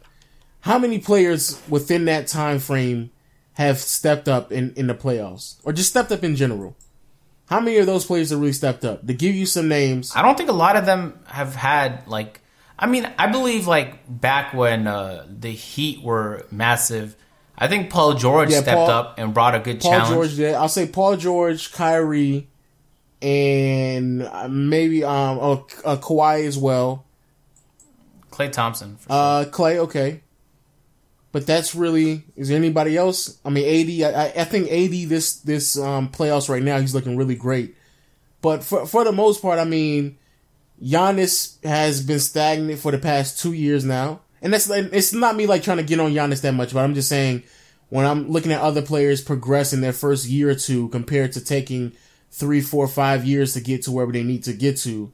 how 0.61 0.77
many 0.80 0.99
players 0.99 1.61
within 1.69 2.06
that 2.06 2.27
time 2.27 2.60
frame 2.60 3.11
have 3.53 3.80
stepped 3.80 4.27
up 4.27 4.52
in, 4.52 4.73
in 4.76 4.88
the 4.88 4.94
playoffs, 4.94 5.56
or 5.64 5.72
just 5.73 5.89
stepped 5.89 6.11
up 6.11 6.23
in 6.23 6.35
general? 6.35 6.76
How 7.48 7.60
many 7.61 7.78
of 7.78 7.86
those 7.86 8.06
players 8.06 8.30
have 8.32 8.40
really 8.40 8.53
stepped 8.53 8.84
up? 8.86 9.06
To 9.07 9.14
give 9.14 9.34
you 9.36 9.45
some 9.45 9.68
names, 9.68 10.14
I 10.15 10.22
don't 10.22 10.38
think 10.38 10.49
a 10.49 10.53
lot 10.53 10.76
of 10.76 10.86
them 10.86 11.19
have 11.28 11.56
had 11.56 12.06
like. 12.07 12.41
I 12.80 12.86
mean, 12.86 13.11
I 13.18 13.28
believe 13.28 13.65
like 13.68 13.99
back 14.07 14.53
when 14.53 14.86
uh, 14.86 15.26
the 15.28 15.49
Heat 15.52 16.03
were 16.03 16.45
massive. 16.52 17.15
I 17.57 17.68
think 17.68 17.90
Paul 17.90 18.14
George 18.14 18.52
Yeah, 18.52 18.61
stepped 18.61 18.76
Paul- 18.78 18.90
up 18.91 19.18
and 19.18 19.34
brought 19.34 19.56
a 19.56 19.60
good 19.60 19.82
challenge. 19.82 20.03
Paul 20.03 20.10
challenge. 20.11 20.30
George 20.32 20.38
did. 20.38 20.53
I'll 20.53 20.69
say 20.69 20.88
Paul 20.88 21.18
George, 21.18 21.72
Kyrie, 21.72 22.48
and 23.22 24.22
uh, 24.24 24.48
maybe 24.48 25.03
um 25.03 25.40
oh, 25.41 25.68
uh, 25.86 25.95
Kawhi 25.98 26.45
as 26.45 26.57
well. 26.57 27.06
Klay 28.30 28.52
Thompson. 28.52 28.98
For 28.98 29.10
sure. 29.10 29.18
Uh, 29.18 29.45
Klay, 29.45 29.78
okay. 29.78 30.22
But 31.38 31.45
that's 31.45 31.76
really 31.76 32.23
is 32.35 32.47
there 32.49 32.57
anybody 32.57 32.97
else? 32.97 33.38
I 33.45 33.51
mean, 33.51 33.64
AD. 34.01 34.15
I, 34.15 34.41
I- 34.41 34.43
think 34.43 34.72
AD 34.72 35.07
this 35.07 35.35
this 35.35 35.77
um 35.77 36.09
playoffs 36.09 36.49
right 36.49 36.64
now 36.64 36.80
he's 36.80 36.95
looking 36.95 37.15
really 37.15 37.35
great. 37.35 37.76
But 38.41 38.64
for 38.64 38.88
for 38.88 39.03
the 39.03 39.11
most 39.11 39.39
part, 39.39 39.59
I 39.59 39.64
mean, 39.64 40.18
Giannis 40.81 41.64
has 41.64 42.01
been 42.01 42.18
stagnant 42.18 42.80
for 42.80 42.91
the 42.91 42.97
past 42.97 43.39
two 43.39 43.53
years 43.53 43.85
now, 43.85 44.22
and 44.41 44.51
that's 44.51 44.68
it's 44.68 45.14
not 45.14 45.35
me 45.35 45.45
like 45.45 45.61
trying 45.61 45.77
to 45.77 45.84
get 45.84 45.99
on 45.99 46.11
Giannis 46.11 46.41
that 46.41 46.53
much, 46.53 46.73
but 46.73 46.80
I'm 46.80 46.95
just 46.95 47.07
saying 47.07 47.43
when 47.89 48.07
I'm 48.07 48.31
looking 48.31 48.51
at 48.51 48.61
other 48.61 48.81
players 48.81 49.22
progress 49.22 49.73
in 49.73 49.81
their 49.81 49.93
first 49.93 50.26
year 50.26 50.49
or 50.49 50.55
two 50.55 50.89
compared 50.89 51.34
to 51.34 51.45
taking 51.45 51.91
three, 52.31 52.61
four, 52.61 52.88
five 52.88 53.26
years 53.26 53.53
to 53.53 53.61
get 53.61 53.84
to 53.84 53.91
wherever 53.91 54.11
they 54.11 54.23
need 54.23 54.43
to 54.45 54.53
get 54.53 54.77
to. 54.77 55.14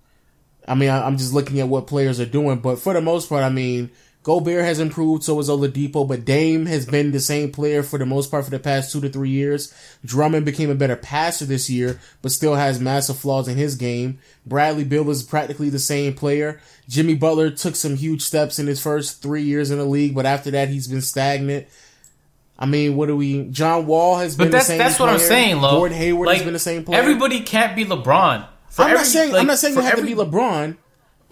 I 0.65 0.75
mean, 0.75 0.87
I, 0.87 1.05
I'm 1.05 1.17
just 1.17 1.33
looking 1.33 1.59
at 1.59 1.67
what 1.67 1.85
players 1.87 2.21
are 2.21 2.25
doing, 2.25 2.59
but 2.59 2.79
for 2.79 2.93
the 2.93 3.01
most 3.01 3.27
part, 3.27 3.43
I 3.43 3.49
mean, 3.49 3.91
Gobert 4.23 4.63
has 4.63 4.79
improved, 4.79 5.23
so 5.23 5.35
has 5.37 5.49
Oladipo, 5.49 6.07
but 6.07 6.23
Dame 6.23 6.65
has 6.65 6.85
been 6.85 7.11
the 7.11 7.19
same 7.19 7.51
player 7.51 7.83
for 7.83 7.99
the 7.99 8.05
most 8.05 8.31
part 8.31 8.45
for 8.45 8.51
the 8.51 8.57
past 8.59 8.91
two 8.91 9.01
to 9.01 9.09
three 9.09 9.29
years. 9.29 9.73
Drummond 10.05 10.45
became 10.45 10.69
a 10.69 10.75
better 10.75 10.95
passer 10.95 11.43
this 11.43 11.69
year, 11.69 11.99
but 12.21 12.31
still 12.31 12.55
has 12.55 12.79
massive 12.79 13.17
flaws 13.17 13.49
in 13.49 13.57
his 13.57 13.75
game. 13.75 14.19
Bradley 14.45 14.85
Beal 14.85 15.09
is 15.09 15.23
practically 15.23 15.69
the 15.69 15.77
same 15.79 16.13
player. 16.13 16.61
Jimmy 16.87 17.15
Butler 17.15 17.49
took 17.51 17.75
some 17.75 17.95
huge 17.97 18.21
steps 18.21 18.59
in 18.59 18.67
his 18.67 18.81
first 18.81 19.21
three 19.21 19.43
years 19.43 19.71
in 19.71 19.77
the 19.77 19.85
league, 19.85 20.15
but 20.15 20.25
after 20.25 20.51
that, 20.51 20.69
he's 20.69 20.87
been 20.87 21.01
stagnant. 21.01 21.67
I 22.57 22.65
mean, 22.65 22.95
what 22.95 23.07
do 23.07 23.17
we? 23.17 23.43
John 23.49 23.87
Wall 23.87 24.17
has 24.19 24.37
been 24.37 24.47
but 24.47 24.51
that's 24.53 24.67
the 24.67 24.71
same. 24.73 24.77
that's 24.77 24.99
what 24.99 25.09
I'm 25.09 25.15
player. 25.17 25.27
saying, 25.27 25.57
Lo. 25.61 25.71
Gordon 25.71 25.97
Hayward 25.97 26.27
like, 26.27 26.37
has 26.37 26.43
been 26.45 26.53
the 26.53 26.59
same 26.59 26.85
player. 26.85 26.97
Everybody 27.01 27.41
can't 27.41 27.75
be 27.75 27.83
LeBron. 27.83 28.47
For 28.69 28.83
I'm 28.83 28.89
every- 28.91 28.97
not 28.99 29.05
saying 29.07 29.31
like, 29.33 29.41
I'm 29.41 29.47
not 29.47 29.57
saying 29.57 29.75
you 29.75 29.81
have 29.81 29.93
every- 29.97 30.09
to 30.11 30.15
be 30.15 30.21
LeBron. 30.21 30.77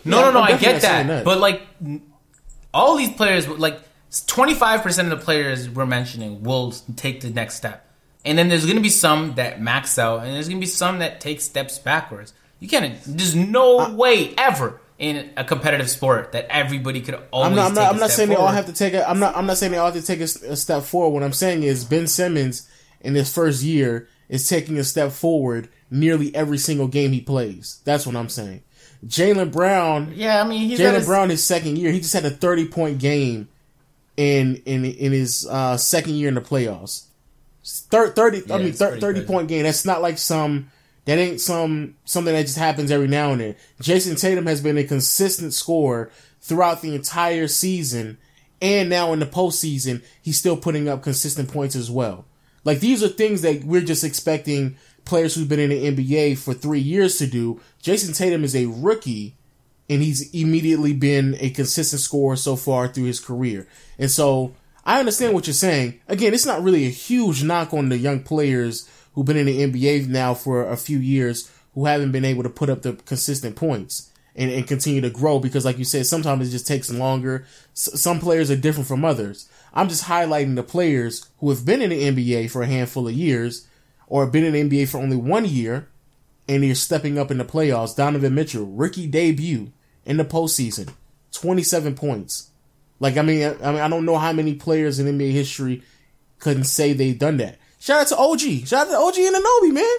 No, 0.03 0.17
Yeah, 0.19 0.25
no, 0.25 0.31
no. 0.31 0.41
I 0.41 0.57
get 0.57 0.81
that. 0.81 1.07
that. 1.07 1.23
but 1.25 1.39
like 1.39 1.61
all 2.73 2.97
these 2.97 3.11
players, 3.11 3.47
like 3.47 3.79
25 4.27 4.81
percent 4.83 5.11
of 5.11 5.19
the 5.19 5.23
players 5.23 5.69
we're 5.69 5.85
mentioning 5.85 6.43
will 6.43 6.73
take 6.95 7.21
the 7.21 7.29
next 7.29 7.55
step, 7.55 7.85
and 8.25 8.37
then 8.37 8.49
there's 8.49 8.65
going 8.65 8.77
to 8.77 8.81
be 8.81 8.89
some 8.89 9.35
that 9.35 9.61
max 9.61 9.97
out, 9.97 10.23
and 10.23 10.33
there's 10.35 10.47
going 10.47 10.59
to 10.59 10.65
be 10.65 10.69
some 10.69 10.99
that 10.99 11.21
take 11.21 11.41
steps 11.41 11.79
backwards. 11.79 12.33
You 12.59 12.67
can't. 12.67 12.97
There's 13.05 13.35
no 13.35 13.79
Uh, 13.79 13.93
way 13.95 14.33
ever 14.37 14.79
in 14.99 15.31
a 15.35 15.43
competitive 15.43 15.89
sport 15.89 16.31
that 16.33 16.45
everybody 16.49 17.01
could 17.01 17.19
always. 17.31 17.49
I'm 17.49 17.55
not. 17.55 17.67
I'm 17.69 17.73
not, 17.73 17.85
a 17.85 17.89
I'm 17.89 17.99
not 17.99 18.09
step 18.11 18.17
saying 18.17 18.29
they 18.29 18.35
all 18.35 18.47
have 18.47 18.67
to 18.67 18.73
take. 18.73 18.93
A, 18.93 19.09
I'm 19.09 19.19
not. 19.19 19.35
I'm 19.35 19.45
not 19.47 19.57
saying 19.57 19.71
they 19.71 19.77
all 19.79 19.91
have 19.91 19.99
to 19.99 20.05
take 20.05 20.19
a 20.19 20.27
step 20.55 20.83
forward. 20.83 21.13
What 21.13 21.23
I'm 21.23 21.33
saying 21.33 21.63
is 21.63 21.83
Ben 21.85 22.05
Simmons 22.07 22.69
in 22.99 23.15
his 23.15 23.33
first 23.33 23.63
year 23.63 24.07
is 24.29 24.47
taking 24.47 24.77
a 24.77 24.83
step 24.83 25.11
forward 25.11 25.69
nearly 25.89 26.33
every 26.35 26.57
single 26.57 26.87
game 26.87 27.11
he 27.13 27.19
plays. 27.21 27.81
That's 27.83 28.05
what 28.05 28.15
I'm 28.15 28.29
saying. 28.29 28.61
Jaylen 29.05 29.51
Brown. 29.51 30.13
Yeah, 30.15 30.41
I 30.41 30.47
mean, 30.47 30.69
Jaylen 30.77 30.95
his- 30.95 31.05
Brown 31.05 31.29
his 31.29 31.43
second 31.43 31.77
year. 31.77 31.91
He 31.91 31.99
just 31.99 32.13
had 32.13 32.25
a 32.25 32.29
30 32.29 32.67
point 32.67 32.99
game 32.99 33.47
in 34.17 34.61
in 34.65 34.85
in 34.85 35.11
his 35.11 35.47
uh, 35.49 35.77
second 35.77 36.15
year 36.15 36.27
in 36.27 36.35
the 36.35 36.41
playoffs. 36.41 37.05
Thir- 37.63 38.11
30. 38.11 38.51
I 38.51 38.57
mean, 38.57 38.73
thir- 38.73 38.99
30 38.99 39.19
crazy. 39.19 39.25
point 39.27 39.47
game. 39.47 39.63
That's 39.63 39.85
not 39.85 40.01
like 40.01 40.17
some. 40.17 40.71
That 41.05 41.17
ain't 41.17 41.41
some 41.41 41.95
something 42.05 42.33
that 42.33 42.43
just 42.45 42.59
happens 42.59 42.91
every 42.91 43.07
now 43.07 43.31
and 43.31 43.41
then. 43.41 43.55
Jayson 43.81 44.15
Tatum 44.19 44.45
has 44.45 44.61
been 44.61 44.77
a 44.77 44.83
consistent 44.83 45.53
scorer 45.53 46.11
throughout 46.41 46.81
the 46.81 46.93
entire 46.93 47.47
season, 47.47 48.19
and 48.61 48.87
now 48.87 49.11
in 49.11 49.19
the 49.19 49.25
postseason, 49.25 50.03
he's 50.21 50.37
still 50.37 50.55
putting 50.57 50.87
up 50.87 51.01
consistent 51.01 51.51
points 51.51 51.75
as 51.75 51.89
well. 51.89 52.25
Like 52.63 52.81
these 52.81 53.03
are 53.03 53.07
things 53.07 53.41
that 53.41 53.63
we're 53.63 53.81
just 53.81 54.03
expecting 54.03 54.77
players 55.03 55.33
who've 55.33 55.49
been 55.49 55.59
in 55.59 55.71
the 55.71 56.03
NBA 56.03 56.37
for 56.37 56.53
three 56.53 56.79
years 56.79 57.17
to 57.17 57.25
do. 57.25 57.59
Jayson 57.81 58.15
Tatum 58.15 58.43
is 58.43 58.55
a 58.55 58.67
rookie, 58.67 59.35
and 59.89 60.01
he's 60.01 60.33
immediately 60.33 60.93
been 60.93 61.35
a 61.39 61.49
consistent 61.49 62.01
scorer 62.01 62.35
so 62.35 62.55
far 62.55 62.87
through 62.87 63.05
his 63.05 63.19
career. 63.19 63.67
And 63.97 64.09
so 64.09 64.53
I 64.85 64.99
understand 64.99 65.33
what 65.33 65.47
you're 65.47 65.53
saying. 65.53 65.99
Again, 66.07 66.33
it's 66.33 66.45
not 66.45 66.63
really 66.63 66.85
a 66.85 66.89
huge 66.91 67.43
knock 67.43 67.73
on 67.73 67.89
the 67.89 67.97
young 67.97 68.21
players 68.21 68.89
who've 69.13 69.25
been 69.25 69.37
in 69.37 69.45
the 69.45 69.59
NBA 69.59 70.07
now 70.07 70.33
for 70.33 70.67
a 70.67 70.77
few 70.77 70.97
years 70.97 71.51
who 71.73 71.85
haven't 71.85 72.11
been 72.11 72.25
able 72.25 72.43
to 72.43 72.49
put 72.49 72.69
up 72.69 72.81
the 72.81 72.93
consistent 72.93 73.55
points 73.55 74.11
and, 74.35 74.51
and 74.51 74.67
continue 74.67 75.01
to 75.01 75.09
grow 75.09 75.39
because 75.39 75.65
like 75.65 75.77
you 75.77 75.85
said, 75.85 76.05
sometimes 76.05 76.47
it 76.47 76.51
just 76.51 76.67
takes 76.67 76.89
longer. 76.91 77.45
S- 77.73 78.01
some 78.01 78.19
players 78.19 78.49
are 78.49 78.55
different 78.55 78.87
from 78.87 79.05
others. 79.05 79.49
I'm 79.73 79.89
just 79.89 80.05
highlighting 80.05 80.55
the 80.55 80.63
players 80.63 81.27
who 81.39 81.49
have 81.49 81.65
been 81.65 81.81
in 81.81 81.89
the 81.89 82.03
NBA 82.03 82.49
for 82.51 82.61
a 82.61 82.67
handful 82.67 83.07
of 83.07 83.13
years 83.13 83.67
or 84.07 84.25
been 84.25 84.43
in 84.43 84.53
the 84.53 84.69
NBA 84.69 84.89
for 84.89 84.97
only 84.99 85.15
one 85.15 85.45
year 85.45 85.87
and 86.53 86.63
they're 86.63 86.75
stepping 86.75 87.17
up 87.17 87.31
in 87.31 87.37
the 87.37 87.45
playoffs. 87.45 87.95
Donovan 87.95 88.35
Mitchell, 88.35 88.65
rookie 88.65 89.07
debut 89.07 89.71
in 90.05 90.17
the 90.17 90.25
postseason, 90.25 90.89
27 91.33 91.95
points. 91.95 92.49
Like, 92.99 93.17
I 93.17 93.21
mean, 93.21 93.43
I, 93.43 93.67
I 93.67 93.71
mean, 93.71 93.81
I 93.81 93.87
don't 93.87 94.05
know 94.05 94.17
how 94.17 94.31
many 94.33 94.53
players 94.53 94.99
in 94.99 95.07
NBA 95.07 95.31
history 95.31 95.81
couldn't 96.39 96.65
say 96.65 96.93
they've 96.93 97.17
done 97.17 97.37
that. 97.37 97.57
Shout 97.79 98.01
out 98.01 98.07
to 98.07 98.17
OG. 98.17 98.67
Shout 98.67 98.87
out 98.87 98.91
to 98.91 98.97
OG 98.97 99.15
Anunoby, 99.33 99.73
man. 99.73 99.97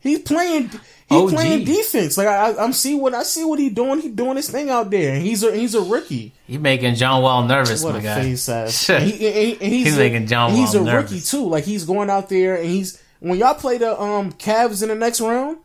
He's 0.00 0.18
playing, 0.18 0.68
he's 1.08 1.32
playing 1.32 1.64
defense. 1.64 2.18
Like, 2.18 2.26
I, 2.26 2.50
I- 2.50 2.64
I'm 2.64 2.72
see 2.72 2.94
what 2.96 3.14
I 3.14 3.22
see 3.22 3.44
what 3.44 3.60
he 3.60 3.70
doing. 3.70 4.00
He 4.00 4.08
doing 4.08 4.34
his 4.36 4.50
thing 4.50 4.68
out 4.68 4.90
there, 4.90 5.14
and 5.14 5.22
he's 5.22 5.44
a 5.44 5.54
he's 5.54 5.76
a 5.76 5.80
rookie. 5.80 6.32
He's 6.46 6.58
making 6.58 6.96
John 6.96 7.22
Wall 7.22 7.46
nervous, 7.46 7.84
What 7.84 7.94
my 7.94 8.00
guy. 8.00 8.20
face 8.22 8.48
ass. 8.48 8.88
And 8.90 9.04
he- 9.04 9.26
and 9.28 9.62
and 9.62 9.72
he's, 9.72 9.84
He's 9.86 9.96
a, 9.96 9.98
making 10.00 10.26
John 10.26 10.50
and 10.50 10.58
He's 10.58 10.74
a 10.74 10.82
Wall 10.82 10.96
rookie 10.96 11.20
too. 11.20 11.46
Like 11.48 11.62
he's 11.64 11.84
going 11.84 12.10
out 12.10 12.28
there 12.28 12.56
and 12.56 12.66
he's 12.68 13.00
when 13.20 13.38
y'all 13.38 13.54
play 13.54 13.78
the 13.78 13.98
um 13.98 14.32
Cavs 14.32 14.82
in 14.82 14.88
the 14.88 14.96
next 14.96 15.20
round, 15.20 15.58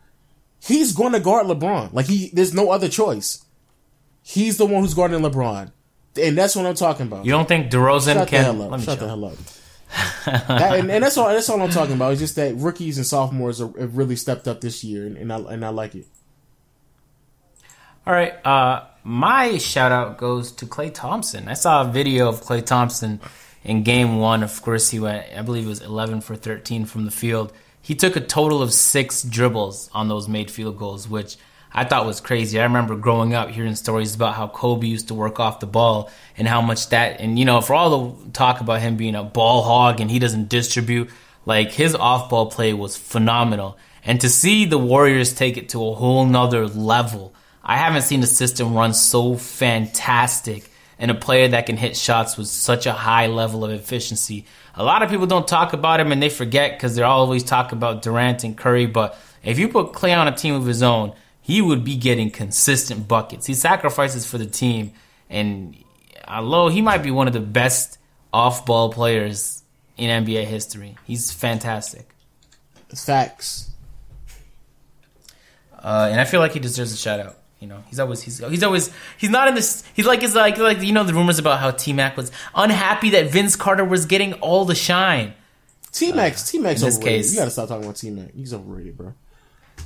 he's 0.63 0.93
going 0.93 1.13
to 1.13 1.19
guard 1.19 1.47
LeBron. 1.47 1.93
Like 1.93 2.07
he, 2.07 2.29
there's 2.33 2.53
no 2.53 2.71
other 2.71 2.89
choice. 2.89 3.43
He's 4.21 4.57
the 4.57 4.65
one 4.65 4.81
who's 4.83 4.93
guarding 4.93 5.21
LeBron, 5.21 5.71
and 6.21 6.37
that's 6.37 6.55
what 6.55 6.65
I'm 6.65 6.75
talking 6.75 7.07
about. 7.07 7.25
You 7.25 7.31
don't 7.31 7.47
think 7.47 7.71
DeRozan 7.71 8.13
Shut 8.15 8.27
can? 8.27 8.39
the 8.39 8.43
hell 8.53 8.61
up. 8.63 8.71
Let 8.71 8.79
me 8.79 8.85
Shut 8.85 8.99
the 8.99 9.07
hell 9.07 9.25
up. 9.25 9.37
that, 10.25 10.79
and, 10.79 10.91
and 10.91 11.03
that's 11.03 11.17
all. 11.17 11.29
That's 11.29 11.49
all 11.49 11.61
I'm 11.61 11.69
talking 11.69 11.95
about. 11.95 12.11
It's 12.11 12.19
just 12.21 12.35
that 12.35 12.55
rookies 12.55 12.97
and 12.97 13.05
sophomores 13.07 13.61
are, 13.61 13.71
have 13.79 13.95
really 13.95 14.17
stepped 14.17 14.47
up 14.47 14.59
this 14.59 14.83
year, 14.83 15.05
and, 15.05 15.17
and 15.17 15.31
I 15.31 15.37
and 15.37 15.63
I 15.63 15.69
like 15.69 15.95
it. 15.95 16.07
All 18.05 18.13
right. 18.13 18.33
Uh, 18.45 18.85
my 19.03 19.57
shout 19.57 19.91
out 19.91 20.17
goes 20.17 20.51
to 20.53 20.65
Klay 20.65 20.93
Thompson. 20.93 21.47
I 21.47 21.53
saw 21.53 21.81
a 21.81 21.91
video 21.91 22.29
of 22.29 22.41
Klay 22.41 22.65
Thompson 22.65 23.19
in 23.63 23.83
game 23.83 24.17
one. 24.17 24.43
Of 24.43 24.61
course, 24.61 24.89
he 24.89 24.99
went, 24.99 25.25
I 25.35 25.41
believe 25.41 25.65
it 25.65 25.69
was 25.69 25.81
11 25.81 26.21
for 26.21 26.35
13 26.35 26.85
from 26.85 27.05
the 27.05 27.11
field. 27.11 27.51
He 27.87 27.95
took 27.95 28.17
a 28.17 28.19
total 28.19 28.61
of 28.61 28.73
six 28.73 29.23
dribbles 29.23 29.89
on 29.93 30.09
those 30.09 30.27
made 30.27 30.51
field 30.51 30.77
goals, 30.77 31.07
which 31.07 31.37
I 31.71 31.85
thought 31.85 32.05
was 32.05 32.19
crazy. 32.19 32.59
I 32.59 32.63
remember 32.63 32.97
growing 32.97 33.33
up 33.33 33.49
hearing 33.49 33.75
stories 33.75 34.13
about 34.13 34.35
how 34.35 34.49
Kobe 34.49 34.85
used 34.85 35.07
to 35.07 35.13
work 35.13 35.39
off 35.39 35.61
the 35.61 35.67
ball 35.67 36.11
and 36.37 36.49
how 36.49 36.61
much 36.61 36.89
that, 36.89 37.21
and 37.21 37.39
you 37.39 37.45
know, 37.45 37.61
for 37.61 37.75
all 37.75 37.89
the 38.09 38.31
talk 38.31 38.59
about 38.59 38.81
him 38.81 38.97
being 38.97 39.15
a 39.15 39.23
ball 39.23 39.63
hog 39.63 40.01
and 40.01 40.11
he 40.11 40.19
doesn't 40.19 40.49
distribute, 40.49 41.09
like 41.45 41.71
his 41.71 41.95
off 41.95 42.29
ball 42.29 42.51
play 42.51 42.73
was 42.73 42.97
phenomenal. 42.97 43.77
And 44.03 44.19
to 44.19 44.27
see 44.27 44.65
the 44.65 44.77
Warriors 44.77 45.33
take 45.33 45.55
it 45.55 45.69
to 45.69 45.87
a 45.87 45.95
whole 45.95 46.25
nother 46.25 46.67
level, 46.67 47.33
I 47.63 47.77
haven't 47.77 48.01
seen 48.01 48.21
a 48.21 48.27
system 48.27 48.73
run 48.73 48.93
so 48.93 49.37
fantastic 49.37 50.69
and 50.99 51.11
a 51.11 51.15
player 51.15 51.47
that 51.49 51.65
can 51.65 51.77
hit 51.77 51.95
shots 51.95 52.37
with 52.37 52.47
such 52.47 52.85
a 52.85 52.91
high 52.91 53.27
level 53.27 53.63
of 53.63 53.71
efficiency. 53.71 54.45
A 54.75 54.83
lot 54.83 55.03
of 55.03 55.09
people 55.09 55.27
don't 55.27 55.47
talk 55.47 55.73
about 55.73 55.99
him 55.99 56.11
and 56.11 56.21
they 56.21 56.29
forget 56.29 56.73
because 56.73 56.95
they're 56.95 57.05
always 57.05 57.43
talking 57.43 57.77
about 57.77 58.01
Durant 58.01 58.43
and 58.43 58.57
Curry. 58.57 58.85
But 58.85 59.17
if 59.43 59.59
you 59.59 59.67
put 59.67 59.93
Klay 59.93 60.17
on 60.17 60.27
a 60.27 60.35
team 60.35 60.55
of 60.55 60.65
his 60.65 60.81
own, 60.81 61.13
he 61.41 61.61
would 61.61 61.83
be 61.83 61.95
getting 61.95 62.29
consistent 62.29 63.07
buckets. 63.07 63.45
He 63.45 63.53
sacrifices 63.53 64.25
for 64.25 64.37
the 64.37 64.45
team, 64.45 64.91
and 65.29 65.77
although 66.27 66.67
he 66.67 66.81
might 66.81 67.03
be 67.03 67.09
one 67.09 67.27
of 67.27 67.33
the 67.33 67.39
best 67.39 67.97
off-ball 68.33 68.91
players 68.91 69.63
in 69.95 70.25
NBA 70.25 70.43
history, 70.43 70.97
he's 71.05 71.31
fantastic. 71.31 72.09
Facts. 72.93 73.71
Uh, 75.71 76.09
and 76.11 76.19
I 76.19 76.25
feel 76.25 76.41
like 76.41 76.51
he 76.51 76.59
deserves 76.59 76.91
a 76.91 76.97
shout 76.97 77.21
out. 77.21 77.37
You 77.59 77.67
know, 77.67 77.83
he's 77.87 77.99
always 77.99 78.21
he's 78.21 78.37
he's 78.37 78.63
always 78.63 78.91
he's 79.17 79.29
not 79.31 79.47
in 79.47 79.55
this. 79.55 79.83
He's 79.95 80.05
like 80.05 80.21
it's 80.23 80.35
like 80.35 80.57
like 80.57 80.81
you 80.81 80.93
know 80.93 81.03
the 81.03 81.13
rumors 81.13 81.39
about 81.39 81.59
how 81.59 81.71
T 81.71 81.91
Mac 81.93 82.15
was 82.15 82.31
unhappy 82.53 83.09
that 83.11 83.31
Vince 83.31 83.55
Carter 83.55 83.83
was 83.83 84.05
getting 84.05 84.33
all 84.33 84.63
the 84.65 84.75
shine. 84.75 85.33
T 85.91 86.11
Max, 86.11 86.43
uh, 86.47 86.51
T 86.51 86.59
Max 86.59 86.81
in 86.81 86.85
this 86.87 86.97
overrated. 86.97 87.21
case- 87.23 87.33
you 87.33 87.39
gotta 87.39 87.51
stop 87.51 87.67
talking 87.69 87.83
about 87.85 87.95
T 87.95 88.09
Mac. 88.11 88.33
He's 88.35 88.53
overrated, 88.53 88.97
bro. 88.97 89.13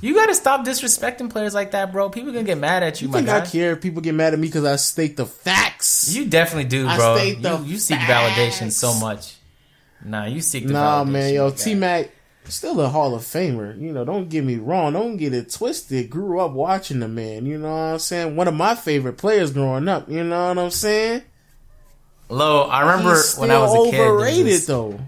You 0.00 0.14
got 0.14 0.26
to 0.26 0.34
stop 0.34 0.64
disrespecting 0.66 1.30
players 1.30 1.54
like 1.54 1.70
that, 1.72 1.92
bro. 1.92 2.10
People 2.10 2.32
gonna 2.32 2.44
get 2.44 2.58
mad 2.58 2.82
at 2.82 3.00
you, 3.00 3.06
You 3.06 3.12
my 3.12 3.18
think 3.18 3.28
I 3.28 3.40
care 3.46 3.72
if 3.72 3.80
people 3.82 4.02
get 4.02 4.14
mad 4.14 4.32
at 4.32 4.38
me 4.38 4.48
because 4.48 4.64
I 4.64 4.74
state 4.76 5.16
the 5.16 5.26
facts? 5.26 6.12
You 6.12 6.24
definitely 6.24 6.64
do, 6.64 6.88
I 6.88 6.96
bro. 6.96 7.16
state 7.16 7.40
the 7.42 7.58
You, 7.58 7.64
you 7.64 7.78
seek 7.78 7.98
validation 7.98 8.72
so 8.72 8.94
much. 8.94 9.36
Nah, 10.04 10.24
you 10.24 10.40
seek 10.40 10.66
the 10.66 10.72
Nah, 10.72 11.04
man, 11.04 11.32
yo. 11.32 11.50
T 11.50 11.74
Mac, 11.74 12.10
still 12.48 12.80
a 12.80 12.88
Hall 12.88 13.14
of 13.14 13.22
Famer. 13.22 13.80
You 13.80 13.92
know, 13.92 14.04
don't 14.04 14.28
get 14.28 14.44
me 14.44 14.56
wrong. 14.56 14.92
Don't 14.94 15.16
get 15.16 15.32
it 15.32 15.50
twisted. 15.50 16.10
Grew 16.10 16.40
up 16.40 16.52
watching 16.52 17.00
the 17.00 17.08
man. 17.08 17.46
You 17.46 17.58
know 17.58 17.70
what 17.70 17.76
I'm 17.76 17.98
saying? 17.98 18.36
One 18.36 18.48
of 18.48 18.54
my 18.54 18.74
favorite 18.74 19.14
players 19.18 19.52
growing 19.52 19.88
up. 19.88 20.08
You 20.08 20.24
know 20.24 20.48
what 20.48 20.58
I'm 20.58 20.70
saying? 20.70 21.22
Lo, 22.28 22.62
I 22.62 22.80
remember 22.80 23.16
when 23.38 23.50
I 23.50 23.58
was 23.58 23.88
a 23.88 23.90
kid. 23.90 24.00
overrated 24.00 24.46
this- 24.46 24.66
though. 24.66 24.98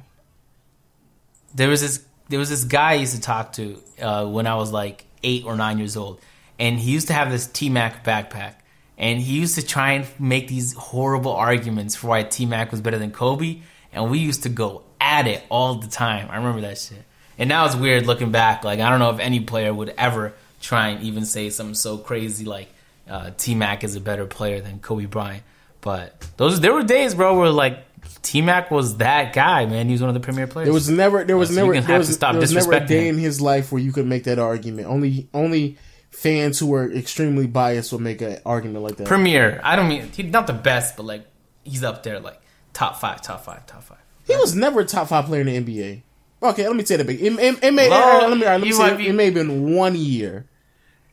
there 1.55 1.69
was 1.69 1.81
this 1.81 2.05
there 2.29 2.39
was 2.39 2.49
this 2.51 2.65
guy 2.65 2.93
I 2.93 2.95
used 2.95 3.15
to 3.15 3.21
talk 3.21 3.53
to 3.55 3.79
uh, 4.01 4.27
when 4.27 4.47
I 4.47 4.57
was 4.57 4.73
like 4.73 5.05
eight 5.23 5.45
or 5.45 5.57
nine 5.57 5.79
years 5.79 5.97
old, 5.97 6.21
and 6.59 6.79
he 6.79 6.91
used 6.93 7.07
to 7.09 7.13
have 7.13 7.31
this 7.31 7.47
T 7.47 7.69
Mac 7.69 8.05
backpack, 8.05 8.55
and 8.99 9.21
he 9.21 9.39
used 9.39 9.55
to 9.57 9.65
try 9.65 9.93
and 9.93 10.07
make 10.19 10.49
these 10.49 10.75
horrible 10.75 11.33
arguments 11.33 11.95
for 11.95 12.09
why 12.09 12.23
T 12.23 12.47
Mac 12.47 12.71
was 12.71 12.81
better 12.81 12.99
than 12.99 13.11
Kobe, 13.11 13.61
and 13.93 14.11
we 14.11 14.19
used 14.19 14.43
to 14.45 14.49
go 14.49 14.83
at 15.01 15.27
it 15.27 15.43
all 15.49 15.77
the 15.77 15.87
time. 15.89 16.29
I 16.31 16.37
remember 16.37 16.63
that 16.63 16.79
shit, 16.79 17.05
and 17.39 17.49
now 17.49 17.67
it's 17.67 17.77
weird 17.77 18.07
looking 18.07 18.31
back. 18.31 18.65
Like 18.65 18.81
I 18.81 18.91
don't 18.91 18.99
know 18.99 19.11
if 19.11 19.21
any 19.21 19.41
player 19.41 19.73
would 19.73 19.95
ever 19.97 20.35
try 20.61 20.89
and 20.89 21.03
even 21.05 21.25
say 21.25 21.51
something 21.51 21.75
so 21.75 21.99
crazy 21.99 22.45
like 22.45 22.69
uh, 23.09 23.31
T 23.37 23.55
Mac 23.55 23.85
is 23.85 23.97
a 23.97 24.01
better 24.01 24.27
player 24.27 24.61
than 24.61 24.79
Kobe 24.79 25.07
Bryant. 25.07 25.43
But 25.81 26.27
those 26.37 26.61
there 26.61 26.73
were 26.73 26.83
days, 26.83 27.15
bro, 27.15 27.39
where 27.39 27.51
like 27.51 27.85
T 28.23 28.41
Mac 28.41 28.71
was 28.71 28.97
that 28.99 29.35
guy, 29.35 29.67
man. 29.67 29.87
He 29.87 29.93
was 29.93 30.01
one 30.01 30.09
of 30.09 30.15
the 30.15 30.21
premier 30.21 30.47
players. 30.47 30.67
There 30.67 30.73
was 30.73 30.89
never 30.89 31.25
there 31.25 31.37
was 31.37 31.49
So 31.49 31.55
you 31.55 31.61
never 31.61 31.81
there 31.81 31.99
was, 31.99 32.19
there 32.19 32.35
was 32.35 32.55
never 32.55 32.73
a 32.73 32.87
day 32.87 33.09
him. 33.09 33.17
in 33.17 33.21
his 33.21 33.41
life 33.41 33.71
where 33.71 33.81
you 33.83 33.93
could 33.93 34.07
make 34.07 34.25
that 34.25 34.39
argument. 34.39 34.89
Only 34.89 35.29
only 35.35 35.77
fans 36.11 36.59
who 36.59 36.73
are 36.75 36.91
extremely 36.91 37.47
biased 37.47 37.93
will 37.93 38.01
make 38.01 38.23
an 38.23 38.39
argument 38.47 38.83
like 38.85 38.97
that. 38.97 39.07
Premier. 39.07 39.61
I 39.63 39.77
don't 39.77 39.89
mean 39.89 40.11
he's 40.13 40.33
not 40.33 40.47
the 40.47 40.53
best, 40.55 40.97
but 40.97 41.05
like 41.05 41.27
he's 41.65 41.85
up 41.85 42.03
there, 42.03 42.21
like 42.21 42.41
top 42.73 42.99
five, 42.99 43.21
top 43.21 43.45
five, 43.45 43.67
top 43.67 43.83
five. 43.83 43.99
He 44.27 44.35
was 44.37 44.55
never 44.55 44.81
a 44.81 44.85
top 44.87 45.09
five 45.09 45.27
player 45.27 45.43
in 45.43 45.65
the 45.65 45.79
NBA. 45.79 46.03
Okay, 46.45 46.67
let 46.67 46.77
me 46.77 46.85
say 46.85 46.97
that. 46.97 47.07
Big. 47.07 47.21
It, 47.23 47.33
it, 47.39 47.65
it 47.65 47.71
may 47.73 47.89
Well, 47.89 48.03
all 48.03 48.19
right, 48.21 48.29
let 48.29 48.39
me, 48.39 48.45
right, 48.45 48.53
let 48.53 48.61
me 48.61 48.73
say 48.73 48.93
it, 48.93 48.99
be- 48.99 49.09
it 49.09 49.13
may 49.15 49.25
have 49.27 49.35
been 49.35 49.75
one 49.75 49.95
year, 49.97 50.47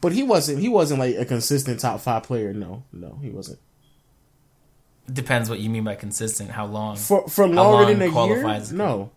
but 0.02 0.12
he 0.12 0.24
wasn't. 0.24 0.60
He 0.60 0.68
wasn't 0.70 1.00
like 1.00 1.16
a 1.16 1.26
consistent 1.26 1.80
top 1.80 2.02
five 2.02 2.24
player. 2.24 2.54
No, 2.54 2.84
no, 2.92 3.18
he 3.22 3.30
wasn't. 3.30 3.60
Depends 5.12 5.50
what 5.50 5.60
you 5.60 5.70
mean 5.70 5.84
by 5.86 5.96
consistent. 5.96 6.52
How 6.52 6.66
long? 6.66 6.98
For 6.98 7.28
for 7.30 7.48
longer 7.48 7.86
long 7.86 7.98
than 7.98 8.02
a 8.02 8.26
year, 8.26 8.62
no. 8.74 9.12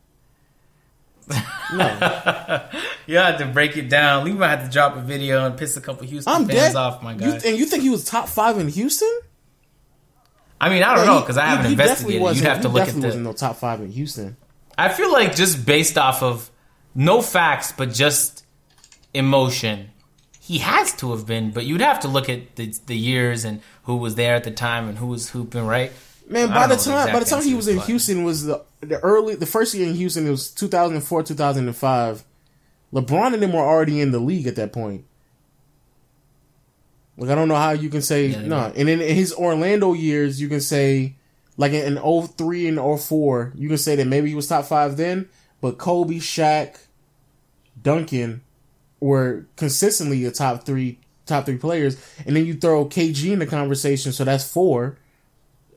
No, 1.73 2.69
you 3.07 3.16
had 3.16 3.39
to 3.39 3.47
break 3.47 3.77
it 3.78 3.89
down. 3.89 4.24
We 4.24 4.32
might 4.32 4.49
have 4.49 4.65
to 4.66 4.70
drop 4.70 4.97
a 4.97 5.01
video 5.01 5.47
and 5.47 5.57
piss 5.57 5.77
a 5.77 5.81
couple 5.81 6.07
Houston 6.07 6.31
I'm 6.32 6.47
fans 6.47 6.74
dead. 6.74 6.77
off, 6.77 7.03
my 7.03 7.12
You, 7.15 7.19
guy. 7.20 7.41
and 7.47 7.57
you 7.57 7.65
think 7.65 7.82
he 7.82 7.89
was 7.89 8.05
top 8.05 8.28
five 8.28 8.59
in 8.59 8.69
Houston? 8.69 9.11
I 10.61 10.69
mean, 10.69 10.82
I 10.82 10.95
don't 10.95 11.07
Yeah, 11.07 11.15
know 11.15 11.20
because 11.20 11.39
I 11.39 11.47
haven't 11.47 11.66
he 11.66 11.73
investigated. 11.73 12.36
You'd 12.36 12.45
have 12.45 12.61
to 12.61 12.69
look 12.69 12.86
at 12.86 12.95
the. 12.95 13.15
no 13.16 13.32
top 13.32 13.57
five 13.57 13.81
in 13.81 13.91
Houston. 13.91 14.36
I 14.76 14.88
feel 14.88 15.12
like 15.12 15.34
just 15.36 15.64
based 15.66 15.96
off 15.98 16.22
of 16.22 16.51
no 16.94 17.20
facts, 17.22 17.72
but 17.72 17.92
just 17.92 18.44
emotion, 19.12 19.90
he 20.40 20.59
has 20.59 20.92
to 20.96 21.12
have 21.12 21.26
been. 21.26 21.51
But 21.52 21.66
you'd 21.66 21.80
have 21.80 22.01
to 22.01 22.09
look 22.09 22.28
at 22.28 22.56
the, 22.56 22.74
the 22.86 22.96
years 22.96 23.44
and 23.44 23.60
who 23.84 23.96
was 23.96 24.14
there 24.16 24.34
at 24.34 24.44
the 24.44 24.51
time 24.51 24.88
and 24.88 24.98
who 24.98 25.06
was 25.06 25.30
hooping, 25.30 25.66
right? 25.66 25.92
Man, 26.28 26.48
by 26.48 26.66
the 26.66 26.76
time 26.76 27.12
by 27.12 27.18
the 27.18 27.26
time 27.26 27.42
he 27.42 27.55
was 27.55 27.68
in 27.68 27.76
but- 27.76 27.86
Houston 27.86 28.24
was 28.24 28.44
the 28.46 28.62
the 28.80 28.98
early 29.01 29.34
the 29.34 29.46
first 29.46 29.74
year 29.74 29.86
in 29.86 29.94
Houston 29.94 30.26
it 30.26 30.30
was 30.30 30.51
2004 30.51 31.22
2005. 31.22 32.24
LeBron 32.94 33.34
and 33.34 33.42
them 33.42 33.52
were 33.52 33.60
already 33.60 34.01
in 34.01 34.10
the 34.12 34.18
league 34.20 34.46
at 34.46 34.56
that 34.56 34.72
point. 34.72 35.05
Like 37.16 37.30
I 37.30 37.34
don't 37.34 37.48
know 37.48 37.55
how 37.56 37.72
you 37.72 37.90
can 37.90 38.02
say 38.02 38.26
Yeah, 38.28 38.40
no. 38.42 38.46
were. 38.48 38.72
And 38.76 38.88
in 38.88 39.01
his 39.01 39.32
Orlando 39.34 39.92
years, 39.92 40.40
you 40.40 40.48
can 40.48 40.60
say 40.60 41.14
like 41.56 41.72
in, 41.72 41.97
in 41.97 42.26
03 42.26 42.68
and 42.68 43.01
04, 43.01 43.52
you 43.55 43.68
can 43.68 43.78
say 43.78 43.97
that 43.97 44.06
maybe 44.06 44.28
he 44.28 44.35
was 44.35 44.48
top 44.48 44.64
five 44.64 44.97
then, 44.97 45.28
but 45.60 45.78
Kobe, 45.78 46.16
Shaq, 46.16 46.78
Duncan 47.81 48.43
were 49.01 49.47
consistently 49.56 50.24
the 50.24 50.31
top 50.31 50.64
three 50.64 50.98
top 51.26 51.47
three 51.47 51.56
players, 51.56 51.97
and 52.26 52.36
then 52.36 52.44
you 52.47 52.55
throw 52.55 52.86
KG 52.86 53.32
in 53.32 53.39
the 53.39 53.47
conversation, 53.47 54.12
so 54.12 54.24
that's 54.24 54.51
four. 54.51 54.98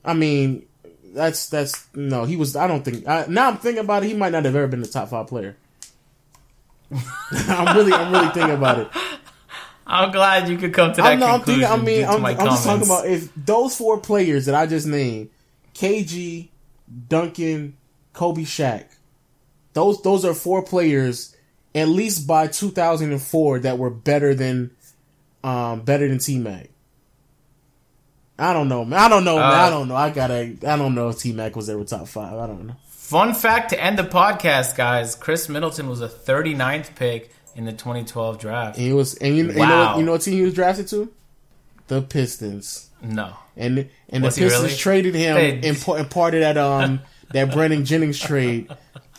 I 0.04 0.14
mean, 0.14 0.66
that's 1.14 1.50
that's 1.50 1.88
no. 1.94 2.26
He 2.26 2.36
was. 2.36 2.56
I 2.56 2.68
don't 2.68 2.84
think. 2.84 3.08
I, 3.08 3.26
now 3.28 3.50
I'm 3.50 3.58
thinking 3.58 3.84
about 3.84 4.04
it. 4.04 4.08
He 4.08 4.14
might 4.14 4.32
not 4.32 4.46
have 4.46 4.56
ever 4.56 4.68
been 4.68 4.82
the 4.82 4.88
top 4.88 5.10
five 5.10 5.28
player. 5.28 5.58
I'm 7.32 7.76
really, 7.76 7.92
I'm 7.92 8.12
really 8.12 8.30
thinking 8.30 8.56
about 8.56 8.80
it. 8.80 8.88
I'm 9.86 10.12
glad 10.12 10.50
you 10.50 10.58
could 10.58 10.74
come 10.74 10.92
to 10.94 11.02
that 11.02 11.14
I'm, 11.14 11.20
no, 11.20 11.28
I'm 11.28 11.40
conclusion. 11.40 11.62
thinking. 11.62 11.82
I 11.82 12.16
mean, 12.18 12.26
I'm, 12.26 12.26
I'm 12.26 12.46
just 12.48 12.66
talking 12.66 12.86
about 12.86 13.08
if 13.08 13.34
those 13.36 13.76
four 13.76 14.00
players 14.00 14.46
that 14.46 14.56
I 14.56 14.66
just 14.66 14.86
named, 14.86 15.30
KG, 15.78 16.50
Duncan, 17.08 17.78
Kobe, 18.14 18.42
Shaq, 18.44 18.86
those 19.74 20.02
those 20.02 20.26
are 20.26 20.34
four 20.34 20.64
players 20.64 21.36
at 21.76 21.88
least 21.88 22.26
by 22.28 22.48
2004 22.48 23.60
that 23.60 23.78
were 23.78 23.90
better 23.92 24.34
than 24.34 24.72
um 25.44 25.82
better 25.82 26.08
than 26.08 26.18
T 26.18 26.40
Mac. 26.40 26.70
I 28.40 28.54
don't 28.54 28.68
know, 28.70 28.86
man. 28.86 29.00
I 29.00 29.08
don't 29.10 29.24
know, 29.24 29.36
man. 29.38 29.52
I 29.52 29.68
Uh, 29.68 29.70
don't 29.70 29.88
know. 29.88 29.96
I 29.96 30.10
gotta. 30.12 30.56
I 30.68 30.78
don't 30.78 30.94
know 30.96 31.10
if 31.10 31.20
T 31.20 31.32
Mac 31.32 31.56
was 31.56 31.70
ever 31.70 31.84
top 31.84 32.08
five. 32.08 32.34
I 32.34 32.48
don't 32.48 32.66
know. 32.68 32.76
Fun 32.90 33.34
fact 33.34 33.70
to 33.70 33.84
end 33.84 33.98
the 33.98 34.04
podcast, 34.04 34.76
guys: 34.76 35.16
Khris 35.16 35.50
Middleton 35.50 35.88
was 35.90 36.02
a 36.02 36.08
39th 36.10 36.96
pick 36.96 37.32
in 37.56 37.66
the 37.66 37.72
2012 37.72 38.38
draft. 38.40 38.78
And 38.78 38.86
he 38.86 38.94
was, 38.94 39.16
and 39.16 39.36
you, 39.36 39.48
you 39.48 39.54
know, 39.54 39.60
Wow. 39.60 39.98
you 39.98 40.04
know 40.06 40.12
what 40.14 40.22
team 40.22 40.36
he 40.36 40.42
was 40.44 40.54
drafted 40.54 40.88
to? 40.90 41.12
The 41.88 42.02
Pistons. 42.04 42.90
No, 43.02 43.34
And 43.58 43.90
and 44.10 44.24
the 44.24 44.28
Was 44.28 44.36
he 44.36 44.44
Pistons 44.44 44.64
really? 44.66 44.76
traded 44.78 45.16
him 45.16 45.36
They- 45.36 45.68
and, 45.70 45.80
pa- 45.82 45.94
and 45.96 46.10
parted 46.10 46.44
that 46.44 46.58
um 46.58 47.02
that 47.34 47.52
Brandon 47.52 47.84
Jennings 47.86 48.20
trade. 48.20 48.72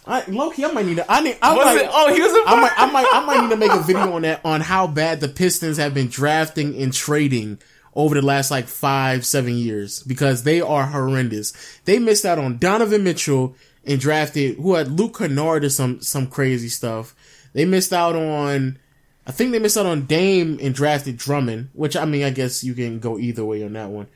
I, 0.07 0.25
Loki, 0.27 0.65
I 0.65 0.73
might 0.73 0.87
need 0.87 0.97
to. 0.97 1.05
I 1.13 1.21
need. 1.21 1.37
I 1.43 1.55
was 1.55 1.65
might, 1.67 1.85
it? 1.85 1.91
Oh, 1.93 2.15
he 2.15 2.21
was 2.23 2.33
a. 2.33 2.43
I 2.49 2.61
might, 2.61 2.73
I 2.79 2.91
might, 2.91 3.07
I 3.13 3.27
might 3.27 3.43
need 3.43 3.51
to 3.51 3.57
make 3.57 3.71
a 3.73 3.83
video 3.83 4.15
on 4.15 4.23
that 4.23 4.41
on 4.43 4.63
how 4.63 4.87
bad 4.87 5.21
the 5.21 5.29
Pistons 5.29 5.77
have 5.77 5.93
been 5.93 6.09
drafting 6.09 6.81
and 6.81 6.95
trading 6.95 7.59
over 7.95 8.15
the 8.15 8.23
last 8.23 8.51
like 8.51 8.69
five, 8.69 9.27
seven 9.27 9.55
years 9.55 10.03
because 10.05 10.45
they 10.45 10.63
are 10.63 10.87
horrendous. 10.87 11.53
They 11.85 11.99
missed 11.99 12.25
out 12.25 12.39
on 12.39 12.57
Donovan 12.57 13.05
Mitchell 13.05 13.55
and 13.85 14.01
drafted 14.01 14.57
who 14.57 14.77
had 14.77 14.91
Luke 14.99 15.19
Kennard 15.19 15.65
or 15.65 15.69
some 15.69 16.01
some 16.01 16.27
crazy 16.27 16.69
stuff. 16.69 17.15
They 17.53 17.67
missed 17.67 17.93
out 17.93 18.17
on. 18.17 18.79
I 19.27 19.31
think 19.31 19.53
they 19.53 19.59
missed 19.59 19.77
out 19.77 19.85
on 19.85 20.07
Dame 20.07 20.59
and 20.63 20.75
drafted 20.75 21.19
Drummond, 21.19 21.69
which 21.75 21.97
I 21.99 22.07
mean, 22.07 22.25
I 22.25 22.31
guess 22.31 22.65
you 22.65 22.73
can 22.73 22.99
go 22.99 23.19
either 23.19 23.45
way 23.45 23.63
on 23.63 23.75
that 23.75 23.91
one. 23.91 24.07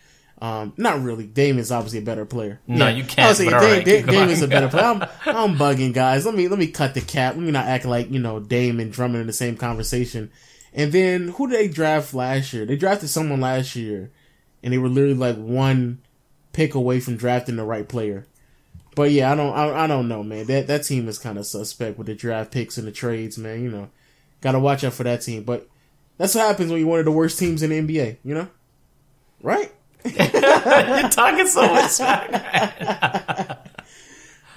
Um, 0.43 0.73
not 0.77 1.01
really. 1.01 1.25
Dame 1.25 1.57
is 1.61 1.71
obviously 1.71 2.01
a 2.01 2.03
better 2.03 2.25
player. 2.25 2.61
No, 2.67 2.89
you 2.89 3.05
can't, 3.05 3.21
I 3.21 3.29
was 3.29 3.39
saying 3.39 3.51
but 3.53 3.61
Dame, 3.61 3.71
alright, 3.71 3.85
Dame, 3.85 4.03
keep 4.03 4.11
Dame 4.11 4.29
is 4.29 4.43
a 4.43 4.49
better 4.49 4.67
player. 4.69 4.85
I'm, 4.85 5.03
I'm 5.25 5.57
bugging, 5.57 5.95
guys. 5.95 6.27
Let 6.27 6.35
me 6.35 6.49
let 6.49 6.59
me 6.59 6.67
cut 6.67 6.95
the 6.95 7.01
cap. 7.01 7.37
Let 7.37 7.45
me 7.45 7.53
not 7.53 7.67
act 7.67 7.85
like 7.85 8.11
you 8.11 8.19
know 8.19 8.41
Dame 8.41 8.81
and 8.81 8.93
Drummond 8.93 9.21
in 9.21 9.29
the 9.29 9.33
same 9.33 9.57
conversation. 9.57 10.33
And 10.75 10.91
then 10.91 11.29
who 11.29 11.47
did 11.47 11.61
they 11.61 11.69
draft 11.69 12.13
last 12.13 12.53
year? 12.53 12.67
They 12.67 12.77
drafted 12.77 13.09
someone 13.09 13.41
last 13.41 13.77
year, 13.77 14.11
and 14.65 14.73
they 14.73 14.79
were 14.79 14.89
literally 14.89 15.15
like 15.15 15.37
one 15.37 16.01
pick 16.53 16.75
away 16.75 16.99
from 16.99 17.17
drafting 17.17 17.55
the 17.55 17.65
right 17.65 17.89
player. 17.89 18.27
But 18.97 19.13
yeah, 19.13 19.31
I 19.31 19.37
don't, 19.37 19.55
I, 19.55 19.85
I 19.85 19.87
don't 19.87 20.09
know, 20.09 20.25
man. 20.25 20.47
That 20.47 20.67
that 20.67 20.83
team 20.83 21.07
is 21.07 21.21
kind 21.21 21.39
of 21.39 21.47
suspect 21.47 21.99
with 21.99 22.09
the 22.09 22.17
draft 22.17 22.51
picks 22.51 22.77
and 22.79 22.89
the 22.89 22.91
trades, 22.91 23.39
man. 23.39 23.63
You 23.63 23.71
know, 23.71 23.91
gotta 24.41 24.59
watch 24.59 24.83
out 24.83 24.95
for 24.95 25.05
that 25.05 25.23
team. 25.23 25.45
But 25.45 25.69
that's 26.19 26.35
what 26.35 26.49
happens 26.49 26.73
when 26.73 26.81
you're 26.81 26.89
one 26.89 26.99
of 26.99 27.05
the 27.05 27.13
worst 27.13 27.39
teams 27.39 27.63
in 27.63 27.71
the 27.71 27.81
NBA. 27.81 28.17
You 28.25 28.35
know, 28.35 28.49
right? 29.41 29.73
You're 30.05 31.09
talking 31.09 31.47
so 31.47 31.63
much 31.73 31.91
smack. 31.91 33.59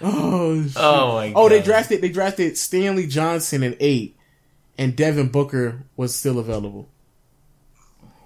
Oh, 0.01 0.61
shit. 0.61 0.73
Oh 0.75 1.13
my 1.15 1.27
god. 1.29 1.33
Oh, 1.39 1.49
they 1.49 1.61
drafted 1.61 2.01
they 2.01 2.09
drafted 2.09 2.57
Stanley 2.57 3.07
Johnson 3.07 3.63
in 3.63 3.77
eight, 3.79 4.17
and 4.77 4.95
Devin 4.95 5.29
Booker 5.29 5.83
was 5.95 6.13
still 6.13 6.37
available. 6.37 6.89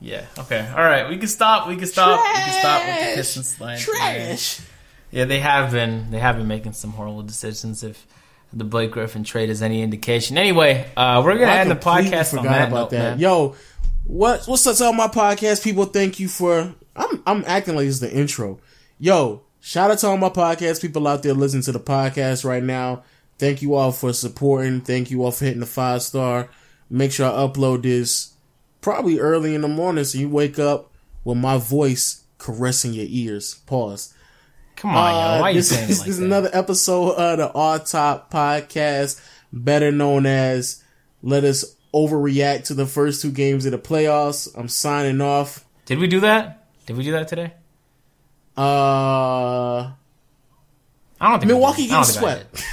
Yeah. 0.01 0.25
Okay. 0.37 0.67
All 0.67 0.83
right. 0.83 1.07
We 1.07 1.17
can 1.17 1.27
stop. 1.27 1.67
We 1.67 1.75
can 1.75 1.85
stop. 1.87 2.19
We 2.25 2.33
can 2.33 2.59
stop 2.59 2.85
with 2.85 3.09
the 3.09 3.15
Pistons 3.15 3.61
line. 3.61 3.77
Trash. 3.77 4.61
Yeah, 5.11 5.25
they 5.25 5.39
have 5.39 5.71
been. 5.71 6.09
They 6.09 6.19
have 6.19 6.37
been 6.37 6.47
making 6.47 6.73
some 6.73 6.91
horrible 6.91 7.21
decisions. 7.21 7.83
If 7.83 8.05
the 8.51 8.63
Blake 8.63 8.91
Griffin 8.91 9.23
trade 9.23 9.49
is 9.49 9.61
any 9.61 9.83
indication. 9.83 10.37
Anyway, 10.39 10.89
uh, 10.97 11.21
we're 11.23 11.35
gonna 11.37 11.51
I 11.51 11.57
end 11.59 11.69
the 11.71 11.75
podcast 11.75 12.33
on 12.33 12.39
forgot 12.39 12.43
that 12.43 12.67
about 12.69 12.75
note, 12.75 12.89
that. 12.91 13.09
man. 13.11 13.19
Yo, 13.19 13.55
what 14.05 14.45
what's 14.47 14.65
up 14.65 14.75
to 14.77 14.85
all 14.85 14.93
my 14.93 15.07
podcast 15.07 15.63
people? 15.63 15.85
Thank 15.85 16.19
you 16.19 16.27
for. 16.27 16.73
I'm 16.99 17.23
I'm 17.25 17.43
acting 17.47 17.75
like 17.75 17.87
it's 17.87 17.99
the 17.99 18.11
intro. 18.11 18.59
Yo, 18.99 19.41
shout 19.59 19.89
out 19.89 19.99
to 19.99 20.07
all 20.07 20.17
my 20.17 20.29
podcast 20.29 20.81
people 20.81 21.07
out 21.07 21.23
there 21.23 21.33
listening 21.33 21.63
to 21.63 21.71
the 21.71 21.79
podcast 21.79 22.43
right 22.43 22.63
now. 22.63 23.03
Thank 23.37 23.61
you 23.61 23.75
all 23.75 23.93
for 23.93 24.11
supporting. 24.11 24.81
Thank 24.81 25.09
you 25.09 25.23
all 25.23 25.31
for 25.31 25.45
hitting 25.45 25.61
the 25.61 25.65
five 25.65 26.01
star. 26.01 26.49
Make 26.89 27.11
sure 27.11 27.27
I 27.27 27.47
upload 27.47 27.83
this 27.83 28.33
probably 28.81 29.19
early 29.19 29.55
in 29.55 29.61
the 29.61 29.67
morning 29.67 30.03
so 30.03 30.17
you 30.17 30.29
wake 30.29 30.59
up 30.59 30.91
with 31.23 31.37
my 31.37 31.57
voice 31.57 32.23
caressing 32.37 32.93
your 32.93 33.05
ears. 33.07 33.55
Pause. 33.65 34.13
Come 34.75 34.95
on, 34.95 35.13
yo. 35.13 35.19
Uh, 35.19 35.39
Why 35.39 35.41
are 35.41 35.51
you 35.51 35.55
this 35.57 35.69
saying 35.69 35.89
is, 35.89 35.99
like 35.99 36.07
this 36.07 36.17
is 36.17 36.23
another 36.23 36.49
episode 36.53 37.11
of 37.11 37.37
the 37.37 37.49
All 37.51 37.79
Top 37.79 38.31
Podcast, 38.31 39.21
better 39.53 39.91
known 39.91 40.25
as 40.25 40.83
Let 41.21 41.43
Us 41.43 41.75
Overreact 41.93 42.65
to 42.65 42.73
the 42.73 42.85
first 42.85 43.21
two 43.21 43.31
games 43.31 43.65
of 43.65 43.71
the 43.71 43.77
playoffs. 43.77 44.49
I'm 44.57 44.67
signing 44.67 45.21
off. 45.21 45.65
Did 45.85 45.99
we 45.99 46.07
do 46.07 46.21
that? 46.21 46.58
Did 46.89 46.97
we 46.97 47.03
do 47.03 47.11
that 47.11 47.27
today? 47.27 47.53
Uh, 48.57 49.91
I 49.91 49.95
don't 51.21 51.37
think 51.39 51.49
Milwaukee 51.51 51.83
did. 51.83 51.91
I 51.91 51.93
don't 51.93 51.99
I 51.99 52.03
swept. 52.03 52.65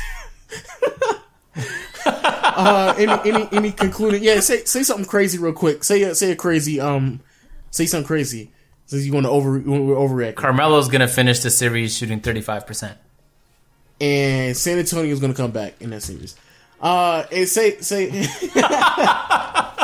did. 1.54 1.62
uh, 2.06 2.94
any 2.96 3.30
any 3.30 3.48
any 3.52 3.72
concluding? 3.72 4.22
Yeah, 4.22 4.40
say 4.40 4.64
say 4.64 4.82
something 4.84 5.04
crazy 5.04 5.36
real 5.36 5.52
quick. 5.52 5.84
Say 5.84 6.02
a, 6.04 6.14
say 6.14 6.32
a 6.32 6.36
crazy 6.36 6.80
um, 6.80 7.20
say 7.70 7.84
something 7.84 8.06
crazy. 8.06 8.52
Since 8.86 9.04
you 9.04 9.12
want 9.12 9.26
to 9.26 9.30
over 9.30 9.60
overreact, 9.60 10.36
Carmelo's 10.36 10.88
gonna 10.88 11.08
finish 11.08 11.40
the 11.40 11.50
series 11.50 11.94
shooting 11.94 12.20
35 12.20 12.66
percent. 12.66 12.96
and 14.00 14.56
San 14.56 14.78
Antonio's 14.78 15.20
gonna 15.20 15.34
come 15.34 15.50
back 15.50 15.74
in 15.80 15.90
that 15.90 16.02
series. 16.02 16.36
Uh, 16.80 17.24
and 17.30 17.46
say 17.46 17.76
say. 17.80 18.26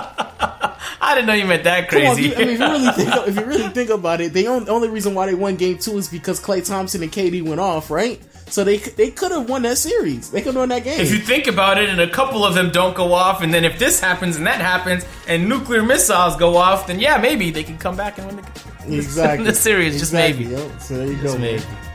I 1.13 1.17
didn't 1.17 1.27
know 1.27 1.35
you 1.35 1.45
meant 1.45 1.65
that 1.65 1.89
Come 1.89 2.07
on, 2.07 2.15
crazy. 2.15 2.35
I 2.35 2.39
mean, 2.39 2.49
if 2.49 2.59
you 2.59 2.67
really 2.67 2.91
think 2.93 3.11
if 3.29 3.37
you 3.37 3.45
really 3.45 3.69
think 3.69 3.91
about 3.91 4.21
it, 4.21 4.33
the 4.33 4.49
only, 4.49 4.89
reason 4.89 5.15
why 5.15 5.27
they 5.27 5.35
won 5.35 5.57
Game 5.57 5.79
Two 5.79 5.99
is 5.99 6.09
because 6.09 6.41
Klay 6.41 6.67
Thompson 6.67 7.03
and 7.03 7.13
KD 7.13 7.43
went 7.43 7.61
off, 7.61 7.91
right? 7.91 8.21
So 8.47 8.65
they 8.65 8.79
they 8.79 9.11
could 9.11 9.31
have 9.31 9.49
won 9.49 9.63
that 9.63 9.79
series. 9.79 10.31
They 10.31 10.41
could 10.41 10.55
have 10.55 10.63
won 10.63 10.71
that 10.71 10.85
game. 10.85 11.01
if 11.01 11.11
you 11.11 11.19
think 11.19 11.47
about 11.47 11.79
it, 11.79 11.91
and 11.91 12.01
a 12.01 12.09
couple 12.09 12.45
of 12.45 12.55
them 12.55 12.71
don't 12.71 12.97
go 12.97 13.13
off, 13.13 13.43
and 13.43 13.53
then 13.53 13.65
if 13.65 13.79
this 13.79 14.01
happens 14.01 14.37
and 14.37 14.47
that 14.47 14.61
happens, 14.61 15.05
and 15.29 15.49
nuclear 15.49 15.83
missiles 15.83 16.37
go 16.37 16.57
off, 16.57 16.87
then 16.87 16.99
yeah, 16.99 17.19
maybe 17.19 17.51
they 17.51 17.65
can 17.65 17.79
come 17.79 17.97
back 17.97 18.19
and 18.19 18.27
win 18.27 18.37
the, 18.37 18.97
exactly 18.97 19.45
the 19.51 19.55
series. 19.55 19.99
Just 19.99 20.13
maybe. 20.13 20.45
yo. 20.45 20.71
So 20.79 20.97
there 20.97 21.07
you 21.07 21.21
Just 21.21 21.35
go. 21.35 21.39
maybe. 21.39 21.63
man. 21.63 21.89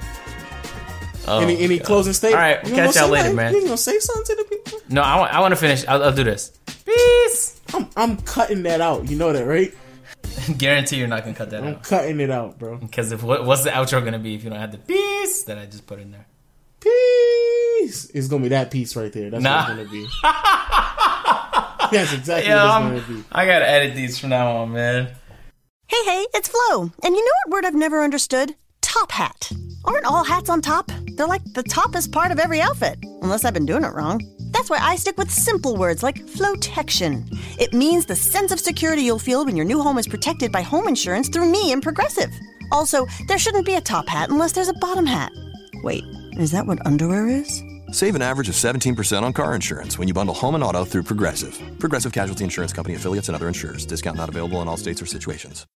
Oh, 1.27 1.41
any 1.41 1.59
any 1.59 1.77
God. 1.77 1.85
closing 1.85 2.13
statement? 2.13 2.41
All 2.41 2.49
right, 2.49 2.67
You 2.67 2.73
catch 2.73 2.95
y'all 2.95 3.09
later, 3.09 3.33
man. 3.33 3.53
You 3.53 3.63
gonna 3.63 3.77
say 3.77 3.99
something 3.99 4.23
to 4.25 4.43
the 4.43 4.55
people? 4.55 4.79
No, 4.89 5.01
I 5.01 5.19
want, 5.19 5.33
I 5.33 5.39
want 5.41 5.51
to 5.51 5.57
finish. 5.57 5.85
I'll, 5.85 6.03
I'll 6.03 6.13
do 6.13 6.23
this. 6.23 6.53
Peace. 6.87 7.59
I'm 7.73 7.87
I'm 7.97 8.17
cutting 8.17 8.63
that 8.63 8.79
out. 8.81 9.09
You 9.09 9.17
know 9.17 9.33
that, 9.33 9.43
right? 9.45 9.73
Guarantee 10.57 10.95
you're 10.97 11.07
not 11.07 11.23
gonna 11.23 11.35
cut 11.35 11.49
that 11.51 11.61
out. 11.61 11.67
I'm 11.67 11.75
out. 11.75 11.83
cutting 11.83 12.19
it 12.21 12.31
out, 12.31 12.57
bro. 12.57 12.77
Because 12.77 13.11
if 13.11 13.21
what, 13.23 13.45
what's 13.45 13.63
the 13.63 13.69
outro 13.71 14.03
gonna 14.03 14.19
be 14.19 14.35
if 14.35 14.43
you 14.43 14.49
don't 14.49 14.59
have 14.59 14.71
the 14.71 14.77
peace 14.77 15.43
that 15.43 15.57
I 15.57 15.65
just 15.65 15.85
put 15.85 15.99
in 15.99 16.11
there? 16.11 16.25
Peace. 16.79 18.09
It's 18.13 18.27
gonna 18.27 18.43
be 18.43 18.49
that 18.49 18.71
piece 18.71 18.95
right 18.95 19.11
there. 19.11 19.29
That's 19.29 19.43
Nah. 19.43 19.67
what 19.69 19.79
it's 19.79 19.91
gonna 19.91 20.03
be. 20.03 20.07
That's 21.97 22.13
exactly 22.13 22.49
Yeah, 22.49 22.63
what 22.63 22.71
I'm- 22.71 22.95
it's 22.95 23.05
gonna 23.05 23.19
be. 23.19 23.25
I 23.31 23.45
gotta 23.45 23.69
edit 23.69 23.95
these 23.95 24.17
from 24.19 24.29
now 24.29 24.57
on, 24.57 24.71
man. 24.73 25.09
Hey, 25.87 26.03
hey, 26.05 26.25
it's 26.33 26.49
Flo. 26.49 26.83
And 27.03 27.15
you 27.15 27.23
know 27.25 27.31
what 27.45 27.51
word 27.53 27.65
I've 27.65 27.73
never 27.75 28.03
understood? 28.03 28.55
Top 28.81 29.11
hat. 29.11 29.51
Aren't 29.85 30.05
all 30.05 30.23
hats 30.23 30.49
on 30.49 30.61
top? 30.61 30.91
They're 31.15 31.27
like 31.27 31.43
the 31.53 31.63
toppest 31.63 32.11
part 32.11 32.31
of 32.31 32.39
every 32.39 32.59
outfit, 32.61 32.99
unless 33.21 33.45
I've 33.45 33.53
been 33.53 33.65
doing 33.65 33.83
it 33.85 33.93
wrong. 33.93 34.21
That's 34.51 34.69
why 34.69 34.79
I 34.79 34.95
stick 34.95 35.17
with 35.17 35.31
simple 35.31 35.75
words 35.75 36.03
like 36.03 36.27
flotection. 36.27 37.25
It 37.59 37.73
means 37.73 38.05
the 38.05 38.15
sense 38.15 38.51
of 38.51 38.59
security 38.59 39.03
you'll 39.03 39.19
feel 39.19 39.45
when 39.45 39.55
your 39.55 39.65
new 39.65 39.81
home 39.81 39.97
is 39.97 40.07
protected 40.07 40.51
by 40.51 40.61
home 40.61 40.87
insurance 40.87 41.29
through 41.29 41.49
me 41.49 41.71
and 41.71 41.81
Progressive. 41.81 42.31
Also, 42.71 43.05
there 43.27 43.37
shouldn't 43.37 43.65
be 43.65 43.75
a 43.75 43.81
top 43.81 44.07
hat 44.07 44.29
unless 44.29 44.51
there's 44.51 44.67
a 44.67 44.73
bottom 44.73 45.05
hat. 45.05 45.31
Wait, 45.83 46.03
is 46.33 46.51
that 46.51 46.65
what 46.65 46.85
underwear 46.85 47.27
is? 47.27 47.63
Save 47.91 48.15
an 48.15 48.21
average 48.21 48.49
of 48.49 48.55
17% 48.55 49.21
on 49.23 49.31
car 49.31 49.55
insurance 49.55 49.97
when 49.97 50.07
you 50.07 50.13
bundle 50.13 50.35
home 50.35 50.55
and 50.55 50.63
auto 50.63 50.83
through 50.83 51.03
Progressive. 51.03 51.59
Progressive 51.79 52.11
Casualty 52.11 52.43
Insurance 52.43 52.73
Company 52.73 52.95
affiliates 52.95 53.29
and 53.29 53.35
other 53.35 53.47
insurers. 53.47 53.85
Discount 53.85 54.17
not 54.17 54.27
available 54.27 54.61
in 54.61 54.67
all 54.67 54.77
states 54.77 55.01
or 55.01 55.05
situations. 55.05 55.65